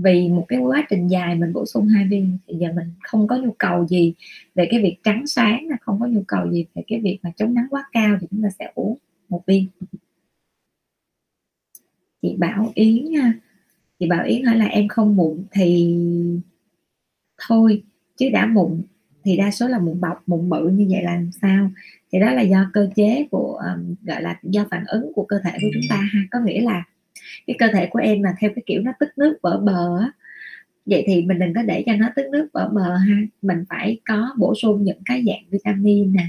vì 0.02 0.28
một 0.28 0.44
cái 0.48 0.58
quá 0.58 0.86
trình 0.90 1.08
dài 1.08 1.34
mình 1.34 1.52
bổ 1.52 1.66
sung 1.66 1.86
hai 1.86 2.08
viên 2.08 2.38
thì 2.46 2.54
giờ 2.54 2.68
mình 2.72 2.92
không 3.02 3.28
có 3.28 3.36
nhu 3.36 3.54
cầu 3.58 3.86
gì 3.86 4.14
về 4.54 4.68
cái 4.70 4.82
việc 4.82 4.96
trắng 5.04 5.26
sáng 5.26 5.68
là 5.68 5.76
không 5.80 6.00
có 6.00 6.06
nhu 6.06 6.22
cầu 6.28 6.50
gì 6.52 6.66
về 6.74 6.82
cái 6.86 7.00
việc 7.00 7.18
mà 7.22 7.30
chống 7.36 7.54
nắng 7.54 7.66
quá 7.70 7.84
cao 7.92 8.16
thì 8.20 8.26
chúng 8.30 8.42
ta 8.42 8.48
sẽ 8.58 8.72
uống 8.74 8.98
một 9.28 9.42
viên. 9.46 9.66
Chị 12.22 12.36
Bảo 12.38 12.72
Yến 12.74 13.10
nha. 13.10 13.32
Chị 13.98 14.06
Bảo 14.06 14.24
Yến 14.24 14.44
hỏi 14.44 14.56
là 14.56 14.64
em 14.64 14.88
không 14.88 15.16
mụn 15.16 15.44
thì 15.50 15.98
thôi 17.48 17.82
chứ 18.16 18.30
đã 18.32 18.46
mụn 18.46 18.82
thì 19.24 19.36
đa 19.36 19.50
số 19.50 19.68
là 19.68 19.78
mụn 19.78 20.00
bọc 20.00 20.22
mụn 20.26 20.48
bự 20.48 20.68
như 20.68 20.86
vậy 20.90 21.02
là 21.02 21.14
làm 21.14 21.30
sao? 21.42 21.70
Thì 22.12 22.20
đó 22.20 22.32
là 22.32 22.42
do 22.42 22.70
cơ 22.72 22.88
chế 22.96 23.26
của 23.30 23.60
um, 23.74 23.94
gọi 24.02 24.22
là 24.22 24.40
do 24.42 24.66
phản 24.70 24.84
ứng 24.86 25.12
của 25.14 25.24
cơ 25.24 25.38
thể 25.44 25.50
của 25.52 25.68
chúng 25.72 25.82
ta 25.88 25.96
ha. 25.96 26.20
Có 26.30 26.40
nghĩa 26.40 26.60
là 26.60 26.84
cái 27.46 27.56
cơ 27.58 27.66
thể 27.72 27.86
của 27.90 27.98
em 27.98 28.22
mà 28.22 28.34
theo 28.40 28.50
cái 28.54 28.62
kiểu 28.66 28.82
nó 28.82 28.92
tức 29.00 29.08
nước 29.16 29.38
vỡ 29.42 29.60
bờ 29.64 29.98
á. 30.00 30.12
Vậy 30.86 31.04
thì 31.06 31.22
mình 31.22 31.38
đừng 31.38 31.54
có 31.54 31.62
để 31.62 31.82
cho 31.86 31.96
nó 31.96 32.08
tức 32.16 32.26
nước 32.32 32.48
vỡ 32.52 32.70
bờ 32.72 32.96
ha. 32.96 33.16
Mình 33.42 33.64
phải 33.68 34.00
có 34.08 34.34
bổ 34.38 34.54
sung 34.54 34.82
những 34.82 35.00
cái 35.04 35.24
dạng 35.26 35.50
vitamin 35.50 36.12
nè 36.12 36.26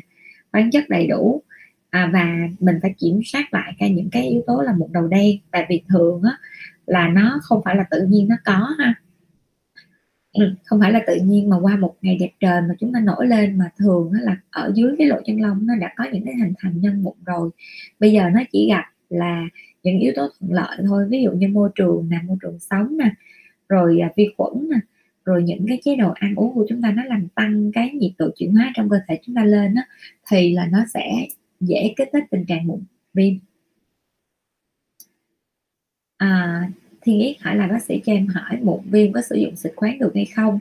khoáng 0.52 0.72
chất 0.72 0.90
đầy 0.90 1.08
đủ. 1.08 1.44
À, 1.90 2.10
và 2.14 2.36
mình 2.60 2.80
phải 2.82 2.94
kiểm 2.98 3.20
soát 3.26 3.54
lại 3.54 3.74
cái 3.80 3.90
những 3.90 4.10
cái 4.12 4.28
yếu 4.28 4.42
tố 4.48 4.62
là 4.62 4.74
một 4.74 4.90
đầu 4.92 5.08
đen. 5.08 5.38
Tại 5.52 5.66
vì 5.70 5.82
thường 5.90 6.22
á 6.24 6.38
là 6.86 7.08
nó 7.08 7.40
không 7.44 7.62
phải 7.66 7.76
là 7.76 7.86
tự 7.92 8.06
nhiên 8.08 8.28
nó 8.28 8.36
có 8.46 8.76
ha. 8.80 8.94
Ừ, 10.34 10.54
không 10.66 10.80
phải 10.80 10.92
là 10.92 11.02
tự 11.08 11.16
nhiên 11.24 11.50
mà 11.50 11.60
qua 11.60 11.76
một 11.76 11.96
ngày 12.02 12.18
đẹp 12.20 12.30
trời 12.40 12.62
mà 12.62 12.76
chúng 12.80 12.94
ta 12.94 13.00
nổi 13.00 13.28
lên 13.28 13.58
mà 13.58 13.70
thường 13.78 14.12
á 14.14 14.20
là 14.24 14.38
ở 14.50 14.72
dưới 14.76 14.96
cái 14.98 15.08
lỗ 15.08 15.22
chân 15.26 15.42
lông 15.42 15.68
nó 15.68 15.76
đã 15.76 15.94
có 15.98 16.06
những 16.12 16.26
cái 16.26 16.34
hình 16.36 16.54
thành 16.60 16.82
nhân 16.82 17.04
mụn 17.04 17.14
rồi. 17.26 17.50
Bây 18.00 18.12
giờ 18.12 18.30
nó 18.34 18.42
chỉ 18.52 18.70
gặp 18.70 18.84
là 19.10 19.44
những 19.84 20.00
yếu 20.00 20.14
tố 20.16 20.30
thuận 20.40 20.54
lợi 20.54 20.78
thôi. 20.88 21.06
Ví 21.10 21.24
dụ 21.24 21.32
như 21.32 21.48
môi 21.48 21.70
trường 21.76 22.10
nè 22.10 22.18
môi 22.28 22.38
trường 22.42 22.60
sống 22.60 22.98
nè 22.98 23.12
rồi 23.70 24.00
à, 24.00 24.12
vi 24.18 24.30
khuẩn 24.38 24.70
nè 24.70 24.80
rồi 25.26 25.44
những 25.44 25.66
cái 25.68 25.80
chế 25.84 25.96
độ 25.96 26.12
ăn 26.12 26.36
uống 26.36 26.54
của 26.54 26.66
chúng 26.70 26.82
ta 26.82 26.92
nó 26.92 27.04
làm 27.04 27.28
tăng 27.36 27.72
cái 27.74 27.90
nhiệt 27.94 28.12
độ 28.18 28.30
chuyển 28.36 28.56
hóa 28.56 28.72
trong 28.76 28.90
cơ 28.90 28.98
thể 29.08 29.20
chúng 29.26 29.36
ta 29.36 29.44
lên 29.46 29.76
á, 29.76 29.88
thì 30.32 30.54
là 30.54 30.68
nó 30.72 30.86
sẽ 30.94 31.28
dễ 31.60 31.94
kích 31.98 32.10
thích 32.14 32.24
tình 32.32 32.46
trạng 32.46 32.68
mụn 32.68 32.84
viêm. 33.14 33.34
À, 36.18 36.64
thiên 37.02 37.20
ý 37.20 37.36
hỏi 37.42 37.56
là 37.56 37.68
bác 37.68 37.84
sĩ 37.84 38.02
cho 38.06 38.14
em 38.14 38.28
hỏi 38.28 38.60
mụn 38.62 38.80
viêm 38.92 39.14
có 39.14 39.22
sử 39.22 39.36
dụng 39.36 39.56
xịt 39.56 39.74
khoáng 39.76 40.00
được 40.00 40.12
hay 40.16 40.26
không? 40.36 40.60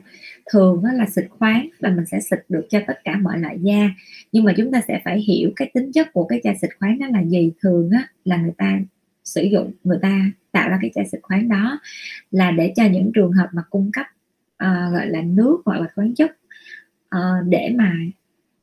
Thường 0.51 0.81
đó 0.83 0.89
là 0.93 1.05
xịt 1.05 1.25
khoáng 1.29 1.69
là 1.79 1.89
mình 1.89 2.05
sẽ 2.05 2.19
xịt 2.19 2.39
được 2.49 2.67
cho 2.69 2.79
tất 2.87 2.99
cả 3.03 3.17
mọi 3.17 3.39
loại 3.39 3.57
da 3.61 3.89
nhưng 4.31 4.43
mà 4.43 4.53
chúng 4.57 4.71
ta 4.71 4.81
sẽ 4.87 5.01
phải 5.05 5.21
hiểu 5.21 5.51
cái 5.55 5.71
tính 5.73 5.91
chất 5.91 6.13
của 6.13 6.23
cái 6.23 6.39
chai 6.43 6.57
xịt 6.61 6.69
khoáng 6.79 6.99
đó 6.99 7.07
là 7.11 7.23
gì. 7.23 7.51
Thường 7.61 7.89
á 7.91 8.07
là 8.25 8.37
người 8.37 8.53
ta 8.57 8.79
sử 9.29 9.41
dụng 9.41 9.71
người 9.83 9.99
ta 10.01 10.31
tạo 10.51 10.69
ra 10.69 10.79
cái 10.81 10.91
chai 10.95 11.07
xịt 11.07 11.21
khoáng 11.21 11.49
đó 11.49 11.79
là 12.31 12.51
để 12.51 12.73
cho 12.75 12.83
những 12.85 13.11
trường 13.13 13.31
hợp 13.31 13.47
mà 13.53 13.61
cung 13.69 13.91
cấp 13.91 14.05
uh, 14.63 14.93
gọi 14.93 15.07
là 15.07 15.21
nước 15.21 15.61
hoặc 15.65 15.79
là 15.79 15.87
khoáng 15.95 16.15
chất 16.15 16.31
uh, 17.15 17.47
để 17.47 17.73
mà 17.75 17.93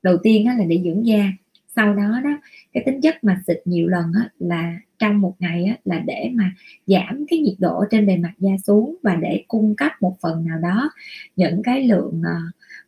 đầu 0.02 0.16
tiên 0.22 0.46
đó 0.46 0.52
là 0.58 0.64
để 0.64 0.82
dưỡng 0.84 1.06
da. 1.06 1.32
Sau 1.76 1.94
đó 1.94 2.20
đó 2.24 2.38
cái 2.72 2.82
tính 2.86 3.00
chất 3.00 3.24
mà 3.24 3.42
xịt 3.46 3.60
nhiều 3.64 3.88
lần 3.88 4.12
á, 4.14 4.28
là 4.38 4.76
trong 4.98 5.20
một 5.20 5.34
ngày 5.38 5.64
á, 5.64 5.76
là 5.84 5.98
để 5.98 6.30
mà 6.34 6.52
giảm 6.86 7.24
cái 7.28 7.38
nhiệt 7.38 7.56
độ 7.58 7.84
trên 7.90 8.06
bề 8.06 8.16
mặt 8.16 8.32
da 8.38 8.50
xuống 8.64 8.96
và 9.02 9.14
để 9.14 9.44
cung 9.48 9.76
cấp 9.76 9.92
một 10.00 10.16
phần 10.20 10.44
nào 10.46 10.58
đó 10.58 10.90
những 11.36 11.62
cái 11.62 11.88
lượng 11.88 12.22
ờ, 12.24 12.36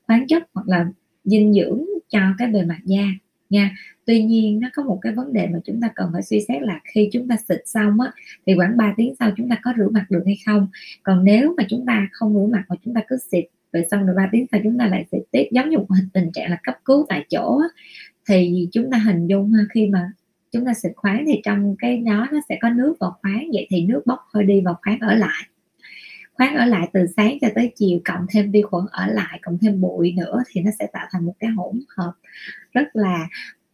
khoáng 0.07 0.27
chất 0.27 0.43
hoặc 0.55 0.69
là 0.69 0.87
dinh 1.25 1.55
dưỡng 1.55 1.85
cho 2.09 2.21
cái 2.39 2.49
bề 2.49 2.63
mặt 2.65 2.81
da 2.85 3.05
nha. 3.51 3.77
Tuy 4.05 4.23
nhiên 4.23 4.61
nó 4.61 4.69
có 4.75 4.83
một 4.83 4.99
cái 5.03 5.13
vấn 5.13 5.33
đề 5.33 5.47
mà 5.47 5.59
chúng 5.65 5.81
ta 5.81 5.89
cần 5.95 6.11
phải 6.13 6.23
suy 6.23 6.41
xét 6.49 6.63
là 6.63 6.81
khi 6.95 7.09
chúng 7.13 7.29
ta 7.29 7.37
xịt 7.49 7.63
xong 7.67 8.01
á 8.01 8.13
thì 8.47 8.55
khoảng 8.57 8.77
3 8.77 8.95
tiếng 8.97 9.15
sau 9.19 9.31
chúng 9.37 9.49
ta 9.49 9.59
có 9.63 9.73
rửa 9.79 9.89
mặt 9.93 10.07
được 10.11 10.23
hay 10.27 10.39
không? 10.47 10.69
Còn 11.03 11.25
nếu 11.25 11.55
mà 11.57 11.65
chúng 11.69 11.87
ta 11.87 12.09
không 12.13 12.35
rửa 12.35 12.53
mặt 12.53 12.65
mà 12.69 12.77
chúng 12.85 12.95
ta 12.95 13.01
cứ 13.09 13.17
xịt 13.33 13.45
rồi 13.73 13.85
xong 13.91 14.07
rồi 14.07 14.17
3 14.17 14.29
tiếng 14.33 14.47
sau 14.53 14.61
chúng 14.65 14.79
ta 14.79 14.87
lại 14.87 15.05
xịt 15.13 15.23
tiếp 15.31 15.49
giống 15.53 15.71
như 15.71 15.79
một 15.79 15.87
tình 16.13 16.31
trạng 16.33 16.51
là 16.51 16.59
cấp 16.63 16.75
cứu 16.85 17.07
tại 17.09 17.25
chỗ 17.29 17.59
á, 17.59 17.69
thì 18.29 18.69
chúng 18.73 18.91
ta 18.91 18.99
hình 18.99 19.27
dung 19.27 19.53
ha 19.53 19.63
khi 19.75 19.87
mà 19.87 20.13
chúng 20.53 20.65
ta 20.65 20.75
xịt 20.75 20.93
khoáng 20.97 21.25
thì 21.27 21.41
trong 21.45 21.77
cái 21.79 21.97
đó 21.97 22.29
nó 22.33 22.41
sẽ 22.49 22.59
có 22.63 22.71
nước 22.71 22.97
vào 23.01 23.17
khoáng 23.23 23.49
vậy 23.53 23.67
thì 23.71 23.85
nước 23.85 24.03
bốc 24.07 24.19
hơi 24.35 24.45
đi 24.45 24.61
vào 24.61 24.79
khoáng 24.83 25.01
ở 25.01 25.15
lại 25.15 25.45
khoáng 26.39 26.55
ở 26.57 26.65
lại 26.65 26.89
từ 26.93 27.07
sáng 27.17 27.39
cho 27.41 27.49
tới 27.55 27.73
chiều, 27.77 28.01
cộng 28.05 28.27
thêm 28.31 28.51
vi 28.51 28.63
khuẩn 28.63 28.85
ở 28.91 29.07
lại, 29.07 29.39
cộng 29.43 29.59
thêm 29.59 29.81
bụi 29.81 30.15
nữa 30.17 30.43
thì 30.49 30.61
nó 30.61 30.71
sẽ 30.79 30.87
tạo 30.93 31.07
thành 31.13 31.27
một 31.27 31.35
cái 31.39 31.51
hỗn 31.51 31.81
hợp 31.97 32.13
rất 32.73 32.97
là 32.97 33.29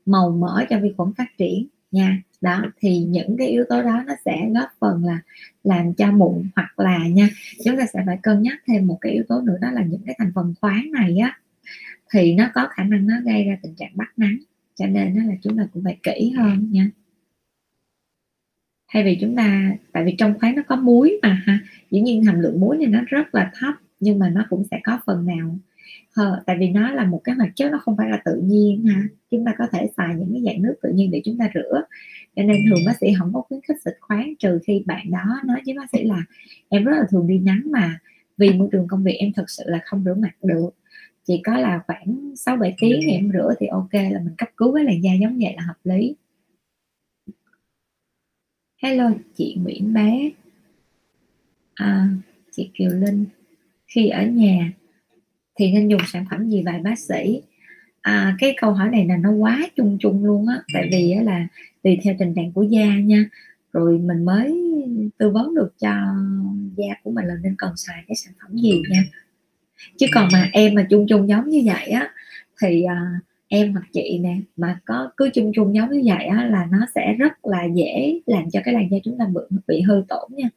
màu 0.07 0.31
mỡ 0.31 0.65
cho 0.71 0.79
vi 0.81 0.93
khuẩn 0.97 1.13
phát 1.19 1.39
triển 1.39 1.67
nha. 1.91 2.23
Đó, 2.41 2.65
thì 2.81 2.99
những 2.99 3.37
cái 3.39 3.49
yếu 3.49 3.65
tố 3.69 3.83
đó 3.83 4.03
nó 4.07 4.15
sẽ 4.25 4.49
góp 4.55 4.69
phần 4.81 5.05
là 5.05 5.21
làm 5.65 5.95
cho 5.95 6.13
mụn 6.13 6.49
hoặc 6.57 6.79
là 6.79 7.09
nha, 7.09 7.29
chúng 7.65 7.77
ta 7.79 7.87
sẽ 7.93 8.03
phải 8.07 8.19
cân 8.23 8.43
nhắc 8.43 8.59
thêm 8.67 8.87
một 8.87 8.99
cái 9.01 9.13
yếu 9.13 9.25
tố 9.29 9.41
nữa, 9.41 9.57
đó 9.61 9.71
là 9.71 9.85
những 9.85 10.03
cái 10.07 10.15
thành 10.19 10.33
phần 10.35 10.55
khoáng 10.61 10.93
này 10.93 11.17
á, 11.19 11.39
thì 12.13 12.35
nó 12.35 12.51
có 12.55 12.69
khả 12.71 12.85
năng 12.85 13.07
nó 13.07 13.15
gây 13.25 13.45
ra 13.45 13.57
tình 13.63 13.75
trạng 13.75 13.91
bắt 13.95 14.13
nắng, 14.17 14.39
cho 14.75 14.87
nên 14.87 15.17
nó 15.17 15.25
là 15.25 15.35
chúng 15.43 15.59
ta 15.59 15.69
cũng 15.73 15.85
phải 15.85 15.99
kỹ 16.03 16.33
hơn 16.37 16.69
nha 16.73 16.91
thay 18.95 19.05
vì 19.05 19.19
chúng 19.21 19.37
ta 19.37 19.73
tại 19.93 20.05
vì 20.05 20.15
trong 20.19 20.39
khoáng 20.39 20.57
nó 20.57 20.63
có 20.67 20.77
muối 20.77 21.19
mà 21.23 21.43
ha 21.47 21.59
dĩ 21.91 22.01
nhiên 22.01 22.25
hàm 22.25 22.41
lượng 22.41 22.61
muối 22.61 22.79
này 22.79 22.87
nó 22.87 23.01
rất 23.07 23.35
là 23.35 23.51
thấp 23.55 23.75
nhưng 24.01 24.19
mà 24.19 24.29
nó 24.29 24.47
cũng 24.51 24.65
sẽ 24.71 24.81
có 24.85 24.99
phần 25.07 25.27
nào. 25.27 25.59
Hờ, 26.17 26.43
tại 26.47 26.57
vì 26.61 26.69
nó 26.69 26.91
là 26.91 27.05
một 27.05 27.21
cái 27.25 27.35
hoạt 27.35 27.57
chất 27.57 27.73
nó 27.73 27.79
không 27.79 27.97
phải 27.97 28.11
là 28.11 28.23
tự 28.25 28.41
nhiên 28.45 28.85
ha 28.85 29.03
chúng 29.31 29.45
ta 29.45 29.55
có 29.59 29.67
thể 29.73 29.89
xài 29.97 30.15
những 30.15 30.33
cái 30.33 30.43
dạng 30.45 30.63
nước 30.63 30.75
tự 30.83 30.93
nhiên 30.95 31.11
để 31.11 31.23
chúng 31.25 31.39
ta 31.39 31.51
rửa. 31.55 31.83
Cho 32.37 32.43
nên 32.43 32.57
thường 32.69 32.85
bác 32.87 32.93
sĩ 33.01 33.07
không 33.19 33.33
có 33.35 33.41
khuyến 33.41 33.61
khích 33.69 33.77
xịt 33.85 33.95
khoáng 34.01 34.35
trừ 34.39 34.59
khi 34.67 34.83
bạn 34.87 35.11
đó 35.11 35.41
nói 35.45 35.61
với 35.67 35.75
bác 35.79 35.91
sĩ 35.93 36.05
là 36.05 36.23
em 36.69 36.85
rất 36.85 36.93
là 36.97 37.05
thường 37.11 37.27
đi 37.27 37.39
nắng 37.39 37.63
mà 37.65 37.99
vì 38.37 38.53
môi 38.53 38.69
trường 38.73 38.89
công 38.89 39.05
việc 39.05 39.17
em 39.19 39.33
thật 39.33 39.51
sự 39.51 39.65
là 39.67 39.81
không 39.85 40.05
rửa 40.05 40.15
mặt 40.15 40.35
được. 40.43 40.71
Chỉ 41.27 41.41
có 41.45 41.57
là 41.57 41.81
khoảng 41.87 42.33
6 42.37 42.57
7 42.57 42.75
tiếng 42.79 43.01
thì 43.07 43.13
em 43.13 43.31
rửa 43.33 43.55
thì 43.61 43.67
ok 43.67 43.95
là 43.95 44.21
mình 44.25 44.35
cấp 44.39 44.49
cứu 44.57 44.73
với 44.73 44.85
làn 44.85 45.03
da 45.03 45.11
giống 45.21 45.39
vậy 45.39 45.55
là 45.57 45.63
hợp 45.63 45.77
lý 45.85 46.15
hello 48.85 49.11
chị 49.37 49.57
Nguyễn 49.63 49.93
bé. 49.93 50.31
À, 51.75 52.09
chị 52.53 52.71
Kiều 52.75 52.91
Linh. 52.91 53.25
Khi 53.87 54.09
ở 54.09 54.27
nhà 54.27 54.73
thì 55.59 55.73
nên 55.73 55.89
dùng 55.89 56.01
sản 56.07 56.25
phẩm 56.31 56.51
gì 56.51 56.63
vậy 56.63 56.81
bác 56.85 56.99
sĩ? 56.99 57.43
À, 58.01 58.37
cái 58.39 58.57
câu 58.61 58.73
hỏi 58.73 58.91
này 58.91 59.07
là 59.07 59.17
nó 59.17 59.31
quá 59.31 59.69
chung 59.77 59.99
chung 60.01 60.25
luôn 60.25 60.49
á. 60.49 60.63
Tại 60.75 60.89
vì 60.93 61.15
là 61.23 61.47
tùy 61.83 61.99
theo 62.03 62.15
tình 62.19 62.35
trạng 62.35 62.53
của 62.53 62.63
da 62.63 62.87
nha. 62.99 63.25
Rồi 63.73 63.99
mình 63.99 64.25
mới 64.25 64.55
tư 65.19 65.31
vấn 65.31 65.55
được 65.55 65.73
cho 65.81 65.93
da 66.77 66.95
của 67.03 67.11
mình 67.11 67.25
là 67.25 67.35
nên 67.43 67.55
cần 67.59 67.73
xài 67.77 68.05
cái 68.09 68.17
sản 68.17 68.33
phẩm 68.43 68.59
gì 68.59 68.83
nha. 68.91 69.05
Chứ 69.99 70.07
còn 70.13 70.29
mà 70.33 70.49
em 70.53 70.75
mà 70.75 70.87
chung 70.91 71.07
chung 71.09 71.29
giống 71.29 71.49
như 71.49 71.63
vậy 71.67 71.87
á 71.87 72.11
thì 72.63 72.83
à, 72.83 73.21
em 73.55 73.73
hoặc 73.73 73.85
chị 73.93 74.19
nè 74.23 74.37
mà 74.57 74.81
có 74.85 75.11
cứ 75.17 75.31
chung 75.35 75.53
chung 75.55 75.75
giống 75.75 75.91
như 75.91 76.03
vậy 76.05 76.27
á 76.27 76.47
là 76.47 76.67
nó 76.71 76.79
sẽ 76.95 77.13
rất 77.19 77.47
là 77.47 77.65
dễ 77.75 78.21
làm 78.27 78.51
cho 78.51 78.61
cái 78.65 78.75
làn 78.75 78.89
da 78.91 78.99
chúng 79.05 79.19
ta 79.19 79.25
bị 79.27 79.59
bị 79.67 79.81
hư 79.81 80.05
tổn 80.09 80.31
nha. 80.37 80.49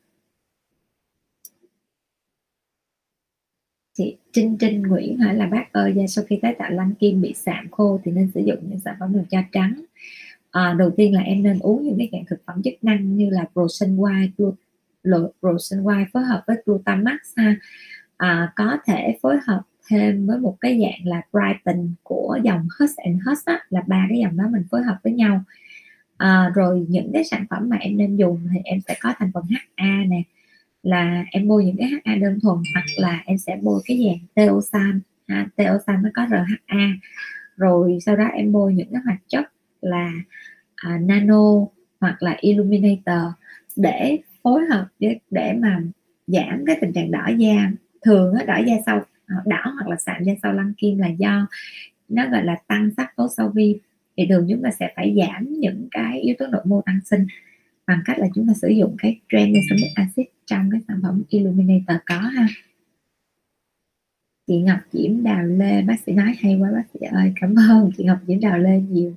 Chị 3.94 4.18
Trinh 4.32 4.58
Trinh 4.60 4.82
Nguyễn 4.82 5.18
hỏi 5.18 5.36
là 5.36 5.46
bác 5.46 5.74
ơi 5.74 5.94
da 5.96 6.08
sau 6.08 6.26
khi 6.28 6.40
tái 6.42 6.56
tạo 6.60 6.72
lăn 6.72 6.94
kim 7.00 7.22
bị 7.22 7.34
sạm 7.34 7.68
khô 7.72 8.00
thì 8.04 8.12
nên 8.12 8.32
sử 8.34 8.42
dụng 8.42 8.60
những 8.70 8.80
sản 8.80 8.96
phẩm 9.00 9.14
được 9.14 9.24
da 9.30 9.44
trắng. 9.52 9.84
À, 10.52 10.76
đầu 10.80 10.92
tiên 10.98 11.14
là 11.14 11.22
em 11.22 11.44
nên 11.44 11.60
uống 11.60 11.84
những 11.84 11.98
cái 11.98 12.10
dạng 12.12 12.26
thực 12.26 12.40
phẩm 12.46 12.62
chức 12.64 12.74
năng 12.82 13.18
như 13.18 13.30
là 13.30 13.46
Prosen 13.54 13.98
White 13.98 14.52
Prosen 15.40 15.84
White 15.84 16.06
phối 16.14 16.24
hợp 16.24 16.44
với 16.48 16.58
Glutamax 16.66 17.20
ha. 17.36 17.56
À, 18.18 18.54
có 18.56 18.78
thể 18.86 19.18
phối 19.22 19.38
hợp 19.48 19.62
thêm 19.88 20.28
với 20.28 20.40
một 20.40 20.58
cái 20.62 20.82
dạng 20.82 21.08
là 21.08 21.22
Brighton 21.32 21.94
của 22.04 22.40
dòng 22.44 22.68
Hush 22.80 22.98
and 22.98 23.22
Hush 23.26 23.46
á, 23.46 23.60
là 23.70 23.82
ba 23.88 24.06
cái 24.10 24.20
dòng 24.20 24.38
đó 24.38 24.44
mình 24.52 24.64
phối 24.72 24.84
hợp 24.84 24.98
với 25.04 25.14
nhau. 25.14 25.44
À, 26.18 26.52
rồi 26.56 26.86
những 26.90 27.12
cái 27.14 27.24
sản 27.24 27.46
phẩm 27.50 27.70
mà 27.70 27.78
em 27.78 27.98
nên 27.98 28.16
dùng 28.16 28.48
thì 28.54 28.60
em 28.64 28.80
sẽ 28.88 28.96
có 29.02 29.14
thành 29.18 29.32
phần 29.34 29.44
HA 29.50 30.04
nè 30.08 30.22
là 30.84 31.26
em 31.32 31.48
bôi 31.48 31.66
những 31.66 31.78
cái 31.78 31.90
HA 32.06 32.16
đơn 32.16 32.40
thuần 32.40 32.58
hoặc 32.74 32.86
là 32.98 33.24
em 33.26 33.38
sẽ 33.38 33.58
bôi 33.62 33.82
cái 33.86 34.06
dạng 34.06 34.28
Teosan. 34.34 35.00
Ha, 35.28 35.48
Teosan 35.56 36.04
nó 36.04 36.10
có 36.14 36.26
RHA 36.30 36.88
rồi 37.58 37.98
sau 38.06 38.16
đó 38.16 38.26
em 38.26 38.52
bôi 38.52 38.74
những 38.74 38.88
cái 38.92 39.02
hoạt 39.06 39.20
chất 39.28 39.52
là 39.82 40.12
à, 40.76 40.98
nano 41.02 41.66
hoặc 42.00 42.24
là 42.24 42.38
illuminator 42.40 43.34
để 43.76 44.20
phối 44.44 44.66
hợp 44.66 44.88
để, 45.00 45.18
để 45.32 45.54
mà 45.54 45.82
giảm 46.28 46.64
cái 46.66 46.78
tình 46.82 46.94
trạng 46.94 47.12
đỏ 47.12 47.28
da. 47.38 47.72
Thường 48.02 48.34
á, 48.34 48.44
đỏ 48.46 48.58
da 48.68 48.76
sau 48.86 49.06
Ờ, 49.28 49.36
đỏ 49.46 49.74
hoặc 49.76 49.88
là 49.88 49.96
sạm 49.96 50.24
da 50.24 50.34
sau 50.44 50.54
lăn 50.54 50.74
kim 50.78 50.98
là 50.98 51.08
do 51.08 51.48
nó, 52.10 52.30
gọi 52.30 52.46
là, 52.46 52.56
tăng 52.68 52.90
sắc 52.98 53.16
tố 53.16 53.28
sau 53.38 53.50
vi. 53.56 53.80
Thì 54.18 54.26
thường 54.30 54.48
chúng 54.50 54.62
ta 54.64 54.70
sẽ 54.80 54.94
phải 54.96 55.16
giảm 55.18 55.54
những 55.60 55.88
cái 55.92 56.22
yếu 56.22 56.36
tố 56.40 56.48
nội 56.48 56.62
mô 56.66 56.82
tăng 56.82 57.00
sinh 57.06 57.28
bằng 57.88 58.00
cách 58.06 58.20
là 58.20 58.28
chúng 58.36 58.48
ta 58.48 58.54
sử 58.54 58.68
dụng 58.68 58.96
cái 59.00 59.20
tranexamic 59.30 59.92
acid 59.96 60.26
trong 60.46 60.70
cái 60.72 60.82
sản 60.88 61.00
phẩm 61.04 61.24
illuminator 61.30 61.98
có 62.06 62.18
ha. 62.18 62.48
Chị 64.48 64.58
Ngọc 64.58 64.80
Diễm 64.92 65.24
Đào 65.24 65.44
Lê, 65.44 65.82
bác 65.82 65.96
sĩ 66.06 66.12
nói 66.12 66.34
hay 66.42 66.56
quá, 66.56 66.70
bác 66.74 66.84
sĩ 66.94 67.00
ơi, 67.12 67.34
cảm 67.36 67.56
ơn 67.70 67.92
chị 67.98 68.04
Ngọc 68.04 68.18
Diễm 68.28 68.40
Đào 68.40 68.58
Lê 68.58 68.80
nhiều. 68.80 69.14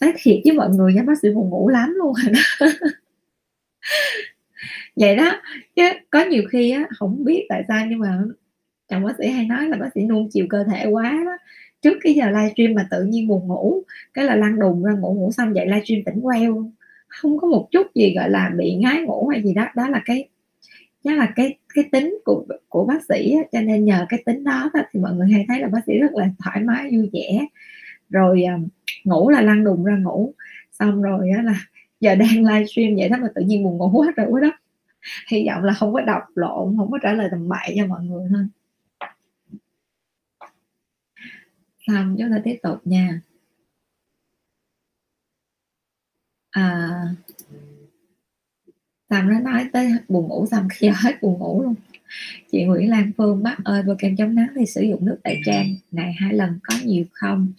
Nói 0.00 0.12
thiệt 0.16 0.40
với 0.44 0.56
mọi 0.56 0.70
người 0.70 0.94
nha, 0.94 1.02
bác 1.02 1.18
sĩ 1.22 1.30
buồn 1.30 1.50
ngủ 1.50 1.68
lắm 1.68 1.94
luôn 1.96 2.14
rồi 2.14 2.34
đó. 2.34 2.66
Vậy 4.96 5.16
đó, 5.16 5.40
chứ 5.76 5.82
có 6.10 6.24
nhiều 6.24 6.42
khi 6.50 6.70
á, 6.70 6.86
không 6.90 7.24
biết 7.24 7.46
tại 7.48 7.64
sao 7.68 7.86
nhưng 7.86 7.98
mà 7.98 8.18
chồng 8.92 9.04
bác 9.04 9.12
sĩ 9.18 9.28
hay 9.28 9.44
nói 9.46 9.68
là 9.68 9.76
bác 9.76 9.88
sĩ 9.94 10.02
nuông 10.02 10.28
chiều 10.32 10.46
cơ 10.50 10.64
thể 10.64 10.86
quá 10.86 11.22
đó. 11.26 11.36
Trước 11.82 11.98
cái 12.02 12.14
giờ 12.14 12.26
livestream 12.30 12.74
mà 12.74 12.86
tự 12.90 13.04
nhiên 13.04 13.28
buồn 13.28 13.46
ngủ 13.48 13.82
cái 14.14 14.24
là 14.24 14.36
lăn 14.36 14.58
đùng 14.58 14.84
ra 14.84 14.92
ngủ 14.92 15.14
ngủ 15.14 15.30
xong 15.32 15.56
dậy 15.56 15.66
livestream 15.66 16.02
tỉnh 16.04 16.20
queo. 16.20 16.70
Không 17.08 17.38
có 17.38 17.48
một 17.48 17.68
chút 17.70 17.86
gì 17.94 18.14
gọi 18.14 18.30
là 18.30 18.50
bị 18.56 18.74
ngái 18.74 19.02
ngủ 19.02 19.28
hay 19.28 19.42
gì 19.42 19.54
đó. 19.54 19.66
Đó 19.76 19.88
là 19.88 20.02
cái 20.04 20.28
đó 21.04 21.12
là 21.12 21.32
cái 21.36 21.58
cái 21.74 21.84
tính 21.92 22.18
của 22.24 22.44
của 22.68 22.84
bác 22.84 23.04
sĩ 23.08 23.36
cho 23.52 23.60
nên 23.60 23.84
nhờ 23.84 24.06
cái 24.08 24.22
tính 24.26 24.44
đó, 24.44 24.70
đó 24.74 24.80
thì 24.92 25.00
mọi 25.00 25.12
người 25.14 25.28
hay 25.32 25.44
thấy 25.48 25.60
là 25.60 25.68
bác 25.68 25.80
sĩ 25.86 25.98
rất 25.98 26.12
là 26.12 26.28
thoải 26.44 26.60
mái 26.60 26.90
vui 26.90 27.10
vẻ. 27.12 27.46
Rồi 28.10 28.42
à, 28.42 28.58
ngủ 29.04 29.30
là 29.30 29.42
lăn 29.42 29.64
đùng 29.64 29.84
ra 29.84 29.96
ngủ. 29.96 30.34
Xong 30.72 31.02
rồi 31.02 31.30
đó 31.36 31.42
là 31.42 31.54
giờ 32.00 32.14
đang 32.14 32.44
livestream 32.46 32.96
vậy 32.96 33.08
đó 33.08 33.16
mà 33.20 33.28
tự 33.34 33.42
nhiên 33.42 33.64
buồn 33.64 33.78
ngủ 33.78 34.00
hết 34.00 34.16
rồi 34.16 34.40
đó 34.40 34.52
hy 35.28 35.46
vọng 35.48 35.64
là 35.64 35.72
không 35.72 35.92
có 35.92 36.00
đọc 36.00 36.22
lộn 36.34 36.76
không 36.76 36.90
có 36.90 36.98
trả 37.02 37.12
lời 37.12 37.28
tầm 37.30 37.48
bậy 37.48 37.74
cho 37.76 37.86
mọi 37.86 38.04
người 38.04 38.28
thôi. 38.30 38.42
Xong 41.86 42.16
chúng 42.18 42.30
ta 42.30 42.40
tiếp 42.44 42.58
tục 42.62 42.80
nha. 42.84 43.20
À, 46.50 46.90
xong 49.10 49.28
nó 49.28 49.40
nói 49.40 49.68
tới 49.72 49.92
buồn 50.08 50.28
ngủ 50.28 50.46
xong 50.50 50.68
khi 50.72 50.88
hết 50.94 51.22
buồn 51.22 51.38
ngủ 51.38 51.62
luôn. 51.62 51.74
Chị 52.50 52.64
Nguyễn 52.64 52.90
Lan 52.90 53.12
Phương 53.16 53.42
bác 53.42 53.56
ơi 53.64 53.82
bôi 53.82 53.96
kem 53.98 54.16
chống 54.16 54.34
nắng 54.34 54.48
thì 54.56 54.66
sử 54.66 54.82
dụng 54.82 55.06
nước 55.06 55.20
tẩy 55.24 55.40
trang 55.44 55.74
này 55.90 56.12
hai 56.12 56.34
lần 56.34 56.58
có 56.62 56.74
nhiều 56.84 57.04
không? 57.12 57.52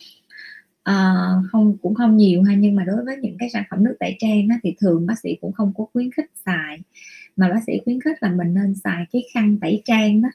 À, 0.83 1.23
không 1.51 1.77
cũng 1.81 1.95
không 1.95 2.17
nhiều 2.17 2.43
ha 2.43 2.55
nhưng 2.55 2.75
mà 2.75 2.83
đối 2.83 3.05
với 3.05 3.17
những 3.17 3.35
cái 3.39 3.49
sản 3.49 3.63
phẩm 3.69 3.83
nước 3.83 3.95
tẩy 3.99 4.15
trang 4.19 4.47
á, 4.49 4.59
thì 4.63 4.75
thường 4.79 5.05
bác 5.05 5.19
sĩ 5.19 5.37
cũng 5.41 5.51
không 5.51 5.73
có 5.77 5.85
khuyến 5.93 6.11
khích 6.11 6.31
xài. 6.45 6.79
Mà 7.35 7.49
bác 7.49 7.59
sĩ 7.67 7.73
khuyến 7.85 8.01
khích 8.01 8.23
là 8.23 8.31
mình 8.31 8.53
nên 8.53 8.75
xài 8.83 9.05
cái 9.11 9.23
khăn 9.33 9.57
tẩy 9.61 9.81
trang 9.85 10.21
đó 10.21 10.29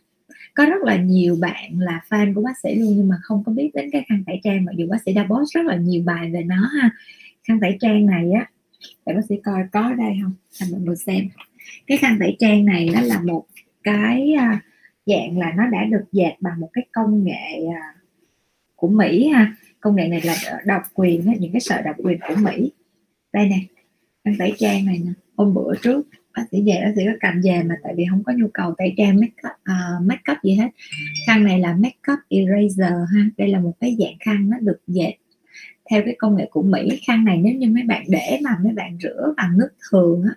có 0.54 0.66
rất 0.66 0.82
là 0.82 0.96
nhiều 0.96 1.36
bạn 1.40 1.80
là 1.80 2.00
fan 2.08 2.34
của 2.34 2.42
bác 2.42 2.58
sĩ 2.62 2.74
luôn, 2.74 2.94
nhưng 2.96 3.08
mà 3.08 3.16
không 3.22 3.44
có 3.44 3.52
biết 3.52 3.70
đến 3.74 3.90
cái 3.90 4.04
khăn 4.08 4.24
tẩy 4.26 4.40
trang, 4.44 4.64
mặc 4.64 4.72
dù 4.76 4.86
bác 4.90 5.02
sĩ 5.06 5.12
đã 5.12 5.26
post 5.30 5.54
rất 5.54 5.66
là 5.66 5.76
nhiều 5.76 6.02
bài 6.06 6.30
về 6.30 6.42
nó 6.42 6.56
ha. 6.56 6.90
Khăn 7.48 7.60
tẩy 7.60 7.76
trang 7.80 8.06
này 8.06 8.30
á, 8.32 8.50
để 9.06 9.14
bác 9.14 9.24
sĩ 9.28 9.34
coi 9.44 9.60
có 9.72 9.80
ở 9.80 9.94
đây 9.94 10.12
không? 10.22 10.32
Cho 10.52 10.66
mọi 10.70 10.80
người 10.80 10.96
xem. 10.96 11.28
Cái 11.86 11.98
khăn 11.98 12.16
tẩy 12.20 12.36
trang 12.38 12.64
này 12.64 12.90
nó 12.94 13.00
là 13.00 13.20
một 13.20 13.46
cái 13.82 14.32
à, 14.32 14.60
dạng 15.06 15.38
là 15.38 15.52
nó 15.56 15.66
đã 15.66 15.84
được 15.84 16.04
dệt 16.12 16.32
bằng 16.40 16.60
một 16.60 16.70
cái 16.72 16.86
công 16.92 17.24
nghệ 17.24 17.66
à, 17.74 17.94
của 18.76 18.88
Mỹ 18.88 19.28
ha. 19.28 19.56
Công 19.80 19.96
nghệ 19.96 20.08
này 20.08 20.20
là 20.24 20.36
độc 20.66 20.82
quyền 20.94 21.32
những 21.38 21.52
cái 21.52 21.60
sợi 21.60 21.82
độc 21.82 21.96
quyền 21.98 22.18
của 22.28 22.34
Mỹ. 22.42 22.72
Đây 23.32 23.48
nè, 23.48 23.58
khăn 24.24 24.34
tẩy 24.38 24.52
trang 24.58 24.86
này 24.86 25.02
nè. 25.04 25.12
Hôm 25.36 25.54
bữa 25.54 25.74
trước 25.82 26.06
bác 26.36 26.42
sĩ 26.50 26.62
về 26.66 26.80
bác 26.84 26.92
sĩ 26.96 27.02
có 27.06 27.12
cầm 27.20 27.40
về 27.44 27.62
mà 27.62 27.74
tại 27.82 27.94
vì 27.96 28.04
không 28.10 28.24
có 28.24 28.32
nhu 28.36 28.48
cầu 28.54 28.74
tẩy 28.78 28.94
trang 28.96 29.20
make 29.20 29.32
up, 29.46 29.52
uh, 29.52 30.06
make 30.06 30.32
up 30.32 30.38
gì 30.42 30.54
hết. 30.54 30.68
Khăn 31.26 31.44
này 31.44 31.60
là 31.60 31.74
make 31.74 32.12
up 32.12 32.18
eraser 32.28 32.92
ha 33.14 33.24
đây 33.36 33.48
là 33.48 33.60
một 33.60 33.72
cái 33.80 33.96
dạng 33.98 34.16
khăn 34.20 34.50
nó 34.50 34.56
được 34.60 34.80
dệt 34.86 35.12
theo 35.90 36.02
cái 36.04 36.14
công 36.18 36.36
nghệ 36.36 36.46
của 36.50 36.62
Mỹ. 36.62 37.00
Khăn 37.06 37.24
này 37.24 37.38
nếu 37.44 37.54
như 37.54 37.68
mấy 37.68 37.82
bạn 37.82 38.04
để 38.08 38.38
mà 38.44 38.50
mấy 38.64 38.72
bạn 38.72 38.98
rửa 39.02 39.34
bằng 39.36 39.58
nước 39.58 39.70
thường 39.90 40.22
á 40.28 40.34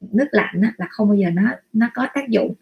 nước 0.00 0.28
lạnh 0.30 0.60
á, 0.62 0.72
là 0.76 0.86
không 0.90 1.08
bao 1.08 1.16
giờ 1.16 1.30
nó 1.30 1.42
nó 1.72 1.90
có 1.94 2.06
tác 2.14 2.28
dụng. 2.28 2.54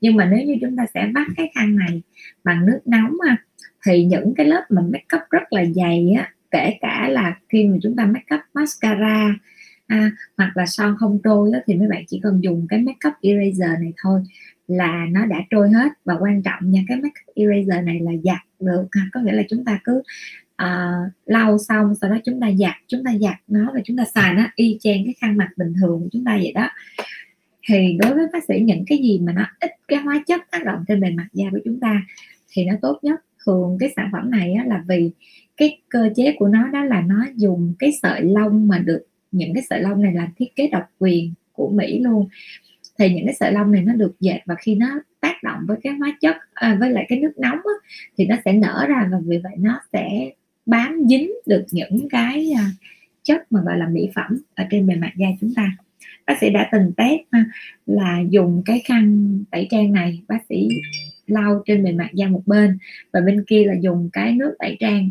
Nhưng 0.00 0.16
mà 0.16 0.24
nếu 0.24 0.46
như 0.46 0.56
chúng 0.60 0.76
ta 0.76 0.86
sẽ 0.94 1.10
vắt 1.14 1.26
cái 1.36 1.50
khăn 1.54 1.76
này 1.76 2.02
bằng 2.44 2.66
nước 2.66 2.80
nóng 2.84 3.12
á, 3.28 3.36
thì 3.86 4.04
những 4.04 4.34
cái 4.34 4.46
lớp 4.46 4.64
mà 4.68 4.82
make 4.82 5.16
up 5.16 5.22
rất 5.30 5.52
là 5.52 5.64
dày 5.64 6.12
á 6.18 6.32
kể 6.50 6.78
cả 6.80 7.08
là 7.08 7.38
khi 7.48 7.66
mà 7.66 7.76
chúng 7.82 7.96
ta 7.96 8.06
make 8.06 8.36
up 8.36 8.40
mascara 8.54 9.34
ha 9.92 10.10
hoặc 10.36 10.56
là 10.56 10.66
son 10.66 10.96
không 10.98 11.18
trôi 11.24 11.50
đó, 11.52 11.58
thì 11.66 11.74
mấy 11.74 11.88
bạn 11.88 12.04
chỉ 12.08 12.20
cần 12.22 12.40
dùng 12.42 12.66
cái 12.68 12.82
makeup 12.82 13.14
eraser 13.20 13.80
này 13.80 13.92
thôi 14.02 14.20
là 14.68 15.06
nó 15.10 15.26
đã 15.26 15.36
trôi 15.50 15.70
hết. 15.70 15.92
Và 16.04 16.14
quan 16.20 16.42
trọng 16.42 16.70
nha 16.70 16.80
cái 16.88 16.96
makeup 16.96 17.34
eraser 17.34 17.84
này 17.84 18.00
là 18.00 18.12
giặt 18.24 18.40
được 18.60 18.86
ha. 18.92 19.02
Có 19.12 19.20
nghĩa 19.20 19.32
là 19.32 19.42
chúng 19.48 19.64
ta 19.64 19.80
cứ 19.84 20.02
uh, 20.62 21.12
lau 21.26 21.58
xong 21.58 21.94
sau 22.00 22.10
đó 22.10 22.18
chúng 22.24 22.40
ta 22.40 22.50
giặt 22.58 22.74
chúng 22.88 23.04
ta 23.04 23.12
giặt 23.20 23.36
nó 23.48 23.70
và 23.74 23.80
chúng 23.84 23.96
ta 23.96 24.04
xài 24.14 24.34
nó 24.34 24.44
y 24.54 24.78
chang 24.80 25.04
cái 25.04 25.14
khăn 25.20 25.36
mặt 25.36 25.48
bình 25.56 25.74
thường 25.80 26.00
của 26.00 26.08
chúng 26.12 26.24
ta 26.24 26.36
vậy 26.36 26.52
đó. 26.52 26.68
Thì 27.68 27.98
đối 28.00 28.14
với 28.14 28.26
bác 28.32 28.44
sĩ 28.44 28.60
những 28.60 28.84
cái 28.86 28.98
gì 28.98 29.18
mà 29.18 29.32
nó 29.32 29.46
ít 29.60 29.70
cái 29.88 29.98
hóa 29.98 30.22
chất 30.26 30.40
tác 30.50 30.64
động 30.64 30.84
trên 30.88 31.00
bề 31.00 31.10
mặt 31.10 31.26
da 31.32 31.44
của 31.50 31.60
chúng 31.64 31.80
ta 31.80 32.02
thì 32.52 32.64
nó 32.64 32.74
tốt 32.82 32.98
nhất. 33.02 33.20
Thường 33.46 33.76
cái 33.80 33.92
sản 33.96 34.08
phẩm 34.12 34.30
này 34.30 34.52
á, 34.52 34.64
là 34.66 34.84
vì 34.88 35.10
cái 35.56 35.78
cơ 35.88 36.08
chế 36.16 36.34
của 36.38 36.48
nó 36.48 36.68
đó 36.68 36.84
là 36.84 37.00
nó 37.00 37.26
dùng 37.36 37.74
cái 37.78 37.90
sợi 38.02 38.22
lông 38.22 38.68
mà 38.68 38.78
được 38.78 39.02
những 39.32 39.54
cái 39.54 39.62
sợi 39.70 39.80
lông 39.80 40.02
này 40.02 40.14
là 40.14 40.28
thiết 40.36 40.56
kế 40.56 40.68
độc 40.68 40.82
quyền 40.98 41.34
của 41.52 41.70
Mỹ 41.74 41.98
luôn. 41.98 42.28
Thì 42.98 43.14
những 43.14 43.26
cái 43.26 43.34
sợi 43.34 43.52
lông 43.52 43.72
này 43.72 43.82
nó 43.82 43.92
được 43.92 44.20
dệt 44.20 44.38
và 44.46 44.54
khi 44.54 44.74
nó 44.74 45.00
tác 45.20 45.42
động 45.42 45.60
với 45.68 45.76
cái 45.82 45.92
hóa 45.92 46.16
chất 46.20 46.36
à, 46.54 46.76
với 46.80 46.90
lại 46.90 47.06
cái 47.08 47.18
nước 47.18 47.32
nóng 47.38 47.58
á, 47.58 47.88
thì 48.18 48.26
nó 48.26 48.36
sẽ 48.44 48.52
nở 48.52 48.86
ra 48.88 49.08
và 49.12 49.18
vì 49.26 49.38
vậy 49.38 49.52
nó 49.58 49.80
sẽ 49.92 50.30
bám 50.66 51.02
dính 51.08 51.30
được 51.46 51.64
những 51.70 52.08
cái 52.10 52.52
à, 52.56 52.70
chất 53.22 53.52
mà 53.52 53.60
gọi 53.64 53.78
là 53.78 53.88
mỹ 53.88 54.10
phẩm 54.14 54.42
ở 54.54 54.64
trên 54.70 54.86
bề 54.86 54.94
mặt 54.94 55.12
da 55.16 55.26
chúng 55.40 55.54
ta. 55.54 55.76
Bác 56.26 56.34
sĩ 56.40 56.50
đã 56.50 56.68
từng 56.72 56.92
test 56.96 57.20
ha, 57.32 57.44
là 57.86 58.22
dùng 58.30 58.62
cái 58.64 58.80
khăn 58.84 59.38
tẩy 59.50 59.66
trang 59.70 59.92
này 59.92 60.20
bác 60.28 60.38
sĩ 60.48 60.68
lau 61.26 61.62
trên 61.66 61.84
bề 61.84 61.92
mặt 61.92 62.08
da 62.12 62.26
một 62.26 62.42
bên 62.46 62.78
và 63.12 63.20
bên 63.20 63.44
kia 63.46 63.64
là 63.64 63.74
dùng 63.80 64.10
cái 64.12 64.32
nước 64.32 64.54
tẩy 64.58 64.76
trang 64.80 65.10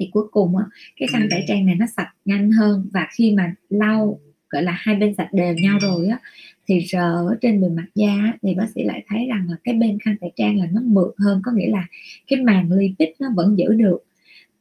thì 0.00 0.08
cuối 0.12 0.24
cùng 0.30 0.56
á, 0.56 0.64
cái 0.96 1.08
khăn 1.12 1.28
tẩy 1.30 1.44
trang 1.48 1.66
này 1.66 1.74
nó 1.74 1.86
sạch 1.96 2.12
nhanh 2.24 2.50
hơn 2.50 2.88
và 2.92 3.06
khi 3.12 3.34
mà 3.36 3.54
lau 3.68 4.20
gọi 4.50 4.62
là 4.62 4.72
hai 4.78 4.94
bên 4.94 5.14
sạch 5.14 5.28
đều 5.32 5.54
nhau 5.54 5.78
rồi 5.82 6.06
á 6.06 6.18
thì 6.66 6.80
rờ 6.92 7.28
ở 7.28 7.36
trên 7.40 7.60
bề 7.60 7.68
mặt 7.68 7.86
da 7.94 8.32
thì 8.42 8.54
bác 8.54 8.66
sĩ 8.74 8.84
lại 8.84 9.04
thấy 9.08 9.26
rằng 9.26 9.46
là 9.50 9.56
cái 9.64 9.74
bên 9.74 9.98
khăn 9.98 10.16
tẩy 10.20 10.30
trang 10.36 10.58
là 10.58 10.66
nó 10.72 10.80
mượt 10.84 11.14
hơn 11.18 11.40
có 11.44 11.52
nghĩa 11.52 11.70
là 11.70 11.86
cái 12.26 12.42
màng 12.42 12.72
lipid 12.72 13.08
nó 13.20 13.28
vẫn 13.36 13.58
giữ 13.58 13.74
được. 13.74 13.98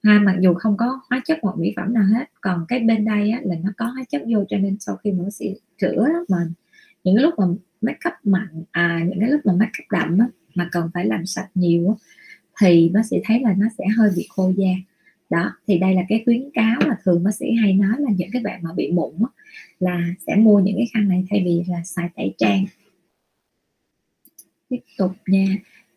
Ha 0.04 0.20
mặc 0.24 0.36
dù 0.42 0.54
không 0.54 0.78
có 0.78 1.00
hóa 1.10 1.22
chất 1.26 1.40
hoặc 1.42 1.58
mỹ 1.58 1.74
phẩm 1.76 1.94
nào 1.94 2.04
hết 2.04 2.26
còn 2.42 2.66
cái 2.68 2.80
bên 2.80 3.06
đây 3.06 3.32
á, 3.32 3.40
là 3.44 3.56
nó 3.64 3.70
có 3.78 3.86
hóa 3.86 4.04
chất 4.10 4.22
vô 4.34 4.44
cho 4.50 4.58
nên 4.58 4.78
sau 4.80 4.96
khi 4.96 5.12
mà 5.12 5.24
bác 5.24 5.34
sĩ 5.34 5.56
rửa 5.82 6.08
mà 6.30 6.38
những 7.04 7.16
cái 7.16 7.24
lúc 7.24 7.34
mà 7.38 7.46
make 7.82 8.10
up 8.10 8.14
mạnh 8.24 8.64
à 8.72 9.02
những 9.10 9.20
cái 9.20 9.30
lúc 9.30 9.42
mà 9.46 9.54
make 9.54 9.84
up 9.84 9.92
đậm 9.92 10.20
á, 10.20 10.28
mà 10.56 10.70
cần 10.72 10.90
phải 10.94 11.06
làm 11.06 11.26
sạch 11.26 11.48
nhiều 11.56 11.98
thì 12.62 12.92
bác 12.94 13.06
sĩ 13.06 13.18
thấy 13.24 13.40
là 13.40 13.54
nó 13.58 13.66
sẽ 13.78 13.86
hơi 13.98 14.10
bị 14.16 14.28
khô 14.30 14.52
da 14.58 14.70
đó, 15.30 15.52
thì 15.68 15.78
đây 15.78 15.94
là 15.94 16.02
cái 16.10 16.22
khuyến 16.26 16.50
cáo 16.54 16.80
mà 16.88 16.96
thường 17.04 17.24
bác 17.24 17.36
sĩ 17.36 17.46
hay 17.62 17.74
nói 17.74 17.94
là 18.00 18.12
những 18.18 18.30
cái 18.34 18.42
bạn 18.42 18.60
mà 18.64 18.74
bị 18.74 18.92
mụn 18.92 19.14
là 19.80 20.04
sẽ 20.28 20.36
mua 20.36 20.60
những 20.60 20.78
cái 20.78 20.88
khăn 20.94 21.08
này 21.08 21.26
thay 21.30 21.42
vì 21.46 21.64
là 21.68 21.84
xài 21.84 22.10
tẩy 22.16 22.34
trang. 22.38 22.66
Tiếp 24.70 24.80
tục 24.98 25.12
nha, 25.28 25.46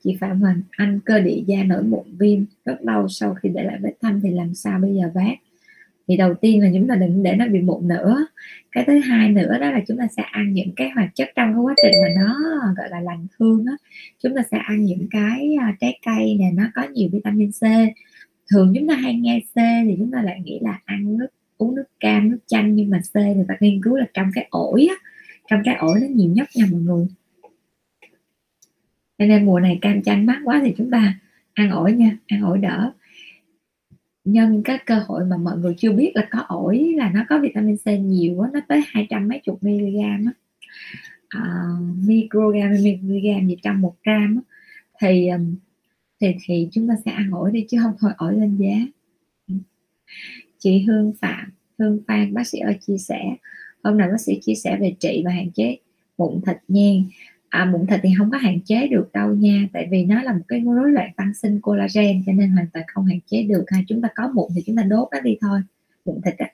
chị 0.05 0.16
Phạm 0.20 0.41
Hoàng 0.41 0.62
Anh, 0.70 1.01
cơ 1.05 1.20
địa 1.20 1.43
da 1.47 1.62
nổi 1.64 1.83
mụn 1.83 2.05
viêm, 2.18 2.45
rất 2.64 2.76
lâu 2.80 3.09
sau 3.09 3.35
khi 3.35 3.49
để 3.49 3.62
lại 3.62 3.78
vết 3.83 3.93
thâm 4.01 4.20
thì 4.20 4.30
làm 4.30 4.55
sao 4.55 4.78
bây 4.78 4.95
giờ 4.95 5.11
bác? 5.14 5.35
Thì 6.09 6.16
đầu 6.16 6.35
tiên 6.35 6.62
là 6.62 6.70
chúng 6.74 6.89
ta 6.89 6.95
đừng 6.95 7.22
để 7.22 7.37
nó 7.37 7.47
bị 7.49 7.61
mụn 7.61 7.89
nữa. 7.89 8.26
Cái 8.72 8.85
thứ 8.87 8.99
hai 8.99 9.28
nữa 9.28 9.59
đó 9.61 9.70
là 9.70 9.80
chúng 9.89 9.99
ta 9.99 10.07
sẽ 10.16 10.22
ăn 10.22 10.53
những 10.53 10.72
cái 10.76 10.91
hoạt 10.91 11.14
chất 11.14 11.30
trong 11.37 11.53
cái 11.53 11.61
quá 11.61 11.74
trình 11.83 11.93
mà 12.03 12.22
nó, 12.22 12.37
gọi 12.76 12.89
là, 12.91 13.01
lành 13.01 13.26
thương 13.39 13.64
đó 13.64 13.72
chúng 14.22 14.35
ta 14.37 14.43
sẽ 14.51 14.59
ăn 14.59 14.85
những 14.85 15.07
cái 15.11 15.55
à, 15.61 15.76
trái 15.80 15.99
cây 16.07 16.37
này 16.41 16.53
nó 16.53 16.64
có 16.74 16.83
nhiều 16.93 17.09
vitamin 17.12 17.51
C 17.51 17.62
thường 18.53 18.72
chúng 18.76 18.88
ta 18.88 18.94
hay 18.94 19.14
nghe 19.14 19.40
C 19.40 19.57
thì 19.84 19.94
chúng 19.98 20.11
ta 20.11 20.22
lại 20.22 20.40
nghĩ 20.44 20.59
là 20.62 20.80
ăn 20.84 21.18
nước 21.18 21.28
uống 21.57 21.74
nước 21.74 21.84
cam 22.00 22.30
nước 22.30 22.38
chanh 22.46 22.74
nhưng 22.74 22.90
mà 22.90 23.00
C 23.12 23.16
người 23.16 23.44
ta 23.48 23.55
nghiên 23.61 23.82
cứu 23.82 23.96
là 23.96 24.07
trong 24.14 24.30
cái 24.34 24.46
ổi 24.50 24.86
á 24.90 24.94
trong 25.50 25.62
trái 25.64 25.74
ổi 25.74 26.00
nó 26.00 26.07
nhiều 26.07 26.30
nhất 26.30 26.48
nha 26.55 26.64
mọi 26.72 26.80
người. 26.80 27.07
Cho 29.18 29.26
nên 29.26 29.46
mùa 29.46 29.61
này 29.61 29.78
cam 29.80 30.03
chanh 30.03 30.26
mát 30.26 30.40
quá 30.44 30.61
thì 30.64 30.74
chúng 30.76 30.90
ta 30.90 31.18
ăn 31.53 31.70
ổi 31.70 31.92
nha 31.92 32.16
ăn 32.26 32.42
ổi 32.42 32.59
đỡ. 32.59 32.92
Nhân 34.24 34.62
cái 34.62 34.78
cơ 34.86 35.03
hội 35.07 35.24
mà 35.24 35.36
mọi 35.36 35.59
người 35.59 35.74
chưa 35.78 35.92
biết 35.92 36.12
là 36.14 36.28
có 36.30 36.38
ổi 36.38 36.94
là 36.96 37.11
nó 37.14 37.24
có 37.28 37.38
vitamin 37.38 37.76
C 37.76 37.86
nhiều 37.86 38.34
quá 38.34 38.50
nó 38.53 38.61
tới 38.68 38.82
hai 38.86 39.07
trăm 39.11 39.28
mấy 39.28 39.40
chục 39.44 39.62
mg 39.62 39.98
á. 40.00 40.32
Uh, 41.38 42.07
microgram 42.07 42.70
microgram 42.82 43.48
gì 43.48 43.57
trong 43.62 43.80
một 43.80 43.94
gram 44.05 44.36
á, 44.36 44.42
thì 45.00 45.28
um, 45.28 45.57
thì 46.22 46.34
thì 46.46 46.68
chúng 46.72 46.88
ta 46.88 46.94
sẽ 47.04 47.10
ăn 47.10 47.30
ổi 47.30 47.50
đi 47.52 47.66
chứ 47.68 47.78
không 47.82 47.92
thôi 48.00 48.12
ổi 48.16 48.34
lên 48.36 48.56
giá. 48.56 48.86
Chị 50.58 50.78
Hương 50.82 51.12
Phạm 51.20 51.50
Hương 51.78 52.00
Phan 52.06 52.34
bác 52.34 52.46
sĩ 52.46 52.58
ơi 52.58 52.78
chia 52.80 52.98
sẻ. 52.98 53.20
Hôm 53.82 53.98
nay 53.98 54.08
bác 54.08 54.20
sĩ 54.20 54.38
chia 54.42 54.54
sẻ 54.54 54.78
về 54.80 54.94
trị 55.00 55.22
và 55.24 55.30
hạn 55.30 55.50
chế 55.50 55.76
mụn 56.18 56.40
thịt 56.46 56.56
nhen 56.68 57.04
à, 57.48 57.64
mụn 57.64 57.86
thịt 57.86 58.00
thì 58.02 58.08
không 58.18 58.30
có 58.30 58.38
hạn 58.38 58.60
chế 58.64 58.88
được 58.88 59.12
đâu 59.12 59.34
nha 59.34 59.68
tại 59.72 59.88
vì 59.90 60.04
nó 60.04 60.22
là 60.22 60.32
một 60.32 60.44
cái 60.48 60.60
rối 60.60 60.92
loạn 60.92 61.10
tăng 61.16 61.34
sinh 61.34 61.60
collagen 61.60 62.22
cho 62.26 62.32
nên 62.32 62.50
hoàn 62.50 62.66
toàn 62.72 62.84
không 62.88 63.04
hạn 63.04 63.18
chế 63.26 63.42
được 63.42 63.64
ha. 63.68 63.78
Chúng 63.88 64.02
ta 64.02 64.08
có 64.14 64.30
mụn 64.34 64.50
thì 64.54 64.62
chúng 64.66 64.76
ta 64.76 64.82
đốt 64.82 65.08
nó 65.12 65.20
đi 65.20 65.36
thôi 65.40 65.60
mụn 66.04 66.20
thịt 66.24 66.34
á 66.38 66.48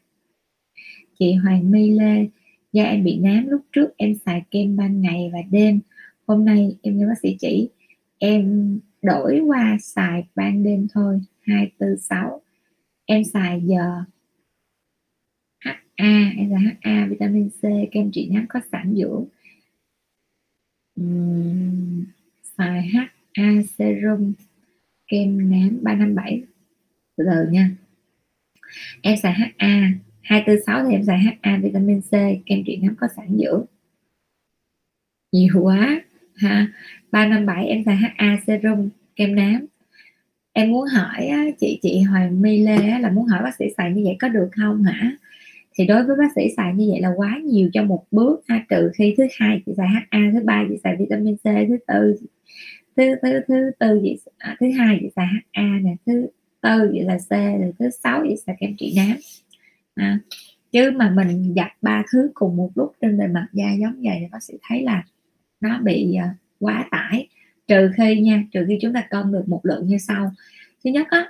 chị 1.18 1.32
Hoàng 1.32 1.70
My 1.70 1.90
Lê 1.90 2.26
da 2.72 2.84
em 2.84 3.04
bị 3.04 3.18
nám 3.18 3.48
lúc 3.48 3.60
trước 3.72 3.96
em 3.96 4.14
xài 4.26 4.42
kem 4.50 4.76
ban 4.76 5.00
ngày 5.00 5.30
và 5.32 5.38
đêm. 5.50 5.80
Hôm 6.26 6.44
nay 6.44 6.76
em 6.82 6.98
nghe 6.98 7.06
bác 7.06 7.18
sĩ 7.22 7.36
chỉ 7.40 7.68
em 8.18 8.78
đổi 9.02 9.40
qua 9.46 9.76
xài 9.80 10.28
ban 10.34 10.62
đêm 10.62 10.86
thôi. 10.92 11.20
246 11.40 12.42
em 13.06 13.24
xài 13.24 13.62
giờ 13.64 14.04
HA 15.58 15.74
em 16.36 16.50
xài 16.50 16.76
HA 16.82 17.06
vitamin 17.06 17.50
C 17.50 17.62
kem 17.92 18.10
trị 18.12 18.30
nám 18.32 18.46
có 18.48 18.60
sẵn 18.72 18.94
dưỡng. 18.96 19.24
Uhm, 21.00 22.04
xài 22.58 22.88
HA 22.88 23.62
serum 23.78 24.32
kem 25.06 25.50
nám 25.50 25.78
357 25.82 26.42
từ 27.16 27.24
từ 27.24 27.50
nha. 27.50 27.70
Em 29.02 29.16
xài 29.16 29.32
HA 29.32 29.92
246 30.20 30.84
thì 30.84 30.94
em 30.94 31.04
xài 31.04 31.18
HA 31.18 31.58
vitamin 31.62 32.00
C 32.00 32.10
kem 32.46 32.62
trị 32.66 32.78
nám 32.82 32.94
có 33.00 33.08
sẵn 33.16 33.38
dưỡng. 33.38 33.64
Nhiều 35.32 35.54
quá 35.62 36.00
ha. 36.38 36.66
357 37.10 37.66
em 37.66 37.84
xài 37.84 37.96
HA 37.96 38.38
serum 38.46 38.88
kem 39.16 39.34
nám. 39.34 39.66
Em 40.52 40.70
muốn 40.70 40.86
hỏi 40.86 41.30
chị 41.60 41.78
chị 41.82 42.00
Hoàng 42.00 42.42
My 42.42 42.58
Lê 42.58 42.98
là 43.00 43.10
muốn 43.10 43.26
hỏi 43.26 43.42
bác 43.42 43.54
sĩ 43.58 43.64
xài 43.76 43.92
như 43.92 44.02
vậy 44.04 44.16
có 44.20 44.28
được 44.28 44.48
không 44.52 44.82
hả? 44.82 45.16
Thì 45.74 45.86
đối 45.86 46.04
với 46.04 46.16
bác 46.16 46.32
sĩ 46.36 46.42
xài 46.56 46.74
như 46.74 46.88
vậy 46.90 47.00
là 47.00 47.08
quá 47.16 47.40
nhiều 47.44 47.70
cho 47.72 47.82
một 47.82 48.04
bước 48.10 48.40
ha 48.48 48.64
trừ 48.68 48.90
khi 48.94 49.14
thứ 49.18 49.24
hai 49.38 49.62
chị 49.66 49.72
xài 49.76 49.88
HA 49.88 50.30
thứ 50.32 50.40
ba 50.44 50.64
chị 50.68 50.74
xài 50.84 50.96
vitamin 50.96 51.36
C 51.36 51.44
thứ 51.44 51.76
tư 51.86 52.16
thứ 52.96 53.14
thứ 53.22 53.40
thứ 53.48 53.70
tư 53.78 54.00
chị 54.02 54.18
à, 54.38 54.56
thứ 54.60 54.66
hai 54.78 54.98
chị 55.00 55.08
xài 55.16 55.26
HA 55.26 55.78
nè 55.82 55.96
thứ 56.06 56.26
tư 56.60 56.90
vậy 56.92 57.02
là 57.02 57.18
C 57.18 57.30
rồi 57.60 57.72
thứ 57.78 57.90
sáu 57.90 58.24
chị 58.28 58.36
xài 58.46 58.56
kem 58.60 58.76
trị 58.78 58.94
nám. 58.96 59.16
À, 59.94 60.18
chứ 60.72 60.90
mà 60.90 61.10
mình 61.10 61.54
giặt 61.56 61.72
ba 61.82 62.04
thứ 62.12 62.30
cùng 62.34 62.56
một 62.56 62.70
lúc 62.74 62.92
trên 63.00 63.18
bề 63.18 63.26
mặt 63.26 63.46
da 63.52 63.72
giống 63.72 63.94
vậy 64.02 64.16
thì 64.20 64.26
bác 64.32 64.42
sĩ 64.42 64.54
thấy 64.68 64.82
là 64.82 65.04
nó 65.60 65.78
bị 65.78 66.14
ờ, 66.14 66.28
quá 66.58 66.88
tải. 66.90 67.28
Trừ 67.66 67.90
khi 67.96 68.20
nha 68.20 68.44
trừ 68.52 68.64
khi 68.68 68.78
chúng 68.82 68.92
ta 68.92 69.06
cân 69.10 69.32
được 69.32 69.48
một 69.48 69.60
lượng 69.62 69.86
như 69.86 69.98
sau. 69.98 70.32
Thứ 70.84 70.90
nhất 70.90 71.06
á 71.10 71.26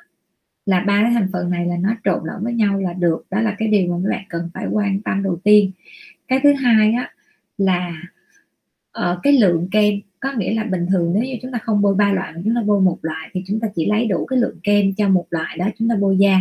là 0.66 0.80
ba 0.80 1.02
cái 1.02 1.10
thành 1.14 1.28
phần 1.32 1.50
này 1.50 1.66
là 1.66 1.76
nó 1.76 1.94
trộn 2.04 2.20
lẫn 2.24 2.44
với 2.44 2.54
nhau 2.54 2.78
là 2.78 2.92
được. 2.92 3.26
Đó 3.30 3.40
là 3.40 3.54
cái 3.58 3.68
điều 3.68 3.88
mà 3.88 3.96
các 4.04 4.10
bạn 4.10 4.24
cần 4.28 4.50
phải 4.54 4.66
quan 4.66 5.00
tâm 5.00 5.22
đầu 5.22 5.38
tiên. 5.44 5.70
Cái 6.28 6.40
thứ 6.42 6.52
hai 6.52 6.92
á 6.92 7.12
là 7.58 8.02
uh, 8.98 9.18
cái 9.22 9.32
lượng 9.32 9.68
kem. 9.70 9.94
Có 10.20 10.32
nghĩa 10.32 10.54
là 10.54 10.64
bình 10.64 10.86
thường 10.90 11.12
nếu 11.14 11.24
như 11.24 11.36
chúng 11.42 11.52
ta 11.52 11.58
không 11.62 11.82
bôi 11.82 11.94
ba 11.94 12.12
loại 12.12 12.32
mà 12.32 12.40
chúng 12.44 12.54
ta 12.54 12.62
bôi 12.66 12.80
một 12.80 12.98
loại 13.02 13.30
thì 13.32 13.42
chúng 13.46 13.60
ta 13.60 13.68
chỉ 13.74 13.86
lấy 13.86 14.06
đủ 14.06 14.26
cái 14.26 14.38
lượng 14.38 14.58
kem 14.62 14.94
cho 14.94 15.08
một 15.08 15.26
loại 15.30 15.58
đó 15.58 15.68
chúng 15.78 15.88
ta 15.88 15.96
bôi 16.00 16.18
da. 16.18 16.40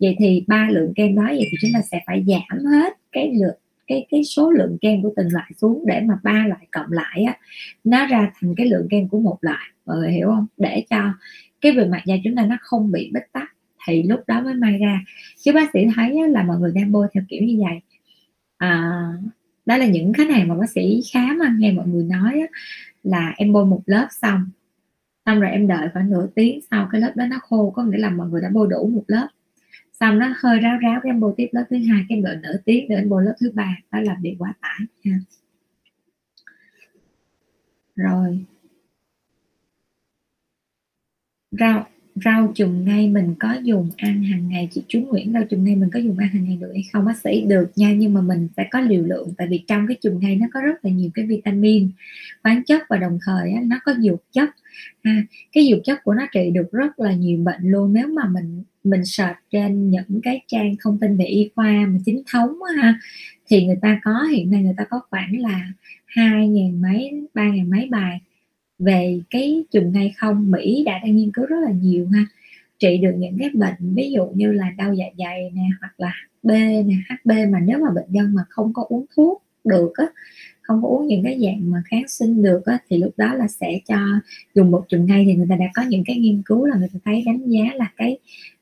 Vậy 0.00 0.16
thì 0.18 0.44
ba 0.46 0.68
lượng 0.70 0.92
kem 0.94 1.14
đó 1.14 1.24
vậy 1.26 1.48
thì 1.50 1.56
chúng 1.60 1.70
ta 1.74 1.80
sẽ 1.82 2.00
phải 2.06 2.24
giảm 2.26 2.64
hết 2.64 2.92
cái 3.12 3.34
lượng 3.40 3.58
cái 3.88 4.06
cái 4.10 4.24
số 4.24 4.50
lượng 4.50 4.78
kem 4.80 5.02
của 5.02 5.12
từng 5.16 5.32
loại 5.32 5.50
xuống 5.56 5.84
để 5.86 6.00
mà 6.00 6.14
ba 6.22 6.44
loại 6.48 6.66
cộng 6.72 6.92
lại 6.92 7.22
á 7.26 7.38
nó 7.84 8.06
ra 8.06 8.32
thành 8.40 8.54
cái 8.56 8.66
lượng 8.66 8.86
kem 8.90 9.08
của 9.08 9.20
một 9.20 9.38
loại. 9.40 9.66
Mọi 9.86 9.96
người 9.96 10.12
hiểu 10.12 10.28
không? 10.28 10.46
Để 10.56 10.84
cho 10.90 11.12
cái 11.60 11.72
bề 11.72 11.84
mặt 11.84 12.02
da 12.06 12.14
chúng 12.24 12.36
ta 12.36 12.46
nó 12.46 12.56
không 12.60 12.92
bị 12.92 13.10
bít 13.14 13.22
tắc 13.32 13.54
thì 13.86 14.02
lúc 14.02 14.20
đó 14.26 14.40
mới 14.40 14.54
may 14.54 14.78
ra. 14.78 15.00
Chứ 15.38 15.52
bác 15.52 15.70
sĩ 15.72 15.80
thấy 15.96 16.18
á, 16.18 16.28
là 16.28 16.42
mọi 16.42 16.58
người 16.58 16.72
đang 16.74 16.92
bôi 16.92 17.06
theo 17.14 17.22
kiểu 17.28 17.42
như 17.42 17.60
vậy. 17.68 17.80
À, 18.58 18.92
đó 19.66 19.76
là 19.76 19.86
những 19.86 20.12
khách 20.12 20.30
hàng 20.30 20.48
mà 20.48 20.54
bác 20.54 20.70
sĩ 20.70 21.00
khám 21.12 21.38
nghe 21.58 21.72
mọi 21.72 21.86
người 21.86 22.04
nói 22.04 22.40
á, 22.40 22.46
là 23.02 23.34
em 23.36 23.52
bôi 23.52 23.66
một 23.66 23.80
lớp 23.86 24.06
xong 24.10 24.44
xong 25.26 25.40
rồi 25.40 25.50
em 25.50 25.66
đợi 25.66 25.88
khoảng 25.92 26.10
nửa 26.10 26.26
tiếng 26.34 26.60
sau 26.70 26.88
cái 26.92 27.00
lớp 27.00 27.12
đó 27.16 27.26
nó 27.30 27.38
khô 27.42 27.70
có 27.70 27.84
nghĩa 27.84 27.98
là 27.98 28.10
mọi 28.10 28.28
người 28.28 28.40
đã 28.42 28.48
bôi 28.52 28.68
đủ 28.70 28.90
một 28.94 29.04
lớp 29.06 29.28
xong 30.00 30.18
nó 30.18 30.34
hơi 30.38 30.58
ráo 30.60 30.78
ráo 30.78 31.00
cái 31.02 31.10
em 31.10 31.20
bôi 31.20 31.34
tiếp 31.36 31.48
lớp 31.52 31.64
thứ 31.70 31.76
hai, 31.90 32.04
cái 32.08 32.20
đợi 32.20 32.36
nửa 32.42 32.56
tiếng 32.64 32.88
để 32.88 32.96
em 32.96 33.08
bôi 33.08 33.24
lớp 33.24 33.34
thứ 33.40 33.50
ba. 33.54 33.76
Đó 33.92 34.00
là 34.00 34.16
bị 34.22 34.36
quá 34.38 34.54
tải, 34.60 34.86
ha. 35.04 35.18
Rồi. 37.96 38.44
Rau 41.52 41.86
rau 42.24 42.52
chùm 42.54 42.84
ngay 42.84 43.08
mình 43.08 43.34
có 43.40 43.54
dùng 43.62 43.90
ăn 43.96 44.22
hàng 44.22 44.48
ngày. 44.48 44.68
Chị 44.72 44.82
chú 44.88 45.00
Nguyễn 45.00 45.32
rau 45.32 45.42
chùm 45.50 45.64
ngay 45.64 45.76
mình 45.76 45.90
có 45.92 45.98
dùng 45.98 46.18
ăn 46.18 46.28
hàng 46.28 46.44
ngày 46.44 46.56
được 46.60 46.70
hay 46.72 46.84
không? 46.92 47.04
Bác 47.04 47.16
sĩ 47.16 47.44
được 47.46 47.70
nha 47.76 47.92
nhưng 47.92 48.14
mà 48.14 48.20
mình 48.20 48.48
phải 48.56 48.68
có 48.70 48.80
liều 48.80 49.02
lượng 49.02 49.28
tại 49.38 49.46
vì 49.50 49.58
trong 49.58 49.86
cái 49.86 49.96
chùm 50.00 50.18
ngay 50.20 50.36
nó 50.36 50.46
có 50.52 50.60
rất 50.60 50.84
là 50.84 50.90
nhiều 50.90 51.10
cái 51.14 51.26
vitamin 51.26 51.90
khoáng 52.42 52.64
chất 52.64 52.82
và 52.88 52.96
đồng 52.96 53.18
thời 53.26 53.52
á, 53.52 53.60
nó 53.64 53.76
có 53.84 53.94
dược 53.98 54.32
chất. 54.32 54.48
Ha 55.04 55.22
cái 55.52 55.68
dược 55.70 55.84
chất 55.84 56.04
của 56.04 56.14
nó 56.14 56.26
trị 56.32 56.50
được 56.54 56.72
rất 56.72 57.00
là 57.00 57.12
nhiều 57.12 57.38
bệnh 57.44 57.62
luôn. 57.62 57.92
Nếu 57.92 58.06
mà 58.06 58.22
mình 58.28 58.62
mình 58.84 59.04
search 59.04 59.38
trên 59.50 59.90
những 59.90 60.20
cái 60.22 60.40
trang 60.46 60.76
thông 60.82 60.98
tin 60.98 61.16
về 61.16 61.24
y 61.24 61.50
khoa 61.56 61.86
mà 61.86 61.98
chính 62.04 62.22
thống 62.32 62.52
ha 62.76 63.00
thì 63.46 63.66
người 63.66 63.78
ta 63.82 64.00
có 64.04 64.22
hiện 64.22 64.50
nay 64.50 64.62
người 64.62 64.74
ta 64.76 64.84
có 64.84 65.00
khoảng 65.10 65.40
là 65.40 65.72
hai 66.06 66.48
ngàn 66.48 66.82
mấy 66.82 67.12
ba 67.34 67.44
ngàn 67.44 67.70
mấy 67.70 67.88
bài 67.90 68.20
về 68.78 69.20
cái 69.30 69.64
trùng 69.70 69.92
ngay 69.92 70.14
không 70.16 70.50
Mỹ 70.50 70.82
đã 70.86 70.98
đang 71.04 71.16
nghiên 71.16 71.32
cứu 71.32 71.46
rất 71.46 71.56
là 71.64 71.70
nhiều 71.70 72.08
ha. 72.08 72.26
Trị 72.78 72.98
được 72.98 73.12
những 73.18 73.38
cái 73.38 73.50
bệnh 73.54 73.94
ví 73.94 74.12
dụ 74.12 74.26
như 74.34 74.52
là 74.52 74.70
đau 74.78 74.94
dạ 74.94 75.06
dày 75.18 75.50
nè 75.54 75.62
hoặc 75.80 75.94
là 75.98 76.12
hb 76.42 76.50
nè 76.86 76.94
HB 77.08 77.30
mà 77.52 77.60
nếu 77.60 77.78
mà 77.78 77.90
bệnh 77.94 78.08
nhân 78.08 78.34
mà 78.34 78.42
không 78.48 78.72
có 78.72 78.84
uống 78.88 79.06
thuốc 79.16 79.42
được 79.64 79.92
á 79.94 80.06
không 80.68 80.82
có 80.82 80.88
uống 80.88 81.06
những 81.06 81.24
cái 81.24 81.40
dạng 81.42 81.70
mà 81.70 81.82
kháng 81.86 82.08
sinh 82.08 82.42
được 82.42 82.66
á, 82.66 82.78
thì 82.88 82.98
lúc 82.98 83.12
đó 83.16 83.34
là 83.34 83.48
sẽ 83.48 83.80
cho 83.88 83.96
dùng 84.54 84.70
một 84.70 84.84
trùng 84.88 85.06
ngay. 85.06 85.24
Thì 85.24 85.34
người 85.34 85.46
ta 85.50 85.56
đã 85.56 85.66
có 85.74 85.82
những 85.82 86.02
cái 86.06 86.16
nghiên 86.16 86.42
cứu 86.42 86.66
là 86.66 86.76
người 86.76 86.88
ta 86.92 86.98
thấy 87.04 87.22
đánh 87.26 87.46
giá 87.46 87.64
là 87.74 87.90
cái 87.96 88.18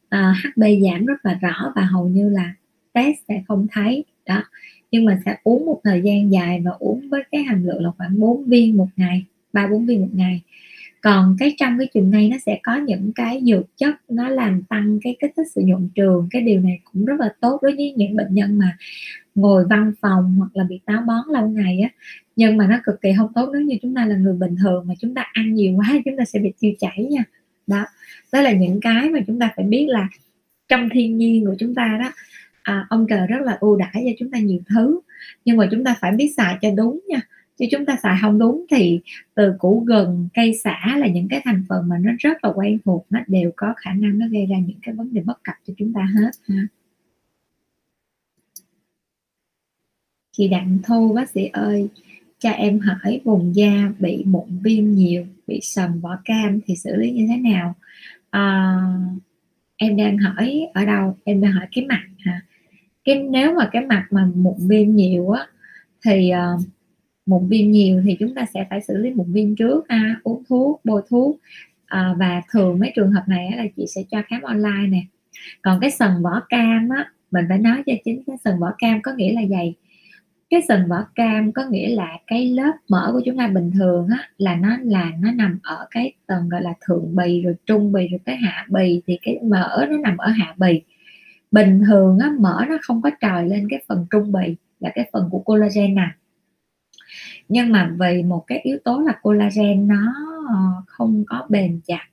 ờ, 0.09 0.31
uh, 0.31 0.37
HB 0.57 0.63
giảm 0.85 1.07
rất 1.07 1.27
là 1.27 1.39
rõ 1.43 1.73
và 1.77 1.83
hầu 1.83 2.09
như 2.09 2.29
là 2.29 2.55
test 2.93 3.17
sẽ 3.29 3.43
không 3.49 3.67
thấy. 3.73 4.05
Đó. 4.27 4.43
Nhưng 4.91 5.05
mà 5.05 5.21
sẽ 5.25 5.37
uống 5.45 5.67
một 5.67 5.81
thời 5.85 6.03
gian 6.05 6.33
dài 6.33 6.63
và 6.65 6.71
uống 6.79 7.09
với 7.09 7.23
cái 7.33 7.43
hàm 7.43 7.65
lượng 7.65 7.85
là 7.85 7.91
khoảng 7.99 8.21
4 8.21 8.45
viên 8.45 8.77
một 8.77 8.89
ngày 8.97 9.25
ba 9.57 9.67
bốn 9.67 9.87
viên 9.87 10.01
một 10.01 10.11
ngày. 10.13 10.41
Còn 11.01 11.37
cái 11.39 11.55
trong 11.59 11.79
cái 11.79 11.89
chùm 11.95 12.11
này 12.11 12.29
nó 12.29 12.37
sẽ 12.47 12.61
có 12.63 12.77
những 12.77 13.13
cái 13.15 13.43
dược 13.45 13.77
chất 13.77 13.95
nó 14.09 14.29
làm 14.29 14.63
tăng 14.63 14.99
cái 15.03 15.17
kích 15.21 15.33
thích 15.37 15.47
sự 15.55 15.63
nhuận 15.65 15.89
trường. 15.95 16.29
Cái 16.31 16.43
điều 16.43 16.61
này 16.61 16.81
cũng 16.85 17.05
rất 17.05 17.21
là 17.21 17.35
tốt 17.41 17.59
đối 17.63 17.77
với 17.77 17.95
những 17.97 18.17
bệnh 18.17 18.35
nhân 18.35 18.59
mà 18.59 18.77
ngồi 19.35 19.65
văn 19.71 19.93
phòng 20.01 20.35
hoặc 20.39 20.51
là 20.55 20.65
bị 20.65 20.81
táo 20.85 21.03
bón 21.07 21.33
lâu 21.33 21.49
ngày 21.49 21.81
á. 21.81 21.89
Nhưng 22.37 22.57
mà 22.57 22.67
nó 22.67 22.79
cực 22.85 23.01
kỳ 23.03 23.09
không 23.19 23.33
tốt 23.35 23.51
nếu 23.53 23.63
như 23.63 23.77
chúng 23.83 23.95
ta 23.95 24.07
là 24.07 24.17
người 24.17 24.35
bình 24.35 24.57
thường 24.63 24.85
mà 24.89 24.95
chúng 25.01 25.15
ta 25.15 25.23
ăn 25.33 25.55
nhiều 25.55 25.73
quá 25.77 25.89
chúng 26.05 26.17
ta 26.17 26.25
sẽ 26.25 26.39
bị 26.39 26.53
tiêu 26.61 26.73
chảy 26.79 27.07
nha. 27.11 27.25
Đó 27.67 27.85
đó 28.33 28.41
là 28.41 28.53
những 28.53 28.81
cái 28.81 29.11
mà 29.11 29.21
chúng 29.27 29.39
ta 29.39 29.51
phải 29.57 29.65
biết 29.65 29.87
là 29.89 30.09
trong 30.69 30.89
thiên 30.93 31.19
nhiên 31.19 31.47
của 31.47 31.55
chúng 31.59 31.75
ta 31.75 31.99
đó 32.03 32.11
à, 32.63 32.87
ông 32.91 33.07
trời 33.09 33.27
rất 33.27 33.43
là 33.43 33.57
ưu 33.61 33.77
đãi 33.77 33.93
cho 33.95 34.13
chúng 34.19 34.31
ta 34.31 34.39
nhiều 34.39 34.61
thứ. 34.69 35.01
Nhưng 35.45 35.57
mà 35.57 35.69
chúng 35.71 35.85
ta 35.85 35.97
phải 36.01 36.13
biết 36.13 36.35
xài 36.37 36.59
cho 36.63 36.71
đúng 36.77 37.01
nha 37.09 37.21
chứ 37.59 37.67
chúng 37.71 37.87
ta 37.87 37.97
xài 38.03 38.17
không 38.21 38.39
đúng 38.39 38.67
thì 38.71 39.01
từ 39.35 39.55
củ 39.59 39.81
gừng 39.81 40.29
cây 40.35 40.55
xả 40.55 40.97
là 40.99 41.07
những 41.07 41.29
cái 41.29 41.41
thành 41.45 41.65
phần 41.69 41.89
mà 41.89 41.97
nó 42.01 42.11
rất 42.19 42.45
là 42.45 42.53
quen 42.55 42.79
thuộc 42.85 43.07
nó 43.11 43.21
đều 43.27 43.51
có 43.57 43.75
khả 43.77 43.93
năng 43.93 44.19
nó 44.19 44.27
gây 44.31 44.47
ra 44.47 44.57
những 44.59 44.79
cái 44.83 44.95
vấn 44.95 45.15
đề 45.15 45.21
bất 45.21 45.45
cập 45.45 45.55
cho 45.67 45.75
chúng 45.79 45.93
ta 45.93 46.09
hết. 46.15 46.31
Ha 46.49 46.67
chị 50.37 50.49
đặng 50.49 50.79
thu 50.85 51.13
bác 51.13 51.31
sĩ 51.31 51.47
ơi 51.53 51.89
cha 52.39 52.51
em 52.51 52.79
hỏi 52.79 53.21
vùng 53.25 53.57
da 53.57 53.93
bị 53.99 54.25
mụn 54.27 54.45
viêm 54.63 54.91
nhiều 54.91 55.27
bị 55.47 55.61
sầm 55.63 56.01
vỏ 56.01 56.17
cam 56.25 56.61
thì 56.67 56.77
xử 56.77 56.97
lý 56.97 57.11
như 57.11 57.27
thế 57.29 57.37
nào? 57.37 57.75
À, 58.31 58.77
em 59.77 59.97
đang 59.97 60.19
hỏi 60.19 60.69
ở 60.75 60.85
đâu? 60.85 61.17
Em 61.25 61.41
đang 61.41 61.53
hỏi 61.53 61.67
cái 61.73 61.87
mặt 61.87 62.03
hả? 62.19 62.41
Cái 63.05 63.23
nếu 63.23 63.55
mà 63.55 63.69
cái 63.73 63.87
mặt 63.87 64.07
mà 64.11 64.31
mụn 64.35 64.69
viêm 64.69 64.97
nhiều 64.97 65.31
á 65.31 65.47
thì 66.05 66.33
uh, 66.55 66.61
mụn 67.27 67.49
viêm 67.49 67.71
nhiều 67.71 68.03
thì 68.05 68.17
chúng 68.21 68.35
ta 68.35 68.47
sẽ 68.55 68.67
phải 68.71 68.81
xử 68.81 68.97
lý 68.97 69.11
mụn 69.11 69.33
viêm 69.33 69.57
trước 69.57 69.85
ha 69.89 70.21
uống 70.23 70.43
thuốc 70.49 70.81
bôi 70.85 71.03
thuốc. 71.09 71.39
À, 71.87 72.15
và 72.19 72.43
thường 72.53 72.79
mấy 72.79 72.93
trường 72.97 73.13
hợp 73.13 73.23
này 73.27 73.53
là 73.57 73.65
chị 73.77 73.87
sẽ 73.95 74.03
cho 74.11 74.23
khám 74.29 74.43
online 74.43 74.87
nè. 74.89 75.03
Còn 75.63 75.81
cái 75.81 75.91
sần 75.91 76.11
vỏ 76.23 76.41
cam 76.49 76.89
á 76.89 77.11
mình 77.31 77.45
phải 77.49 77.59
nói 77.59 77.83
cho 77.87 77.93
chính 78.05 78.23
cái 78.27 78.37
sần 78.45 78.59
vỏ 78.59 78.73
cam 78.79 79.03
có 79.03 79.13
nghĩa 79.13 79.33
là 79.33 79.43
gì? 79.43 79.75
Cái 80.51 80.61
sừng 80.69 80.89
vỏ 80.89 81.05
cam 81.15 81.53
có 81.53 81.65
nghĩa 81.71 81.89
là 81.89 82.19
cái 82.27 82.49
lớp 82.51 82.73
mỡ 82.89 83.11
của 83.13 83.21
chúng 83.25 83.39
ta 83.39 83.49
bình 83.49 83.71
thường 83.75 84.09
á 84.09 84.29
là 84.39 84.57
nó 84.57 84.77
là 84.83 85.13
nó 85.21 85.33
nằm 85.33 85.59
ở 85.63 85.87
cái 85.91 86.13
tầng 86.27 86.49
gọi 86.49 86.63
là 86.63 86.75
thượng 86.87 87.17
bì 87.17 87.43
rồi 87.43 87.55
trung 87.67 87.93
bì 87.93 88.09
rồi 88.09 88.21
cái 88.25 88.37
hạ 88.37 88.67
bì 88.71 89.03
thì 89.07 89.19
cái 89.23 89.39
mỡ 89.43 89.87
nó 89.91 89.99
nằm 89.99 90.17
ở 90.17 90.29
hạ 90.29 90.55
bì. 90.59 90.83
Bình 91.51 91.83
thường 91.87 92.19
á 92.19 92.31
mỡ 92.39 92.65
nó 92.69 92.79
không 92.83 93.03
có 93.03 93.11
trồi 93.21 93.49
lên 93.49 93.69
cái 93.71 93.85
phần 93.89 94.07
trung 94.11 94.33
bì 94.33 94.57
là 94.81 94.91
cái 94.95 95.11
phần 95.13 95.29
của 95.31 95.39
collagen 95.39 95.95
nè 95.95 96.09
nhưng 97.49 97.73
mà 97.73 97.95
vì 98.01 98.23
một 98.23 98.45
cái 98.47 98.59
yếu 98.59 98.79
tố 98.85 99.01
là 99.01 99.13
collagen 99.23 99.89
nó 99.89 100.15
ờ, 100.49 100.55
không 100.87 101.25
có 101.27 101.47
bền 101.49 101.81
chặt, 101.87 102.07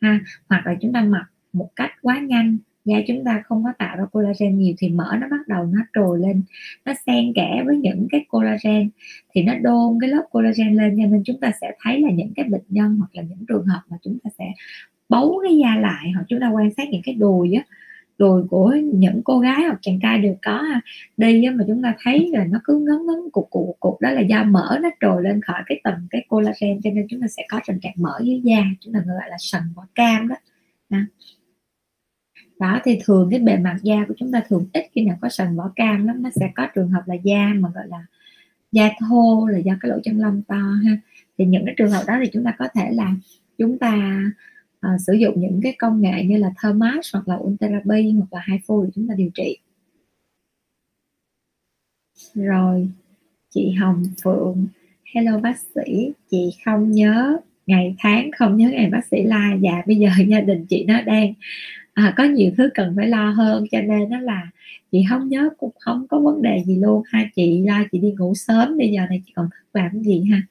ha, 0.00 0.20
hoặc 0.48 0.66
là 0.66 0.74
chúng 0.80 0.92
ta 0.92 1.02
mặc 1.02 1.26
một 1.52 1.70
cách 1.76 1.90
quá 2.02 2.18
nhanh, 2.18 2.58
da 2.84 2.98
chúng 3.06 3.24
ta 3.24 3.42
không 3.44 3.64
có 3.64 3.72
tạo 3.78 3.96
ra 3.96 4.04
collagen 4.04 4.58
nhiều 4.58 4.74
thì 4.78 4.88
mỡ 4.88 5.16
nó 5.20 5.28
bắt 5.30 5.48
đầu 5.48 5.66
nó 5.66 5.80
trồi 5.94 6.18
lên, 6.18 6.42
nó 6.84 6.92
xen 7.06 7.32
kẽ 7.34 7.62
với 7.66 7.76
những 7.76 8.06
cái 8.10 8.24
collagen 8.28 8.90
thì 9.34 9.42
nó 9.42 9.54
đôn 9.62 9.98
cái 10.00 10.10
lớp 10.10 10.22
collagen 10.30 10.74
lên 10.74 10.96
cho 10.98 11.06
nên 11.06 11.22
chúng 11.24 11.40
ta 11.40 11.52
sẽ 11.60 11.72
thấy 11.82 12.00
là 12.00 12.10
những 12.10 12.32
cái 12.36 12.48
bệnh 12.48 12.64
nhân 12.68 12.96
hoặc 12.98 13.10
là 13.12 13.22
những 13.22 13.46
trường 13.48 13.66
hợp 13.66 13.80
mà 13.88 13.96
chúng 14.02 14.18
ta 14.24 14.30
sẽ 14.38 14.44
bấu 15.08 15.40
cái 15.42 15.58
da 15.58 15.76
lại 15.76 16.10
hoặc 16.14 16.24
chúng 16.28 16.40
ta 16.40 16.48
quan 16.48 16.70
sát 16.76 16.88
những 16.90 17.02
cái 17.04 17.14
đùi 17.14 17.54
á 17.54 17.62
đùi 18.18 18.42
của 18.50 18.76
những 18.92 19.22
cô 19.24 19.38
gái 19.38 19.62
hoặc 19.62 19.78
chàng 19.82 20.00
trai 20.02 20.18
đều 20.18 20.36
có 20.42 20.64
đi 21.16 21.48
mà 21.54 21.64
chúng 21.66 21.82
ta 21.82 21.94
thấy 22.02 22.30
là 22.32 22.44
nó 22.44 22.60
cứ 22.64 22.78
ngấn 22.78 23.06
ngấn 23.06 23.30
cục 23.32 23.50
cục 23.50 23.76
cục 23.80 24.00
đó 24.00 24.10
là 24.10 24.20
da 24.20 24.44
mỡ 24.44 24.78
nó 24.82 24.90
trồi 25.00 25.22
lên 25.22 25.40
khỏi 25.42 25.62
cái 25.66 25.80
tầng 25.84 26.06
cái 26.10 26.26
collagen, 26.28 26.80
cho 26.84 26.90
nên 26.90 27.06
chúng 27.10 27.20
ta 27.20 27.26
sẽ 27.28 27.46
có 27.48 27.60
tình 27.66 27.80
trạng 27.80 27.94
mỡ 27.96 28.18
dưới 28.22 28.40
da, 28.44 28.62
chúng 28.80 28.94
ta 28.94 29.00
gọi 29.06 29.30
là 29.30 29.36
sần 29.38 29.62
vỏ 29.74 29.86
cam 29.94 30.28
đó. 30.28 30.36
Đó. 32.58 32.80
Thì 32.84 32.98
thường 33.04 33.28
cái 33.30 33.40
bề 33.40 33.56
mặt 33.56 33.76
da 33.82 34.04
của 34.08 34.14
chúng 34.16 34.32
ta 34.32 34.42
thường 34.48 34.66
ít 34.72 34.86
khi 34.92 35.04
nào 35.04 35.16
có 35.20 35.28
sần 35.28 35.56
vỏ 35.56 35.72
cam 35.76 36.06
lắm, 36.06 36.22
nó 36.22 36.30
sẽ 36.34 36.50
có 36.54 36.66
trường 36.74 36.90
hợp 36.90 37.02
là 37.06 37.14
da 37.14 37.52
mà 37.54 37.68
gọi 37.74 37.84
là 37.88 38.06
da 38.72 38.90
thô 39.00 39.46
là 39.46 39.58
do 39.58 39.74
cái 39.80 39.90
lỗ 39.90 39.98
chân 40.02 40.18
lông 40.18 40.42
to 40.48 40.56
ha. 40.56 40.96
Thì 41.38 41.44
những 41.44 41.62
cái 41.66 41.74
trường 41.78 41.90
hợp 41.90 42.02
đó 42.06 42.14
thì 42.22 42.30
chúng 42.32 42.44
ta 42.44 42.54
có 42.58 42.68
thể 42.74 42.90
là 42.92 43.12
chúng 43.58 43.78
ta 43.78 44.22
à, 44.80 44.98
sử 45.06 45.12
dụng 45.12 45.40
những 45.40 45.60
cái 45.62 45.74
công 45.78 46.00
nghệ 46.00 46.24
như 46.24 46.36
là 46.36 46.50
thermat 46.62 47.04
hoặc 47.12 47.28
là 47.28 47.36
ultherapy 47.36 48.10
hoặc 48.10 48.32
là 48.32 48.40
hai 48.42 48.60
phôi 48.66 48.86
để 48.86 48.90
chúng 48.94 49.08
ta 49.08 49.14
điều 49.14 49.30
trị. 49.34 49.56
Rồi 52.34 52.88
chị 53.50 53.70
Hồng 53.70 54.04
Phượng 54.22 54.66
hello 55.14 55.38
bác 55.38 55.58
sĩ 55.74 56.12
chị 56.30 56.50
không 56.64 56.92
nhớ 56.92 57.38
ngày 57.66 57.94
tháng 57.98 58.30
không 58.38 58.56
nhớ 58.56 58.70
ngày 58.70 58.90
bác 58.90 59.06
sĩ 59.10 59.22
la 59.22 59.54
dạ 59.60 59.82
bây 59.86 59.96
giờ 59.96 60.08
gia 60.28 60.40
đình 60.40 60.66
chị 60.66 60.84
nó 60.84 61.02
đang 61.02 61.32
à, 61.94 62.14
có 62.16 62.24
nhiều 62.24 62.50
thứ 62.56 62.70
cần 62.74 62.92
phải 62.96 63.06
lo 63.06 63.30
hơn 63.30 63.64
cho 63.70 63.80
nên 63.82 64.10
nó 64.10 64.20
là 64.20 64.50
chị 64.92 65.04
không 65.10 65.28
nhớ 65.28 65.50
cũng 65.58 65.72
không 65.80 66.06
có 66.08 66.20
vấn 66.20 66.42
đề 66.42 66.62
gì 66.66 66.76
luôn. 66.76 67.02
Ha 67.06 67.30
chị 67.36 67.62
la, 67.66 67.84
chị 67.92 67.98
đi 67.98 68.12
ngủ 68.18 68.34
sớm 68.34 68.78
bây 68.78 68.88
giờ 68.88 69.06
này 69.08 69.22
chị 69.26 69.32
còn 69.36 69.48
thức 69.50 69.80
làm 69.80 69.90
cái 69.92 70.02
gì 70.02 70.24
ha? 70.30 70.42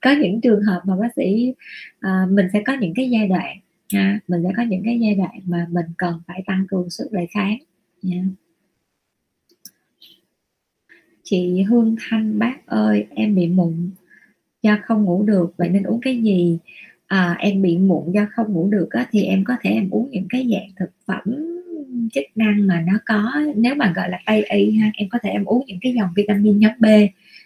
Có 0.00 0.10
những 0.10 0.40
trường 0.40 0.62
hợp 0.62 0.80
mà 0.84 0.96
bác 1.00 1.08
sĩ 1.16 1.54
à, 2.00 2.26
mình 2.30 2.46
sẽ 2.52 2.62
có 2.66 2.72
những 2.80 2.94
cái 2.94 3.10
giai 3.10 3.28
đoạn 3.28 3.56
à 3.94 4.20
mình 4.28 4.42
sẽ 4.44 4.50
có 4.56 4.62
những 4.62 4.82
cái 4.84 5.00
giai 5.00 5.14
đoạn 5.14 5.40
mà 5.44 5.66
mình 5.70 5.86
cần 5.98 6.20
phải 6.26 6.42
tăng 6.46 6.66
cường 6.68 6.90
sức 6.90 7.12
đề 7.12 7.26
kháng. 7.30 7.58
Nha 8.02 8.24
chị 11.22 11.62
Hương 11.62 11.96
Thanh 12.00 12.38
bác 12.38 12.66
ơi 12.66 13.06
em 13.10 13.34
bị 13.34 13.46
mụn 13.46 13.90
do 14.62 14.78
không 14.84 15.04
ngủ 15.04 15.22
được. 15.22 15.54
Vậy 15.56 15.68
nên 15.68 15.82
uống 15.82 16.00
cái 16.00 16.22
gì? 16.22 16.58
À, 17.06 17.36
em 17.38 17.62
bị 17.62 17.78
muộn 17.78 18.14
do 18.14 18.26
không 18.30 18.52
ngủ 18.52 18.68
được 18.70 18.88
á, 18.90 19.06
thì 19.10 19.22
em 19.22 19.44
có 19.44 19.56
thể 19.60 19.70
em 19.70 19.90
uống 19.90 20.10
những 20.10 20.26
cái 20.28 20.48
dạng 20.52 20.68
thực 20.76 20.90
phẩm 21.06 21.22
chức 22.12 22.24
năng 22.34 22.66
mà 22.66 22.84
nó 22.86 22.98
có. 23.06 23.32
Nếu 23.56 23.74
mà 23.74 23.92
gọi 23.96 24.10
là 24.10 24.18
Tây 24.26 24.44
y 24.50 24.78
ha 24.78 24.90
em 24.94 25.08
có 25.08 25.18
thể 25.22 25.30
em 25.30 25.44
uống 25.44 25.64
những 25.66 25.78
cái 25.80 25.94
dòng 25.94 26.10
vitamin 26.16 26.58
nhóm 26.58 26.72
B 26.78 26.84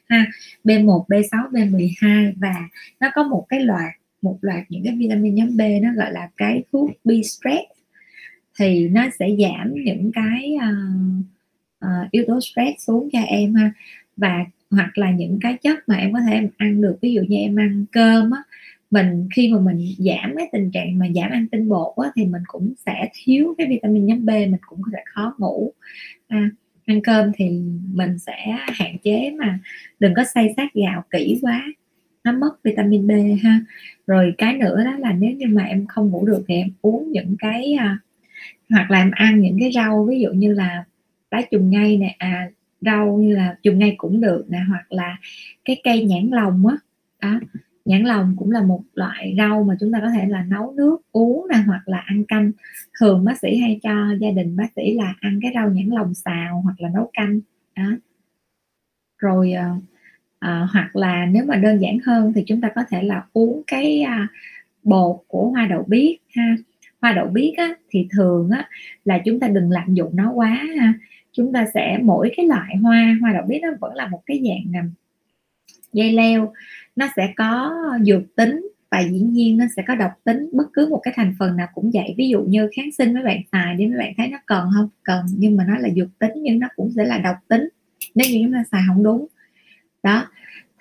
ha 0.09 0.27
B1 0.64 1.05
B6 1.09 1.51
B12 1.52 2.32
và 2.36 2.55
nó 3.01 3.10
có 3.14 3.23
một 3.23 3.47
cái 3.48 3.60
loạt 3.60 3.93
một 4.23 4.39
loạt 4.40 4.65
những 4.69 4.85
cái 4.85 4.97
vitamin 4.97 5.35
nhóm 5.35 5.57
B 5.57 5.61
nó 5.82 5.89
gọi 5.97 6.12
là 6.12 6.28
cái 6.36 6.62
thuốc 6.73 6.90
B 7.05 7.11
stress 7.11 7.65
thì 8.59 8.89
nó 8.89 9.07
sẽ 9.19 9.28
giảm 9.39 9.74
những 9.74 10.11
cái 10.15 10.57
uh, 10.57 11.24
uh, 11.85 12.11
yếu 12.11 12.24
tố 12.27 12.40
stress 12.40 12.86
xuống 12.86 13.09
cho 13.12 13.20
em 13.20 13.55
ha. 13.55 13.73
Và 14.16 14.44
hoặc 14.70 14.99
là 14.99 15.11
những 15.11 15.39
cái 15.40 15.57
chất 15.62 15.78
mà 15.86 15.97
em 15.97 16.12
có 16.12 16.20
thể 16.28 16.32
em 16.32 16.49
ăn 16.57 16.81
được 16.81 16.99
ví 17.03 17.12
dụ 17.12 17.23
như 17.28 17.36
em 17.36 17.57
ăn 17.57 17.85
cơm 17.93 18.31
á 18.31 18.43
mình 18.93 19.28
khi 19.35 19.53
mà 19.53 19.61
mình 19.61 19.94
giảm 19.99 20.35
cái 20.36 20.49
tình 20.53 20.70
trạng 20.70 20.99
mà 20.99 21.07
giảm 21.15 21.31
ăn 21.31 21.47
tinh 21.49 21.69
bột 21.69 21.97
á, 21.97 22.11
thì 22.16 22.27
mình 22.27 22.43
cũng 22.47 22.73
sẽ 22.86 23.09
thiếu 23.12 23.55
cái 23.59 23.66
vitamin 23.66 24.07
nhóm 24.07 24.27
B 24.27 24.28
mình 24.28 24.57
cũng 24.66 24.81
sẽ 24.93 24.99
khó 25.07 25.35
ngủ. 25.39 25.73
À, 26.28 26.51
ăn 26.86 27.01
cơm 27.03 27.32
thì 27.36 27.62
mình 27.93 28.19
sẽ 28.19 28.57
hạn 28.66 28.99
chế 29.03 29.31
mà 29.39 29.59
đừng 29.99 30.15
có 30.15 30.24
xay 30.24 30.55
sát 30.57 30.74
gạo 30.74 31.05
kỹ 31.11 31.39
quá 31.43 31.65
nó 32.24 32.32
mất 32.32 32.62
vitamin 32.65 33.07
B 33.07 33.11
ha. 33.43 33.61
Rồi 34.07 34.35
cái 34.39 34.57
nữa 34.57 34.85
đó 34.85 34.97
là 34.99 35.12
nếu 35.12 35.31
như 35.32 35.47
mà 35.49 35.62
em 35.65 35.86
không 35.86 36.11
ngủ 36.11 36.27
được 36.27 36.44
thì 36.49 36.55
em 36.55 36.69
uống 36.82 37.12
những 37.12 37.36
cái 37.39 37.74
à, 37.74 37.99
hoặc 38.70 38.90
là 38.90 38.99
em 38.99 39.11
ăn 39.11 39.40
những 39.40 39.57
cái 39.61 39.73
rau 39.73 40.05
ví 40.11 40.20
dụ 40.20 40.32
như 40.32 40.55
là 40.55 40.85
lá 41.31 41.43
chùm 41.51 41.70
ngay 41.70 41.97
nè 41.97 42.16
à 42.19 42.51
rau 42.81 43.19
như 43.19 43.36
là 43.36 43.57
chùm 43.62 43.78
ngay 43.78 43.94
cũng 43.99 44.20
được 44.20 44.47
nè 44.49 44.59
hoặc 44.69 44.93
là 44.93 45.19
cái 45.65 45.81
cây 45.85 46.05
nhãn 46.05 46.28
lồng 46.32 46.66
á. 46.66 46.77
Đó 47.23 47.40
nhãn 47.85 48.03
lồng 48.03 48.36
cũng 48.39 48.51
là 48.51 48.62
một 48.62 48.82
loại 48.94 49.35
rau 49.39 49.65
mà 49.65 49.77
chúng 49.81 49.93
ta 49.93 50.01
có 50.01 50.11
thể 50.11 50.27
là 50.28 50.44
nấu 50.44 50.73
nước 50.73 50.99
uống 51.12 51.47
nè 51.53 51.57
hoặc 51.66 51.89
là 51.89 51.99
ăn 51.99 52.24
canh. 52.28 52.53
Thường 53.01 53.24
bác 53.24 53.39
sĩ 53.39 53.57
hay 53.57 53.81
cho 53.82 53.90
gia 54.20 54.31
đình 54.31 54.57
bác 54.57 54.73
sĩ 54.77 54.94
là 54.94 55.15
ăn 55.20 55.39
cái 55.43 55.53
rau 55.55 55.70
nhãn 55.70 55.86
lồng 55.86 56.15
xào 56.15 56.61
hoặc 56.61 56.81
là 56.81 56.89
nấu 56.94 57.11
canh. 57.12 57.40
Đó. 57.77 57.85
Rồi 59.19 59.53
ờ, 59.53 59.65
à, 60.43 60.66
hoặc 60.73 60.97
là 60.97 61.27
nếu 61.27 61.44
mà 61.44 61.56
đơn 61.56 61.78
giản 61.82 61.98
hơn 61.98 62.32
thì 62.35 62.43
chúng 62.47 62.60
ta 62.60 62.69
có 62.74 62.82
thể 62.90 63.02
là 63.02 63.24
uống 63.32 63.62
cái 63.66 64.02
à, 64.02 64.28
bột 64.82 65.16
của 65.27 65.48
hoa 65.48 65.66
đậu 65.66 65.85
biếc 65.89 66.16
ha. 66.36 66.56
Hoa 67.01 67.12
đậu 67.12 67.27
biếc 67.27 67.56
á, 67.56 67.74
thì 67.90 68.06
thường 68.10 68.51
á, 68.51 68.69
là 69.05 69.19
chúng 69.24 69.40
ta 69.40 69.48
đừng 69.48 69.70
lạm 69.70 69.94
dụng 69.94 70.16
nó 70.16 70.32
quá 70.32 70.48
ha. 70.48 70.94
Chúng 71.32 71.52
ta 71.52 71.66
sẽ 71.74 71.98
mỗi 72.02 72.32
cái 72.36 72.47
loại 72.47 72.77
hoa 72.77 73.16
hoa 73.20 73.32
đậu 73.32 73.43
biếc 73.48 73.62
nó 73.62 73.69
vẫn 73.81 73.94
là 73.94 74.06
một 74.06 74.23
cái 74.27 74.43
dạng 74.44 74.77
à, 74.77 74.82
dây 75.93 76.12
leo. 76.12 76.52
Nó 76.97 77.09
sẽ 77.16 77.32
có 77.36 77.73
dược 78.05 78.36
tính 78.36 78.69
và 78.90 79.01
dĩ 79.01 79.20
nhiên 79.20 79.56
nó 79.56 79.64
sẽ 79.77 79.82
có 79.86 79.94
độc 79.94 80.12
tính. 80.24 80.51
Bất 80.52 80.66
cứ 80.73 80.89
một 80.89 81.01
cái 81.02 81.14
thành 81.16 81.35
phần 81.39 81.56
nào 81.56 81.69
cũng 81.74 81.90
vậy. 81.94 82.14
Ví 82.16 82.28
dụ 82.28 82.43
như 82.43 82.70
kháng 82.77 82.93
sinh 82.93 83.14
mấy 83.14 83.23
bạn 83.23 83.40
xài 83.52 83.74
đi 83.74 83.86
mấy 83.86 83.98
bạn 83.98 84.12
thấy 84.16 84.28
nó 84.28 84.39
cần 84.47 84.69
không? 84.74 84.89
Cần 85.02 85.27
nhưng 85.36 85.56
mà 85.56 85.64
nó 85.69 85.78
là 85.78 85.89
dược 85.97 86.19
tính 86.19 86.32
nhưng 86.36 86.59
nó 86.59 86.69
cũng 86.77 86.90
sẽ 86.97 87.05
là 87.05 87.19
độc 87.19 87.36
tính. 87.48 87.69
Nếu 88.14 88.27
như 88.31 88.40
chúng 88.44 88.52
ta 88.52 88.64
xài 88.70 88.82
không 88.89 89.02
đúng 89.02 89.27
đó 90.02 90.28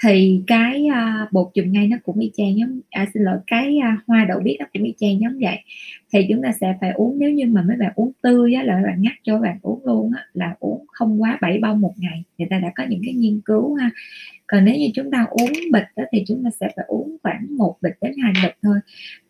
thì 0.03 0.41
cái 0.47 0.87
uh, 0.87 1.31
bột 1.31 1.47
chùm 1.53 1.71
ngay 1.71 1.87
nó 1.87 1.97
cũng 2.03 2.19
y 2.19 2.31
chang 2.37 2.57
giống 2.57 2.79
à, 2.89 3.05
xin 3.13 3.23
lỗi 3.23 3.37
cái 3.47 3.77
uh, 3.77 4.07
hoa 4.07 4.25
đậu 4.25 4.39
biếc 4.39 4.59
nó 4.59 4.65
cũng 4.73 4.83
y 4.83 4.93
chang 4.99 5.19
giống 5.19 5.39
vậy. 5.39 5.57
Thì 6.13 6.25
chúng 6.29 6.41
ta 6.43 6.51
sẽ 6.61 6.77
phải 6.81 6.91
uống 6.91 7.19
nếu 7.19 7.31
như 7.31 7.45
mà 7.45 7.61
mấy 7.61 7.77
bạn 7.77 7.91
uống 7.95 8.11
tươi 8.21 8.53
á, 8.53 8.63
là 8.63 8.73
mấy 8.73 8.83
bạn 8.83 9.01
nhắc 9.01 9.13
cho 9.23 9.39
bạn 9.39 9.57
uống 9.61 9.85
luôn 9.85 10.11
á, 10.17 10.25
là 10.33 10.55
uống 10.59 10.85
không 10.87 11.21
quá 11.21 11.37
7 11.41 11.59
bông 11.59 11.81
một 11.81 11.93
ngày. 11.97 12.23
Người 12.37 12.47
ta 12.49 12.59
đã 12.59 12.71
có 12.75 12.83
những 12.89 13.01
cái 13.05 13.13
nghiên 13.13 13.41
cứu 13.45 13.73
ha. 13.75 13.89
Còn 14.47 14.65
nếu 14.65 14.75
như 14.75 14.87
chúng 14.93 15.11
ta 15.11 15.25
uống 15.29 15.51
bịch 15.71 15.87
đó, 15.95 16.03
thì 16.11 16.23
chúng 16.27 16.43
ta 16.43 16.49
sẽ 16.59 16.69
phải 16.75 16.85
uống 16.87 17.17
khoảng 17.23 17.57
một 17.57 17.77
bịch 17.81 17.95
đến 18.01 18.13
hai 18.23 18.33
bịch 18.43 18.57
thôi. 18.63 18.77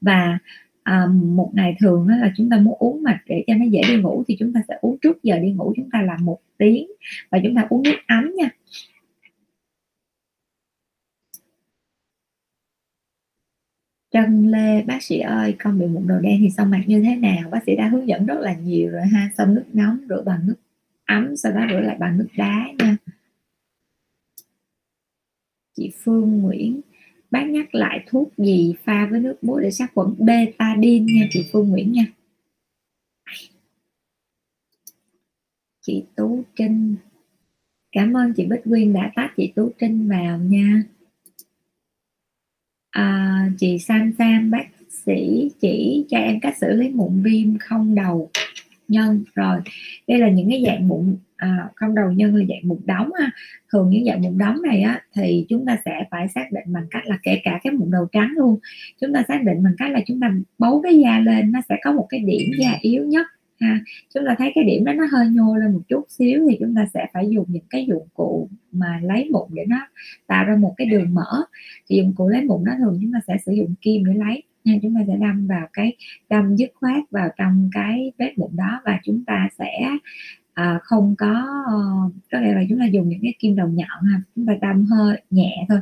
Và 0.02 0.38
à, 0.84 1.06
một 1.24 1.52
ngày 1.54 1.76
thường 1.80 2.08
đó 2.08 2.16
là 2.16 2.32
chúng 2.38 2.50
ta 2.50 2.58
muốn 2.58 2.76
uống 2.80 3.04
mà 3.04 3.20
để 3.28 3.44
cho 3.48 3.54
nó 3.54 3.66
dễ 3.66 3.82
đi 3.88 3.96
ngủ 3.98 4.24
thì 4.28 4.36
chúng 4.40 4.54
ta 4.54 4.62
sẽ 4.68 4.78
uống 4.82 4.98
trước 5.02 5.24
giờ 5.24 5.40
đi 5.40 5.52
ngủ 5.52 5.74
chúng 5.76 5.90
ta 5.92 6.02
làm 6.02 6.26
một 6.26 6.40
tiếng. 6.58 6.88
Và 7.32 7.40
chúng 7.44 7.56
ta 7.56 7.66
uống 7.70 7.84
nước 7.84 7.98
ấm 8.08 8.32
nha. 8.36 8.50
Trân 14.12 14.52
Lê, 14.52 14.84
bác 14.84 15.04
sĩ 15.04 15.20
ơi, 15.20 15.56
con 15.60 15.80
bị 15.80 15.86
mụn 15.86 16.08
đầu 16.08 16.20
đen 16.20 16.40
thì 16.40 16.50
xong 16.50 16.70
mặt 16.70 16.82
như 16.88 17.02
thế 17.04 17.16
nào? 17.16 17.50
Bác 17.50 17.60
sĩ 17.66 17.76
đã 17.76 17.88
hướng 17.88 18.08
dẫn 18.08 18.26
rất 18.26 18.40
là 18.40 18.54
nhiều 18.54 18.92
rồi 18.92 19.06
ha. 19.06 19.30
Xong 19.38 19.56
nước 19.56 19.66
nóng 19.74 19.98
rửa 20.10 20.24
bằng 20.26 20.48
nước 20.48 20.56
ấm, 21.06 21.38
sau 21.38 21.52
đó 21.52 21.62
rửa 21.70 21.80
lại 21.80 21.98
bằng 22.00 22.18
nước 22.18 22.28
đá 22.38 22.68
nha. 22.80 22.98
Chị 25.78 25.92
Phương 26.04 26.42
Nguyễn, 26.42 26.82
bác 27.32 27.44
nhắc 27.44 27.76
lại 27.76 28.04
thuốc 28.08 28.38
gì 28.38 28.76
pha 28.84 29.08
với 29.12 29.20
nước 29.20 29.44
muối 29.44 29.64
để 29.64 29.72
sát 29.72 29.92
khuẩn? 29.94 30.16
Betadine 30.20 31.14
nha 31.14 31.28
chị 31.32 31.46
Phương 31.52 31.70
Nguyễn 31.70 31.92
nha. 31.92 32.06
Chị 35.82 36.04
Tú 36.16 36.44
Trinh. 36.56 36.96
Cảm 37.92 38.18
ơn 38.18 38.34
chị 38.34 38.46
Bích 38.46 38.64
Quyên 38.64 38.94
đã 38.94 39.12
tác 39.16 39.30
chị 39.38 39.54
Tú 39.56 39.72
Trinh 39.80 40.10
vào 40.10 40.38
nha 40.38 40.84
à, 42.92 43.38
chị 43.58 43.80
Sam 43.80 44.12
Sam 44.18 44.52
bác 44.52 44.66
sĩ 45.06 45.52
chỉ 45.62 46.06
cho 46.10 46.18
em 46.18 46.40
cách 46.40 46.58
xử 46.58 46.68
lý 46.76 46.90
mụn 46.90 47.22
viêm 47.24 47.58
không 47.58 47.96
đầu 47.96 48.30
nhân. 48.88 49.24
Rồi 49.36 49.60
đây 50.08 50.20
là 50.20 50.30
những 50.30 50.50
cái 50.50 50.64
dạng 50.66 50.88
mụn 50.88 51.16
à, 51.36 51.70
không 51.76 51.96
đầu 51.96 52.12
nhân 52.12 52.36
là 52.36 52.46
dạng 52.50 52.68
mụn 52.68 52.78
đóng 52.86 53.12
ha. 53.20 53.32
Thường 53.72 53.90
những 53.90 54.06
dạng 54.06 54.22
mụn 54.22 54.38
đóng 54.38 54.62
này 54.62 54.82
á 54.82 55.02
thì 55.16 55.46
chúng 55.50 55.66
ta 55.66 55.78
sẽ 55.86 56.04
phải 56.12 56.28
xác 56.28 56.52
định 56.52 56.74
bằng 56.74 56.86
cách 56.92 57.08
là 57.08 57.18
kể 57.24 57.42
cả 57.44 57.60
cái 57.64 57.74
mụn 57.74 57.92
đầu 57.92 58.08
trắng 58.12 58.34
luôn. 58.38 58.60
Chúng 59.02 59.14
ta 59.14 59.24
xác 59.28 59.44
định 59.44 59.64
bằng 59.64 59.74
cách 59.78 59.92
là 59.92 60.00
chúng 60.08 60.20
ta 60.20 60.34
bấu 60.60 60.82
cái 60.82 61.00
da 61.00 61.20
lên 61.20 61.52
nó 61.52 61.60
sẽ 61.70 61.76
có 61.84 61.92
một 61.92 62.08
cái 62.10 62.20
điểm 62.20 62.52
da 62.60 62.78
yếu 62.82 63.06
nhất 63.06 63.28
ha. 63.62 63.80
Chúng 64.14 64.24
ta 64.28 64.36
thấy 64.38 64.52
cái 64.56 64.64
điểm 64.64 64.84
đó 64.86 64.94
nó 64.94 65.04
hơi 65.12 65.28
nhô 65.32 65.56
lên 65.56 65.74
một 65.74 65.82
chút 65.88 66.06
xíu 66.10 66.48
thì 66.50 66.58
chúng 66.60 66.76
ta 66.76 66.86
sẽ 66.94 67.08
phải 67.14 67.30
dùng 67.30 67.46
những 67.48 67.66
cái 67.70 67.86
dụng 67.90 68.08
cụ 68.14 68.50
mà 68.72 69.00
lấy 69.04 69.30
mụn 69.32 69.48
để 69.54 69.66
nó 69.68 69.88
tạo 70.28 70.46
ra 70.46 70.56
một 70.56 70.74
cái 70.78 70.88
đường 70.88 71.14
mở 71.14 71.44
thì 71.90 71.98
dụng 71.98 72.14
cụ 72.16 72.30
lấy 72.30 72.42
mụn 72.42 72.64
đó 72.66 72.74
thường 72.80 73.00
chúng 73.02 73.12
ta 73.14 73.20
sẽ 73.28 73.38
sử 73.46 73.52
dụng 73.52 73.74
kim 73.82 74.06
để 74.06 74.14
lấy 74.14 74.44
nha. 74.64 74.74
Chúng 74.82 74.96
ta 74.96 75.02
sẽ 75.08 75.18
đâm 75.22 75.48
vào 75.48 75.68
cái 75.74 75.96
đâm 76.30 76.56
dứt 76.56 76.70
khoát 76.74 77.12
vào 77.12 77.30
trong 77.38 77.70
cái 77.74 78.12
vết 78.18 78.34
mụn 78.38 78.50
đó 78.56 78.82
và 78.86 79.00
chúng 79.04 79.24
ta 79.26 79.48
sẽ 79.60 79.90
à, 80.54 80.80
không 80.84 81.16
có 81.18 81.64
ờ, 81.68 81.80
có 82.32 82.40
nghĩa 82.40 82.54
là 82.54 82.64
chúng 82.70 82.80
ta 82.80 82.86
dùng 82.86 83.10
những 83.10 83.20
cái 83.22 83.34
kim 83.40 83.56
đầu 83.56 83.68
nhọn 83.68 84.04
ha. 84.12 84.22
Chúng 84.36 84.46
ta 84.46 84.54
đâm 84.62 84.86
hơi 84.86 85.22
nhẹ 85.30 85.66
thôi. 85.70 85.80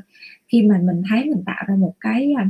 Khi 0.48 0.62
mà 0.62 0.80
mình 0.84 1.02
thấy 1.10 1.26
mình 1.26 1.44
tạo 1.46 1.64
ra 1.68 1.76
một 1.76 1.94
cái 2.00 2.34
à, 2.38 2.50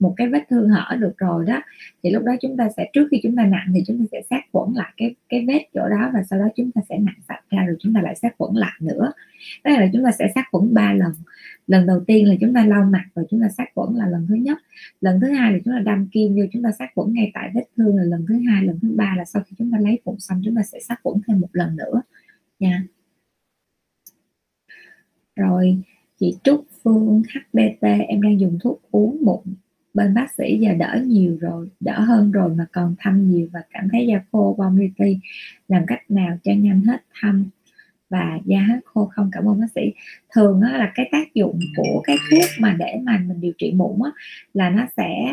một 0.00 0.14
cái 0.16 0.28
vết 0.28 0.44
thương 0.50 0.68
hở 0.68 0.96
được 0.96 1.18
rồi 1.18 1.44
đó 1.46 1.62
thì 2.02 2.10
lúc 2.10 2.22
đó 2.24 2.32
chúng 2.40 2.56
ta 2.56 2.68
sẽ 2.76 2.90
trước 2.92 3.08
khi 3.10 3.20
chúng 3.22 3.36
ta 3.36 3.46
nặng 3.46 3.72
thì 3.74 3.82
chúng 3.86 3.98
ta 3.98 4.04
sẽ 4.12 4.22
sát 4.30 4.40
khuẩn 4.52 4.72
lại 4.74 4.92
cái 4.96 5.14
cái 5.28 5.44
vết 5.48 5.66
chỗ 5.74 5.88
đó 5.88 6.10
và 6.14 6.22
sau 6.22 6.38
đó 6.38 6.48
chúng 6.56 6.70
ta 6.72 6.80
sẽ 6.88 6.98
nặng 6.98 7.20
sạch 7.28 7.40
ra 7.50 7.64
rồi 7.64 7.76
chúng 7.80 7.94
ta 7.94 8.00
lại 8.02 8.14
sát 8.14 8.34
khuẩn 8.38 8.54
lại 8.54 8.72
nữa 8.80 9.12
tức 9.64 9.70
là 9.70 9.88
chúng 9.92 10.04
ta 10.04 10.10
sẽ 10.18 10.28
sát 10.34 10.44
khuẩn 10.52 10.74
ba 10.74 10.92
lần 10.92 11.12
lần 11.66 11.86
đầu 11.86 12.04
tiên 12.06 12.28
là 12.28 12.34
chúng 12.40 12.54
ta 12.54 12.66
lau 12.66 12.84
mặt 12.84 13.04
và 13.14 13.22
chúng 13.30 13.40
ta 13.40 13.48
sát 13.48 13.68
khuẩn 13.74 13.94
là 13.94 14.06
lần 14.06 14.26
thứ 14.28 14.34
nhất 14.34 14.58
lần 15.00 15.20
thứ 15.20 15.28
hai 15.30 15.52
là 15.52 15.58
chúng 15.64 15.74
ta 15.74 15.80
đâm 15.80 16.06
kim 16.06 16.34
vô 16.34 16.42
chúng 16.52 16.62
ta 16.62 16.70
sát 16.78 16.90
khuẩn 16.94 17.12
ngay 17.12 17.30
tại 17.34 17.50
vết 17.54 17.64
thương 17.76 17.96
là 17.96 18.02
lần 18.02 18.24
thứ 18.28 18.34
hai 18.48 18.64
lần 18.64 18.78
thứ 18.82 18.92
ba 18.96 19.14
là 19.18 19.24
sau 19.24 19.42
khi 19.46 19.56
chúng 19.58 19.70
ta 19.72 19.78
lấy 19.80 20.00
phụng 20.04 20.20
xong 20.20 20.42
chúng 20.44 20.56
ta 20.56 20.62
sẽ 20.62 20.80
sát 20.80 21.00
khuẩn 21.02 21.16
thêm 21.26 21.40
một 21.40 21.48
lần 21.52 21.76
nữa 21.76 22.02
nha 22.58 22.84
rồi 25.36 25.82
chị 26.20 26.36
Trúc 26.44 26.66
Phương 26.82 27.22
HBT 27.34 27.82
em 28.08 28.22
đang 28.22 28.40
dùng 28.40 28.58
thuốc 28.62 28.82
uống 28.90 29.18
mụn 29.24 29.54
bên 29.94 30.14
bác 30.14 30.26
sĩ 30.38 30.58
giờ 30.58 30.74
đỡ 30.78 31.00
nhiều 31.06 31.38
rồi 31.40 31.68
đỡ 31.80 32.00
hơn 32.00 32.32
rồi 32.32 32.54
mà 32.54 32.66
còn 32.72 32.94
thâm 32.98 33.30
nhiều 33.30 33.48
và 33.52 33.60
cảm 33.70 33.88
thấy 33.92 34.06
da 34.06 34.20
khô 34.32 34.54
bong 34.58 34.76
li 34.76 34.90
ti 34.98 35.18
làm 35.68 35.82
cách 35.86 36.10
nào 36.10 36.38
cho 36.44 36.52
nhanh 36.52 36.82
hết 36.82 37.02
thâm 37.20 37.44
và 38.10 38.38
da 38.44 38.60
hết 38.60 38.80
khô 38.84 39.10
không? 39.14 39.30
Cảm 39.32 39.48
ơn 39.48 39.60
bác 39.60 39.66
sĩ. 39.74 39.92
Thường 40.34 40.60
á, 40.60 40.78
là 40.78 40.92
cái 40.94 41.08
tác 41.12 41.34
dụng 41.34 41.60
của 41.76 42.02
cái 42.04 42.16
thuốc 42.30 42.44
mà 42.60 42.76
để 42.78 43.00
mà 43.02 43.22
mình 43.26 43.40
điều 43.40 43.52
trị 43.58 43.72
mụn 43.72 44.00
á, 44.04 44.10
là 44.54 44.70
nó 44.70 44.86
sẽ 44.96 45.32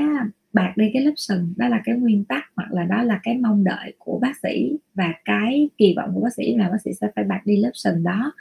bạc 0.53 0.73
đi 0.75 0.89
cái 0.93 1.03
lớp 1.03 1.13
sừng. 1.15 1.53
Đó 1.57 1.67
là 1.67 1.81
cái 1.85 1.95
nguyên 1.95 2.23
tắc 2.23 2.43
hoặc 2.55 2.71
là 2.71 2.83
đó 2.83 3.03
là 3.03 3.19
cái 3.23 3.37
mong 3.37 3.63
đợi 3.63 3.93
của 3.97 4.19
bác 4.19 4.37
sĩ 4.43 4.77
và 4.93 5.13
cái 5.25 5.69
kỳ 5.77 5.93
vọng 5.97 6.11
của 6.13 6.21
bác 6.21 6.33
sĩ 6.33 6.55
là 6.55 6.69
bác 6.69 6.81
sĩ 6.85 6.91
sẽ 7.01 7.07
phải 7.15 7.23
bạc 7.23 7.41
đi 7.45 7.57
lớp 7.57 7.71
sừng 7.73 8.03
đó. 8.03 8.33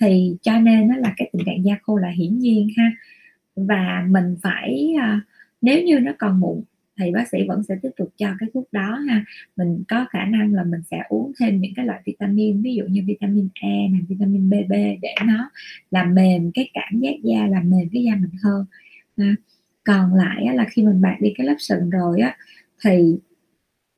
Thì 0.00 0.36
cho 0.42 0.58
nên 0.58 0.88
nó 0.88 0.96
là 0.96 1.14
cái 1.16 1.30
tình 1.32 1.46
trạng 1.46 1.64
da 1.64 1.76
khô 1.82 1.96
là 1.96 2.08
hiển 2.08 2.38
nhiên 2.38 2.68
ha. 2.76 2.90
Và 3.56 4.06
mình 4.08 4.36
phải 4.42 4.94
uh, 4.96 5.22
nếu 5.60 5.82
như 5.82 6.00
nó 6.00 6.12
còn 6.18 6.40
mụn 6.40 6.62
thì 6.98 7.10
bác 7.12 7.28
sĩ 7.28 7.38
vẫn 7.48 7.62
sẽ 7.62 7.74
tiếp 7.82 7.90
tục 7.96 8.12
cho 8.16 8.28
cái 8.38 8.48
thuốc 8.54 8.72
đó 8.72 8.98
ha 9.08 9.24
mình 9.56 9.82
có 9.88 10.06
khả 10.10 10.24
năng 10.24 10.54
là 10.54 10.64
mình 10.64 10.80
sẽ 10.90 11.02
uống 11.08 11.32
thêm 11.40 11.60
những 11.60 11.72
cái 11.76 11.86
loại 11.86 12.00
vitamin 12.04 12.62
ví 12.62 12.74
dụ 12.74 12.84
như 12.84 13.02
vitamin 13.06 13.48
E 13.60 13.88
này 13.88 14.00
vitamin 14.08 14.50
BB 14.50 14.72
để 15.02 15.14
nó 15.26 15.50
làm 15.90 16.14
mềm 16.14 16.50
cái 16.54 16.70
cảm 16.74 17.00
giác 17.00 17.14
da 17.22 17.46
làm 17.46 17.70
mềm 17.70 17.88
cái 17.92 18.02
da 18.02 18.14
mình 18.14 18.30
hơn 18.42 18.66
ha. 19.18 19.34
còn 19.84 20.14
lại 20.14 20.46
là 20.54 20.66
khi 20.70 20.82
mình 20.82 21.00
bạc 21.00 21.16
đi 21.20 21.32
cái 21.36 21.46
lớp 21.46 21.56
sừng 21.58 21.90
rồi 21.90 22.20
á 22.20 22.36
thì 22.84 23.18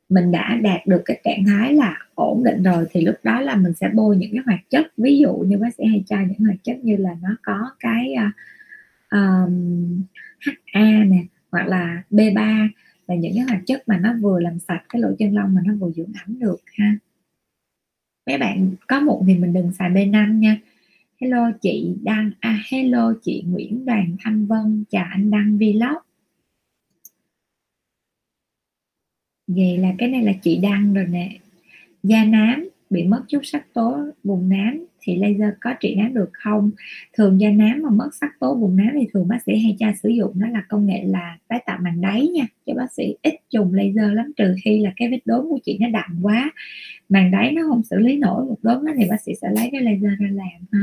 mình 0.09 0.33
đã 0.33 0.59
đạt 0.63 0.87
được 0.87 1.03
cái 1.05 1.21
trạng 1.25 1.45
thái 1.47 1.75
là 1.75 1.99
ổn 2.15 2.45
định 2.45 2.63
rồi 2.63 2.87
thì 2.91 3.01
lúc 3.01 3.17
đó 3.23 3.41
là 3.41 3.57
mình 3.57 3.73
sẽ 3.75 3.91
bôi 3.95 4.17
những 4.17 4.31
cái 4.33 4.43
hoạt 4.47 4.61
chất 4.71 4.87
ví 4.97 5.19
dụ 5.19 5.37
như 5.37 5.59
bác 5.59 5.75
sĩ 5.79 5.85
hay 5.85 6.05
cho 6.07 6.17
những 6.21 6.47
hoạt 6.47 6.59
chất 6.65 6.77
như 6.83 6.97
là 6.97 7.17
nó 7.23 7.37
có 7.43 7.71
cái 7.81 8.15
à, 8.15 8.33
uh, 9.07 9.49
um, 9.49 10.03
HA 10.73 11.05
nè 11.05 11.25
hoặc 11.53 11.67
là 11.67 12.03
B3 12.11 12.69
là 13.07 13.15
những 13.15 13.33
cái 13.37 13.45
hoạt 13.45 13.63
chất 13.67 13.89
mà 13.89 13.99
nó 13.99 14.15
vừa 14.21 14.41
làm 14.41 14.59
sạch 14.59 14.83
cái 14.89 15.03
lỗ 15.03 15.09
chân 15.19 15.35
lông 15.35 15.55
mà 15.55 15.61
nó 15.65 15.75
vừa 15.75 15.91
dưỡng 15.91 16.13
ẩm 16.27 16.39
được 16.39 16.61
ha. 16.67 16.97
Mấy 18.27 18.39
bạn 18.39 18.75
có 18.89 19.01
mụn 19.01 19.27
thì 19.27 19.35
mình 19.35 19.53
đừng 19.53 19.73
xài 19.73 19.91
B5 19.91 20.39
nha. 20.39 20.61
Hello 21.21 21.51
chị 21.61 21.97
Đăng 22.03 22.31
à 22.41 22.63
hello 22.71 23.15
chị 23.23 23.45
Nguyễn 23.47 23.85
Đoàn 23.85 24.17
Thanh 24.21 24.47
Vân, 24.47 24.85
chào 24.91 25.07
anh 25.11 25.31
Đăng 25.31 25.59
Vlog. 25.59 26.03
Vậy 29.47 29.79
là 29.79 29.95
cái 29.99 30.09
này 30.09 30.23
là 30.23 30.33
chị 30.43 30.57
Đăng 30.57 30.95
rồi 30.95 31.07
nè. 31.07 31.39
Da 32.03 32.25
nám 32.25 32.69
bị 32.91 33.05
mất 33.05 33.25
chút 33.29 33.41
sắc 33.43 33.67
tố 33.73 33.99
vùng 34.25 34.49
nám 34.49 34.85
thì 35.03 35.17
laser 35.17 35.55
có 35.61 35.75
trị 35.81 35.95
nám 35.95 36.15
được 36.15 36.31
không? 36.33 36.71
Thường 37.17 37.41
da 37.41 37.51
nám 37.51 37.83
mà 37.83 37.91
mất 37.91 38.15
sắc 38.15 38.41
tố 38.41 38.55
vùng 38.55 38.77
nám 38.77 38.91
thì 39.01 39.07
thường 39.13 39.29
bác 39.29 39.43
sĩ 39.47 39.59
hay 39.59 39.77
cho 39.79 39.87
sử 40.03 40.09
dụng 40.09 40.41
đó 40.41 40.47
là 40.53 40.63
công 40.69 40.87
nghệ 40.87 41.05
là 41.07 41.39
tái 41.49 41.63
tạo 41.67 41.79
màng 41.83 42.01
đáy 42.01 42.29
nha. 42.29 42.47
Cho 42.67 42.75
bác 42.75 42.93
sĩ 42.93 43.15
ít 43.23 43.35
dùng 43.51 43.75
laser 43.75 44.13
lắm 44.13 44.33
trừ 44.37 44.55
khi 44.65 44.81
là 44.81 44.93
cái 44.97 45.11
vết 45.11 45.21
đốm 45.25 45.49
của 45.51 45.59
chị 45.65 45.79
nó 45.81 45.89
đậm 45.89 46.19
quá. 46.23 46.53
Màng 47.09 47.31
đáy 47.31 47.53
nó 47.53 47.63
không 47.69 47.83
xử 47.83 47.99
lý 47.99 48.17
nổi 48.17 48.45
một 48.45 48.59
đốm 48.63 48.87
đó 48.87 48.93
thì 48.97 49.05
bác 49.11 49.21
sĩ 49.21 49.33
sẽ 49.43 49.49
lấy 49.51 49.69
cái 49.73 49.81
laser 49.81 50.21
ra 50.21 50.29
làm 50.31 50.67
ha. 50.73 50.81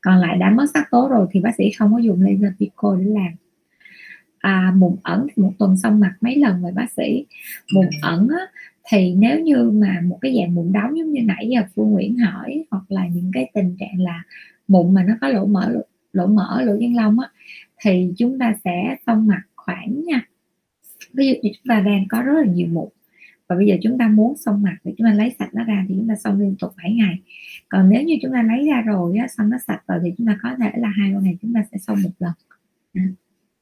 Còn 0.00 0.16
lại 0.18 0.38
đã 0.38 0.50
mất 0.50 0.66
sắc 0.74 0.90
tố 0.90 1.08
rồi 1.08 1.26
thì 1.30 1.40
bác 1.40 1.54
sĩ 1.58 1.70
không 1.70 1.92
có 1.92 1.98
dùng 1.98 2.22
laser 2.22 2.52
pico 2.58 2.96
để 2.96 3.04
làm. 3.04 3.32
À, 4.38 4.72
mụn 4.76 4.96
ẩn 5.02 5.26
thì 5.28 5.42
một 5.42 5.52
tuần 5.58 5.76
xong 5.76 6.00
mặt 6.00 6.14
mấy 6.20 6.36
lần 6.36 6.62
rồi 6.62 6.72
bác 6.72 6.92
sĩ. 6.96 7.26
Mụn 7.74 7.86
ẩn 8.02 8.28
á, 8.28 8.46
thì 8.90 9.14
nếu 9.14 9.40
như 9.40 9.70
mà 9.70 10.00
một 10.06 10.18
cái 10.20 10.36
dạng 10.36 10.54
mụn 10.54 10.72
đóng 10.72 10.98
giống 10.98 11.12
như 11.12 11.22
nãy 11.24 11.48
giờ 11.50 11.60
Phương 11.74 11.90
Nguyễn 11.90 12.18
hỏi 12.18 12.64
hoặc 12.70 12.84
là 12.88 13.06
những 13.06 13.30
cái 13.34 13.50
tình 13.54 13.76
trạng 13.80 14.00
là 14.00 14.22
mụn 14.68 14.94
mà 14.94 15.04
nó 15.04 15.14
có 15.20 15.28
lỗ 15.28 15.46
mở 15.46 15.74
lỗ 16.12 16.26
mở 16.26 16.62
lỗ 16.62 16.76
chân 16.80 16.94
lông 16.94 17.20
á 17.20 17.28
thì 17.82 18.12
chúng 18.18 18.38
ta 18.38 18.54
sẽ 18.64 18.96
xông 19.06 19.26
mặt 19.26 19.42
khoảng 19.56 20.04
nha. 20.04 20.28
Ví 21.14 21.26
dụ 21.26 21.34
như 21.42 21.50
chúng 21.54 21.68
ta 21.68 21.80
đang 21.80 22.04
có 22.08 22.22
rất 22.22 22.32
là 22.32 22.52
nhiều 22.52 22.68
mụn 22.72 22.88
và 23.48 23.56
bây 23.56 23.66
giờ 23.66 23.76
chúng 23.82 23.98
ta 23.98 24.08
muốn 24.08 24.36
xong 24.36 24.62
mặt 24.62 24.76
thì 24.84 24.92
chúng 24.98 25.06
ta 25.06 25.14
lấy 25.14 25.34
sạch 25.38 25.54
nó 25.54 25.64
ra 25.64 25.84
thì 25.88 25.94
chúng 25.98 26.08
ta 26.08 26.14
xong 26.16 26.40
liên 26.40 26.54
tục 26.58 26.72
7 26.76 26.92
ngày. 26.92 27.18
Còn 27.68 27.88
nếu 27.90 28.02
như 28.02 28.16
chúng 28.22 28.32
ta 28.32 28.42
lấy 28.42 28.66
ra 28.66 28.80
rồi 28.80 29.18
á, 29.18 29.28
xong 29.28 29.50
nó 29.50 29.58
sạch 29.66 29.82
rồi 29.88 29.98
thì 30.04 30.12
chúng 30.18 30.26
ta 30.26 30.38
có 30.42 30.50
thể 30.58 30.70
là 30.76 30.88
hai 30.88 31.12
ba 31.12 31.20
ngày 31.20 31.36
chúng 31.42 31.52
ta 31.54 31.64
sẽ 31.72 31.78
xong 31.78 31.98
một 32.02 32.10
lần. 32.18 32.32
Ừ. 32.94 33.00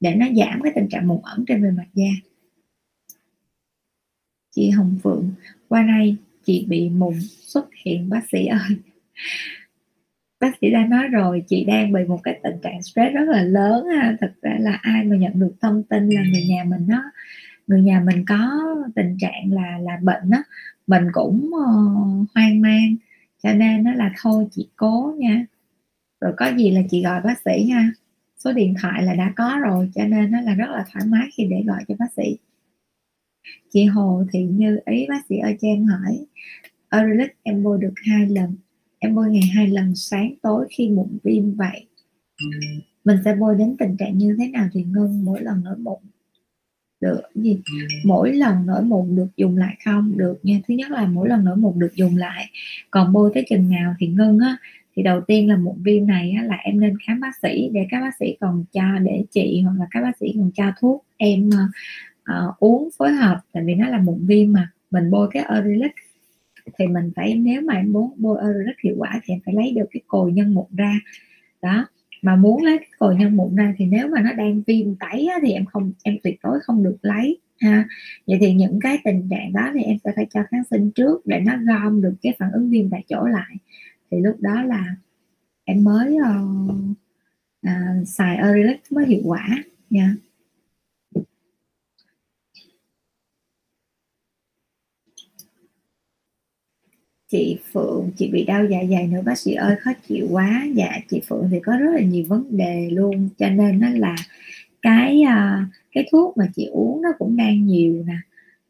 Để 0.01 0.15
nó 0.15 0.27
giảm 0.37 0.61
cái 0.63 0.73
tình 0.75 0.89
trạng 0.89 1.09
mụn 1.09 1.21
ẩn 1.23 1.45
trên 1.49 1.63
bề 1.63 1.71
mặt 1.71 1.87
da 1.95 2.11
chị 4.55 4.71
Hồng 4.71 4.99
Phượng. 5.03 5.31
Qua 5.69 5.83
đây 5.83 6.17
chị 6.45 6.67
bị 6.69 6.91
mụn 6.91 7.15
xuất 7.21 7.69
hiện 7.85 8.09
bác 8.09 8.23
sĩ 8.33 8.47
ơi. 8.47 8.61
Bác 10.41 10.51
sĩ 10.61 10.71
đã 10.71 10.87
nói 10.87 11.09
rồi 11.09 11.45
chị 11.49 11.65
đang 11.65 11.93
bị 11.93 12.05
một 12.05 12.21
cái 12.23 12.41
tình 12.43 12.57
trạng 12.63 12.83
stress 12.83 13.15
rất 13.15 13.29
là 13.29 13.43
lớn 13.43 13.87
ha. 13.87 14.17
Thật 14.21 14.33
ra 14.43 14.57
là 14.61 14.79
ai 14.83 15.05
mà 15.05 15.17
nhận 15.17 15.33
được 15.35 15.53
thông 15.61 15.83
tin 15.83 16.09
là 16.09 16.23
người 16.33 16.45
nhà 16.49 16.65
mình 16.65 16.85
nó 16.89 17.03
người 17.67 17.83
nhà 17.83 18.01
mình 18.07 18.25
có 18.29 18.61
tình 18.95 19.17
trạng 19.21 19.53
là 19.53 19.79
là 19.79 19.99
bệnh 20.03 20.31
đó 20.31 20.39
mình 20.87 21.05
cũng 21.13 21.51
uh, 21.55 22.29
hoang 22.35 22.61
mang. 22.61 22.97
Cho 23.43 23.53
nên 23.53 23.85
nó 23.85 23.93
là 23.93 24.13
thôi 24.23 24.47
chị 24.51 24.69
cố 24.77 25.15
nha. 25.19 25.47
Rồi 26.21 26.33
có 26.37 26.47
gì 26.57 26.71
là 26.71 26.81
chị 26.91 27.03
gọi 27.03 27.21
bác 27.21 27.41
sĩ 27.45 27.65
nha. 27.69 27.91
Số 28.39 28.53
điện 28.53 28.75
thoại 28.83 29.03
là 29.03 29.15
đã 29.15 29.33
có 29.37 29.59
rồi 29.63 29.91
cho 29.95 30.05
nên 30.05 30.31
nó 30.31 30.41
là 30.41 30.55
rất 30.55 30.71
là 30.71 30.85
thoải 30.93 31.07
mái 31.07 31.29
khi 31.37 31.47
để 31.51 31.63
gọi 31.67 31.85
cho 31.89 31.95
bác 31.99 32.13
sĩ 32.17 32.37
chị 33.73 33.85
Hồ 33.85 34.25
Thị 34.33 34.45
Như 34.45 34.79
ý 34.87 35.07
bác 35.09 35.27
sĩ 35.29 35.37
ơi 35.39 35.57
cho 35.61 35.69
em 35.69 35.85
hỏi. 35.85 36.27
Aurelic 36.89 37.37
em 37.43 37.63
bôi 37.63 37.79
được 37.81 37.93
hai 37.97 38.27
lần. 38.27 38.57
Em 38.99 39.15
bôi 39.15 39.31
ngày 39.31 39.43
hai 39.55 39.69
lần 39.69 39.95
sáng 39.95 40.35
tối 40.43 40.67
khi 40.71 40.89
mụn 40.89 41.19
viêm 41.23 41.55
vậy. 41.55 41.87
Mình 43.05 43.19
sẽ 43.25 43.35
bôi 43.35 43.55
đến 43.59 43.77
tình 43.79 43.97
trạng 43.97 44.19
như 44.19 44.37
thế 44.39 44.49
nào 44.49 44.69
thì 44.73 44.83
ngưng 44.83 45.25
mỗi 45.25 45.43
lần 45.43 45.65
nổi 45.65 45.77
mụn? 45.77 45.99
Được 47.01 47.21
gì? 47.35 47.61
Mỗi 48.05 48.33
lần 48.33 48.67
nổi 48.67 48.83
mụn 48.83 49.17
được 49.17 49.29
dùng 49.37 49.57
lại 49.57 49.77
không? 49.85 50.19
Được 50.19 50.39
nha. 50.43 50.61
Thứ 50.69 50.75
nhất 50.75 50.91
là 50.91 51.07
mỗi 51.07 51.29
lần 51.29 51.45
nổi 51.45 51.57
mụn 51.57 51.79
được 51.79 51.95
dùng 51.95 52.17
lại. 52.17 52.51
Còn 52.91 53.13
bôi 53.13 53.31
tới 53.35 53.45
chừng 53.49 53.71
nào 53.71 53.95
thì 53.99 54.07
ngưng 54.07 54.39
á 54.39 54.57
thì 54.97 55.03
đầu 55.03 55.21
tiên 55.21 55.49
là 55.49 55.57
mụn 55.57 55.83
viêm 55.83 56.07
này 56.07 56.35
á, 56.39 56.43
là 56.43 56.55
em 56.55 56.81
nên 56.81 56.97
khám 57.07 57.21
bác 57.21 57.37
sĩ 57.43 57.71
để 57.73 57.87
các 57.91 58.01
bác 58.01 58.11
sĩ 58.21 58.37
còn 58.41 58.65
cho 58.73 58.99
để 59.03 59.25
trị 59.31 59.61
hoặc 59.65 59.75
là 59.79 59.87
các 59.91 60.03
bác 60.03 60.19
sĩ 60.21 60.33
còn 60.37 60.51
cho 60.55 60.73
thuốc 60.81 61.07
em 61.17 61.51
uh, 62.31 62.59
uống 62.59 62.89
phối 62.99 63.13
hợp 63.13 63.41
tại 63.53 63.65
vì 63.67 63.75
nó 63.75 63.89
là 63.89 63.99
mụn 63.99 64.27
viêm 64.27 64.53
mà 64.53 64.71
mình 64.91 65.11
bôi 65.11 65.29
cái 65.33 65.43
Aurelic 65.43 65.93
thì 66.79 66.87
mình 66.87 67.11
phải 67.17 67.35
nếu 67.35 67.61
mà 67.61 67.75
em 67.75 67.93
muốn 67.93 68.11
bôi 68.17 68.39
Aurelic 68.39 68.77
hiệu 68.85 68.95
quả 68.99 69.21
thì 69.25 69.35
em 69.35 69.41
phải 69.45 69.55
lấy 69.55 69.73
được 69.73 69.87
cái 69.91 70.03
cồi 70.07 70.33
nhân 70.33 70.55
mụn 70.55 70.67
ra. 70.77 71.01
Đó 71.63 71.87
mà 72.23 72.37
muốn 72.37 72.63
lấy 72.63 72.79
cái 72.79 72.89
cồi 72.99 73.17
nhân 73.17 73.37
mụn 73.37 73.57
ra 73.57 73.75
thì 73.77 73.87
nếu 73.87 74.09
mà 74.09 74.23
nó 74.23 74.33
đang 74.33 74.63
viêm 74.67 74.95
tấy 74.95 75.27
á, 75.27 75.39
thì 75.43 75.53
em 75.53 75.65
không 75.65 75.93
em 76.03 76.17
tuyệt 76.23 76.39
đối 76.43 76.61
không 76.61 76.85
được 76.85 76.97
lấy 77.03 77.39
ha. 77.61 77.89
Vậy 78.27 78.39
thì 78.41 78.55
những 78.55 78.81
cái 78.81 78.99
tình 79.05 79.29
trạng 79.31 79.53
đó 79.53 79.71
thì 79.75 79.83
em 79.83 79.97
sẽ 80.05 80.13
phải 80.17 80.27
cho 80.31 80.41
kháng 80.51 80.63
sinh 80.71 80.91
trước 80.91 81.27
để 81.27 81.41
nó 81.41 81.53
gom 81.67 82.03
được 82.03 82.15
cái 82.23 82.37
phản 82.39 82.53
ứng 82.53 82.71
viêm 82.71 82.91
tại 82.91 83.05
chỗ 83.09 83.25
lại. 83.25 83.57
Thì 84.11 84.21
lúc 84.21 84.37
đó 84.41 84.63
là 84.63 84.97
em 85.65 85.85
mới 85.85 86.17
uh, 86.17 86.75
uh, 87.67 88.09
xài 88.09 88.37
Aurelix 88.37 88.79
mới 88.91 89.07
hiệu 89.07 89.23
quả 89.25 89.49
nha. 89.91 90.15
Chị 97.35 97.59
Phượng 97.73 98.11
chị 98.17 98.31
bị 98.33 98.45
đau 98.45 98.65
dạ 98.65 98.79
dày 98.91 99.07
nữa 99.07 99.23
bác 99.25 99.39
sĩ 99.39 99.55
ơi 99.55 99.77
khó 99.81 99.91
chịu 100.09 100.27
quá. 100.31 100.67
Dạ 100.75 100.99
chị 101.09 101.21
Phượng 101.29 101.49
thì 101.51 101.61
có 101.61 101.77
rất 101.77 101.91
là 101.95 102.01
nhiều 102.01 102.25
vấn 102.29 102.57
đề 102.57 102.89
luôn 102.91 103.29
cho 103.39 103.49
nên 103.49 103.81
nó 103.81 103.89
là 103.91 104.17
cái 104.83 105.23
à, 105.23 105.67
cái 105.93 106.09
thuốc 106.13 106.37
mà 106.37 106.45
chị 106.55 106.67
uống 106.67 107.03
nó 107.03 107.09
cũng 107.19 107.37
đang 107.37 107.67
nhiều 107.67 108.05
nè. 108.07 108.17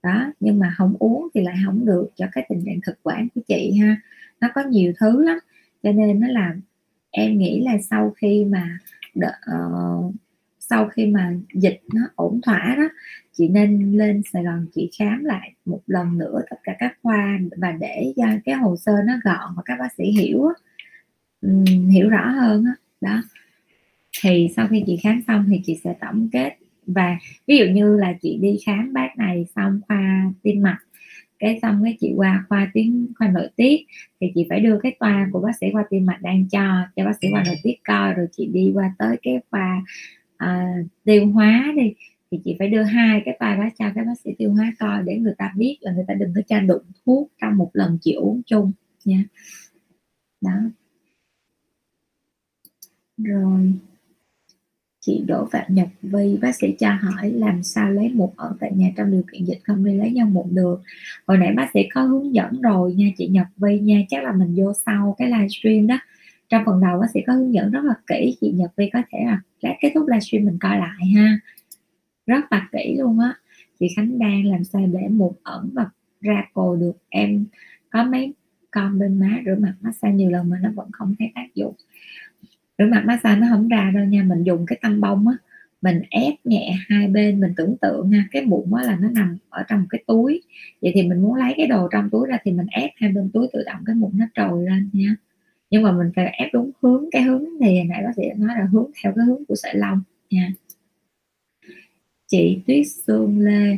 Đó 0.03 0.33
nhưng 0.41 0.59
mà 0.59 0.75
không 0.77 0.95
uống 0.99 1.29
thì 1.35 1.41
lại 1.41 1.57
không 1.67 1.87
được 1.87 2.09
cho 2.17 2.27
cái 2.33 2.47
tình 2.49 2.63
trạng 2.67 2.81
thực 2.87 2.99
quản 3.03 3.29
của 3.35 3.41
chị 3.49 3.79
ha. 3.81 3.97
Nó 4.41 4.49
có 4.55 4.63
nhiều 4.63 4.93
thứ 5.01 5.25
lắm 5.25 5.39
cho 5.83 5.93
nên 5.93 6.21
nó 6.21 6.29
làm 6.29 6.61
em 7.11 7.39
nghĩ 7.39 7.61
là 7.61 7.73
sau 7.91 8.15
khi 8.17 8.45
mà 8.45 8.79
đợi, 9.15 9.33
uh, 9.33 9.73
ờ, 9.73 10.03
sau 10.71 10.89
khi 10.89 11.07
mà 11.07 11.33
dịch 11.55 11.81
nó 11.95 12.01
ổn 12.15 12.41
thỏa 12.43 12.75
đó, 12.79 12.89
chị 13.33 13.49
nên 13.49 13.93
lên 13.93 14.23
Sài 14.33 14.45
Gòn 14.45 14.67
chị 14.75 14.91
khám 14.99 15.25
lại 15.25 15.53
một 15.65 15.81
lần 15.87 16.19
nữa 16.19 16.41
tất 16.51 16.57
cả 16.63 16.77
các 16.79 16.95
khoa 17.03 17.39
và 17.57 17.73
để 17.73 18.13
cho 18.17 18.25
cái 18.45 18.55
hồ 18.55 18.77
sơ 18.77 18.93
nó 19.07 19.15
gọn 19.25 19.55
và 19.57 19.63
các 19.65 19.77
bác 19.81 19.89
sĩ 19.99 20.05
hiểu 20.05 20.49
hiểu 21.91 22.09
rõ 22.09 22.31
hơn 22.31 22.65
đó. 22.65 22.71
đó 23.01 23.23
thì 24.23 24.49
sau 24.57 24.69
khi 24.69 24.83
chị 24.87 24.97
khám 25.03 25.23
xong 25.27 25.47
thì 25.51 25.61
chị 25.65 25.81
sẽ 25.85 25.95
tổng 26.01 26.29
kết 26.33 26.57
và 26.87 27.19
ví 27.47 27.57
dụ 27.57 27.65
như 27.65 27.97
là 27.97 28.15
chị 28.23 28.39
đi 28.41 28.59
khám 28.67 28.93
bác 28.93 29.09
này 29.19 29.47
xong 29.57 29.81
khoa 29.89 30.33
tim 30.43 30.63
mạch, 30.63 30.79
cái 31.39 31.59
xong 31.63 31.81
cái 31.85 31.97
chị 32.01 32.13
qua 32.17 32.45
khoa 32.49 32.71
tiếng 32.75 33.07
khoa 33.19 33.29
nội 33.29 33.49
tiết 33.57 33.77
thì 34.21 34.33
chị 34.35 34.47
phải 34.49 34.61
đưa 34.61 34.79
cái 34.83 34.97
toa 35.01 35.29
của 35.33 35.41
bác 35.41 35.57
sĩ 35.61 35.67
khoa 35.73 35.85
tim 35.91 36.07
mạch 36.07 36.23
đang 36.23 36.49
cho 36.49 36.83
cho 36.97 37.05
bác 37.05 37.13
sĩ 37.21 37.29
khoa 37.31 37.45
nội 37.47 37.57
tiết 37.63 37.75
coi 37.85 38.15
rồi 38.15 38.27
chị 38.33 38.47
đi 38.47 38.71
qua 38.75 38.95
tới 38.99 39.17
cái 39.23 39.41
khoa 39.51 39.83
à, 40.37 40.75
tiêu 41.05 41.27
hóa 41.27 41.73
đi 41.77 41.95
thì 42.31 42.41
chị 42.45 42.57
phải 42.59 42.69
đưa 42.69 42.83
hai 42.83 43.23
cái 43.25 43.37
tay 43.39 43.57
đó 43.57 43.69
cho 43.79 43.85
các 43.95 44.05
bác 44.07 44.21
sĩ 44.25 44.31
tiêu 44.39 44.53
hóa 44.53 44.73
coi 44.79 45.03
để 45.03 45.19
người 45.19 45.35
ta 45.39 45.53
biết 45.57 45.79
là 45.81 45.93
người 45.93 46.05
ta 46.09 46.15
đừng 46.15 46.33
có 46.35 46.41
cho 46.49 46.61
đụng 46.61 46.83
thuốc 47.07 47.33
trong 47.41 47.57
một 47.57 47.71
lần 47.73 47.99
chị 48.01 48.13
uống 48.13 48.43
chung 48.47 48.73
nha. 49.05 49.25
Đó. 50.41 50.61
Rồi 53.17 53.73
chị 55.01 55.23
Đỗ 55.27 55.49
Phạm 55.53 55.65
Nhật 55.69 55.89
Vi 56.03 56.37
bác 56.43 56.57
sĩ 56.57 56.75
cho 56.79 56.89
hỏi 56.91 57.31
làm 57.31 57.63
sao 57.63 57.91
lấy 57.91 58.09
mụn 58.09 58.31
ở 58.37 58.57
tại 58.61 58.73
nhà 58.75 58.91
trong 58.97 59.11
điều 59.11 59.23
kiện 59.33 59.45
dịch 59.45 59.59
không 59.65 59.85
đi 59.85 59.95
lấy 59.95 60.11
nhau 60.11 60.27
mụn 60.27 60.55
được. 60.55 60.83
Hồi 61.27 61.39
nãy 61.39 61.53
bác 61.57 61.71
sĩ 61.75 61.81
có 61.95 62.03
hướng 62.03 62.35
dẫn 62.35 62.61
rồi 62.61 62.95
nha 62.95 63.07
chị 63.19 63.29
Nhật 63.29 63.47
Vi 63.57 63.79
nha 63.79 64.01
chắc 64.09 64.25
là 64.25 64.33
mình 64.33 64.55
vô 64.57 64.73
sau 64.87 65.15
cái 65.19 65.29
livestream 65.29 65.87
đó 65.87 65.99
trong 66.55 66.63
phần 66.67 66.81
đầu 66.81 67.01
bác 67.01 67.07
sĩ 67.15 67.21
có 67.27 67.33
hướng 67.33 67.55
dẫn 67.55 67.71
rất 67.71 67.85
là 67.85 67.95
kỹ, 68.07 68.37
chị 68.41 68.51
Nhật 68.51 68.71
Vi 68.77 68.91
có 68.93 69.03
thể 69.13 69.19
là 69.25 69.41
lát 69.61 69.75
kết 69.81 69.91
thúc 69.95 70.09
livestream 70.09 70.45
mình 70.45 70.59
coi 70.61 70.79
lại 70.79 71.07
ha. 71.17 71.39
Rất 72.27 72.45
là 72.51 72.69
kỹ 72.73 72.97
luôn 72.99 73.19
á. 73.19 73.35
Chị 73.81 73.89
Khánh 73.97 74.19
đang 74.19 74.47
làm 74.47 74.65
sao 74.65 74.87
để 74.93 75.09
mụn 75.09 75.33
ẩn 75.43 75.71
và 75.75 75.87
ra 76.21 76.45
cồ 76.53 76.77
được? 76.77 76.93
Em 77.09 77.47
có 77.91 78.05
mấy 78.05 78.35
con 78.71 78.99
bên 78.99 79.19
má 79.19 79.41
rửa 79.47 79.55
mặt 79.59 79.75
massage 79.81 80.15
nhiều 80.15 80.31
lần 80.31 80.51
mà 80.51 80.57
nó 80.63 80.71
vẫn 80.75 80.91
không 80.93 81.15
thấy 81.19 81.33
tác 81.35 81.55
dụng. 81.55 81.75
Rửa 82.79 82.87
mặt 82.87 83.03
massage 83.07 83.41
nó 83.41 83.47
không 83.51 83.69
ra 83.69 83.91
đâu 83.95 84.05
nha, 84.05 84.23
mình 84.23 84.43
dùng 84.43 84.67
cái 84.67 84.79
tăm 84.83 85.01
bông 85.01 85.29
á, 85.29 85.35
mình 85.83 86.03
ép 86.11 86.35
nhẹ 86.45 86.77
hai 86.89 87.07
bên, 87.07 87.41
mình 87.41 87.53
tưởng 87.57 87.77
tượng 87.81 88.11
nha 88.11 88.27
cái 88.31 88.45
bụng 88.45 88.75
á 88.75 88.85
là 88.85 88.99
nó 89.01 89.09
nằm 89.11 89.37
ở 89.49 89.63
trong 89.69 89.87
cái 89.91 90.05
túi. 90.07 90.43
Vậy 90.83 90.93
thì 90.95 91.03
mình 91.03 91.23
muốn 91.23 91.35
lấy 91.35 91.55
cái 91.57 91.67
đồ 91.67 91.89
trong 91.93 92.11
túi 92.11 92.27
ra 92.29 92.39
thì 92.45 92.53
mình 92.53 92.67
ép 92.71 92.91
hai 92.97 93.13
bên 93.13 93.31
túi 93.35 93.49
tự 93.53 93.63
động 93.67 93.81
cái 93.87 93.95
bụng 93.95 94.13
nó 94.15 94.27
trồi 94.35 94.65
lên 94.65 94.91
nha 94.93 95.17
nhưng 95.71 95.83
mà 95.83 95.93
mình 95.93 96.11
phải 96.17 96.25
ép 96.25 96.51
đúng 96.53 96.71
hướng 96.83 97.05
cái 97.11 97.23
hướng 97.23 97.45
thì 97.61 97.83
nãy 97.83 98.03
bác 98.05 98.13
sĩ 98.17 98.23
nói 98.37 98.57
là 98.59 98.65
hướng 98.73 98.91
theo 99.03 99.13
cái 99.17 99.25
hướng 99.25 99.45
của 99.49 99.55
sợi 99.55 99.75
lông 99.75 100.03
nha. 100.31 100.53
Chị 102.27 102.61
Tuyết 102.67 102.87
Xuân 103.07 103.39
Lê 103.39 103.77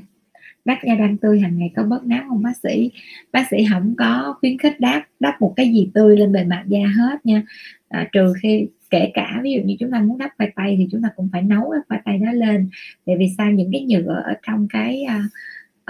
bác 0.66 0.84
da 0.84 0.94
đăng 0.94 1.16
tươi 1.16 1.40
hàng 1.40 1.58
ngày 1.58 1.70
có 1.76 1.82
bớt 1.82 2.04
nám 2.04 2.28
không 2.28 2.42
bác 2.42 2.56
sĩ? 2.62 2.90
Bác 3.32 3.46
sĩ 3.50 3.56
không 3.72 3.94
có 3.98 4.36
khuyến 4.40 4.58
khích 4.58 4.80
đáp 4.80 5.04
đắp 5.20 5.40
một 5.40 5.52
cái 5.56 5.72
gì 5.72 5.90
tươi 5.94 6.16
lên 6.16 6.32
bề 6.32 6.44
mặt 6.44 6.64
da 6.68 6.80
hết 6.96 7.26
nha. 7.26 7.42
À, 7.88 8.08
trừ 8.12 8.32
khi 8.42 8.68
kể 8.90 9.10
cả 9.14 9.40
ví 9.42 9.52
dụ 9.52 9.62
như 9.64 9.76
chúng 9.80 9.90
ta 9.90 10.00
muốn 10.00 10.18
đắp 10.18 10.30
khoai 10.36 10.52
tây 10.56 10.74
thì 10.78 10.88
chúng 10.92 11.02
ta 11.02 11.08
cũng 11.16 11.28
phải 11.32 11.42
nấu 11.42 11.70
cái 11.70 11.80
khoai 11.88 12.00
tây 12.04 12.18
đó 12.18 12.32
lên. 12.32 12.68
Tại 13.06 13.16
vì 13.18 13.26
sao? 13.38 13.50
Những 13.50 13.70
cái 13.72 13.84
nhựa 13.84 14.22
ở 14.24 14.34
trong 14.46 14.68
cái 14.70 15.04
uh, 15.04 15.24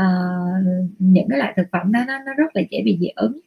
uh, 0.03 0.91
những 0.99 1.29
cái 1.29 1.39
loại 1.39 1.53
thực 1.57 1.67
phẩm 1.73 1.93
đó 1.93 2.05
nó, 2.07 2.19
nó 2.27 2.35
rất 2.35 2.57
là 2.57 2.63
dễ 2.71 2.83
bị 2.83 2.99
dị 3.01 3.09
ứng 3.17 3.41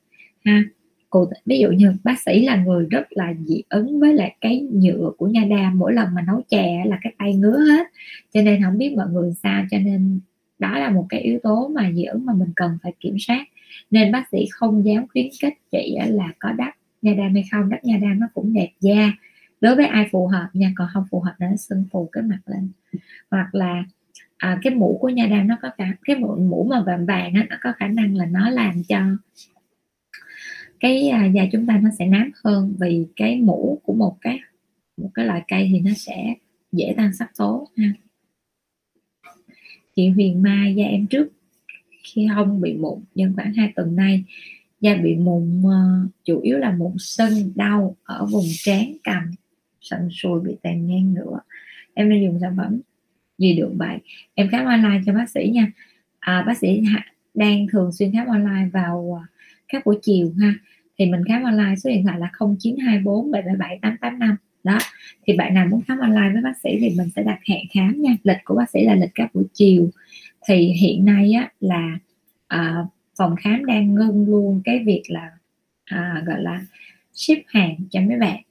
ha 0.46 0.64
cụ 1.10 1.26
ví 1.46 1.60
dụ 1.60 1.70
như 1.70 1.94
bác 2.04 2.22
sĩ 2.26 2.46
là 2.46 2.56
người 2.56 2.86
rất 2.90 3.08
là 3.10 3.34
dị 3.46 3.62
ứng 3.70 4.00
với 4.00 4.14
lại 4.14 4.36
cái 4.42 4.68
nhựa 4.72 5.12
của 5.18 5.28
nha 5.28 5.46
đam 5.50 5.80
mỗi 5.80 5.94
lần 5.94 6.08
mà 6.14 6.22
nấu 6.22 6.42
chè 6.50 6.84
là 6.86 7.00
cái 7.02 7.14
tay 7.18 7.36
ngứa 7.36 7.60
hết. 7.60 7.88
Cho 8.34 8.42
nên 8.42 8.64
không 8.64 8.78
biết 8.78 8.94
mọi 8.98 9.08
người 9.10 9.34
sao 9.44 9.66
cho 9.72 9.78
nên 9.78 10.20
đó 10.60 10.80
là 10.80 10.90
một 10.90 11.06
cái 11.10 11.22
yếu 11.22 11.40
tố 11.44 11.68
mà 11.76 11.92
dị 11.92 12.04
ứng 12.04 12.26
mà 12.26 12.34
mình 12.34 12.50
cần 12.56 12.78
phải 12.84 12.94
kiểm 13.00 13.16
soát. 13.20 13.46
Nên 13.92 14.12
bác 14.12 14.24
sĩ 14.32 14.46
không 14.52 14.86
dám 14.86 15.08
khuyến 15.08 15.28
khích 15.42 15.54
chị 15.72 15.98
là 16.08 16.34
có 16.40 16.52
đắp 16.52 16.74
nha 17.02 17.14
đam 17.18 17.34
hay 17.34 17.44
không. 17.52 17.70
Đắp 17.70 17.84
nha 17.84 17.98
đam 18.02 18.20
nó 18.20 18.28
cũng 18.34 18.54
đẹp 18.54 18.70
da. 18.80 19.12
Đối 19.62 19.76
với 19.76 19.86
ai 19.86 20.08
phù 20.12 20.28
hợp 20.28 20.50
nha 20.54 20.72
còn 20.76 20.88
không 20.94 21.04
phù 21.12 21.20
hợp 21.20 21.34
nó 21.40 21.48
sưng 21.56 21.84
phù 21.92 22.10
cái 22.12 22.24
mặt 22.24 22.40
lên. 22.46 22.70
Hoặc 23.32 23.56
là 23.56 23.84
à, 24.38 24.60
cái 24.62 24.76
mũ 24.76 24.98
của 25.02 25.10
nha 25.10 25.28
đam 25.28 25.48
nó 25.48 25.58
có 25.62 25.70
cả 25.78 25.94
cái 26.06 26.16
mũ, 26.16 26.36
mũ 26.36 26.68
mà 26.70 26.82
vàng 26.82 27.06
vàng 27.06 27.34
á, 27.34 27.46
nó 27.50 27.56
có 27.62 27.74
khả 27.78 27.88
năng 27.88 28.16
là 28.16 28.26
nó 28.26 28.50
làm 28.50 28.84
cho 28.84 29.00
cái 30.80 31.10
à, 31.10 31.26
da 31.26 31.44
chúng 31.52 31.66
ta 31.66 31.80
nó 31.84 31.90
sẽ 32.00 32.06
nám 32.06 32.32
hơn 32.44 32.76
vì 32.80 33.06
cái 33.16 33.42
mũ 33.42 33.82
của 33.84 33.94
một 33.94 34.18
cái 34.22 34.40
một 34.98 35.10
cái 35.14 35.26
loại 35.26 35.44
cây 35.48 35.70
thì 35.72 35.80
nó 35.80 35.92
sẽ 35.96 36.34
dễ 36.72 36.94
tăng 36.98 37.14
sắc 37.14 37.32
tố 37.38 37.68
ha. 37.78 37.94
Chị 39.96 40.10
Huyền 40.10 40.42
Mai 40.42 40.76
da 40.76 40.86
em 40.86 41.08
trước 41.08 41.28
khi 42.04 42.28
không 42.36 42.62
bị 42.62 42.74
mụn 42.74 43.00
nhưng 43.16 43.34
khoảng 43.36 43.54
2 43.54 43.74
tuần 43.76 43.96
nay 43.96 44.24
da 44.82 44.96
bị 44.96 45.16
mụn 45.16 45.62
uh, 45.62 46.12
chủ 46.24 46.40
yếu 46.40 46.58
là 46.58 46.72
mụn 46.72 46.92
sưng 46.98 47.52
đau 47.56 47.96
ở 48.04 48.26
vùng 48.26 48.46
trán 48.64 48.94
cằm 49.04 49.32
sần 49.82 50.10
sùi 50.12 50.40
bị 50.40 50.56
tàn 50.62 50.88
nhang 50.88 51.14
nữa. 51.14 51.40
Em 51.94 52.10
nên 52.10 52.24
dùng 52.24 52.40
sản 52.42 52.54
phẩm 52.58 52.82
gì 53.38 53.58
được 53.58 53.72
vậy? 53.76 53.98
Em 54.34 54.50
khám 54.52 54.66
online 54.66 55.02
cho 55.06 55.14
bác 55.14 55.30
sĩ 55.30 55.52
nha. 55.54 55.72
À, 56.20 56.44
bác 56.48 56.58
sĩ 56.58 56.84
đang 57.34 57.68
thường 57.72 57.92
xuyên 57.92 58.12
khám 58.14 58.28
online 58.28 58.70
vào 58.74 59.22
à, 59.24 59.28
các 59.70 59.86
buổi 59.86 60.00
chiều 60.02 60.34
ha. 60.40 60.54
Thì 60.98 61.06
mình 61.06 61.22
khám 61.28 61.44
online 61.44 61.76
số 61.76 61.90
điện 61.90 62.04
thoại 62.04 62.20
là 62.20 62.32
0924 62.40 63.32
777 63.32 63.80
885 63.82 64.36
đó 64.64 64.78
thì 65.28 65.38
bạn 65.38 65.54
nào 65.54 65.68
muốn 65.68 65.82
khám 65.88 66.00
online 66.00 66.30
với 66.34 66.42
bác 66.42 66.58
sĩ 66.64 66.70
thì 66.80 66.90
mình 66.98 67.10
sẽ 67.16 67.24
đặt 67.24 67.40
hẹn 67.50 67.66
khám 67.74 68.02
nha. 68.02 68.16
Lịch 68.24 68.38
của 68.46 68.56
bác 68.56 68.70
sĩ 68.70 68.84
là 68.84 68.96
lịch 68.96 69.12
các 69.16 69.36
buổi 69.36 69.46
chiều. 69.54 69.90
Thì 70.48 70.56
hiện 70.56 71.06
nay 71.06 71.34
á 71.34 71.52
là 71.60 72.00
à, 72.48 72.86
phòng 73.18 73.36
khám 73.36 73.66
đang 73.66 73.96
ngưng 73.96 74.26
luôn 74.26 74.62
cái 74.64 74.84
việc 74.86 75.04
là 75.08 75.32
à, 75.86 76.24
gọi 76.26 76.42
là 76.42 76.62
ship 77.14 77.38
hàng 77.48 77.76
cho 77.90 78.02
mấy 78.02 78.18
bạn. 78.18 78.42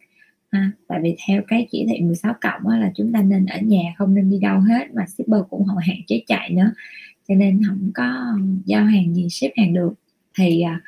Ha. 0.53 0.71
tại 0.89 1.01
vì 1.03 1.17
theo 1.27 1.43
cái 1.49 1.67
chỉ 1.71 1.87
thị 1.89 2.01
16 2.01 2.35
cộng 2.41 2.69
á, 2.69 2.79
là 2.79 2.93
chúng 2.97 3.13
ta 3.13 3.23
nên 3.23 3.47
ở 3.47 3.61
nhà 3.61 3.95
không 3.97 4.15
nên 4.15 4.31
đi 4.31 4.39
đâu 4.39 4.61
hết 4.61 4.95
mà 4.95 5.07
shipper 5.07 5.41
cũng 5.51 5.65
họ 5.65 5.75
hạn 5.87 5.97
chế 6.07 6.23
chạy 6.27 6.51
nữa. 6.51 6.73
Cho 7.29 7.35
nên 7.35 7.63
không 7.67 7.91
có 7.95 8.39
giao 8.65 8.85
hàng 8.85 9.15
gì 9.15 9.29
ship 9.29 9.53
hàng 9.57 9.75
được 9.75 9.95
thì 10.39 10.63
à, 10.63 10.81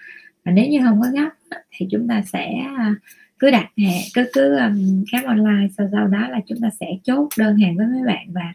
nếu 0.44 0.68
như 0.68 0.80
không 0.84 1.00
có 1.00 1.08
gấp 1.10 1.30
thì 1.70 1.86
chúng 1.90 2.08
ta 2.08 2.22
sẽ 2.32 2.52
à, 2.76 2.94
cứ 3.38 3.50
đặt 3.50 3.70
hàng 3.76 4.02
cứ 4.14 4.24
cứ 4.32 4.56
um, 4.58 5.04
khám 5.12 5.24
online 5.24 5.68
sau 5.78 5.88
sau 5.92 6.06
đó 6.06 6.28
là 6.28 6.40
chúng 6.46 6.60
ta 6.60 6.70
sẽ 6.80 6.86
chốt 7.04 7.28
đơn 7.38 7.56
hàng 7.56 7.76
với 7.76 7.86
mấy 7.86 8.02
bạn 8.06 8.32
và 8.32 8.52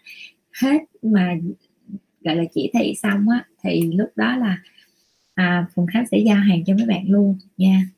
hết 0.62 0.78
mà 1.02 1.36
gọi 2.22 2.36
là 2.36 2.44
chỉ 2.54 2.72
thị 2.74 2.96
xong 3.04 3.30
á 3.30 3.46
thì 3.64 3.92
lúc 3.96 4.10
đó 4.16 4.36
là 4.36 4.58
à, 5.36 5.66
phòng 5.76 5.88
khám 5.94 6.06
sẽ 6.12 6.18
giao 6.18 6.38
hàng 6.38 6.66
cho 6.66 6.74
mấy 6.76 6.86
bạn 6.86 7.04
luôn 7.08 7.38
nha. 7.58 7.90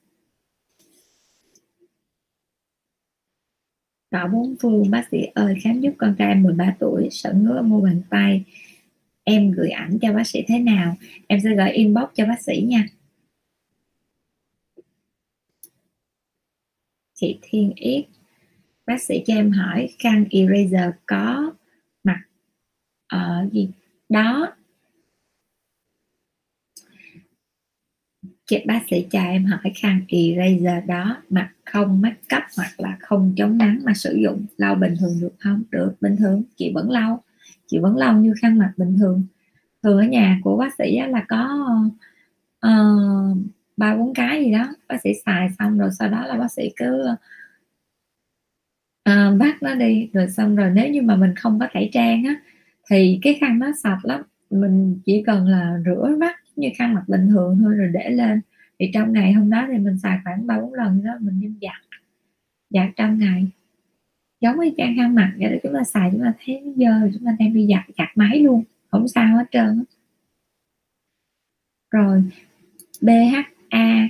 Cậu 4.11 4.27
bốn 4.27 4.55
phương 4.61 4.91
bác 4.91 5.07
sĩ 5.11 5.17
ơi 5.33 5.55
khám 5.63 5.81
giúp 5.81 5.93
con 5.97 6.15
trai 6.17 6.35
13 6.35 6.75
tuổi 6.79 7.07
sợ 7.11 7.33
ngứa 7.33 7.61
mua 7.61 7.81
bàn 7.81 8.01
tay 8.09 8.43
em 9.29 9.51
gửi 9.51 9.69
ảnh 9.69 9.99
cho 10.01 10.13
bác 10.13 10.27
sĩ 10.27 10.43
thế 10.47 10.59
nào, 10.59 10.95
em 11.27 11.39
sẽ 11.43 11.55
gửi 11.55 11.71
inbox 11.71 12.09
cho 12.13 12.25
bác 12.25 12.41
sĩ 12.41 12.61
nha. 12.61 12.87
Chị 17.15 17.39
Thiên 17.41 17.73
Yết, 17.75 18.05
bác 18.85 19.01
sĩ 19.01 19.23
cho 19.27 19.35
em 19.35 19.51
hỏi, 19.51 19.89
khăn 19.99 20.25
eraser 20.29 20.89
có 21.05 21.53
mặt 22.03 22.21
ở 23.07 23.49
gì? 23.51 23.69
Đó. 24.09 24.53
Chị, 28.45 28.63
bác 28.65 28.81
sĩ 28.89 29.05
cho 29.11 29.19
em 29.19 29.45
hỏi 29.45 29.71
khăn 29.75 30.05
eraser 30.07 30.85
đó 30.87 31.23
mặt 31.29 31.51
không 31.65 32.01
make 32.01 32.37
up 32.37 32.43
hoặc 32.57 32.79
là 32.79 32.97
không 32.99 33.33
chống 33.37 33.57
nắng 33.57 33.79
mà 33.83 33.93
sử 33.93 34.15
dụng, 34.15 34.45
lau 34.57 34.75
bình 34.75 34.95
thường 34.99 35.17
được 35.21 35.35
không? 35.39 35.63
Được, 35.71 35.95
bình 36.01 36.15
thường, 36.19 36.43
chị 36.55 36.71
vẫn 36.73 36.89
lau 36.89 37.23
chị 37.67 37.79
vẫn 37.79 37.95
lau 37.95 38.17
như 38.17 38.33
khăn 38.41 38.57
mặt 38.57 38.73
bình 38.77 38.97
thường. 38.99 39.23
Thường 39.83 39.97
ở 39.97 40.03
nhà 40.03 40.39
của 40.43 40.57
bác 40.57 40.73
sĩ 40.77 40.99
là 40.99 41.25
có 41.27 41.67
uh, 42.67 43.37
ba 43.77 43.95
bốn 43.95 44.13
cái 44.13 44.43
gì 44.43 44.51
đó 44.51 44.75
bác 44.87 45.01
sĩ 45.03 45.09
xài 45.25 45.49
xong 45.59 45.77
rồi 45.77 45.89
sau 45.99 46.09
đó 46.09 46.25
là 46.25 46.37
bác 46.37 46.51
sĩ 46.51 46.69
cứ 46.75 47.05
uh, 49.09 49.53
nó 49.61 49.75
đi 49.75 50.09
rồi 50.13 50.29
xong 50.29 50.55
rồi 50.55 50.71
nếu 50.73 50.89
như 50.89 51.01
mà 51.01 51.15
mình 51.15 51.35
không 51.35 51.59
có 51.59 51.67
tẩy 51.73 51.89
trang 51.93 52.23
á 52.23 52.35
thì 52.89 53.19
cái 53.21 53.37
khăn 53.41 53.59
nó 53.59 53.71
sạch 53.83 53.99
lắm. 54.03 54.21
Mình 54.49 54.99
chỉ 55.05 55.23
cần 55.25 55.47
là 55.47 55.77
rửa 55.85 56.15
mắt 56.19 56.35
như 56.55 56.69
khăn 56.77 56.93
mặt 56.93 57.03
bình 57.07 57.27
thường 57.29 57.59
thôi 57.63 57.73
rồi 57.75 57.89
để 57.93 58.09
lên. 58.09 58.41
Thì 58.79 58.91
trong 58.93 59.13
ngày 59.13 59.33
hôm 59.33 59.49
đó 59.49 59.67
thì 59.71 59.77
mình 59.77 59.97
xài 59.99 60.19
khoảng 60.23 60.47
ba 60.47 60.59
bốn 60.61 60.73
lần 60.73 61.03
đó 61.03 61.11
mình 61.19 61.41
đem 61.41 61.55
giặt 61.61 62.01
giặt 62.69 62.89
trong 62.95 63.19
ngày 63.19 63.47
giống 64.41 64.59
như 64.59 64.71
trang 64.77 64.95
khăn 64.97 65.15
mặt 65.15 65.33
vậy 65.37 65.51
đó, 65.51 65.57
chúng 65.63 65.73
ta 65.73 65.83
xài 65.83 66.09
chúng 66.11 66.21
ta 66.21 66.33
thấy 66.45 66.61
nó 66.61 66.71
dơ 66.75 67.09
chúng 67.13 67.25
ta 67.25 67.35
đem 67.39 67.53
đi 67.53 67.67
giặt 67.69 67.85
giặt 67.97 68.09
máy 68.15 68.39
luôn, 68.39 68.63
không 68.91 69.07
sao 69.07 69.37
hết 69.37 69.45
trơn 69.51 69.83
rồi 71.91 72.23
BHA 73.01 74.07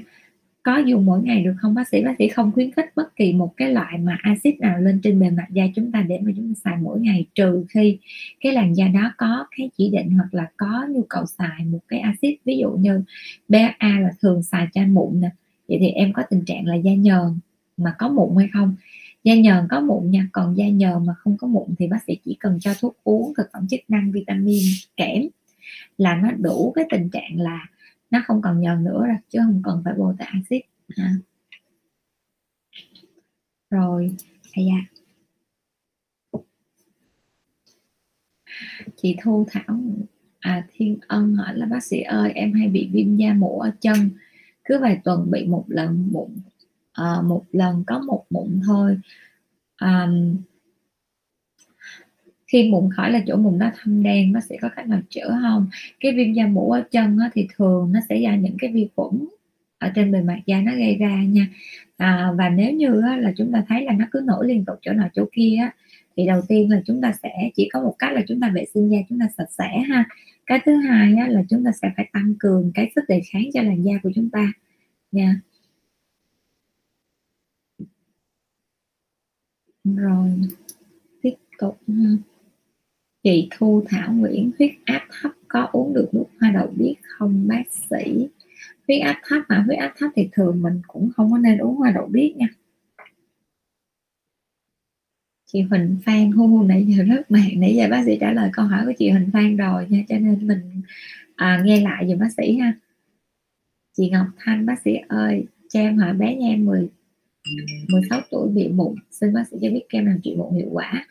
có 0.63 0.77
dùng 0.77 1.05
mỗi 1.05 1.21
ngày 1.23 1.43
được 1.43 1.53
không? 1.57 1.73
Bác 1.73 1.87
sĩ 1.87 2.03
bác 2.03 2.15
sĩ 2.19 2.27
không 2.27 2.51
khuyến 2.51 2.71
khích 2.71 2.85
bất 2.95 3.15
kỳ 3.15 3.33
một 3.33 3.53
cái 3.57 3.71
loại 3.71 3.97
mà 3.97 4.17
axit 4.21 4.59
nào 4.59 4.79
lên 4.79 4.99
trên 5.03 5.19
bề 5.19 5.29
mặt 5.29 5.47
da 5.51 5.63
chúng 5.75 5.91
ta 5.91 6.01
để 6.01 6.19
mà 6.21 6.31
chúng 6.35 6.53
ta 6.53 6.59
xài 6.63 6.77
mỗi 6.81 6.99
ngày, 6.99 7.25
trừ 7.35 7.65
khi 7.69 7.97
cái 8.41 8.53
làn 8.53 8.75
da 8.75 8.87
đó 8.87 9.13
có 9.17 9.47
cái 9.57 9.69
chỉ 9.77 9.89
định 9.89 10.11
hoặc 10.11 10.33
là 10.33 10.47
có 10.57 10.85
nhu 10.89 11.01
cầu 11.09 11.25
xài 11.25 11.65
một 11.65 11.79
cái 11.87 11.99
axit. 11.99 12.35
Ví 12.45 12.57
dụ 12.57 12.71
như 12.71 13.03
BHA 13.49 13.99
là 13.99 14.11
thường 14.21 14.43
xài 14.43 14.67
cho 14.73 14.81
mụn 14.87 15.21
nè. 15.21 15.29
Vậy 15.67 15.77
thì 15.81 15.87
em 15.87 16.13
có 16.13 16.23
tình 16.29 16.45
trạng 16.45 16.65
là 16.65 16.75
da 16.75 16.93
nhờn 16.93 17.39
mà 17.77 17.95
có 17.99 18.09
mụn 18.09 18.37
hay 18.37 18.47
không? 18.53 18.75
Da 19.27 19.35
nhờn 19.35 19.67
có 19.69 19.81
mụn 19.81 20.11
nha, 20.11 20.27
còn 20.31 20.57
da 20.57 20.67
nhờn 20.69 21.05
mà 21.05 21.13
không 21.13 21.37
có 21.37 21.47
mụn 21.47 21.75
thì 21.79 21.87
bác 21.87 22.03
sĩ 22.07 22.17
chỉ 22.25 22.37
cần 22.39 22.59
cho 22.59 22.73
thuốc 22.79 22.97
uống 23.03 23.33
thực 23.37 23.49
phẩm 23.53 23.67
chức 23.67 23.79
năng, 23.87 24.11
vitamin, 24.11 24.63
kẽm, 24.97 25.27
là 25.97 26.15
nó 26.15 26.31
đủ 26.31 26.71
cái 26.75 26.85
tình 26.91 27.09
trạng 27.09 27.39
là 27.41 27.67
nó 28.11 28.19
không 28.27 28.41
còn 28.41 28.61
nhờn 28.61 28.83
nữa 28.83 29.03
rồi, 29.07 29.17
chứ 29.29 29.39
không 29.45 29.61
cần 29.65 29.81
phải 29.85 29.93
bôi 29.97 30.15
tại 30.19 30.27
axit. 30.31 30.61
Ha. 30.97 31.13
rồi 33.69 34.15
à 34.53 34.61
dạ 34.67 34.99
chị 38.95 39.15
thu 39.23 39.45
thảo 39.49 39.79
à 40.39 40.67
thiên 40.73 40.97
ân 41.07 41.33
hỏi 41.33 41.57
là, 41.57 41.65
bác 41.65 41.83
sĩ 41.83 42.01
ơi, 42.01 42.31
em 42.35 42.53
hay 42.53 42.67
bị 42.67 42.89
viêm 42.93 43.17
da 43.17 43.33
mũ 43.33 43.59
ở 43.59 43.71
chân, 43.81 44.09
cứ 44.63 44.79
vài 44.79 45.01
tuần 45.03 45.31
bị 45.31 45.45
một 45.47 45.65
lần 45.67 46.07
mụn 46.11 46.29
à, 46.97 47.21
một 47.21 47.43
lần 47.51 47.83
có 47.87 47.99
một 47.99 48.25
mụn 48.29 48.59
thôi. 48.65 48.99
À, 49.75 50.07
khi 52.47 52.69
mụn 52.71 52.89
khỏi 52.95 53.11
là 53.11 53.21
chỗ 53.27 53.35
mụn 53.35 53.57
nó 53.57 53.71
thâm 53.75 54.03
đen 54.03 54.31
nó 54.31 54.39
sẽ 54.39 54.57
có 54.61 54.69
cách 54.75 54.87
nào 54.87 55.01
chữa 55.09 55.39
không? 55.41 55.67
Cái 55.99 56.11
viêm 56.11 56.33
da 56.33 56.47
mũ 56.47 56.71
ở 56.71 56.83
chân 56.91 57.17
á, 57.19 57.29
thì 57.33 57.47
thường 57.55 57.91
nó 57.93 57.99
sẽ 58.09 58.17
do 58.17 58.33
những 58.33 58.57
cái 58.59 58.71
vi 58.71 58.89
khuẩn 58.95 59.27
ở 59.77 59.89
trên 59.95 60.11
bề 60.11 60.21
mặt 60.21 60.39
da 60.45 60.61
nó 60.61 60.71
gây 60.75 60.97
ra 60.97 61.23
nha. 61.23 61.47
À, 61.97 62.31
và 62.37 62.49
nếu 62.49 62.73
như 62.73 63.01
á, 63.01 63.17
là 63.17 63.33
chúng 63.37 63.51
ta 63.51 63.63
thấy 63.67 63.85
là 63.85 63.93
nó 63.93 64.05
cứ 64.11 64.21
nổi 64.25 64.47
liên 64.47 64.65
tục 64.65 64.75
chỗ 64.81 64.93
nào 64.93 65.09
chỗ 65.13 65.25
kia 65.31 65.57
á, 65.59 65.71
thì 66.17 66.27
đầu 66.27 66.41
tiên 66.47 66.71
là 66.71 66.81
chúng 66.85 67.01
ta 67.01 67.13
sẽ 67.23 67.49
chỉ 67.55 67.69
có 67.73 67.81
một 67.81 67.95
cách 67.99 68.13
là 68.13 68.21
chúng 68.27 68.39
ta 68.39 68.51
vệ 68.55 68.65
sinh 68.73 68.91
da 68.91 68.97
chúng 69.09 69.19
ta 69.19 69.25
sạch 69.37 69.51
sẽ 69.57 69.79
ha. 69.89 70.05
Cái 70.45 70.59
thứ 70.65 70.75
hai 70.75 71.15
á, 71.15 71.27
là 71.27 71.43
chúng 71.49 71.63
ta 71.63 71.71
sẽ 71.81 71.91
phải 71.97 72.09
tăng 72.13 72.33
cường 72.39 72.71
cái 72.73 72.91
sức 72.95 73.01
đề 73.07 73.21
kháng 73.31 73.43
cho 73.53 73.61
làn 73.61 73.83
da 73.83 73.93
của 74.03 74.11
chúng 74.15 74.29
ta 74.29 74.53
nha. 75.11 75.39
Rồi 79.95 80.31
tiếp 81.22 81.34
tục 81.57 81.77
ừ. 81.88 81.93
chị 83.23 83.47
Thu 83.57 83.84
Thảo 83.88 84.14
Nguyễn 84.14 84.51
huyết 84.57 84.72
áp 84.85 85.07
thấp 85.11 85.31
có 85.47 85.69
uống 85.72 85.93
được 85.93 86.09
nước 86.11 86.26
hoa 86.39 86.51
đậu 86.51 86.68
biết 86.68 86.95
không 87.03 87.47
bác 87.47 87.64
sĩ? 87.89 88.27
Huyết 88.88 89.01
áp 89.01 89.22
thấp 89.23 89.43
mà 89.49 89.64
huyết 89.65 89.80
áp 89.80 89.93
thấp 89.97 90.11
thì 90.15 90.30
thường 90.31 90.61
mình 90.61 90.81
cũng 90.88 91.09
không 91.15 91.31
có 91.31 91.38
nên 91.38 91.57
uống 91.57 91.76
hoa 91.76 91.91
đậu 91.91 92.05
biết 92.05 92.34
nha. 92.38 92.47
Chị 95.45 95.61
Huỳnh 95.61 95.97
Phan 96.05 96.31
hu 96.31 96.47
hu 96.47 96.64
nãy 96.64 96.85
giờ 96.85 97.03
rất 97.03 97.31
mạng 97.31 97.51
nãy 97.57 97.76
giờ 97.76 97.88
bác 97.91 98.03
sĩ 98.05 98.18
trả 98.22 98.31
lời 98.31 98.49
câu 98.53 98.65
hỏi 98.65 98.85
của 98.85 98.93
chị 98.97 99.09
Huỳnh 99.09 99.30
Phan 99.34 99.57
rồi 99.57 99.88
nha 99.89 100.03
cho 100.09 100.18
nên 100.19 100.47
mình 100.47 100.81
à, 101.35 101.61
nghe 101.65 101.81
lại 101.81 102.07
giùm 102.09 102.19
bác 102.19 102.31
sĩ 102.38 102.57
ha. 102.57 102.73
Chị 103.97 104.09
Ngọc 104.09 104.27
Thanh 104.38 104.65
bác 104.65 104.81
sĩ 104.81 104.95
ơi 105.07 105.45
cho 105.69 105.80
em 105.80 105.97
hỏi 105.97 106.14
bé 106.14 106.35
nha 106.35 106.47
em 106.47 106.65
10 106.65 106.89
16 107.87 108.21
tuổi 108.31 108.49
bị 108.49 108.67
mụn 108.67 108.95
xin 109.11 109.33
bác 109.33 109.43
sĩ 109.51 109.57
cho 109.61 109.69
biết 109.69 109.83
kem 109.89 110.05
làm 110.05 110.19
trị 110.23 110.35
mụn 110.37 110.55
hiệu 110.55 110.69
quả. 110.71 111.05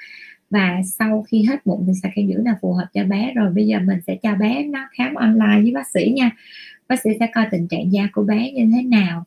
Và 0.51 0.81
sau 0.99 1.25
khi 1.29 1.43
hết 1.43 1.67
mụn 1.67 1.85
thì 1.87 1.93
xài 2.03 2.13
kem 2.15 2.29
dưỡng 2.29 2.45
nào 2.45 2.57
phù 2.61 2.73
hợp 2.73 2.87
cho 2.95 3.05
bé. 3.05 3.33
Rồi 3.35 3.51
bây 3.53 3.67
giờ 3.67 3.79
mình 3.81 3.99
sẽ 4.07 4.17
cho 4.23 4.35
bé 4.35 4.65
nó 4.65 4.89
khám 4.93 5.15
online 5.15 5.63
với 5.63 5.73
bác 5.75 5.89
sĩ 5.95 6.13
nha. 6.17 6.31
Bác 6.89 7.01
sĩ 7.01 7.11
sẽ 7.21 7.29
coi 7.35 7.47
tình 7.51 7.69
trạng 7.69 7.93
da 7.93 8.09
của 8.13 8.23
bé 8.23 8.53
như 8.53 8.71
thế 8.75 8.83
nào. 8.83 9.25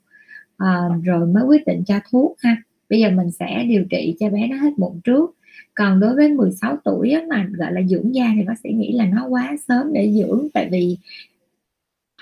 À, 0.58 0.78
rồi 1.04 1.28
mới 1.28 1.44
quyết 1.44 1.68
định 1.68 1.84
cho 1.86 2.00
thuốc 2.12 2.36
ha. 2.40 2.58
Bây 2.90 3.00
giờ 3.00 3.12
mình 3.12 3.32
sẽ 3.32 3.64
điều 3.70 3.86
trị 3.90 4.16
cho 4.20 4.30
bé 4.30 4.48
nó 4.48 4.56
hết 4.56 4.72
mụn 4.78 5.02
trước. 5.04 5.36
Còn 5.74 6.00
đối 6.00 6.16
với 6.16 6.32
16 6.32 6.78
tuổi 6.84 7.12
á, 7.12 7.22
mà 7.30 7.48
gọi 7.52 7.74
là 7.74 7.82
dưỡng 7.82 8.16
da 8.16 8.32
thì 8.36 8.44
bác 8.44 8.60
sĩ 8.64 8.70
nghĩ 8.70 8.92
là 8.92 9.06
nó 9.06 9.28
quá 9.28 9.56
sớm 9.68 9.94
để 9.94 10.14
dưỡng. 10.14 10.48
Tại 10.54 10.70
vì 10.72 10.98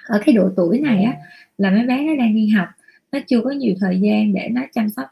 ở 0.07 0.21
cái 0.25 0.35
độ 0.35 0.49
tuổi 0.55 0.79
này 0.79 1.03
á 1.03 1.15
là 1.57 1.71
mấy 1.71 1.85
bé 1.85 2.03
nó 2.03 2.15
đang 2.15 2.35
đi 2.35 2.47
học 2.47 2.67
nó 3.11 3.19
chưa 3.27 3.41
có 3.41 3.51
nhiều 3.51 3.75
thời 3.79 3.99
gian 3.99 4.33
để 4.33 4.49
nó 4.51 4.61
chăm 4.73 4.89
sóc 4.89 5.07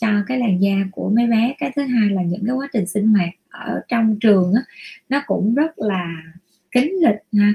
cho 0.00 0.08
cái 0.26 0.38
làn 0.38 0.62
da 0.62 0.74
của 0.92 1.10
mấy 1.10 1.26
bé. 1.26 1.54
Cái 1.58 1.72
thứ 1.76 1.82
hai 1.82 2.10
là 2.10 2.22
những 2.22 2.42
cái 2.46 2.54
quá 2.54 2.68
trình 2.72 2.86
sinh 2.86 3.06
hoạt 3.06 3.30
ở 3.48 3.80
trong 3.88 4.18
trường 4.20 4.52
á, 4.54 4.62
nó 5.08 5.22
cũng 5.26 5.54
rất 5.54 5.78
là 5.78 6.22
kín 6.70 6.92
lịch 7.02 7.40
ha. 7.40 7.52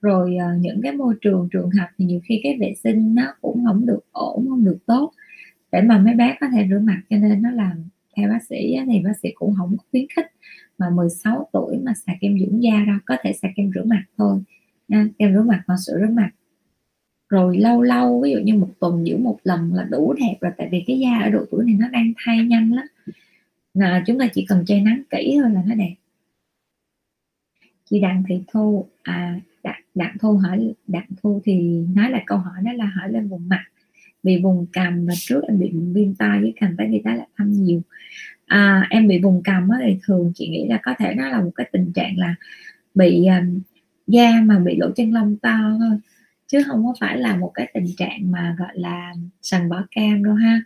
Rồi 0.00 0.36
uh, 0.36 0.60
những 0.60 0.80
cái 0.82 0.92
môi 0.92 1.14
trường 1.20 1.48
trường 1.52 1.70
học 1.70 1.88
thì 1.98 2.04
nhiều 2.04 2.20
khi 2.24 2.40
cái 2.42 2.56
vệ 2.60 2.74
sinh 2.84 3.14
nó 3.14 3.34
cũng 3.40 3.64
không 3.66 3.86
được 3.86 4.00
ổn 4.12 4.46
không 4.48 4.64
được 4.64 4.78
tốt 4.86 5.12
để 5.72 5.82
mà 5.82 5.98
mấy 5.98 6.14
bé 6.14 6.36
có 6.40 6.46
thể 6.52 6.66
rửa 6.70 6.78
mặt. 6.78 7.02
Cho 7.10 7.16
nên 7.16 7.42
nó 7.42 7.50
làm 7.50 7.84
theo 8.16 8.28
bác 8.28 8.44
sĩ 8.48 8.72
á, 8.72 8.84
thì 8.88 9.00
bác 9.04 9.12
sĩ 9.22 9.28
cũng 9.34 9.54
không 9.58 9.76
khuyến 9.90 10.06
khích 10.16 10.26
mà 10.78 10.90
16 10.90 11.48
tuổi 11.52 11.76
mà 11.84 11.92
xài 12.06 12.16
kem 12.20 12.38
dưỡng 12.38 12.62
da 12.62 12.84
đâu 12.86 12.96
có 13.06 13.16
thể 13.22 13.32
xài 13.32 13.52
kem 13.56 13.70
rửa 13.74 13.84
mặt 13.84 14.02
thôi 14.18 14.42
nha 14.88 15.08
kem 15.18 15.34
rửa 15.34 15.42
mặt 15.42 15.62
hoặc 15.66 15.76
sữa 15.86 15.98
rửa 16.00 16.12
mặt 16.12 16.30
rồi 17.28 17.56
lâu 17.56 17.82
lâu 17.82 18.20
ví 18.20 18.32
dụ 18.32 18.38
như 18.38 18.54
một 18.54 18.68
tuần 18.80 19.04
dưỡng 19.04 19.22
một 19.22 19.38
lần 19.44 19.74
là 19.74 19.84
đủ 19.90 20.12
đẹp 20.12 20.34
rồi 20.40 20.52
tại 20.56 20.68
vì 20.70 20.84
cái 20.86 20.98
da 20.98 21.18
ở 21.22 21.30
độ 21.30 21.44
tuổi 21.50 21.64
này 21.64 21.74
nó 21.78 21.88
đang 21.88 22.12
thay 22.24 22.38
nhanh 22.44 22.72
lắm. 22.72 22.86
Là 23.74 24.02
chúng 24.06 24.18
ta 24.18 24.26
chỉ 24.34 24.46
cần 24.48 24.64
che 24.66 24.80
nắng 24.80 25.02
kỹ 25.10 25.38
thôi 25.42 25.50
là 25.50 25.62
nó 25.66 25.74
đẹp. 25.74 25.94
Chị 27.90 28.00
đặng 28.00 28.22
thị 28.28 28.40
thu 28.52 28.86
à 29.02 29.40
đặng, 29.62 29.82
đặng 29.94 30.16
thu 30.20 30.36
hỏi 30.36 30.74
đặng 30.86 31.06
thu 31.22 31.40
thì 31.44 31.84
nói 31.94 32.10
là 32.10 32.22
câu 32.26 32.38
hỏi 32.38 32.54
đó 32.64 32.72
là 32.72 32.84
hỏi 32.84 33.12
lên 33.12 33.28
vùng 33.28 33.48
mặt. 33.48 33.64
Bị 34.22 34.42
vùng 34.42 34.66
cằm 34.72 35.06
mà 35.06 35.14
trước 35.16 35.40
em 35.48 35.58
bị 35.58 35.70
viêm 35.94 36.14
tai 36.14 36.40
với 36.40 36.52
cằm 36.60 36.74
tới 36.78 36.88
thì 36.90 37.00
tá 37.04 37.14
lại 37.14 37.28
thăm 37.36 37.52
nhiều. 37.52 37.82
À, 38.46 38.86
em 38.90 39.08
bị 39.08 39.20
vùng 39.20 39.42
cằm 39.42 39.68
thì 39.84 39.98
thường 40.02 40.32
chị 40.34 40.48
nghĩ 40.48 40.66
là 40.68 40.80
có 40.82 40.94
thể 40.98 41.14
nó 41.14 41.28
là 41.28 41.40
một 41.40 41.50
cái 41.54 41.68
tình 41.72 41.92
trạng 41.92 42.18
là 42.18 42.34
bị 42.94 43.26
um, 43.26 43.60
da 44.06 44.42
mà 44.44 44.58
bị 44.58 44.76
lỗ 44.76 44.90
chân 44.96 45.12
lông 45.12 45.36
to 45.36 45.58
thôi 45.78 45.98
chứ 46.46 46.62
không 46.66 46.86
có 46.86 46.94
phải 47.00 47.18
là 47.18 47.36
một 47.36 47.50
cái 47.54 47.70
tình 47.74 47.86
trạng 47.96 48.30
mà 48.30 48.56
gọi 48.58 48.72
là 48.74 49.14
sần 49.42 49.68
bỏ 49.68 49.84
cam 49.90 50.24
đâu 50.24 50.34
ha. 50.34 50.60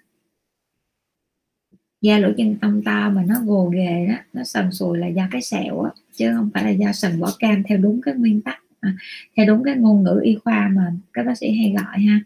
Da 2.01 2.19
lỗ 2.19 2.29
chân 2.37 2.57
tông 2.61 2.83
to 2.85 3.11
mà 3.11 3.25
nó 3.29 3.35
gồ 3.45 3.69
ghề 3.69 4.07
đó 4.07 4.15
nó 4.33 4.45
sần 4.45 4.73
sùi 4.73 4.99
là 4.99 5.07
do 5.07 5.29
cái 5.31 5.43
sẹo 5.43 5.81
á 5.83 5.91
chứ 6.13 6.33
không 6.35 6.51
phải 6.55 6.65
là 6.65 6.71
do 6.71 6.93
sần 6.93 7.21
bỏ 7.21 7.33
cam 7.39 7.63
theo 7.63 7.79
đúng 7.79 8.01
cái 8.03 8.15
nguyên 8.15 8.41
tắc 8.41 8.63
à, 8.81 8.95
theo 9.37 9.47
đúng 9.47 9.65
cái 9.65 9.77
ngôn 9.77 10.03
ngữ 10.03 10.21
y 10.23 10.35
khoa 10.45 10.69
mà 10.69 10.93
các 11.13 11.27
bác 11.27 11.39
sĩ 11.39 11.51
hay 11.53 11.75
gọi 11.77 12.01
ha. 12.01 12.21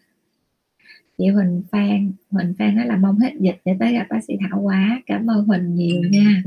Chị 1.18 1.28
Huỳnh 1.28 1.62
Phan 1.72 2.12
Huỳnh 2.30 2.54
Phan 2.58 2.76
nói 2.76 2.86
là 2.86 2.96
mong 2.96 3.18
hết 3.18 3.32
dịch 3.40 3.56
để 3.64 3.76
tới 3.80 3.92
gặp 3.92 4.06
bác 4.10 4.24
sĩ 4.24 4.34
Thảo 4.40 4.60
quá 4.60 5.02
cảm 5.06 5.30
ơn 5.30 5.44
Huỳnh 5.44 5.74
nhiều 5.74 6.02
nha. 6.10 6.42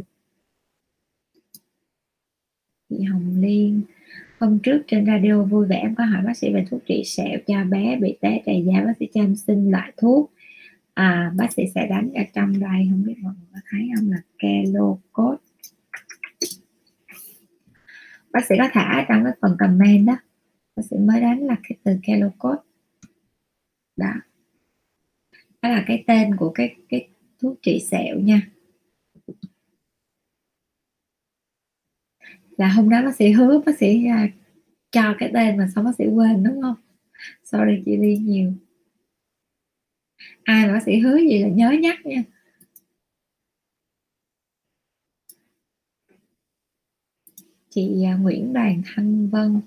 Chị 2.90 3.04
Hồng 3.04 3.42
Liên 3.42 3.82
hôm 4.40 4.60
trước 4.60 4.84
trên 4.88 5.06
radio 5.06 5.44
vui 5.44 5.68
vẻ 5.68 5.76
em 5.76 5.96
có 5.96 6.06
hỏi 6.06 6.22
bác 6.26 6.38
sĩ 6.38 6.54
về 6.54 6.66
thuốc 6.70 6.82
trị 6.86 7.04
sẹo 7.06 7.40
cho 7.48 7.64
bé 7.64 7.96
bị 7.96 8.18
té 8.22 8.42
trầy 8.46 8.66
da 8.66 8.86
bác 8.86 8.94
sĩ 9.00 9.08
cho 9.14 9.22
em 9.22 9.36
xin 9.36 9.72
loại 9.72 9.94
thuốc. 9.98 10.34
À, 10.94 11.32
bác 11.36 11.54
sĩ 11.54 11.64
sẽ 11.76 11.88
đánh 11.88 12.14
ở 12.14 12.24
trong 12.34 12.60
đây 12.60 12.88
không 12.90 13.04
biết 13.04 13.16
mọi 13.22 13.34
người 13.40 13.48
có 13.54 13.60
thấy 13.72 13.90
không 13.96 14.12
là 14.12 14.18
kelocode 14.40 15.38
bác 18.38 18.46
sĩ 18.46 18.56
có 18.58 18.70
thả 18.74 19.06
trong 19.10 19.24
cái 19.24 19.34
phần 19.42 19.56
comment 19.60 20.08
đó. 20.08 20.18
Bác 20.76 20.84
sĩ 20.90 20.98
mới 20.98 21.22
đánh 21.22 21.40
là 21.40 21.56
cái 21.64 21.78
từ 21.84 21.92
kelocode 22.04 22.62
đó. 23.96 24.14
Đó 25.62 25.70
là 25.70 25.84
cái 25.88 26.04
tên 26.08 26.36
của 26.36 26.50
cái 26.50 26.76
cái 26.90 27.10
thuốc 27.42 27.58
trị 27.62 27.80
sẹo 27.80 28.20
nha. 28.20 28.42
Là 32.58 32.68
hôm 32.68 32.90
đó 32.90 33.02
bác 33.04 33.16
sĩ 33.16 33.32
hứa 33.32 33.62
bác 33.66 33.78
sĩ 33.78 34.06
uh, 34.26 34.32
cho 34.92 35.16
cái 35.20 35.32
tên 35.34 35.58
mà 35.58 35.68
sao 35.76 35.84
bác 35.84 35.96
sĩ 35.98 36.06
quên 36.08 36.44
đúng 36.44 36.62
không? 36.62 36.76
Sorry 37.44 37.82
chị 37.86 37.98
ly 37.98 38.18
nhiều. 38.18 38.54
Ai 40.44 40.68
bác 40.68 40.84
sĩ 40.84 41.00
hứa 41.00 41.18
gì 41.18 41.44
là 41.44 41.50
nhớ 41.50 41.72
nhắc 41.72 42.06
nha. 42.06 42.24
Chị 47.70 48.04
à, 48.04 48.16
Nguyễn 48.16 48.54
Đoàn 48.54 48.82
Thanh 48.86 49.30
Vân. 49.30 49.62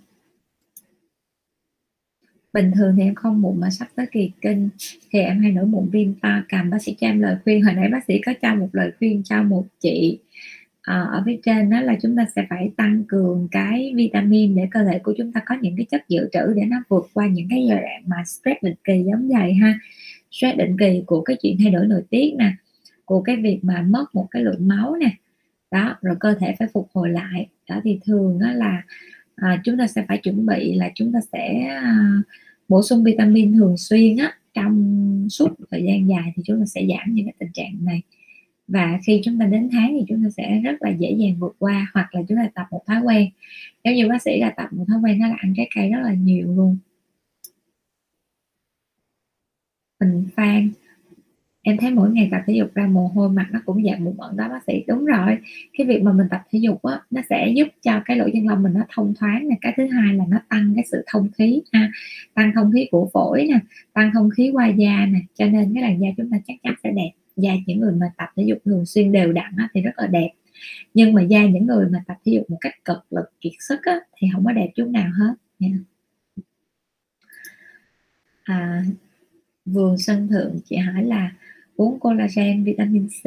Bình 2.53 2.73
thường 2.75 2.95
thì 2.97 3.03
em 3.03 3.15
không 3.15 3.43
mụn 3.43 3.61
mà 3.61 3.71
sắp 3.71 3.89
tới 3.95 4.07
kỳ 4.13 4.31
kinh 4.41 4.69
thì 5.11 5.19
em 5.19 5.43
hay 5.43 5.53
nổi 5.53 5.67
mụn 5.67 5.91
viêm 5.91 6.15
to 6.15 6.43
cầm. 6.49 6.71
Bác 6.71 6.83
sĩ 6.83 6.97
cho 7.01 7.07
em 7.07 7.21
lời 7.21 7.37
khuyên 7.45 7.63
hồi 7.65 7.75
nãy 7.75 7.89
bác 7.93 8.05
sĩ 8.05 8.21
có 8.27 8.33
cho 8.43 8.55
một 8.55 8.69
lời 8.73 8.93
khuyên 8.99 9.23
cho 9.25 9.43
một 9.43 9.67
chị 9.81 10.19
à, 10.91 11.01
ở 11.01 11.23
phía 11.27 11.41
trên 11.45 11.71
đó 11.71 11.81
là 11.81 11.97
chúng 12.03 12.17
ta 12.17 12.27
sẽ 12.37 12.47
phải 12.51 12.71
tăng 12.77 13.05
cường 13.09 13.49
cái 13.51 13.93
vitamin 13.97 14.55
để 14.57 14.69
cơ 14.71 14.85
thể 14.85 14.99
của 14.99 15.15
chúng 15.19 15.33
ta 15.33 15.41
có 15.47 15.55
những 15.61 15.77
cái 15.77 15.87
chất 15.91 16.09
dự 16.09 16.29
trữ 16.33 16.55
để 16.57 16.63
nó 16.67 16.77
vượt 16.89 17.11
qua 17.15 17.27
những 17.27 17.47
cái 17.51 17.67
giai 17.69 17.81
đoạn 17.81 18.03
mà 18.07 18.17
stress 18.25 18.63
định 18.63 18.75
kỳ 18.85 19.03
giống 19.11 19.29
vậy 19.29 19.55
ha. 19.55 19.79
Stress 20.31 20.59
định 20.59 20.77
kỳ 20.79 21.03
của 21.07 21.21
cái 21.21 21.37
chuyện 21.43 21.57
thay 21.59 21.71
đổi 21.71 21.87
nội 21.87 22.03
tiết 22.11 22.35
nè 22.39 22.53
của 23.05 23.21
cái 23.21 23.37
việc 23.37 23.59
mà 23.63 23.83
mất 23.83 24.05
một 24.15 24.27
cái 24.31 24.43
lượng 24.43 24.69
máu 24.69 24.97
nè. 24.97 25.11
Đó 25.71 25.97
rồi 26.03 26.17
cơ 26.21 26.35
thể 26.35 26.55
phải 26.59 26.69
phục 26.73 26.89
hồi 26.95 27.11
lại. 27.11 27.47
Đó 27.69 27.81
thì 27.85 28.01
thường 28.05 28.39
đó 28.39 28.53
là 28.53 28.83
à, 29.37 29.61
chúng 29.65 29.79
ta 29.79 29.87
sẽ 29.87 30.05
phải 30.09 30.19
chuẩn 30.19 30.47
bị 30.47 30.75
là 30.75 30.91
chúng 30.95 31.13
ta 31.13 31.19
sẽ 31.33 31.67
à, 31.69 32.23
bổ 32.69 32.83
sung 32.83 33.05
vitamin 33.05 33.53
thường 33.53 33.77
xuyên 33.77 34.17
á 34.17 34.35
trong 34.55 35.27
suốt 35.31 35.49
thời 35.71 35.83
gian 35.83 36.09
dài 36.09 36.33
thì 36.37 36.43
chúng 36.47 36.61
ta 36.61 36.67
sẽ 36.67 36.87
giảm 36.89 37.15
những 37.15 37.27
cái 37.27 37.35
tình 37.39 37.53
trạng 37.53 37.85
này 37.85 38.03
và 38.71 38.99
khi 39.07 39.21
chúng 39.25 39.39
ta 39.39 39.47
đến 39.47 39.69
tháng 39.73 39.97
thì 39.99 40.05
chúng 40.09 40.25
ta 40.25 40.31
sẽ 40.31 40.61
rất 40.65 40.83
là 40.83 40.91
dễ 40.91 41.11
dàng 41.11 41.37
vượt 41.39 41.57
qua 41.59 41.91
hoặc 41.95 42.15
là 42.15 42.23
chúng 42.29 42.39
ta 42.39 42.49
tập 42.55 42.67
một 42.71 42.83
thói 42.87 43.01
quen. 43.03 43.31
Nếu 43.85 43.95
như 43.95 44.09
bác 44.09 44.23
sĩ 44.23 44.41
là 44.41 44.51
tập 44.51 44.69
một 44.73 44.85
thói 44.89 44.99
quen 45.03 45.21
đó 45.21 45.27
là 45.29 45.37
ăn 45.39 45.55
trái 45.57 45.69
cây 45.75 45.91
rất 45.91 45.99
là 46.03 46.15
nhiều 46.15 46.53
luôn. 46.57 46.79
Bình 50.01 50.29
Phan, 50.37 50.71
em 51.63 51.77
thấy 51.77 51.91
mỗi 51.91 52.11
ngày 52.11 52.29
tập 52.31 52.43
thể 52.47 52.55
dục 52.55 52.75
ra 52.75 52.87
mồ 52.87 53.07
hôi 53.09 53.31
mặt 53.31 53.47
nó 53.53 53.61
cũng 53.67 53.85
dạng 53.85 54.05
mụn 54.05 54.17
mẩn 54.17 54.37
đó, 54.37 54.49
bác 54.49 54.65
sĩ. 54.67 54.85
Đúng 54.89 55.05
rồi, 55.05 55.39
cái 55.79 55.87
việc 55.87 56.03
mà 56.03 56.13
mình 56.13 56.27
tập 56.31 56.43
thể 56.51 56.59
dục 56.59 56.83
á, 56.83 57.01
nó 57.11 57.23
sẽ 57.31 57.53
giúp 57.57 57.69
cho 57.83 58.03
cái 58.05 58.17
lỗ 58.17 58.29
chân 58.33 58.47
lông 58.47 58.63
mình 58.63 58.73
nó 58.75 58.81
thông 58.95 59.15
thoáng 59.19 59.49
nè. 59.49 59.57
Cái 59.61 59.75
thứ 59.77 59.87
hai 59.87 60.15
là 60.15 60.25
nó 60.29 60.39
tăng 60.49 60.73
cái 60.77 60.85
sự 60.91 61.05
thông 61.07 61.29
khí, 61.39 61.63
ha, 61.73 61.91
tăng 62.35 62.53
thông 62.55 62.73
khí 62.73 62.89
của 62.91 63.11
phổi 63.13 63.47
nè, 63.49 63.59
tăng 63.93 64.11
thông 64.15 64.31
khí 64.31 64.51
qua 64.53 64.67
da 64.69 65.07
nè. 65.07 65.21
Cho 65.35 65.47
nên 65.47 65.75
cái 65.75 65.83
làn 65.83 66.01
da 66.01 66.09
chúng 66.17 66.31
ta 66.31 66.39
chắc 66.47 66.55
chắn 66.63 66.75
sẽ 66.85 66.91
đẹp 66.91 67.11
da 67.41 67.53
những 67.67 67.81
người 67.81 67.93
mà 67.93 68.07
tập 68.17 68.29
thể 68.37 68.43
dục 68.47 68.59
thường 68.65 68.87
xuyên 68.87 69.13
đều 69.13 69.33
đặn 69.33 69.53
á, 69.57 69.69
thì 69.75 69.83
rất 69.83 69.93
là 69.97 70.07
đẹp. 70.07 70.31
Nhưng 70.95 71.13
mà 71.15 71.23
da 71.23 71.47
những 71.47 71.67
người 71.67 71.89
mà 71.89 72.05
tập 72.07 72.17
thể 72.25 72.33
dục 72.33 72.51
một 72.51 72.59
cách 72.61 72.75
cực 72.85 73.13
lực 73.13 73.33
kiệt 73.41 73.53
sức 73.69 73.81
á, 73.83 74.01
thì 74.17 74.29
không 74.33 74.45
có 74.45 74.53
đẹp 74.53 74.71
chút 74.75 74.87
nào 74.87 75.11
hết 75.19 75.35
nha. 75.59 75.79
À, 78.45 78.85
vườn 79.65 79.99
sân 79.99 80.29
thượng 80.29 80.61
chị 80.65 80.77
hỏi 80.77 81.05
là 81.05 81.33
uống 81.77 82.01
collagen 82.01 82.65
vitamin 82.65 83.09
C. 83.09 83.27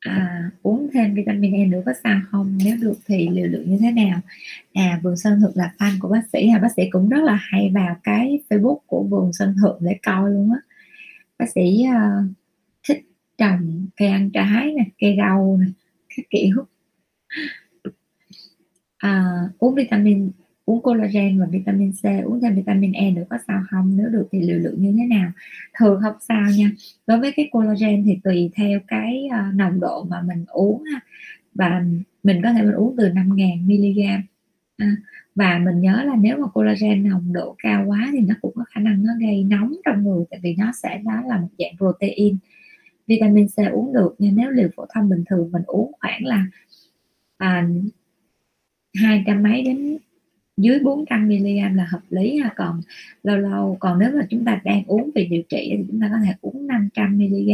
À, 0.00 0.50
uống 0.62 0.88
thêm 0.92 1.14
vitamin 1.14 1.52
E 1.52 1.66
nữa 1.66 1.82
có 1.86 1.92
sao 2.04 2.20
không? 2.30 2.58
Nếu 2.64 2.76
được 2.80 2.94
thì 3.06 3.28
liều 3.28 3.46
lượng 3.46 3.70
như 3.70 3.78
thế 3.80 3.90
nào? 3.90 4.20
À 4.72 5.00
vườn 5.02 5.16
sơn 5.16 5.40
thượng 5.40 5.52
là 5.54 5.74
fan 5.78 5.90
của 6.00 6.08
bác 6.08 6.22
sĩ 6.32 6.48
à 6.48 6.58
bác 6.58 6.72
sĩ 6.76 6.82
cũng 6.90 7.08
rất 7.08 7.22
là 7.24 7.34
hay 7.34 7.70
vào 7.74 7.96
cái 8.02 8.40
facebook 8.48 8.78
của 8.86 9.02
vườn 9.02 9.32
sơn 9.32 9.54
thượng 9.62 9.78
để 9.80 9.96
coi 10.02 10.30
luôn 10.30 10.52
á 10.52 10.58
bác 11.38 11.46
sĩ 11.54 11.84
uh, 11.88 12.30
thích 12.88 13.06
trồng 13.38 13.86
cây 13.96 14.08
ăn 14.08 14.30
trái 14.30 14.72
này 14.76 14.86
cây 14.98 15.14
rau 15.18 15.56
này 15.60 15.72
các 16.16 16.26
kiểu. 16.30 16.66
À, 18.98 19.24
uống 19.58 19.74
vitamin 19.74 20.30
uống 20.64 20.82
collagen 20.82 21.40
và 21.40 21.46
vitamin 21.46 21.92
C 21.92 22.04
uống 22.24 22.40
thêm 22.40 22.54
vitamin 22.54 22.92
E 22.92 23.10
nữa 23.10 23.24
có 23.30 23.38
sao 23.46 23.62
không? 23.70 23.96
Nếu 23.96 24.08
được 24.08 24.28
thì 24.32 24.40
liều 24.40 24.58
lượng 24.58 24.82
như 24.82 24.94
thế 24.98 25.06
nào? 25.06 25.30
Thường 25.78 26.00
không 26.02 26.16
sao 26.20 26.46
nha. 26.56 26.70
Đối 27.06 27.20
với 27.20 27.32
cái 27.36 27.48
collagen 27.52 28.04
thì 28.04 28.18
tùy 28.24 28.50
theo 28.54 28.80
cái 28.88 29.28
uh, 29.28 29.54
nồng 29.54 29.80
độ 29.80 30.04
mà 30.04 30.22
mình 30.22 30.44
uống 30.48 30.84
ha. 30.84 31.00
Và 31.54 31.84
mình 32.22 32.40
có 32.42 32.52
thể 32.52 32.62
mình 32.62 32.74
uống 32.74 32.94
từ 32.98 33.08
5.000 33.08 33.60
mg 33.64 34.24
à, 34.76 34.96
và 35.34 35.58
mình 35.64 35.80
nhớ 35.80 36.02
là 36.06 36.16
nếu 36.16 36.38
mà 36.38 36.46
collagen 36.46 37.08
nồng 37.08 37.32
độ 37.32 37.56
cao 37.58 37.84
quá 37.86 38.08
thì 38.12 38.20
nó 38.20 38.34
cũng 38.42 38.52
có 38.54 38.64
khả 38.68 38.80
năng 38.80 39.04
nó 39.04 39.12
gây 39.20 39.44
nóng 39.44 39.74
trong 39.84 40.04
người 40.04 40.24
tại 40.30 40.40
vì 40.42 40.54
nó 40.58 40.72
sẽ 40.82 41.00
đó 41.04 41.22
là 41.26 41.38
một 41.38 41.48
dạng 41.58 41.76
protein. 41.76 42.36
Vitamin 43.06 43.46
C 43.48 43.72
uống 43.72 43.92
được 43.92 44.14
nhưng 44.18 44.36
nếu 44.36 44.50
liều 44.50 44.68
phổ 44.76 44.86
thông 44.94 45.08
bình 45.08 45.24
thường 45.26 45.50
mình 45.52 45.62
uống 45.66 45.92
khoảng 46.00 46.24
là 46.24 46.46
à, 47.36 47.68
hai 48.94 49.22
trăm 49.26 49.42
mấy 49.42 49.62
đến 49.62 49.98
dưới 50.56 50.78
400 50.78 51.28
mg 51.28 51.76
là 51.76 51.86
hợp 51.90 52.00
lý 52.10 52.38
ha. 52.38 52.50
Còn 52.56 52.80
lâu 53.22 53.36
lâu 53.36 53.76
còn 53.80 53.98
nếu 53.98 54.10
mà 54.14 54.26
chúng 54.30 54.44
ta 54.44 54.60
đang 54.64 54.82
uống 54.86 55.10
vì 55.14 55.26
điều 55.26 55.42
trị 55.42 55.74
thì 55.78 55.84
chúng 55.88 56.00
ta 56.00 56.08
có 56.12 56.16
thể 56.26 56.32
uống 56.40 56.66
500 56.66 57.18
mg 57.18 57.50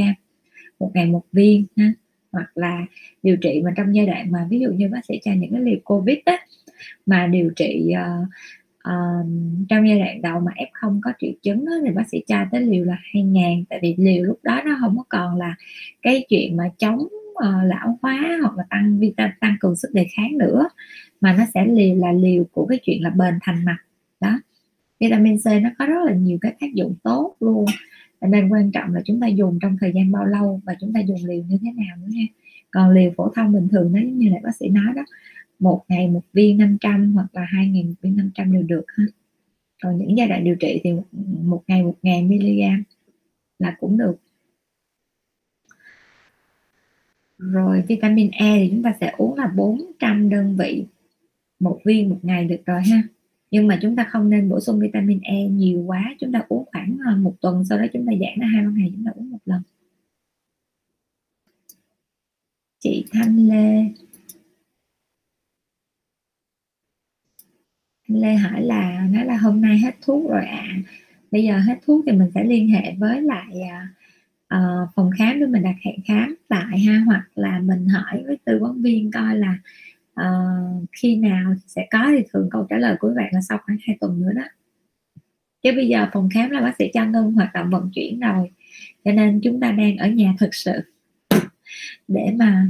một 0.78 0.90
ngày 0.94 1.07
một 1.07 1.23
viên 1.32 1.66
ha. 1.77 1.93
Hoặc 2.32 2.51
là 2.55 2.86
điều 3.23 3.36
trị 3.36 3.61
mà 3.65 3.73
trong 3.77 3.94
giai 3.94 4.07
đoạn 4.07 4.32
mà 4.32 4.47
ví 4.51 4.59
dụ 4.59 4.70
như 4.70 4.89
bác 4.89 5.05
sĩ 5.05 5.20
cho 5.24 5.32
những 5.32 5.52
cái 5.52 5.61
liều 5.61 5.78
covid 5.85 6.19
á 6.24 6.39
mà 7.07 7.27
điều 7.27 7.51
trị 7.57 7.93
uh, 7.93 8.28
uh, 8.89 9.27
trong 9.69 9.89
giai 9.89 9.98
đoạn 9.98 10.23
đầu 10.23 10.40
mà 10.40 10.52
f 10.57 10.66
không 10.73 11.01
có 11.05 11.12
triệu 11.19 11.32
chứng 11.43 11.65
đó, 11.65 11.73
thì 11.85 11.90
bác 11.90 12.09
sĩ 12.09 12.23
cho 12.27 12.36
tới 12.52 12.61
liều 12.61 12.85
là 12.85 12.98
2 13.15 13.23
ngàn. 13.23 13.65
Tại 13.69 13.78
vì 13.82 13.94
liều 13.98 14.24
lúc 14.24 14.39
đó 14.43 14.62
nó 14.65 14.77
không 14.81 14.97
có 14.97 15.05
còn 15.09 15.36
là 15.36 15.55
cái 16.02 16.24
chuyện 16.28 16.57
mà 16.57 16.65
chống 16.78 16.98
uh, 17.31 17.65
lão 17.65 17.98
hóa 18.02 18.39
hoặc 18.43 18.57
là 18.57 18.65
tăng 18.70 18.98
vitamin 18.98 19.35
tăng 19.40 19.57
cường 19.61 19.77
sức 19.77 19.89
đề 19.93 20.07
kháng 20.16 20.39
nữa 20.39 20.69
mà 21.20 21.32
nó 21.39 21.44
sẽ 21.55 21.66
liều 21.66 21.94
là 21.94 22.12
liều 22.12 22.44
của 22.52 22.66
cái 22.66 22.78
chuyện 22.82 23.02
là 23.02 23.11
bền 23.11 23.35
thành 23.43 23.65
mặt 23.65 23.78
đó. 24.20 24.40
Vitamin 25.01 25.36
C 25.36 25.47
nó 25.62 25.70
có 25.78 25.86
rất 25.86 26.05
là 26.07 26.15
nhiều 26.15 26.39
cái 26.40 26.55
tác 26.61 26.74
dụng 26.74 26.94
tốt 27.02 27.36
luôn. 27.40 27.65
Nên 28.20 28.48
quan 28.48 28.70
trọng 28.70 28.94
là 28.94 29.01
chúng 29.05 29.20
ta 29.20 29.27
dùng 29.27 29.59
trong 29.62 29.77
thời 29.81 29.93
gian 29.94 30.12
bao 30.12 30.24
lâu 30.24 30.61
và 30.65 30.74
chúng 30.81 30.93
ta 30.93 31.01
dùng 31.01 31.19
liều 31.24 31.43
như 31.48 31.59
thế 31.62 31.70
nào 31.73 31.97
nữa 31.97 32.09
nha. 32.11 32.24
Còn 32.70 32.90
liều 32.90 33.11
phổ 33.16 33.28
thông 33.28 33.52
bình 33.52 33.69
thường 33.69 33.93
nó 33.93 34.01
như 34.01 34.28
lại 34.28 34.40
bác 34.44 34.57
sĩ 34.57 34.69
nói 34.69 34.94
đó 34.97 35.02
một 35.61 35.85
ngày 35.89 36.09
một 36.09 36.23
viên 36.32 36.59
500 36.59 37.12
hoặc 37.15 37.27
là 37.32 37.45
hai 37.45 37.69
ngày 37.69 37.85
một 37.85 37.95
viên 38.01 38.16
500 38.16 38.53
đều 38.53 38.62
được 38.62 38.85
ha. 38.87 39.05
Còn 39.82 39.99
những 39.99 40.16
giai 40.16 40.28
đoạn 40.28 40.45
điều 40.45 40.55
trị 40.55 40.81
thì 40.85 40.91
một 41.43 41.62
ngày 41.66 41.82
một 41.82 41.97
ngàn 42.03 42.28
mg 42.28 42.85
là 43.59 43.77
cũng 43.81 43.99
được. 43.99 44.16
Rồi 47.39 47.82
vitamin 47.89 48.31
E 48.31 48.59
thì 48.59 48.69
chúng 48.70 48.82
ta 48.82 48.95
sẽ 49.01 49.15
uống 49.16 49.39
là 49.39 49.47
400 49.57 50.28
đơn 50.28 50.57
vị 50.57 50.85
một 51.61 51.81
viên 51.85 52.11
một 52.11 52.19
ngày 52.23 52.45
được 52.45 52.61
rồi 52.66 52.81
ha. 52.82 53.03
Nhưng 53.51 53.66
mà 53.66 53.78
chúng 53.82 53.97
ta 53.97 54.09
không 54.11 54.31
nên 54.31 54.49
bổ 54.49 54.61
sung 54.61 54.81
vitamin 54.81 55.20
E 55.23 55.49
nhiều 55.49 55.82
quá, 55.87 56.15
chúng 56.20 56.32
ta 56.32 56.43
uống 56.49 56.65
khoảng 56.73 56.99
à, 57.07 57.16
một 57.16 57.37
tuần 57.41 57.65
sau 57.65 57.78
đó 57.78 57.85
chúng 57.93 58.07
ta 58.07 58.12
giảm 58.12 58.41
ra 58.41 58.47
hai 58.47 58.65
ba 58.65 58.70
ngày 58.77 58.93
chúng 58.95 59.05
ta 59.05 59.11
uống 59.15 59.31
một 59.31 59.39
lần. 59.45 59.62
Chị 62.78 63.05
Thanh 63.12 63.49
Lê 63.49 63.85
Lê 68.12 68.35
hỏi 68.35 68.62
là 68.62 69.07
nói 69.11 69.24
là 69.24 69.37
hôm 69.37 69.61
nay 69.61 69.78
hết 69.78 69.95
thuốc 70.03 70.31
rồi 70.31 70.47
ạ 70.47 70.66
à. 70.69 70.78
bây 71.31 71.45
giờ 71.45 71.59
hết 71.59 71.78
thuốc 71.87 72.05
thì 72.07 72.12
mình 72.12 72.31
sẽ 72.35 72.45
liên 72.45 72.69
hệ 72.69 72.95
với 72.99 73.23
lại 73.23 73.61
uh, 74.55 74.89
phòng 74.95 75.11
khám 75.19 75.41
để 75.41 75.47
mình 75.47 75.62
đặt 75.62 75.77
hẹn 75.85 76.01
khám 76.07 76.35
lại 76.49 76.78
ha 76.78 77.03
hoặc 77.07 77.24
là 77.35 77.59
mình 77.59 77.89
hỏi 77.89 78.23
với 78.27 78.39
tư 78.45 78.59
vấn 78.61 78.82
viên 78.82 79.11
coi 79.11 79.37
là 79.37 79.59
uh, 80.20 80.85
khi 80.93 81.16
nào 81.16 81.55
sẽ 81.66 81.87
có 81.91 82.07
thì 82.16 82.24
thường 82.32 82.49
câu 82.51 82.66
trả 82.70 82.77
lời 82.77 82.97
của 83.01 83.12
bạn 83.16 83.28
là 83.32 83.41
sau 83.49 83.59
khoảng 83.66 83.78
hai 83.87 83.97
tuần 84.01 84.23
nữa 84.23 84.32
đó 84.35 84.45
chứ 85.62 85.73
bây 85.77 85.89
giờ 85.89 86.07
phòng 86.12 86.28
khám 86.35 86.51
là 86.51 86.61
bác 86.61 86.77
sĩ 86.78 86.85
cho 86.95 87.05
ngưng 87.05 87.32
hoạt 87.32 87.55
động 87.55 87.70
vận 87.70 87.91
chuyển 87.95 88.20
rồi 88.20 88.51
cho 89.05 89.12
nên 89.12 89.41
chúng 89.43 89.61
ta 89.61 89.73
đang 89.73 89.97
ở 89.97 90.09
nhà 90.09 90.35
thực 90.39 90.55
sự 90.55 90.81
để 92.09 92.35
mà 92.39 92.66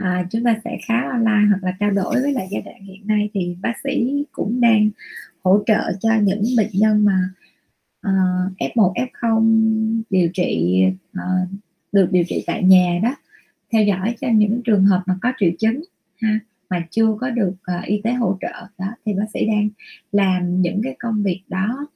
à, 0.00 0.26
chúng 0.30 0.44
ta 0.44 0.56
sẽ 0.64 0.78
khá 0.86 1.10
online 1.10 1.46
hoặc 1.48 1.58
là 1.62 1.72
trao 1.80 1.90
đổi 1.90 2.14
với 2.22 2.32
lại 2.32 2.48
giai 2.50 2.62
đoạn 2.62 2.82
hiện 2.82 3.06
nay 3.06 3.30
thì 3.34 3.56
bác 3.62 3.74
sĩ 3.84 4.24
cũng 4.32 4.60
đang 4.60 4.90
hỗ 5.44 5.62
trợ 5.66 5.92
cho 6.00 6.10
những 6.22 6.42
bệnh 6.56 6.70
nhân 6.72 7.04
mà 7.04 7.30
uh, 8.08 8.52
F1 8.58 8.92
F0 8.94 10.02
điều 10.10 10.28
trị 10.34 10.82
uh, 11.12 11.48
được 11.92 12.08
điều 12.10 12.24
trị 12.24 12.44
tại 12.46 12.62
nhà 12.62 13.00
đó 13.02 13.14
theo 13.72 13.84
dõi 13.84 14.14
cho 14.20 14.28
những 14.28 14.62
trường 14.64 14.84
hợp 14.84 15.02
mà 15.06 15.18
có 15.22 15.32
triệu 15.38 15.50
chứng 15.58 15.82
ha 16.22 16.40
mà 16.70 16.86
chưa 16.90 17.16
có 17.20 17.30
được 17.30 17.54
uh, 17.78 17.84
y 17.86 18.00
tế 18.04 18.12
hỗ 18.12 18.38
trợ. 18.40 18.66
Đó 18.78 18.86
thì 19.06 19.14
bác 19.14 19.26
sĩ 19.32 19.46
đang 19.46 19.68
làm 20.12 20.62
những 20.62 20.80
cái 20.84 20.96
công 20.98 21.22
việc 21.22 21.42
đó. 21.48 21.86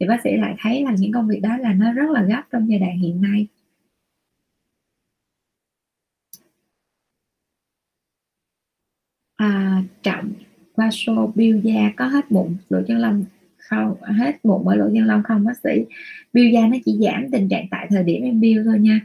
Thì 0.00 0.06
bác 0.06 0.20
sĩ 0.24 0.30
lại 0.36 0.54
thấy 0.58 0.84
là 0.84 0.94
những 0.98 1.12
công 1.12 1.28
việc 1.28 1.40
đó 1.42 1.56
là 1.56 1.72
nó 1.72 1.92
rất 1.92 2.10
là 2.10 2.22
gấp 2.22 2.42
trong 2.52 2.70
giai 2.70 2.78
đoạn 2.78 2.98
hiện 2.98 3.22
nay. 3.22 3.46
Trọng 10.02 10.32
qua 10.72 10.88
show 10.88 11.32
biêu 11.34 11.56
da 11.56 11.92
có 11.96 12.06
hết 12.06 12.32
mụn 12.32 12.56
lỗ 12.68 12.82
chân 12.88 12.98
lông 12.98 13.24
không? 13.56 13.94
Hết 14.02 14.44
mụn 14.44 14.64
ở 14.64 14.74
lỗ 14.74 14.84
chân 14.94 15.06
lông 15.06 15.22
không 15.22 15.44
bác 15.44 15.58
sĩ? 15.64 15.84
Biêu 16.32 16.48
da 16.48 16.60
nó 16.66 16.76
chỉ 16.84 16.98
giảm 17.00 17.30
tình 17.32 17.48
trạng 17.48 17.66
tại 17.70 17.86
thời 17.90 18.04
điểm 18.04 18.22
em 18.22 18.40
biêu 18.40 18.64
thôi 18.64 18.78
nha. 18.78 19.00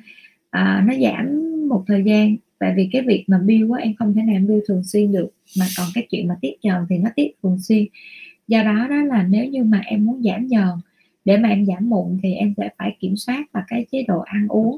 À, 0.49 0.83
nó 0.87 0.93
giảm 1.01 1.51
một 1.69 1.83
thời 1.87 2.03
gian 2.03 2.35
tại 2.59 2.73
vì 2.77 2.89
cái 2.91 3.01
việc 3.01 3.23
mà 3.27 3.37
biêu 3.37 3.67
quá 3.67 3.79
em 3.79 3.93
không 3.95 4.13
thể 4.13 4.21
nào 4.21 4.41
biêu 4.47 4.59
thường 4.67 4.83
xuyên 4.83 5.11
được. 5.11 5.29
Mà 5.59 5.65
còn 5.77 5.87
cái 5.93 6.07
chuyện 6.11 6.27
mà 6.27 6.35
tiết 6.41 6.53
nhờn 6.63 6.85
thì 6.89 6.97
nó 6.97 7.09
tiết 7.15 7.31
thường 7.43 7.59
xuyên. 7.59 7.85
Do 8.47 8.63
đó 8.63 8.87
đó 8.89 9.03
là 9.03 9.23
nếu 9.23 9.45
như 9.45 9.63
mà 9.63 9.81
em 9.85 10.05
muốn 10.05 10.23
giảm 10.23 10.47
nhờn 10.47 10.69
để 11.25 11.37
mà 11.37 11.49
em 11.49 11.65
giảm 11.65 11.89
mụn 11.89 12.17
thì 12.23 12.33
em 12.33 12.53
sẽ 12.57 12.69
phải 12.77 12.97
kiểm 12.99 13.15
soát 13.15 13.45
và 13.51 13.63
cái 13.67 13.85
chế 13.91 14.03
độ 14.07 14.19
ăn 14.19 14.47
uống 14.47 14.77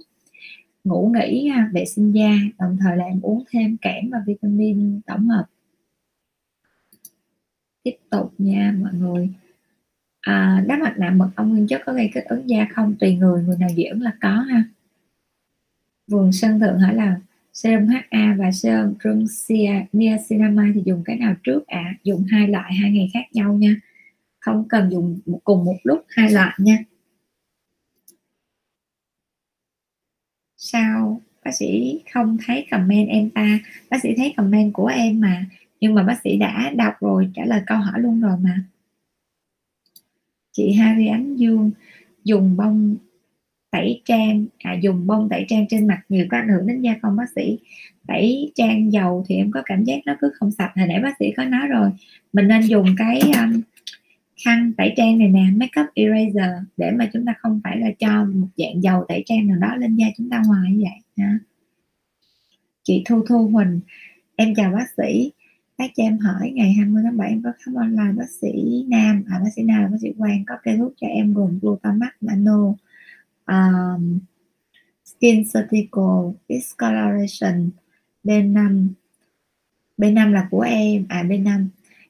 ngủ 0.84 1.12
nghỉ 1.14 1.50
à, 1.50 1.70
vệ 1.74 1.86
sinh 1.86 2.12
da 2.12 2.32
đồng 2.60 2.78
thời 2.82 2.98
là 2.98 3.06
em 3.06 3.20
uống 3.22 3.44
thêm 3.52 3.78
kẽm 3.78 4.10
và 4.10 4.18
vitamin 4.26 5.02
tổng 5.06 5.28
hợp 5.28 5.46
tiếp 7.84 7.96
tục 8.10 8.34
nha 8.38 8.76
mọi 8.82 8.94
người. 8.94 9.30
À, 10.22 10.64
đá 10.68 10.78
mặt 10.78 10.94
nạ 10.98 11.10
mật 11.10 11.30
ong 11.36 11.50
nguyên 11.50 11.68
chất 11.68 11.82
có 11.86 11.94
gây 11.94 12.12
kích 12.14 12.26
ứng 12.26 12.50
da 12.50 12.68
không? 12.74 12.96
Tùy 13.00 13.16
người 13.16 13.44
người 13.44 13.58
nào 13.60 13.70
dị 13.76 13.84
ứng 13.84 14.02
là 14.02 14.12
có 14.22 14.30
ha. 14.30 14.64
Vườn 16.08 16.32
sân 16.32 16.60
thượng 16.60 16.80
hỏi 16.80 16.96
là 16.96 17.20
serum 17.54 17.88
HA 17.88 18.36
và 18.40 18.52
serum 18.52 18.94
niacinamide 19.92 20.72
thì 20.76 20.82
dùng 20.86 21.04
cái 21.06 21.18
nào 21.18 21.36
trước? 21.44 21.68
Ạ 21.68 21.80
à? 21.80 21.96
dùng 22.04 22.24
hai 22.32 22.48
loại 22.48 22.74
hai 22.74 22.92
ngày 22.92 23.10
khác 23.14 23.26
nhau 23.34 23.54
nha. 23.54 23.76
Không 24.40 24.68
cần 24.70 24.92
dùng 24.92 25.20
cùng 25.44 25.66
một 25.66 25.78
lúc 25.84 26.06
hai 26.10 26.32
loại 26.32 26.56
nha. 26.58 26.78
Sao 30.58 31.22
bác 31.46 31.52
sĩ 31.56 32.00
không 32.14 32.38
thấy 32.46 32.68
comment 32.72 33.10
em 33.10 33.30
ta? 33.30 33.60
Bác 33.90 33.98
sĩ 34.04 34.10
thấy 34.18 34.34
comment 34.38 34.74
của 34.74 34.86
em 34.86 35.20
mà 35.20 35.46
nhưng 35.80 35.96
mà 35.96 36.04
bác 36.04 36.22
sĩ 36.24 36.38
đã 36.38 36.72
đọc 36.76 36.94
rồi 37.02 37.30
trả 37.34 37.46
lời 37.46 37.62
câu 37.68 37.78
hỏi 37.78 38.00
luôn 38.00 38.22
rồi 38.22 38.38
mà. 38.42 38.64
Chị 40.52 40.74
Harry 40.74 41.08
Ánh 41.08 41.36
Dương 41.36 41.72
dùng 42.24 42.58
bông 42.58 42.96
tẩy 43.72 44.02
trang 44.06 44.46
à, 44.60 44.74
dùng 44.82 45.08
bông 45.08 45.30
tẩy 45.30 45.46
trang 45.48 45.66
trên 45.70 45.88
mặt 45.88 46.02
nhiều 46.10 46.26
có 46.30 46.38
ảnh 46.38 46.50
hưởng 46.50 46.68
đến 46.68 46.82
da 46.82 46.96
không 47.02 47.16
bác 47.16 47.30
sĩ? 47.36 47.60
Tẩy 48.08 48.52
trang 48.56 48.92
dầu 48.92 49.26
thì 49.28 49.36
em 49.36 49.52
có 49.52 49.62
cảm 49.66 49.84
giác 49.84 50.00
nó 50.06 50.16
cứ 50.22 50.32
không 50.40 50.52
sạch. 50.52 50.72
Hồi 50.76 50.88
nãy 50.88 51.00
bác 51.04 51.14
sĩ 51.20 51.32
có 51.38 51.46
nói 51.46 51.68
rồi 51.68 51.90
mình 52.34 52.48
nên 52.48 52.62
dùng 52.62 52.86
cái 52.98 53.20
um, 53.20 53.62
khăn 54.46 54.72
tẩy 54.78 54.94
trang 54.98 55.18
này 55.18 55.28
nè 55.28 55.46
makeup 55.56 55.88
eraser 55.94 56.64
để 56.78 56.92
mà 56.92 57.10
chúng 57.14 57.26
ta 57.26 57.34
không 57.40 57.62
phải 57.64 57.78
là 57.78 57.88
cho 58.00 58.26
một 58.26 58.48
dạng 58.58 58.84
dầu 58.84 59.06
tẩy 59.08 59.24
trang 59.26 59.48
nào 59.48 59.58
đó 59.58 59.76
lên 59.76 59.96
da 59.96 60.08
chúng 60.18 60.30
ta 60.30 60.42
ngoài 60.48 60.72
như 60.72 60.84
vậy. 60.84 61.26
Ha 61.26 61.40
chị 62.84 63.04
Thu 63.06 63.26
Thu 63.30 63.48
Huỳnh 63.48 63.80
em 64.36 64.56
chào 64.56 64.72
bác 64.72 64.86
sĩ 64.98 65.32
bác 65.80 65.88
cho 65.96 66.04
em 66.04 66.20
hỏi 66.20 66.52
ngày 66.52 66.74
20 66.74 67.04
tháng 67.06 67.18
7 67.18 67.30
em 67.30 67.42
có 67.44 67.52
khám 67.60 67.76
online 67.76 68.14
bác 68.18 68.30
sĩ 68.42 68.86
Nam 68.88 69.24
à 69.30 69.40
bác 69.40 69.50
sĩ 69.56 69.64
Nam 69.64 69.82
là 69.82 69.88
bác 69.88 69.98
sĩ 70.02 70.14
Quang 70.18 70.44
có 70.48 70.56
kê 70.64 70.78
thuốc 70.78 70.94
cho 70.98 71.08
em 71.08 71.34
gồm 71.34 71.60
glutamax 71.62 72.10
nano 72.22 72.74
um, 73.46 74.20
skin 75.06 75.44
surgical 75.48 76.32
discoloration 76.50 77.70
B5 78.24 78.88
B5 79.98 80.32
là 80.32 80.48
của 80.52 80.62
em 80.62 81.06
à 81.10 81.24
B5 81.24 81.66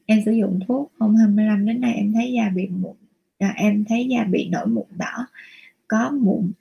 em 0.06 0.22
sử 0.26 0.32
dụng 0.32 0.60
thuốc 0.68 0.92
hôm 1.00 1.16
25 1.16 1.66
đến 1.66 1.82
nay 1.82 1.94
em 1.94 2.14
thấy 2.14 2.34
da 2.34 2.50
bị 2.50 2.68
mụn 2.68 2.96
à, 3.40 3.54
em 3.56 3.86
thấy 3.86 4.08
da 4.08 4.24
bị 4.24 4.50
nổi 4.50 4.68
mụn 4.68 4.86
đỏ 4.98 5.28
có 5.88 6.12
mụn 6.12 6.52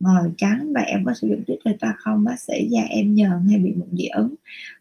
mờ 0.00 0.30
trắng 0.36 0.72
và 0.74 0.80
em 0.80 1.04
có 1.04 1.14
sử 1.14 1.28
dụng 1.28 1.42
tuyết 1.46 1.80
ta 1.80 1.94
không 1.98 2.24
bác 2.24 2.40
sĩ 2.40 2.68
da 2.70 2.82
em 2.82 3.14
nhờn 3.14 3.46
hay 3.48 3.58
bị 3.58 3.72
mụn 3.76 3.88
dị 3.92 4.06
ứng. 4.06 4.34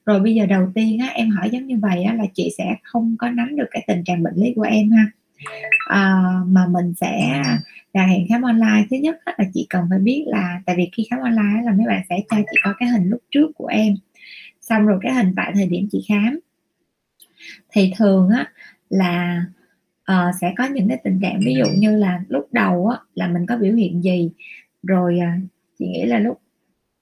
Rồi 0.06 0.20
bây 0.20 0.36
giờ 0.36 0.46
đầu 0.46 0.72
tiên 0.76 1.00
á, 1.00 1.08
em 1.08 1.30
hỏi 1.30 1.50
giống 1.50 1.68
như 1.68 1.78
vậy 1.82 2.04
á, 2.04 2.14
là 2.14 2.24
chị 2.34 2.50
sẽ 2.58 2.76
không 2.84 3.16
có 3.20 3.30
nắm 3.30 3.56
được 3.56 3.68
cái 3.72 3.84
tình 3.88 4.04
trạng 4.04 4.24
bệnh 4.24 4.36
lý 4.36 4.54
của 4.56 4.62
em 4.62 4.92
ha. 4.92 5.12
À, 5.90 6.24
mà 6.48 6.68
mình 6.68 6.94
sẽ 6.94 7.42
là 7.94 8.06
hẹn 8.06 8.28
khám 8.30 8.42
online. 8.42 8.86
Thứ 8.90 8.98
nhất 8.98 9.18
là 9.26 9.46
chị 9.54 9.68
cần 9.70 9.86
phải 9.90 10.00
biết 10.00 10.24
là 10.28 10.62
tại 10.66 10.76
vì 10.76 10.90
khi 10.92 11.08
khám 11.10 11.20
online 11.20 11.62
là 11.66 11.72
mấy 11.72 11.88
bạn 11.88 12.02
sẽ 12.10 12.20
cho 12.30 12.38
chị 12.38 12.58
có 12.64 12.74
cái 12.80 12.90
hình 12.90 13.10
lúc 13.10 13.22
trước 13.32 13.52
của 13.56 13.68
em. 13.68 13.96
Xong 14.62 14.86
rồi 14.86 15.00
cái 15.02 15.14
hình 15.14 15.34
tại 15.36 15.52
thời 15.56 15.68
điểm 15.68 15.88
chị 15.92 16.06
khám. 16.10 16.40
Thì 17.72 17.94
thường 17.98 18.30
á 18.30 18.52
là 18.90 19.46
uh, 20.12 20.36
sẽ 20.42 20.54
có 20.58 20.66
những 20.66 20.88
cái 20.88 20.98
tình 21.04 21.20
trạng 21.22 21.40
ví 21.46 21.56
dụ 21.56 21.66
như 21.78 21.98
là 21.98 22.24
lúc 22.28 22.48
đầu 22.52 22.88
á 22.88 22.98
là 23.16 23.28
mình 23.28 23.46
có 23.46 23.58
biểu 23.58 23.74
hiện 23.74 24.04
gì 24.04 24.32
rồi 24.84 25.20
à, 25.20 25.40
chị 25.80 25.88
nghĩ 25.88 26.06
là 26.06 26.20
lúc 26.20 26.42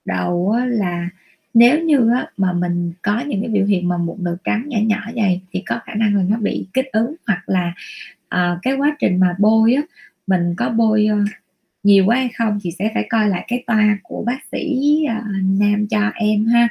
đầu 0.04 0.56
là 0.68 1.08
nếu 1.54 1.84
như 1.84 2.10
mà 2.36 2.52
mình 2.52 2.92
có 3.02 3.20
những 3.20 3.40
cái 3.40 3.50
biểu 3.50 3.66
hiện 3.66 3.88
mà 3.88 3.96
mụn 3.96 4.16
đầu 4.24 4.36
trắng 4.44 4.68
nhỏ 4.68 4.78
nhỏ 4.82 5.10
vậy 5.14 5.40
thì 5.52 5.62
có 5.66 5.80
khả 5.84 5.94
năng 5.94 6.16
là 6.16 6.22
nó 6.28 6.36
bị 6.36 6.66
kích 6.72 6.92
ứng 6.92 7.14
hoặc 7.26 7.42
là 7.46 7.74
à, 8.28 8.58
cái 8.62 8.74
quá 8.74 8.96
trình 8.98 9.20
mà 9.20 9.36
bôi 9.38 9.74
á 9.74 9.82
mình 10.26 10.54
có 10.56 10.70
bôi 10.70 11.06
ờ, 11.06 11.18
nhiều 11.82 12.04
quá 12.06 12.16
hay 12.16 12.30
không 12.38 12.58
thì 12.62 12.70
sẽ 12.78 12.90
phải 12.94 13.06
coi 13.10 13.28
lại 13.28 13.44
cái 13.48 13.64
toa 13.66 13.98
của 14.02 14.24
bác 14.26 14.38
sĩ 14.52 14.84
à, 15.08 15.24
nam 15.60 15.86
cho 15.86 16.10
em 16.14 16.46
ha. 16.46 16.68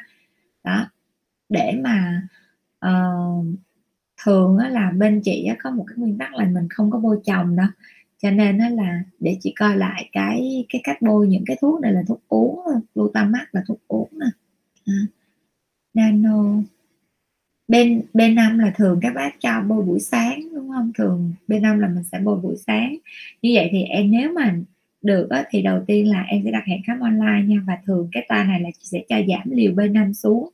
Đó 0.63 0.89
để 1.49 1.79
mà 1.83 2.21
uh, 2.85 3.45
thường 4.23 4.57
á, 4.57 4.69
là 4.69 4.91
bên 4.97 5.21
chị 5.23 5.45
á, 5.45 5.55
có 5.63 5.71
một 5.71 5.85
cái 5.87 5.97
nguyên 5.97 6.17
tắc 6.17 6.33
là 6.33 6.45
mình 6.45 6.67
không 6.69 6.91
có 6.91 6.99
bôi 6.99 7.19
chồng 7.25 7.55
đâu 7.55 7.67
cho 8.21 8.31
nên 8.31 8.57
nó 8.57 8.69
là 8.69 9.03
để 9.19 9.37
chị 9.41 9.53
coi 9.59 9.77
lại 9.77 10.09
cái 10.11 10.65
cái 10.69 10.81
cách 10.83 11.01
bôi 11.01 11.27
những 11.27 11.43
cái 11.45 11.57
thuốc 11.61 11.81
này 11.81 11.93
là 11.93 12.03
thuốc 12.07 12.21
uống 12.27 12.59
glutamax 12.95 13.43
là 13.51 13.63
thuốc 13.67 13.79
uống 13.87 14.09
nè. 14.11 14.25
À. 14.85 14.93
nano 15.93 16.61
bên 17.67 18.01
bên 18.13 18.35
năm 18.35 18.59
là 18.59 18.71
thường 18.75 18.99
các 19.01 19.13
bác 19.15 19.39
cho 19.39 19.61
bôi 19.61 19.83
buổi 19.83 19.99
sáng 19.99 20.41
đúng 20.53 20.69
không? 20.69 20.91
Thường 20.97 21.33
bên 21.47 21.61
năm 21.61 21.79
là 21.79 21.87
mình 21.87 22.03
sẽ 22.03 22.19
bôi 22.19 22.39
buổi 22.39 22.55
sáng. 22.67 22.97
Như 23.41 23.51
vậy 23.55 23.69
thì 23.71 23.83
em 23.83 24.11
nếu 24.11 24.31
mà 24.33 24.55
được 25.01 25.29
á, 25.29 25.45
thì 25.49 25.61
đầu 25.61 25.83
tiên 25.87 26.09
là 26.09 26.21
em 26.21 26.41
sẽ 26.45 26.51
đặt 26.51 26.63
hẹn 26.67 26.81
khám 26.87 26.99
online 26.99 27.43
nha. 27.47 27.61
Và 27.67 27.77
thường 27.85 28.09
cái 28.11 28.25
toa 28.29 28.43
này 28.43 28.61
là 28.61 28.69
chị 28.79 28.81
sẽ 28.83 29.03
cho 29.09 29.15
giảm 29.27 29.51
liều 29.51 29.71
B5 29.71 30.13
xuống. 30.13 30.49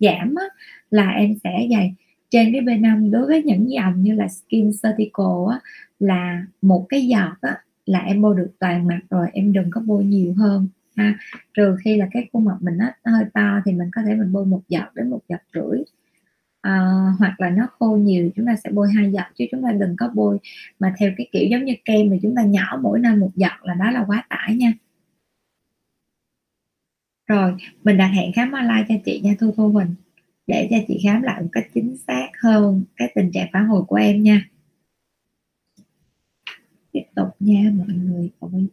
Giảm 0.00 0.34
á, 0.34 0.44
là 0.90 1.10
em 1.10 1.34
sẽ 1.44 1.66
dày 1.70 1.94
trên 2.30 2.52
cái 2.52 2.60
B5 2.60 3.10
đối 3.10 3.26
với 3.26 3.42
những 3.42 3.70
dòng 3.70 4.02
như 4.02 4.14
là 4.14 4.28
skin 4.28 4.72
surgical 4.72 5.50
á, 5.50 5.60
là 5.98 6.46
một 6.62 6.86
cái 6.88 7.06
giọt 7.06 7.36
á, 7.40 7.58
là 7.86 7.98
em 7.98 8.22
bôi 8.22 8.36
được 8.36 8.50
toàn 8.58 8.86
mặt 8.86 9.00
rồi 9.10 9.28
em 9.32 9.52
đừng 9.52 9.70
có 9.70 9.80
bôi 9.86 10.04
nhiều 10.04 10.34
hơn 10.34 10.68
ha. 10.96 11.14
Trừ 11.54 11.76
khi 11.84 11.96
là 11.96 12.08
cái 12.12 12.28
khuôn 12.32 12.44
mặt 12.44 12.56
mình 12.60 12.78
nó 12.78 13.12
hơi 13.12 13.24
to 13.34 13.60
thì 13.64 13.72
mình 13.72 13.90
có 13.92 14.02
thể 14.06 14.14
mình 14.14 14.32
bôi 14.32 14.46
một 14.46 14.60
giọt 14.68 14.94
đến 14.94 15.10
một 15.10 15.20
giọt 15.28 15.40
rưỡi. 15.54 15.82
À, 16.60 16.80
hoặc 17.18 17.40
là 17.40 17.50
nó 17.50 17.66
khô 17.78 17.96
nhiều 17.96 18.30
chúng 18.36 18.46
ta 18.46 18.56
sẽ 18.64 18.70
bôi 18.70 18.88
hai 18.96 19.12
giọt 19.12 19.26
chứ 19.34 19.44
chúng 19.50 19.62
ta 19.62 19.72
đừng 19.72 19.96
có 19.96 20.10
bôi 20.14 20.38
mà 20.78 20.94
theo 20.98 21.10
cái 21.16 21.28
kiểu 21.32 21.48
giống 21.50 21.64
như 21.64 21.74
kem 21.84 22.10
thì 22.10 22.18
chúng 22.22 22.34
ta 22.36 22.42
nhỏ 22.42 22.78
mỗi 22.82 22.98
nơi 23.00 23.16
một 23.16 23.30
giọt 23.36 23.58
là 23.62 23.74
đó 23.74 23.90
là 23.90 24.04
quá 24.08 24.24
tải 24.28 24.56
nha. 24.56 24.72
Rồi 27.26 27.54
mình 27.84 27.96
đặt 27.96 28.06
hẹn 28.08 28.32
khám 28.32 28.52
online 28.52 28.84
cho 28.88 28.94
chị 29.04 29.20
nha 29.24 29.34
thu 29.40 29.52
thu 29.56 29.72
mình 29.72 29.94
để 30.48 30.68
cho 30.70 30.76
chị 30.88 31.00
khám 31.04 31.22
lại 31.22 31.42
một 31.42 31.48
cách 31.52 31.66
chính 31.74 31.96
xác 32.06 32.28
hơn 32.42 32.84
cái 32.96 33.12
tình 33.14 33.30
trạng 33.32 33.48
phản 33.52 33.66
hồi 33.68 33.82
của 33.82 33.96
em 33.96 34.22
nha. 34.22 34.48
Tiếp 36.92 37.04
tục 37.14 37.28
nha 37.40 37.72
mọi 37.74 37.96
người 37.96 38.30
ơi. 38.40 38.66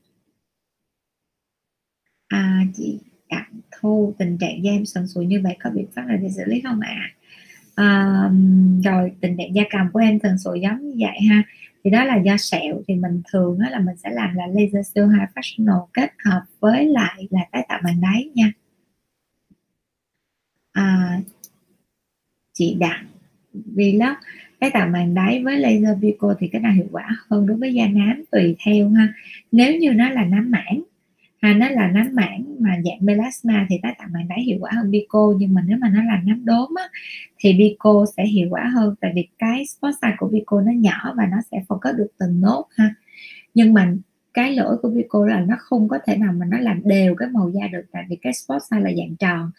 À 2.27 2.65
chị 2.75 2.99
đặng 3.29 3.59
thu 3.71 4.13
tình 4.17 4.37
trạng 4.37 4.63
da 4.63 4.71
em 4.71 4.85
sần 4.85 5.07
sùi 5.07 5.25
như 5.25 5.41
vậy 5.43 5.57
có 5.63 5.69
biện 5.69 5.87
pháp 5.95 6.03
nào 6.07 6.17
để 6.17 6.29
xử 6.29 6.43
lý 6.45 6.61
không 6.61 6.79
ạ? 6.79 6.95
À? 6.97 7.15
à, 7.75 8.29
rồi 8.83 9.11
tình 9.21 9.37
trạng 9.37 9.55
da 9.55 9.63
cầm 9.69 9.91
của 9.93 9.99
em 9.99 10.19
sần 10.23 10.37
sùi 10.37 10.61
giống 10.61 10.89
như 10.89 10.95
vậy 10.99 11.27
ha. 11.29 11.43
Thì 11.83 11.91
đó 11.91 12.03
là 12.03 12.17
do 12.17 12.37
sẹo 12.37 12.81
thì 12.87 12.95
mình 12.95 13.21
thường 13.31 13.59
đó 13.59 13.69
là 13.69 13.79
mình 13.79 13.95
sẽ 13.97 14.09
làm 14.09 14.35
là 14.35 14.47
laser 14.47 14.87
siêu 14.95 15.07
high 15.07 15.29
fractional 15.35 15.85
kết 15.93 16.11
hợp 16.25 16.41
với 16.59 16.85
lại 16.85 17.27
là 17.29 17.41
tái 17.51 17.65
tạo 17.69 17.79
màng 17.83 18.01
đáy 18.01 18.29
nha. 18.35 18.51
À, 20.73 21.19
chị 22.55 22.77
đặng 22.79 23.05
vlog. 23.53 24.15
Cái 24.59 24.71
tạo 24.73 24.87
màng 24.87 25.13
đáy 25.13 25.43
với 25.43 25.57
laser 25.57 25.99
vico 26.01 26.35
thì 26.39 26.47
cái 26.47 26.61
nào 26.61 26.73
hiệu 26.73 26.87
quả 26.91 27.09
hơn 27.29 27.47
đối 27.47 27.57
với 27.57 27.73
da 27.73 27.87
nám 27.87 28.23
tùy 28.31 28.55
theo 28.65 28.89
ha. 28.89 29.13
Nếu 29.51 29.75
như 29.75 29.93
nó 29.93 30.09
là 30.09 30.25
nám 30.25 30.51
mảng 30.51 30.83
à, 31.45 31.53
nó 31.53 31.69
là 31.69 31.87
nám 31.87 32.09
mảng 32.13 32.55
mà 32.59 32.77
dạng 32.85 32.97
melasma 33.05 33.65
thì 33.69 33.79
tái 33.83 33.95
tạo 33.97 34.07
màng 34.11 34.27
đáy 34.27 34.41
hiệu 34.41 34.57
quả 34.61 34.71
hơn 34.73 34.91
bico 34.91 35.33
nhưng 35.37 35.53
mà 35.53 35.61
nếu 35.67 35.77
mà 35.77 35.89
nó 35.89 36.03
là 36.03 36.21
nám 36.25 36.45
đốm 36.45 36.69
á, 36.75 36.83
thì 37.39 37.53
bico 37.53 38.05
sẽ 38.17 38.25
hiệu 38.25 38.47
quả 38.51 38.71
hơn. 38.75 38.95
Tại 39.01 39.11
vì 39.15 39.27
cái 39.39 39.65
spot 39.65 39.93
size 40.01 40.13
của 40.17 40.27
bico 40.27 40.61
nó 40.61 40.71
nhỏ 40.71 41.13
và 41.17 41.25
nó 41.31 41.37
sẽ 41.51 41.61
focus 41.67 41.97
được 41.97 42.07
từng 42.19 42.41
nốt 42.41 42.65
ha. 42.77 42.95
Nhưng 43.53 43.73
mà 43.73 43.93
cái 44.33 44.55
lỗi 44.55 44.77
của 44.81 44.89
bico 44.89 45.25
là 45.25 45.39
nó 45.39 45.55
không 45.59 45.87
có 45.87 45.99
thể 46.05 46.17
nào 46.17 46.33
mà 46.33 46.45
nó 46.45 46.57
làm 46.59 46.81
đều 46.85 47.15
cái 47.15 47.29
màu 47.29 47.49
da 47.49 47.67
được 47.67 47.83
tại 47.91 48.05
vì 48.09 48.15
cái 48.15 48.33
spot 48.33 48.61
size 48.61 48.81
là 48.81 48.91
dạng 48.97 49.15
tròn. 49.15 49.51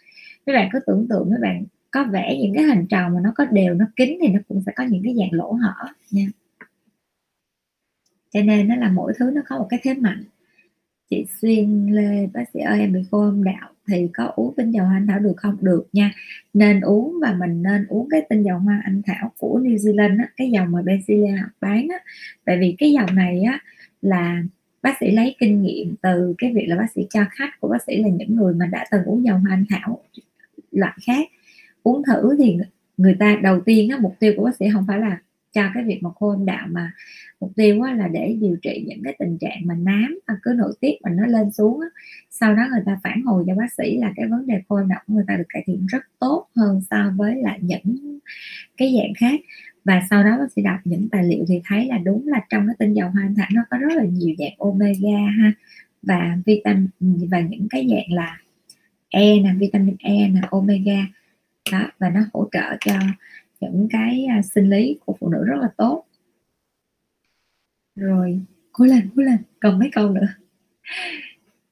Các 0.45 0.53
bạn 0.53 0.69
cứ 0.73 0.79
tưởng 0.87 1.07
tượng 1.09 1.29
các 1.31 1.41
bạn 1.41 1.65
có 1.91 2.03
vẽ 2.03 2.37
những 2.41 2.53
cái 2.55 2.63
hình 2.63 2.85
tròn 2.87 3.13
mà 3.13 3.19
nó 3.23 3.31
có 3.35 3.45
đều 3.45 3.73
nó 3.73 3.85
kín 3.95 4.17
thì 4.21 4.27
nó 4.27 4.39
cũng 4.47 4.61
phải 4.65 4.73
có 4.77 4.83
những 4.83 5.03
cái 5.03 5.15
dạng 5.17 5.33
lỗ 5.33 5.51
hở 5.53 5.87
nha. 6.11 6.25
Cho 8.33 8.41
nên 8.41 8.67
nó 8.67 8.75
là 8.75 8.89
mỗi 8.89 9.13
thứ 9.17 9.31
nó 9.33 9.41
có 9.47 9.57
một 9.57 9.67
cái 9.69 9.79
thế 9.83 9.93
mạnh. 9.93 10.23
Chị 11.09 11.25
xuyên 11.41 11.87
lê 11.91 12.27
bác 12.33 12.43
sĩ 12.53 12.59
ơi 12.59 12.79
em 12.79 12.93
bị 12.93 12.99
khô 13.11 13.21
âm 13.21 13.43
đạo 13.43 13.69
thì 13.87 14.07
có 14.13 14.25
uống 14.35 14.55
tinh 14.55 14.71
dầu 14.71 14.85
hoa 14.85 14.97
anh 14.97 15.07
thảo 15.07 15.19
được 15.19 15.33
không? 15.37 15.57
Được 15.61 15.87
nha. 15.93 16.11
Nên 16.53 16.81
uống 16.81 17.15
và 17.21 17.33
mình 17.39 17.63
nên 17.63 17.85
uống 17.87 18.09
cái 18.09 18.21
tinh 18.29 18.43
dầu 18.43 18.59
hoa 18.59 18.81
anh 18.83 19.01
thảo 19.05 19.31
của 19.37 19.59
New 19.63 19.75
Zealand 19.75 20.19
á, 20.19 20.29
cái 20.37 20.51
dầu 20.51 20.65
mà 20.65 20.81
Benzilia 20.81 21.37
bán 21.61 21.87
á. 21.87 21.99
Tại 22.45 22.57
vì 22.59 22.75
cái 22.77 22.91
dầu 22.91 23.05
này 23.13 23.41
á 23.41 23.59
là 24.01 24.43
bác 24.81 24.93
sĩ 24.99 25.11
lấy 25.11 25.35
kinh 25.39 25.61
nghiệm 25.61 25.95
từ 26.01 26.35
cái 26.37 26.53
việc 26.53 26.65
là 26.67 26.75
bác 26.75 26.91
sĩ 26.95 27.07
cho 27.09 27.25
khách 27.31 27.59
của 27.59 27.67
bác 27.67 27.83
sĩ 27.87 27.95
là 28.03 28.09
những 28.09 28.35
người 28.35 28.53
mà 28.53 28.65
đã 28.65 28.85
từng 28.91 29.03
uống 29.03 29.25
dầu 29.25 29.37
hoa 29.37 29.53
anh 29.53 29.65
thảo 29.69 30.03
loại 30.71 30.97
khác 31.05 31.27
uống 31.83 32.03
thử 32.03 32.35
thì 32.37 32.57
người 32.97 33.15
ta 33.19 33.39
đầu 33.43 33.61
tiên 33.61 33.89
á, 33.89 33.97
mục 34.01 34.15
tiêu 34.19 34.33
của 34.37 34.43
bác 34.43 34.55
sĩ 34.55 34.65
không 34.73 34.85
phải 34.87 34.99
là 34.99 35.17
cho 35.53 35.63
cái 35.73 35.83
việc 35.83 36.03
mà 36.03 36.09
khô 36.15 36.29
âm 36.29 36.45
đạo 36.45 36.67
mà 36.71 36.91
mục 37.39 37.51
tiêu 37.55 37.81
á, 37.81 37.93
là 37.93 38.07
để 38.07 38.37
điều 38.41 38.55
trị 38.61 38.85
những 38.87 39.03
cái 39.03 39.15
tình 39.19 39.37
trạng 39.37 39.61
mà 39.65 39.75
nám 39.75 40.19
à, 40.25 40.35
cứ 40.43 40.53
nội 40.57 40.73
tiết 40.79 40.93
mà 41.03 41.09
nó 41.09 41.25
lên 41.25 41.51
xuống 41.51 41.79
á. 41.81 41.87
sau 42.31 42.55
đó 42.55 42.63
người 42.71 42.83
ta 42.85 42.99
phản 43.03 43.21
hồi 43.21 43.43
cho 43.47 43.55
bác 43.55 43.73
sĩ 43.77 43.97
là 43.97 44.13
cái 44.15 44.27
vấn 44.27 44.47
đề 44.47 44.61
khô 44.69 44.75
âm 44.75 44.87
đạo 44.87 45.01
của 45.07 45.13
người 45.13 45.23
ta 45.27 45.35
được 45.35 45.43
cải 45.49 45.63
thiện 45.65 45.85
rất 45.85 46.03
tốt 46.19 46.47
hơn 46.55 46.81
so 46.89 47.13
với 47.17 47.35
lại 47.35 47.59
những 47.61 48.19
cái 48.77 48.95
dạng 48.97 49.13
khác 49.17 49.39
và 49.85 50.01
sau 50.09 50.23
đó 50.23 50.37
bác 50.39 50.51
sĩ 50.55 50.61
đọc 50.61 50.79
những 50.85 51.09
tài 51.09 51.23
liệu 51.23 51.45
thì 51.47 51.61
thấy 51.65 51.85
là 51.85 51.97
đúng 51.97 52.27
là 52.27 52.41
trong 52.49 52.67
cái 52.67 52.75
tinh 52.79 52.93
dầu 52.93 53.09
hoa 53.09 53.23
anh 53.23 53.35
thảo 53.35 53.47
nó 53.53 53.61
có 53.69 53.77
rất 53.77 53.95
là 53.95 54.03
nhiều 54.03 54.35
dạng 54.39 54.55
omega 54.57 55.19
ha 55.37 55.51
và 56.01 56.37
vitamin 56.45 56.89
và 57.31 57.39
những 57.39 57.67
cái 57.69 57.87
dạng 57.89 58.13
là 58.17 58.37
E 59.09 59.39
nè 59.39 59.53
vitamin 59.59 59.95
E 59.99 60.27
nè 60.27 60.41
omega 60.49 61.05
đó, 61.71 61.91
và 61.99 62.09
nó 62.09 62.21
hỗ 62.33 62.49
trợ 62.51 62.77
cho 62.79 62.99
những 63.59 63.87
cái 63.91 64.25
à, 64.25 64.41
sinh 64.41 64.69
lý 64.69 64.99
của 65.05 65.15
phụ 65.19 65.29
nữ 65.29 65.43
rất 65.45 65.55
là 65.61 65.69
tốt. 65.77 66.03
Rồi, 67.95 68.41
cố 68.71 68.85
lên 68.85 69.09
cố 69.15 69.21
lên, 69.21 69.37
còn 69.59 69.79
mấy 69.79 69.89
câu 69.91 70.09
nữa. 70.09 70.27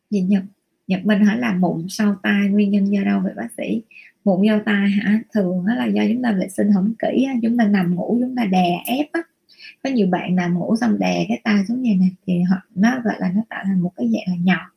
Gì 0.10 0.22
nhật 0.22 0.44
nhật 0.88 1.06
minh 1.06 1.26
hỏi 1.26 1.38
là 1.38 1.54
mụn 1.54 1.86
sau 1.90 2.16
tai, 2.24 2.50
nguyên 2.50 2.72
nhân 2.72 2.86
do 2.86 3.04
đâu 3.04 3.22
vậy 3.24 3.34
bác 3.36 3.48
sĩ. 3.58 3.82
Mụn 4.24 4.46
do 4.46 4.60
tai 4.66 4.90
hả, 4.90 5.20
thường 5.34 5.66
đó 5.68 5.76
là 5.76 5.86
do 5.86 6.04
chúng 6.14 6.24
ta 6.24 6.32
vệ 6.32 6.50
sinh 6.50 6.74
không 6.74 6.94
kỹ 7.00 7.28
chúng 7.42 7.58
ta 7.58 7.68
nằm 7.68 7.96
ngủ, 7.96 8.18
chúng 8.22 8.36
ta 8.36 8.46
đè 8.46 8.84
ép 8.86 9.12
á. 9.12 9.22
Có 9.84 9.90
nhiều 9.90 10.08
bạn 10.08 10.36
nằm 10.36 10.54
ngủ 10.60 10.76
xong 10.76 11.00
đè 11.00 11.26
cái 11.28 11.42
tai 11.44 11.66
xuống 11.68 11.82
như 11.82 11.96
này 12.00 12.12
thì 12.28 12.42
họ, 12.42 12.56
nó 12.76 13.02
gọi 13.04 13.16
là 13.20 13.32
nó 13.36 13.42
tạo 13.50 13.64
thành 13.66 13.80
một 13.80 13.92
cái 13.96 14.12
dạng 14.14 14.36
là 14.36 14.44
nhọt 14.44 14.76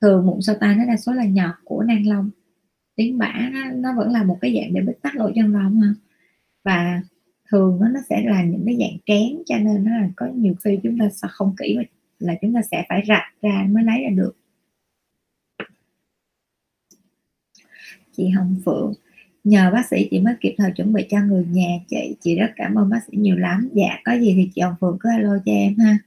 thường 0.00 0.26
mụn 0.26 0.40
sau 0.42 0.56
tai 0.60 0.74
nó 0.76 0.84
đa 0.84 0.96
số 0.96 1.12
là 1.12 1.24
nhọt 1.24 1.54
của 1.64 1.82
nang 1.82 2.06
lông 2.06 2.30
tiếng 3.00 3.18
bã 3.18 3.50
nó, 3.52 3.70
nó 3.70 3.94
vẫn 3.96 4.10
là 4.12 4.22
một 4.22 4.38
cái 4.40 4.54
dạng 4.54 4.74
để 4.74 4.80
bích 4.80 5.02
tắc 5.02 5.16
lỗ 5.16 5.30
chân 5.34 5.52
lông 5.52 5.80
ha. 5.80 5.88
Và 6.64 7.02
thường 7.48 7.78
nó 7.80 7.88
nó 7.88 8.00
sẽ 8.08 8.22
là 8.24 8.44
những 8.44 8.62
cái 8.66 8.76
dạng 8.80 8.98
kén 9.06 9.42
cho 9.46 9.58
nên 9.58 9.84
nó 9.84 9.90
là 9.90 10.08
có 10.16 10.26
nhiều 10.34 10.54
khi 10.64 10.78
chúng 10.82 10.98
ta 10.98 11.08
sẽ 11.10 11.28
không 11.30 11.54
kỹ 11.58 11.76
là 12.18 12.34
chúng 12.42 12.54
ta 12.54 12.60
sẽ 12.70 12.84
phải 12.88 13.02
rạch 13.08 13.32
ra 13.42 13.66
mới 13.70 13.84
lấy 13.84 14.02
ra 14.02 14.10
được. 14.10 14.36
Chị 18.16 18.28
Hồng 18.28 18.56
Phượng 18.64 18.92
nhờ 19.44 19.70
bác 19.72 19.86
sĩ 19.90 20.08
chị 20.10 20.20
mới 20.20 20.34
kịp 20.40 20.54
thời 20.58 20.72
chuẩn 20.76 20.92
bị 20.92 21.06
cho 21.10 21.20
người 21.24 21.44
nhà 21.44 21.78
chị. 21.88 22.16
Chị 22.20 22.36
rất 22.36 22.52
cảm 22.56 22.74
ơn 22.74 22.90
bác 22.90 23.00
sĩ 23.10 23.16
nhiều 23.16 23.36
lắm. 23.36 23.68
Dạ 23.74 23.98
có 24.04 24.12
gì 24.18 24.34
thì 24.36 24.50
chị 24.54 24.60
Hồng 24.60 24.74
Phượng 24.80 24.96
cứ 25.00 25.08
alo 25.10 25.38
cho 25.46 25.52
em 25.52 25.78
ha. 25.78 25.98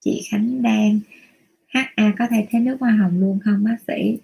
Chị 0.00 0.22
Khánh 0.30 0.62
Đan 0.62 1.00
HA 1.74 2.14
có 2.18 2.26
thể 2.30 2.46
thế 2.50 2.60
nước 2.60 2.76
hoa 2.80 2.90
hồng 2.90 3.20
luôn 3.20 3.38
không 3.44 3.64
bác 3.64 3.76
sĩ? 3.86 4.18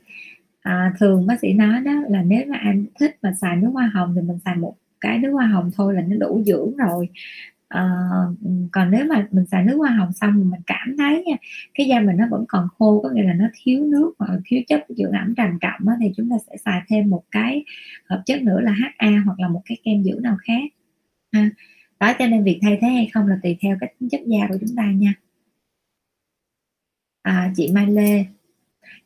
À, 0.61 0.93
thường 0.99 1.27
bác 1.27 1.41
sĩ 1.41 1.53
nói 1.53 1.81
đó 1.81 1.93
là 2.09 2.23
nếu 2.23 2.47
mà 2.49 2.59
anh 2.59 2.87
thích 3.01 3.17
mà 3.23 3.33
xài 3.41 3.57
nước 3.57 3.71
hoa 3.73 3.91
hồng 3.95 4.13
thì 4.17 4.23
mình 4.23 4.39
xài 4.45 4.57
một 4.57 4.77
cái 5.01 5.19
nước 5.19 5.31
hoa 5.31 5.47
hồng 5.47 5.71
thôi 5.75 5.95
là 5.95 6.03
nó 6.03 6.17
đủ 6.17 6.43
dưỡng 6.47 6.77
rồi 6.77 7.09
à, 7.69 7.85
còn 8.73 8.91
nếu 8.91 9.05
mà 9.05 9.29
mình 9.31 9.47
xài 9.47 9.65
nước 9.65 9.77
hoa 9.77 9.91
hồng 9.91 10.13
xong 10.13 10.31
mà 10.31 10.51
mình 10.51 10.61
cảm 10.67 10.97
thấy 10.99 11.25
nha 11.27 11.37
cái 11.75 11.87
da 11.87 12.01
mình 12.01 12.17
nó 12.17 12.27
vẫn 12.31 12.45
còn 12.49 12.69
khô 12.79 13.01
có 13.03 13.11
nghĩa 13.11 13.23
là 13.23 13.33
nó 13.33 13.45
thiếu 13.63 13.85
nước 13.85 14.13
hoặc 14.19 14.31
thiếu 14.45 14.61
chất 14.69 14.85
dưỡng 14.89 15.13
ẩm 15.13 15.35
trầm 15.37 15.59
trọng 15.61 15.81
đó, 15.87 15.93
thì 16.01 16.13
chúng 16.17 16.31
ta 16.31 16.37
sẽ 16.51 16.57
xài 16.65 16.83
thêm 16.89 17.11
một 17.11 17.23
cái 17.31 17.65
hợp 18.05 18.23
chất 18.27 18.43
nữa 18.43 18.61
là 18.61 18.73
HA 18.73 19.23
hoặc 19.27 19.41
là 19.41 19.49
một 19.49 19.63
cái 19.65 19.79
kem 19.85 20.05
dưỡng 20.05 20.23
nào 20.23 20.37
khác 20.43 20.63
ha. 21.33 21.51
đó 22.01 22.13
cho 22.19 22.27
nên 22.27 22.45
việc 22.45 22.59
thay 22.63 22.79
thế 22.81 22.89
hay 22.89 23.11
không 23.15 23.27
là 23.27 23.39
tùy 23.43 23.57
theo 23.61 23.77
cái 23.81 23.95
tính 24.01 24.09
chất 24.09 24.21
da 24.27 24.47
của 24.49 24.57
chúng 24.61 24.77
ta 24.77 24.93
nha 24.93 25.15
à, 27.23 27.53
chị 27.57 27.73
Mai 27.73 27.87
Lê 27.87 28.25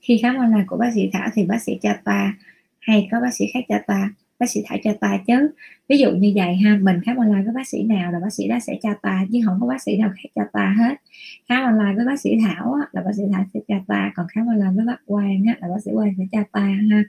khi 0.01 0.19
khám 0.23 0.37
online 0.37 0.65
của 0.67 0.77
bác 0.77 0.91
sĩ 0.95 1.11
Thảo 1.13 1.29
thì 1.35 1.45
bác 1.47 1.63
sĩ 1.63 1.79
cho 1.83 1.91
ta 2.05 2.35
hay 2.81 3.09
có 3.13 3.21
bác 3.21 3.35
sĩ 3.35 3.47
khác 3.55 3.61
cho 3.69 3.79
ta 3.87 4.11
bác 4.39 4.51
sĩ 4.51 4.61
Thảo 4.67 4.79
cho 4.85 4.93
ta 5.01 5.19
chứ 5.27 5.51
ví 5.89 5.99
dụ 5.99 6.11
như 6.11 6.33
vậy 6.35 6.55
ha 6.55 6.79
mình 6.83 7.01
khám 7.05 7.17
online 7.17 7.43
với 7.43 7.55
bác 7.55 7.69
sĩ 7.69 7.83
nào 7.83 8.13
là 8.13 8.21
bác 8.21 8.33
sĩ 8.33 8.49
đó 8.49 8.59
sẽ 8.61 8.79
cho 8.83 8.95
ta 9.03 9.27
chứ 9.33 9.39
không 9.45 9.59
có 9.61 9.67
bác 9.67 9.83
sĩ 9.83 9.97
nào 9.97 10.11
khác 10.17 10.29
cho 10.35 10.43
ta 10.53 10.75
hết 10.79 10.95
khám 11.49 11.65
online 11.65 11.95
với 11.97 12.07
bác 12.07 12.21
sĩ 12.21 12.31
Thảo 12.43 12.73
á, 12.73 12.89
là 12.93 13.03
bác 13.03 13.13
sĩ 13.17 13.23
Thảo 13.33 13.45
sẽ 13.55 13.61
cho 13.69 13.75
ta 13.87 14.13
còn 14.15 14.27
khám 14.29 14.47
online 14.47 14.73
với 14.77 14.85
bác 14.87 15.07
Quang 15.07 15.45
á, 15.47 15.55
là 15.61 15.69
bác 15.69 15.83
sĩ 15.85 15.91
Quang 15.95 16.15
sẽ 16.19 16.25
cho 16.33 16.45
ta 16.53 16.61
ha 16.91 17.03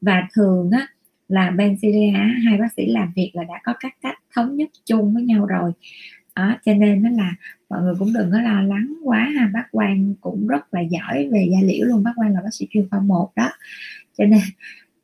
và 0.00 0.28
thường 0.34 0.70
á 0.70 0.86
là 1.28 1.50
Benzilia 1.50 2.44
hai 2.44 2.58
bác 2.58 2.72
sĩ 2.76 2.86
làm 2.86 3.12
việc 3.16 3.30
là 3.34 3.44
đã 3.44 3.60
có 3.64 3.74
các 3.80 3.96
cách 4.02 4.18
thống 4.34 4.56
nhất 4.56 4.68
chung 4.84 5.14
với 5.14 5.22
nhau 5.22 5.46
rồi 5.46 5.72
đó, 6.36 6.56
cho 6.64 6.74
nên 6.74 7.02
nó 7.02 7.10
là 7.10 7.34
mọi 7.68 7.82
người 7.82 7.94
cũng 7.98 8.12
đừng 8.12 8.30
có 8.32 8.40
lo 8.40 8.62
lắng 8.62 8.94
quá 9.04 9.18
ha. 9.18 9.50
Bác 9.54 9.68
quan 9.70 10.14
cũng 10.20 10.46
rất 10.46 10.74
là 10.74 10.80
giỏi 10.80 11.28
về 11.32 11.48
da 11.52 11.58
liễu 11.66 11.86
luôn. 11.86 12.02
Bác 12.04 12.12
quan 12.16 12.34
là 12.34 12.40
bác 12.40 12.54
sĩ 12.54 12.66
chuyên 12.70 12.88
khoa 12.90 13.00
một 13.00 13.32
đó. 13.36 13.50
Cho 14.18 14.24
nên 14.24 14.40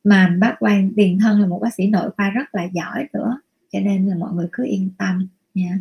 mà 0.05 0.37
bác 0.41 0.57
quan 0.61 0.93
tiền 0.97 1.19
thân 1.19 1.41
là 1.41 1.47
một 1.47 1.59
bác 1.63 1.75
sĩ 1.75 1.87
nội 1.87 2.11
khoa 2.17 2.31
rất 2.31 2.55
là 2.55 2.65
giỏi 2.65 3.09
nữa. 3.13 3.41
Cho 3.73 3.81
nên 3.81 4.07
là 4.07 4.17
mọi 4.17 4.35
người 4.35 4.49
cứ 4.53 4.65
yên 4.65 4.91
tâm 4.99 5.29
nha. 5.55 5.79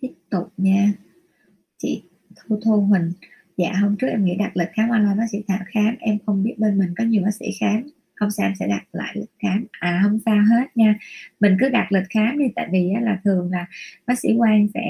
Tiếp 0.00 0.12
tục 0.30 0.52
nha. 0.56 0.92
Chị 1.78 2.02
thu 2.36 2.60
thu 2.64 2.80
huỳnh 2.80 3.12
dạ 3.56 3.72
hôm 3.80 3.96
trước 3.96 4.06
em 4.06 4.24
nghĩ 4.24 4.36
đặt 4.36 4.56
lịch 4.56 4.68
khám 4.72 4.88
online 4.88 5.14
bác 5.18 5.26
sĩ 5.30 5.38
thảo 5.48 5.58
khám. 5.66 5.96
Em 6.00 6.18
không 6.26 6.42
biết 6.42 6.54
bên 6.58 6.78
mình 6.78 6.94
có 6.98 7.04
nhiều 7.04 7.22
bác 7.22 7.34
sĩ 7.34 7.46
khám 7.60 7.82
không 8.18 8.30
sao 8.30 8.46
em 8.46 8.54
sẽ 8.58 8.66
đặt 8.68 8.84
lại 8.92 9.12
lịch 9.14 9.30
khám. 9.42 9.66
À 9.80 10.00
không 10.02 10.18
sao 10.24 10.36
hết 10.36 10.66
nha. 10.74 10.94
Mình 11.40 11.56
cứ 11.60 11.68
đặt 11.68 11.92
lịch 11.92 12.06
khám 12.10 12.38
đi 12.38 12.44
tại 12.56 12.68
vì 12.72 12.90
là 13.00 13.18
thường 13.24 13.50
là 13.50 13.66
bác 14.06 14.18
sĩ 14.18 14.28
quan 14.38 14.68
sẽ 14.74 14.80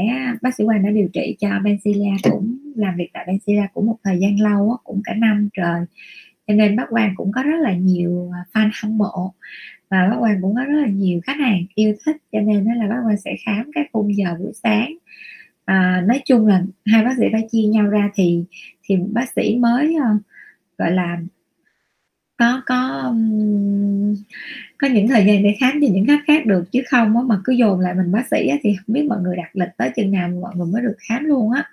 bác 0.43 0.55
sĩ 0.55 0.65
quan 0.65 0.83
đã 0.83 0.91
điều 0.91 1.09
trị 1.13 1.37
cho 1.41 1.49
Benzilla 1.49 2.17
cũng 2.23 2.59
làm 2.77 2.97
việc 2.97 3.11
tại 3.13 3.27
Benzilla 3.29 3.67
cũng 3.75 3.87
một 3.87 3.97
thời 4.05 4.19
gian 4.19 4.41
lâu 4.41 4.77
cũng 4.85 5.01
cả 5.05 5.15
năm 5.15 5.49
trời. 5.53 5.81
Cho 6.47 6.55
nên 6.55 6.77
bác 6.77 6.87
quan 6.91 7.15
cũng 7.17 7.33
có 7.33 7.43
rất 7.43 7.61
là 7.61 7.73
nhiều 7.73 8.31
fan 8.53 8.71
hâm 8.83 8.99
mộ 8.99 9.33
và 9.91 10.09
bác 10.11 10.17
quan 10.21 10.43
cũng 10.43 10.55
có 10.55 10.65
rất 10.65 10.81
là 10.83 10.89
nhiều 10.89 11.21
khách 11.25 11.37
hàng 11.41 11.65
yêu 11.75 11.95
thích. 12.07 12.17
Cho 12.33 12.41
nên 12.41 12.65
đó 12.65 12.73
là 12.75 12.87
bác 12.89 13.01
quan 13.07 13.17
sẽ 13.17 13.37
khám 13.47 13.71
các 13.75 13.87
khung 13.93 14.17
giờ 14.17 14.37
buổi 14.39 14.53
sáng. 14.63 14.95
À, 15.65 16.05
nói 16.07 16.21
chung 16.25 16.47
là 16.47 16.63
hai 16.87 17.05
bác 17.05 17.15
sĩ 17.19 17.25
phải 17.33 17.49
chia 17.53 17.63
nhau 17.63 17.87
ra 17.87 18.11
thì 18.15 18.45
thì 18.83 18.97
bác 19.13 19.29
sĩ 19.37 19.57
mới 19.57 19.95
ờ, 19.95 20.19
gọi 20.79 20.93
là 20.93 21.19
có 22.39 22.63
có 22.67 23.13
có 24.79 24.89
những 24.89 25.09
thời 25.09 25.25
gian 25.27 25.43
để 25.43 25.57
khám 25.61 25.73
cho 25.81 25.87
những 25.93 26.07
khách 26.07 26.21
khác 26.27 26.47
được 26.47 26.73
chứ 26.73 26.83
không 26.91 27.17
á 27.17 27.23
mà 27.27 27.41
cứ 27.45 27.53
dồn 27.53 27.81
lại 27.81 27.95
mình 27.95 28.13
bác 28.13 28.27
sĩ 28.31 28.49
á, 28.49 28.57
thì 28.63 28.77
không 28.77 28.95
biết 28.95 29.05
mọi 29.09 29.21
người 29.21 29.37
đặt 29.37 29.51
lịch 29.57 29.69
tới 29.77 29.91
chừng 29.97 30.11
nào 30.11 30.29
mọi 30.29 30.57
người 30.57 30.67
mới 30.67 30.83
được 30.83 30.97
khám 31.09 31.25
luôn 31.25 31.53
á. 31.53 31.65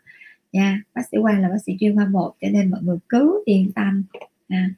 Nha 0.52 0.82
bác 0.96 1.02
sĩ 1.12 1.18
quang 1.22 1.42
là 1.42 1.50
bác 1.50 1.58
sĩ 1.66 1.78
chuyên 1.80 1.96
khoa 1.96 2.06
một 2.06 2.34
cho 2.42 2.48
nên 2.52 2.72
mọi 2.72 2.80
người 2.84 2.98
cứ 3.10 3.44
yên 3.46 3.72
tâm. 3.76 4.04
Nha. 4.50 4.70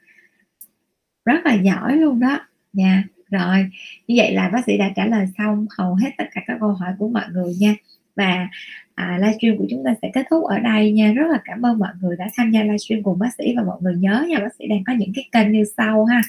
rất 1.25 1.45
là 1.45 1.53
giỏi 1.53 1.97
luôn 1.97 2.19
đó. 2.19 2.39
Nha 2.73 3.03
rồi 3.31 3.69
như 4.07 4.15
vậy 4.17 4.33
là 4.33 4.49
bác 4.49 4.65
sĩ 4.65 4.77
đã 4.77 4.91
trả 4.95 5.05
lời 5.05 5.27
xong 5.37 5.65
hầu 5.77 5.95
hết 5.95 6.09
tất 6.17 6.25
cả 6.33 6.41
các 6.47 6.57
câu 6.59 6.73
hỏi 6.73 6.93
của 6.99 7.07
mọi 7.09 7.25
người 7.31 7.55
nha 7.59 7.75
và 8.17 8.47
à, 8.95 9.17
livestream 9.21 9.57
của 9.57 9.65
chúng 9.69 9.83
ta 9.85 9.95
sẽ 10.01 10.11
kết 10.13 10.25
thúc 10.29 10.43
ở 10.43 10.59
đây 10.59 10.91
nha. 10.91 11.13
Rất 11.13 11.27
là 11.31 11.41
cảm 11.45 11.65
ơn 11.65 11.79
mọi 11.79 11.93
người 12.01 12.15
đã 12.17 12.27
tham 12.35 12.51
gia 12.51 12.63
livestream 12.63 13.03
cùng 13.03 13.19
bác 13.19 13.33
sĩ 13.37 13.53
và 13.57 13.63
mọi 13.63 13.77
người 13.81 13.95
nhớ 13.95 14.25
nha 14.29 14.39
bác 14.39 14.55
sĩ 14.59 14.67
đang 14.67 14.83
có 14.83 14.93
những 14.93 15.11
cái 15.15 15.29
kênh 15.31 15.51
như 15.51 15.63
sau 15.77 16.05
ha. 16.05 16.21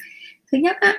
Thứ 0.51 0.57
nhất 0.57 0.75
á, 0.79 0.93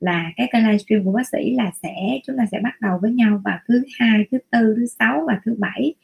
là 0.00 0.32
cái 0.36 0.48
kênh 0.52 0.66
livestream 0.66 1.04
của 1.04 1.12
bác 1.12 1.28
sĩ 1.28 1.54
là 1.54 1.70
sẽ 1.82 1.94
chúng 2.26 2.36
ta 2.38 2.46
sẽ 2.52 2.60
bắt 2.62 2.80
đầu 2.80 2.98
với 3.02 3.10
nhau 3.10 3.40
vào 3.44 3.58
thứ 3.68 3.82
hai 3.98 4.24
thứ 4.30 4.38
tư 4.50 4.74
thứ 4.76 4.86
sáu 4.86 5.24
và 5.28 5.40
thứ 5.44 5.54
bảy. 5.58 5.94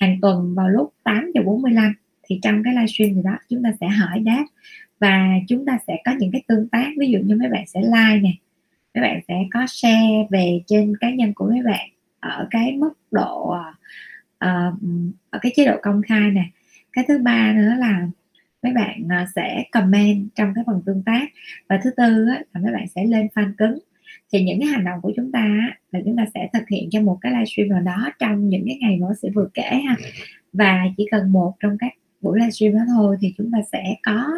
Hàng 0.00 0.18
tuần 0.22 0.54
vào 0.54 0.68
lúc 0.68 0.92
8 1.04 1.30
giờ 1.34 1.42
45 1.42 1.94
thì 2.22 2.38
trong 2.42 2.62
cái 2.64 2.74
livestream 2.74 3.14
gì 3.14 3.22
đó 3.24 3.38
chúng 3.48 3.62
ta 3.62 3.72
sẽ 3.80 3.88
hỏi 3.88 4.18
đáp. 4.18 4.44
Và 5.00 5.28
chúng 5.48 5.66
ta 5.66 5.78
sẽ 5.86 5.96
có 6.04 6.12
những 6.18 6.32
cái 6.32 6.42
tương 6.48 6.68
tác 6.68 6.90
ví 6.98 7.10
dụ 7.10 7.18
như 7.18 7.36
mấy 7.36 7.48
bạn 7.48 7.64
sẽ 7.66 7.80
like 7.80 8.20
nè 8.22 8.32
mấy 8.94 9.02
bạn 9.02 9.20
sẽ 9.28 9.34
có 9.50 9.66
share 9.66 10.26
về 10.30 10.60
trên 10.66 10.96
cá 11.00 11.10
nhân 11.10 11.32
của 11.34 11.46
mấy 11.50 11.62
bạn 11.62 11.88
ở 12.30 12.48
cái 12.50 12.76
mức 12.76 12.92
độ 13.10 13.54
uh, 14.44 14.74
ở 15.30 15.38
cái 15.42 15.52
chế 15.56 15.66
độ 15.66 15.76
công 15.82 16.02
khai 16.02 16.30
nè. 16.30 16.44
Cái 16.92 17.04
thứ 17.08 17.18
ba 17.18 17.52
nữa 17.52 17.72
là 17.78 18.08
mấy 18.62 18.72
bạn 18.72 19.02
uh, 19.22 19.28
sẽ 19.34 19.64
comment 19.72 20.28
trong 20.34 20.54
cái 20.54 20.64
phần 20.66 20.82
tương 20.86 21.02
tác. 21.02 21.28
Và 21.68 21.80
thứ 21.84 21.90
tư 21.96 22.26
á, 22.28 22.42
là 22.52 22.60
mấy 22.60 22.72
bạn 22.72 22.88
sẽ 22.88 23.04
lên 23.04 23.28
fan 23.34 23.52
cứng. 23.58 23.78
Thì 24.32 24.44
những 24.44 24.60
cái 24.60 24.68
hành 24.68 24.84
động 24.84 25.00
của 25.00 25.12
chúng 25.16 25.32
ta 25.32 25.70
là 25.90 26.00
chúng 26.04 26.16
ta 26.16 26.24
sẽ 26.34 26.48
thực 26.52 26.68
hiện 26.68 26.88
cho 26.90 27.00
một 27.00 27.18
cái 27.20 27.32
livestream 27.32 27.68
nào 27.68 27.80
đó 27.80 28.10
trong 28.18 28.48
những 28.48 28.64
cái 28.66 28.78
ngày 28.80 28.98
mà 29.00 29.06
sẽ 29.22 29.28
vừa 29.34 29.48
kể 29.54 29.80
ha. 29.88 29.96
Và 30.52 30.84
chỉ 30.96 31.06
cần 31.10 31.32
một 31.32 31.54
trong 31.60 31.78
các 31.78 31.92
buổi 32.20 32.38
livestream 32.38 32.74
đó 32.74 32.80
thôi 32.86 33.16
thì 33.20 33.34
chúng 33.38 33.50
ta 33.52 33.58
sẽ 33.72 33.96
có 34.02 34.30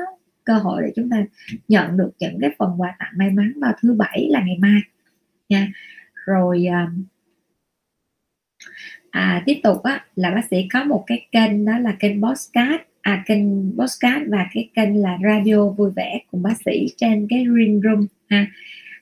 cơ 0.44 0.54
hội 0.54 0.82
để 0.82 0.92
chúng 0.96 1.10
ta 1.10 1.24
nhận 1.68 1.96
được 1.96 2.10
những 2.18 2.38
cái 2.40 2.50
phần 2.58 2.80
quà 2.80 2.96
tặng 2.98 3.12
may 3.16 3.30
mắn 3.30 3.52
vào 3.60 3.72
thứ 3.80 3.94
bảy 3.94 4.26
là 4.30 4.40
ngày 4.40 4.58
mai 4.58 4.80
nha. 5.48 5.68
Rồi 6.26 6.66
uh, 6.68 6.92
à, 9.16 9.42
tiếp 9.46 9.60
tục 9.62 9.82
á, 9.82 10.04
là 10.16 10.30
bác 10.30 10.44
sĩ 10.50 10.68
có 10.72 10.84
một 10.84 11.04
cái 11.06 11.26
kênh 11.32 11.64
đó 11.64 11.78
là 11.78 11.96
kênh 12.00 12.22
postcard 12.22 12.82
à 13.00 13.24
kênh 13.26 13.42
postcard 13.78 14.24
và 14.28 14.46
cái 14.52 14.68
kênh 14.74 15.02
là 15.02 15.18
radio 15.22 15.68
vui 15.68 15.90
vẻ 15.96 16.20
cùng 16.30 16.42
bác 16.42 16.54
sĩ 16.64 16.86
trên 16.96 17.26
cái 17.30 17.44
green 17.44 17.80
room 17.84 18.06
ha. 18.28 18.46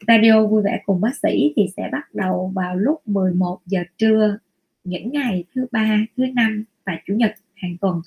Radio 0.06 0.46
vui 0.46 0.62
vẻ 0.62 0.80
cùng 0.86 1.00
bác 1.00 1.16
sĩ 1.22 1.52
thì 1.56 1.66
sẽ 1.76 1.88
bắt 1.92 2.14
đầu 2.14 2.52
vào 2.54 2.76
lúc 2.76 3.08
11 3.08 3.60
giờ 3.66 3.80
trưa 3.98 4.38
những 4.84 5.12
ngày 5.12 5.44
thứ 5.54 5.66
ba 5.72 6.00
thứ 6.16 6.26
năm 6.26 6.64
và 6.86 6.98
chủ 7.06 7.14
nhật 7.14 7.34
hàng 7.54 7.76
tuần. 7.80 8.00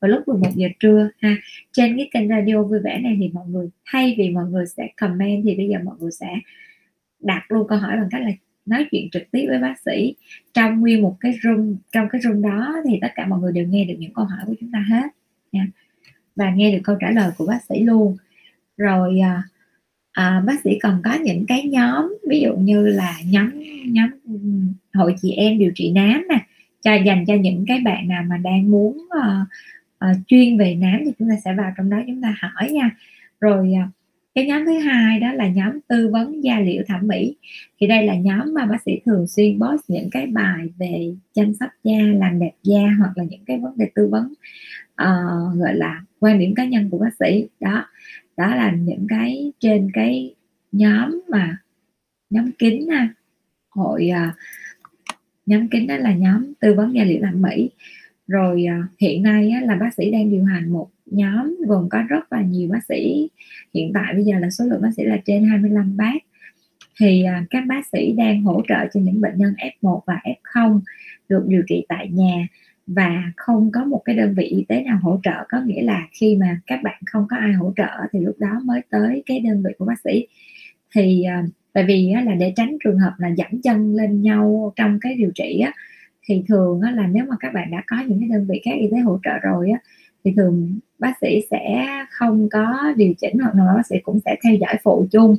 Vào 0.00 0.10
lúc 0.10 0.28
11 0.28 0.48
giờ 0.54 0.68
trưa 0.80 1.10
ha. 1.18 1.36
Trên 1.72 1.96
cái 1.96 2.08
kênh 2.12 2.28
radio 2.28 2.62
vui 2.62 2.78
vẻ 2.78 2.98
này 2.98 3.16
thì 3.20 3.30
mọi 3.34 3.46
người 3.48 3.68
thay 3.86 4.14
vì 4.18 4.30
mọi 4.30 4.44
người 4.50 4.66
sẽ 4.66 4.88
comment 4.96 5.42
thì 5.44 5.56
bây 5.56 5.68
giờ 5.68 5.78
mọi 5.84 5.96
người 6.00 6.10
sẽ 6.12 6.28
đặt 7.20 7.42
luôn 7.48 7.68
câu 7.68 7.78
hỏi 7.78 7.96
bằng 7.96 8.08
cách 8.10 8.22
là 8.22 8.30
nói 8.66 8.86
chuyện 8.90 9.10
trực 9.10 9.22
tiếp 9.30 9.46
với 9.48 9.58
bác 9.58 9.74
sĩ. 9.84 10.14
Trong 10.54 10.80
nguyên 10.80 11.02
một 11.02 11.16
cái 11.20 11.34
room 11.42 11.76
trong 11.92 12.08
cái 12.08 12.20
room 12.20 12.42
đó 12.42 12.74
thì 12.88 12.98
tất 13.00 13.12
cả 13.14 13.26
mọi 13.26 13.40
người 13.40 13.52
đều 13.52 13.66
nghe 13.66 13.84
được 13.84 13.94
những 13.98 14.14
câu 14.14 14.24
hỏi 14.24 14.40
của 14.46 14.54
chúng 14.60 14.70
ta 14.72 14.84
hết. 14.88 15.08
Nha. 15.52 15.66
Và 16.36 16.50
nghe 16.50 16.72
được 16.72 16.80
câu 16.84 16.96
trả 17.00 17.10
lời 17.10 17.30
của 17.38 17.46
bác 17.46 17.64
sĩ 17.68 17.82
luôn. 17.82 18.16
Rồi 18.76 19.18
à, 19.18 19.42
à, 20.12 20.42
bác 20.46 20.60
sĩ 20.64 20.78
còn 20.82 21.00
có 21.04 21.14
những 21.14 21.44
cái 21.48 21.62
nhóm 21.62 22.14
ví 22.28 22.40
dụ 22.40 22.56
như 22.56 22.86
là 22.86 23.16
nhóm 23.24 23.50
nhóm 23.86 24.10
hội 24.94 25.14
chị 25.22 25.30
em 25.32 25.58
điều 25.58 25.72
trị 25.74 25.92
nám 25.92 26.26
nè 26.28 26.38
cho 26.82 26.94
dành 26.94 27.24
cho 27.26 27.34
những 27.34 27.64
cái 27.68 27.80
bạn 27.80 28.08
nào 28.08 28.22
mà 28.26 28.36
đang 28.36 28.70
muốn 28.70 28.96
uh, 28.96 29.48
uh, 30.10 30.16
chuyên 30.26 30.58
về 30.58 30.74
nám 30.74 31.00
thì 31.04 31.12
chúng 31.18 31.28
ta 31.28 31.34
sẽ 31.44 31.54
vào 31.54 31.72
trong 31.76 31.90
đó 31.90 31.96
chúng 32.06 32.22
ta 32.22 32.36
hỏi 32.40 32.70
nha. 32.70 32.90
Rồi 33.40 33.72
uh, 33.84 33.90
cái 34.34 34.46
nhóm 34.46 34.66
thứ 34.66 34.78
hai 34.78 35.20
đó 35.20 35.32
là 35.32 35.48
nhóm 35.48 35.80
tư 35.88 36.08
vấn 36.12 36.44
da 36.44 36.60
liễu 36.60 36.82
thẩm 36.88 37.08
mỹ. 37.08 37.36
Thì 37.80 37.86
đây 37.86 38.06
là 38.06 38.14
nhóm 38.14 38.54
mà 38.54 38.66
bác 38.66 38.82
sĩ 38.82 38.92
thường 39.04 39.26
xuyên 39.26 39.60
post 39.60 39.82
những 39.88 40.10
cái 40.10 40.26
bài 40.26 40.68
về 40.78 41.14
chăm 41.34 41.54
sóc 41.54 41.70
da 41.84 41.98
làm 42.18 42.38
đẹp 42.38 42.52
da 42.62 42.82
hoặc 42.98 43.12
là 43.16 43.24
những 43.24 43.44
cái 43.46 43.58
vấn 43.58 43.78
đề 43.78 43.86
tư 43.94 44.08
vấn 44.08 44.32
uh, 45.02 45.58
gọi 45.58 45.74
là 45.74 46.04
quan 46.20 46.38
điểm 46.38 46.54
cá 46.54 46.64
nhân 46.64 46.90
của 46.90 46.98
bác 46.98 47.14
sĩ. 47.20 47.46
Đó 47.60 47.86
đó 48.36 48.54
là 48.54 48.72
những 48.72 49.06
cái 49.08 49.52
trên 49.60 49.90
cái 49.92 50.34
nhóm 50.72 51.20
mà 51.28 51.58
nhóm 52.30 52.50
kín 52.52 52.88
ha. 52.90 53.14
Hội 53.70 54.10
uh, 54.10 54.34
nhóm 55.46 55.68
kín 55.68 55.86
đó 55.86 55.96
là 55.96 56.14
nhóm 56.14 56.52
tư 56.60 56.74
vấn 56.74 56.94
da 56.94 57.04
liễu 57.04 57.18
thẩm 57.22 57.42
mỹ. 57.42 57.70
Rồi 58.26 58.64
uh, 58.80 59.00
hiện 59.00 59.22
nay 59.22 59.50
á, 59.50 59.60
là 59.60 59.74
bác 59.74 59.94
sĩ 59.94 60.10
đang 60.10 60.30
điều 60.30 60.44
hành 60.44 60.72
một 60.72 60.88
nhóm 61.12 61.56
gồm 61.66 61.88
có 61.88 62.02
rất 62.08 62.32
là 62.32 62.42
nhiều 62.42 62.68
bác 62.68 62.84
sĩ. 62.88 63.28
Hiện 63.74 63.92
tại 63.94 64.14
bây 64.14 64.24
giờ 64.24 64.38
là 64.38 64.50
số 64.50 64.64
lượng 64.64 64.82
bác 64.82 64.90
sĩ 64.96 65.02
là 65.04 65.18
trên 65.24 65.44
25 65.44 65.96
bác. 65.96 66.18
Thì 67.00 67.24
à, 67.24 67.44
các 67.50 67.64
bác 67.68 67.86
sĩ 67.86 68.12
đang 68.12 68.42
hỗ 68.42 68.62
trợ 68.68 68.86
cho 68.94 69.00
những 69.00 69.20
bệnh 69.20 69.36
nhân 69.36 69.54
F1 69.80 70.00
và 70.06 70.20
F0 70.24 70.80
được 71.28 71.44
điều 71.48 71.62
trị 71.68 71.86
tại 71.88 72.08
nhà 72.08 72.48
và 72.86 73.32
không 73.36 73.70
có 73.72 73.84
một 73.84 74.02
cái 74.04 74.16
đơn 74.16 74.34
vị 74.34 74.44
y 74.44 74.64
tế 74.68 74.82
nào 74.82 74.98
hỗ 75.02 75.20
trợ. 75.22 75.44
Có 75.48 75.60
nghĩa 75.66 75.82
là 75.82 76.08
khi 76.12 76.36
mà 76.36 76.60
các 76.66 76.80
bạn 76.82 77.02
không 77.06 77.26
có 77.30 77.36
ai 77.36 77.52
hỗ 77.52 77.72
trợ 77.76 77.88
thì 78.12 78.20
lúc 78.20 78.36
đó 78.38 78.60
mới 78.64 78.80
tới 78.90 79.22
cái 79.26 79.40
đơn 79.40 79.62
vị 79.62 79.70
của 79.78 79.84
bác 79.84 80.00
sĩ. 80.04 80.26
Thì 80.94 81.22
à, 81.22 81.44
tại 81.72 81.84
vì 81.84 82.12
là 82.24 82.34
để 82.34 82.52
tránh 82.56 82.76
trường 82.84 82.98
hợp 82.98 83.12
là 83.18 83.34
giảm 83.36 83.60
chân 83.62 83.94
lên 83.94 84.22
nhau 84.22 84.72
trong 84.76 84.98
cái 85.00 85.14
điều 85.14 85.30
trị 85.34 85.60
á, 85.60 85.72
thì 86.24 86.42
thường 86.48 86.80
là 86.80 87.06
nếu 87.06 87.24
mà 87.24 87.36
các 87.40 87.52
bạn 87.54 87.70
đã 87.70 87.82
có 87.86 87.96
những 88.06 88.20
cái 88.20 88.28
đơn 88.28 88.46
vị 88.48 88.60
các 88.64 88.72
y 88.80 88.88
tế 88.92 88.98
hỗ 88.98 89.18
trợ 89.24 89.38
rồi 89.42 89.70
á, 89.70 89.78
thì 90.24 90.32
thường 90.36 90.78
bác 90.98 91.12
sĩ 91.20 91.40
sẽ 91.50 91.86
không 92.10 92.48
có 92.48 92.92
điều 92.96 93.14
chỉnh 93.20 93.38
hoặc 93.38 93.54
là 93.54 93.72
bác 93.76 93.86
sĩ 93.86 93.96
cũng 94.02 94.20
sẽ 94.24 94.36
theo 94.44 94.54
dõi 94.54 94.76
phụ 94.82 95.06
chung 95.10 95.36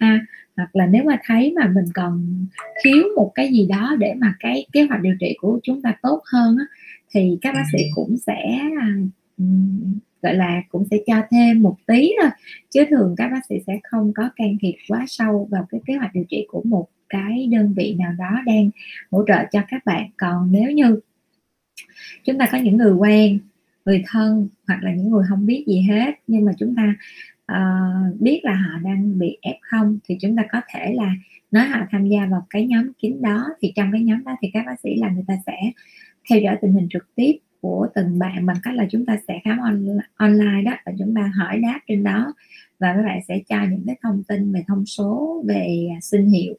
ha. 0.00 0.26
Hoặc 0.56 0.76
là 0.76 0.86
nếu 0.86 1.04
mà 1.04 1.18
thấy 1.24 1.52
mà 1.52 1.66
mình 1.74 1.84
còn 1.94 2.46
thiếu 2.84 3.02
một 3.16 3.32
cái 3.34 3.48
gì 3.48 3.66
đó 3.66 3.96
để 3.98 4.14
mà 4.18 4.34
cái 4.38 4.66
kế 4.72 4.82
hoạch 4.82 5.00
điều 5.00 5.14
trị 5.20 5.36
của 5.40 5.60
chúng 5.62 5.82
ta 5.82 5.94
tốt 6.02 6.22
hơn 6.32 6.56
á, 6.58 6.64
thì 7.10 7.38
các 7.40 7.54
bác 7.54 7.64
sĩ 7.72 7.78
cũng 7.94 8.16
sẽ 8.16 8.60
gọi 10.22 10.34
là 10.34 10.62
cũng 10.68 10.84
sẽ 10.90 10.96
cho 11.06 11.22
thêm 11.30 11.62
một 11.62 11.76
tí 11.86 12.12
thôi. 12.20 12.30
Chứ 12.70 12.84
thường 12.90 13.14
các 13.16 13.28
bác 13.32 13.40
sĩ 13.48 13.54
sẽ 13.66 13.78
không 13.82 14.12
có 14.14 14.30
can 14.36 14.56
thiệp 14.60 14.74
quá 14.88 15.04
sâu 15.08 15.48
vào 15.50 15.66
cái 15.70 15.80
kế 15.86 15.94
hoạch 15.94 16.14
điều 16.14 16.24
trị 16.28 16.46
của 16.48 16.62
một 16.64 16.88
cái 17.08 17.48
đơn 17.52 17.74
vị 17.76 17.96
nào 17.98 18.12
đó 18.18 18.40
đang 18.46 18.70
hỗ 19.10 19.24
trợ 19.28 19.44
cho 19.52 19.60
các 19.68 19.84
bạn. 19.84 20.10
Còn 20.16 20.52
nếu 20.52 20.70
như 20.70 21.00
chúng 22.24 22.38
ta 22.38 22.48
có 22.52 22.58
những 22.58 22.76
người 22.76 22.92
quen 22.92 23.38
người 23.84 24.02
thân 24.06 24.48
hoặc 24.66 24.82
là 24.82 24.94
những 24.94 25.10
người 25.10 25.24
không 25.28 25.46
biết 25.46 25.64
gì 25.66 25.80
hết. 25.80 26.14
Nhưng 26.26 26.44
mà 26.44 26.52
chúng 26.58 26.74
ta 26.76 26.94
uh, 27.52 28.20
biết 28.20 28.40
là 28.42 28.54
họ 28.54 28.78
đang 28.84 29.18
bị 29.18 29.38
f 29.42 29.54
không 29.60 29.98
thì 30.08 30.16
chúng 30.20 30.36
ta 30.36 30.42
có 30.52 30.60
thể 30.74 30.94
là 30.94 31.14
nói 31.50 31.64
họ 31.64 31.78
tham 31.90 32.08
gia 32.08 32.26
vào 32.26 32.46
cái 32.50 32.66
nhóm 32.66 32.92
kín 32.98 33.22
đó. 33.22 33.48
Thì 33.60 33.72
trong 33.76 33.92
cái 33.92 34.02
nhóm 34.02 34.24
đó 34.24 34.36
thì 34.42 34.50
các 34.52 34.62
bác 34.66 34.80
sĩ 34.80 34.90
là 34.96 35.08
người 35.08 35.24
ta 35.26 35.34
sẽ 35.46 35.56
theo 36.30 36.38
dõi 36.40 36.56
tình 36.62 36.72
hình 36.72 36.88
trực 36.90 37.14
tiếp 37.14 37.38
của 37.60 37.88
từng 37.94 38.18
bạn 38.18 38.46
bằng 38.46 38.56
cách 38.62 38.74
là 38.74 38.86
chúng 38.90 39.06
ta 39.06 39.18
sẽ 39.28 39.40
khám 39.44 39.58
on, 39.58 39.86
online 40.16 40.62
đó 40.64 40.72
và 40.86 40.92
chúng 40.98 41.14
ta 41.14 41.32
hỏi 41.38 41.58
đáp 41.58 41.80
trên 41.88 42.04
đó. 42.04 42.34
Và 42.78 42.94
các 42.96 43.02
bạn 43.02 43.20
sẽ 43.28 43.38
cho 43.48 43.64
những 43.70 43.82
cái 43.86 43.96
thông 44.02 44.22
tin 44.22 44.52
về 44.52 44.64
thông 44.68 44.86
số 44.86 45.42
về 45.46 45.88
sinh 46.00 46.30
hiệu 46.30 46.54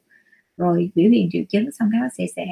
rồi 0.56 0.90
biểu 0.94 1.10
hiện 1.10 1.28
triệu 1.32 1.42
chứng. 1.48 1.70
Xong 1.72 1.88
các 1.92 1.98
bác 2.00 2.14
sĩ 2.14 2.24
sẽ 2.36 2.46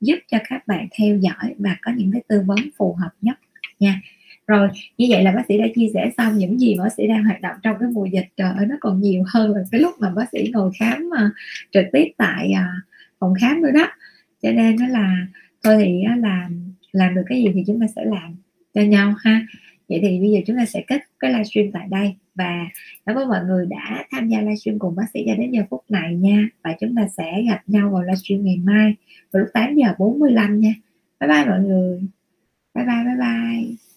giúp 0.00 0.16
cho 0.28 0.38
các 0.48 0.66
bạn 0.66 0.88
theo 0.98 1.16
dõi 1.16 1.54
và 1.58 1.76
có 1.82 1.92
những 1.96 2.12
cái 2.12 2.22
tư 2.28 2.42
vấn 2.46 2.58
phù 2.76 2.94
hợp 2.94 3.10
nhất 3.20 3.38
nha. 3.82 4.00
Rồi 4.46 4.68
như 4.98 5.06
vậy 5.10 5.24
là 5.24 5.32
bác 5.32 5.42
sĩ 5.48 5.58
đã 5.58 5.66
chia 5.74 5.88
sẻ 5.94 6.10
xong 6.16 6.38
những 6.38 6.60
gì 6.60 6.76
bác 6.78 6.92
sĩ 6.96 7.06
đang 7.06 7.24
hoạt 7.24 7.40
động 7.40 7.56
trong 7.62 7.76
cái 7.80 7.88
mùa 7.92 8.06
dịch 8.06 8.26
trời 8.36 8.52
ơi 8.56 8.66
nó 8.68 8.76
còn 8.80 9.00
nhiều 9.00 9.22
hơn 9.26 9.52
là 9.52 9.60
cái 9.72 9.80
lúc 9.80 9.94
mà 9.98 10.10
bác 10.10 10.24
sĩ 10.32 10.50
ngồi 10.52 10.70
khám 10.78 11.10
uh, 11.12 11.32
trực 11.72 11.84
tiếp 11.92 12.08
tại 12.16 12.52
uh, 12.52 12.84
phòng 13.18 13.34
khám 13.40 13.62
nữa 13.62 13.70
đó. 13.74 13.86
Cho 14.42 14.50
nên 14.52 14.76
nó 14.76 14.86
là 14.88 15.26
thôi 15.62 15.76
thì 15.84 16.02
là 16.18 16.48
làm 16.92 17.14
được 17.14 17.22
cái 17.26 17.42
gì 17.42 17.50
thì 17.54 17.64
chúng 17.66 17.80
ta 17.80 17.86
sẽ 17.96 18.04
làm 18.04 18.36
cho 18.74 18.82
nhau 18.82 19.14
ha. 19.18 19.46
Vậy 19.88 19.98
thì 20.02 20.20
bây 20.20 20.30
giờ 20.30 20.40
chúng 20.46 20.56
ta 20.56 20.64
sẽ 20.64 20.82
kết 20.86 21.00
cái 21.18 21.32
livestream 21.32 21.72
tại 21.72 21.86
đây 21.90 22.16
và 22.34 22.66
cảm 23.06 23.16
ơn 23.16 23.28
mọi 23.28 23.44
người 23.44 23.66
đã 23.70 24.04
tham 24.10 24.28
gia 24.28 24.40
livestream 24.40 24.78
cùng 24.78 24.96
bác 24.96 25.06
sĩ 25.14 25.24
cho 25.26 25.34
đến 25.38 25.50
giờ 25.50 25.62
phút 25.70 25.84
này 25.88 26.14
nha. 26.14 26.48
Và 26.64 26.76
chúng 26.80 26.94
ta 26.94 27.08
sẽ 27.16 27.42
gặp 27.48 27.62
nhau 27.66 27.90
vào 27.90 28.02
livestream 28.02 28.44
ngày 28.44 28.56
mai 28.56 28.94
vào 29.32 29.40
lúc 29.40 29.48
8 29.54 29.74
giờ 29.74 29.94
45 29.98 30.60
nha. 30.60 30.74
Bye 31.20 31.28
bye 31.28 31.44
mọi 31.44 31.60
người 31.60 32.00
bye 32.74 32.84
bye 32.88 33.04
bye 33.06 33.16
bye 33.22 33.91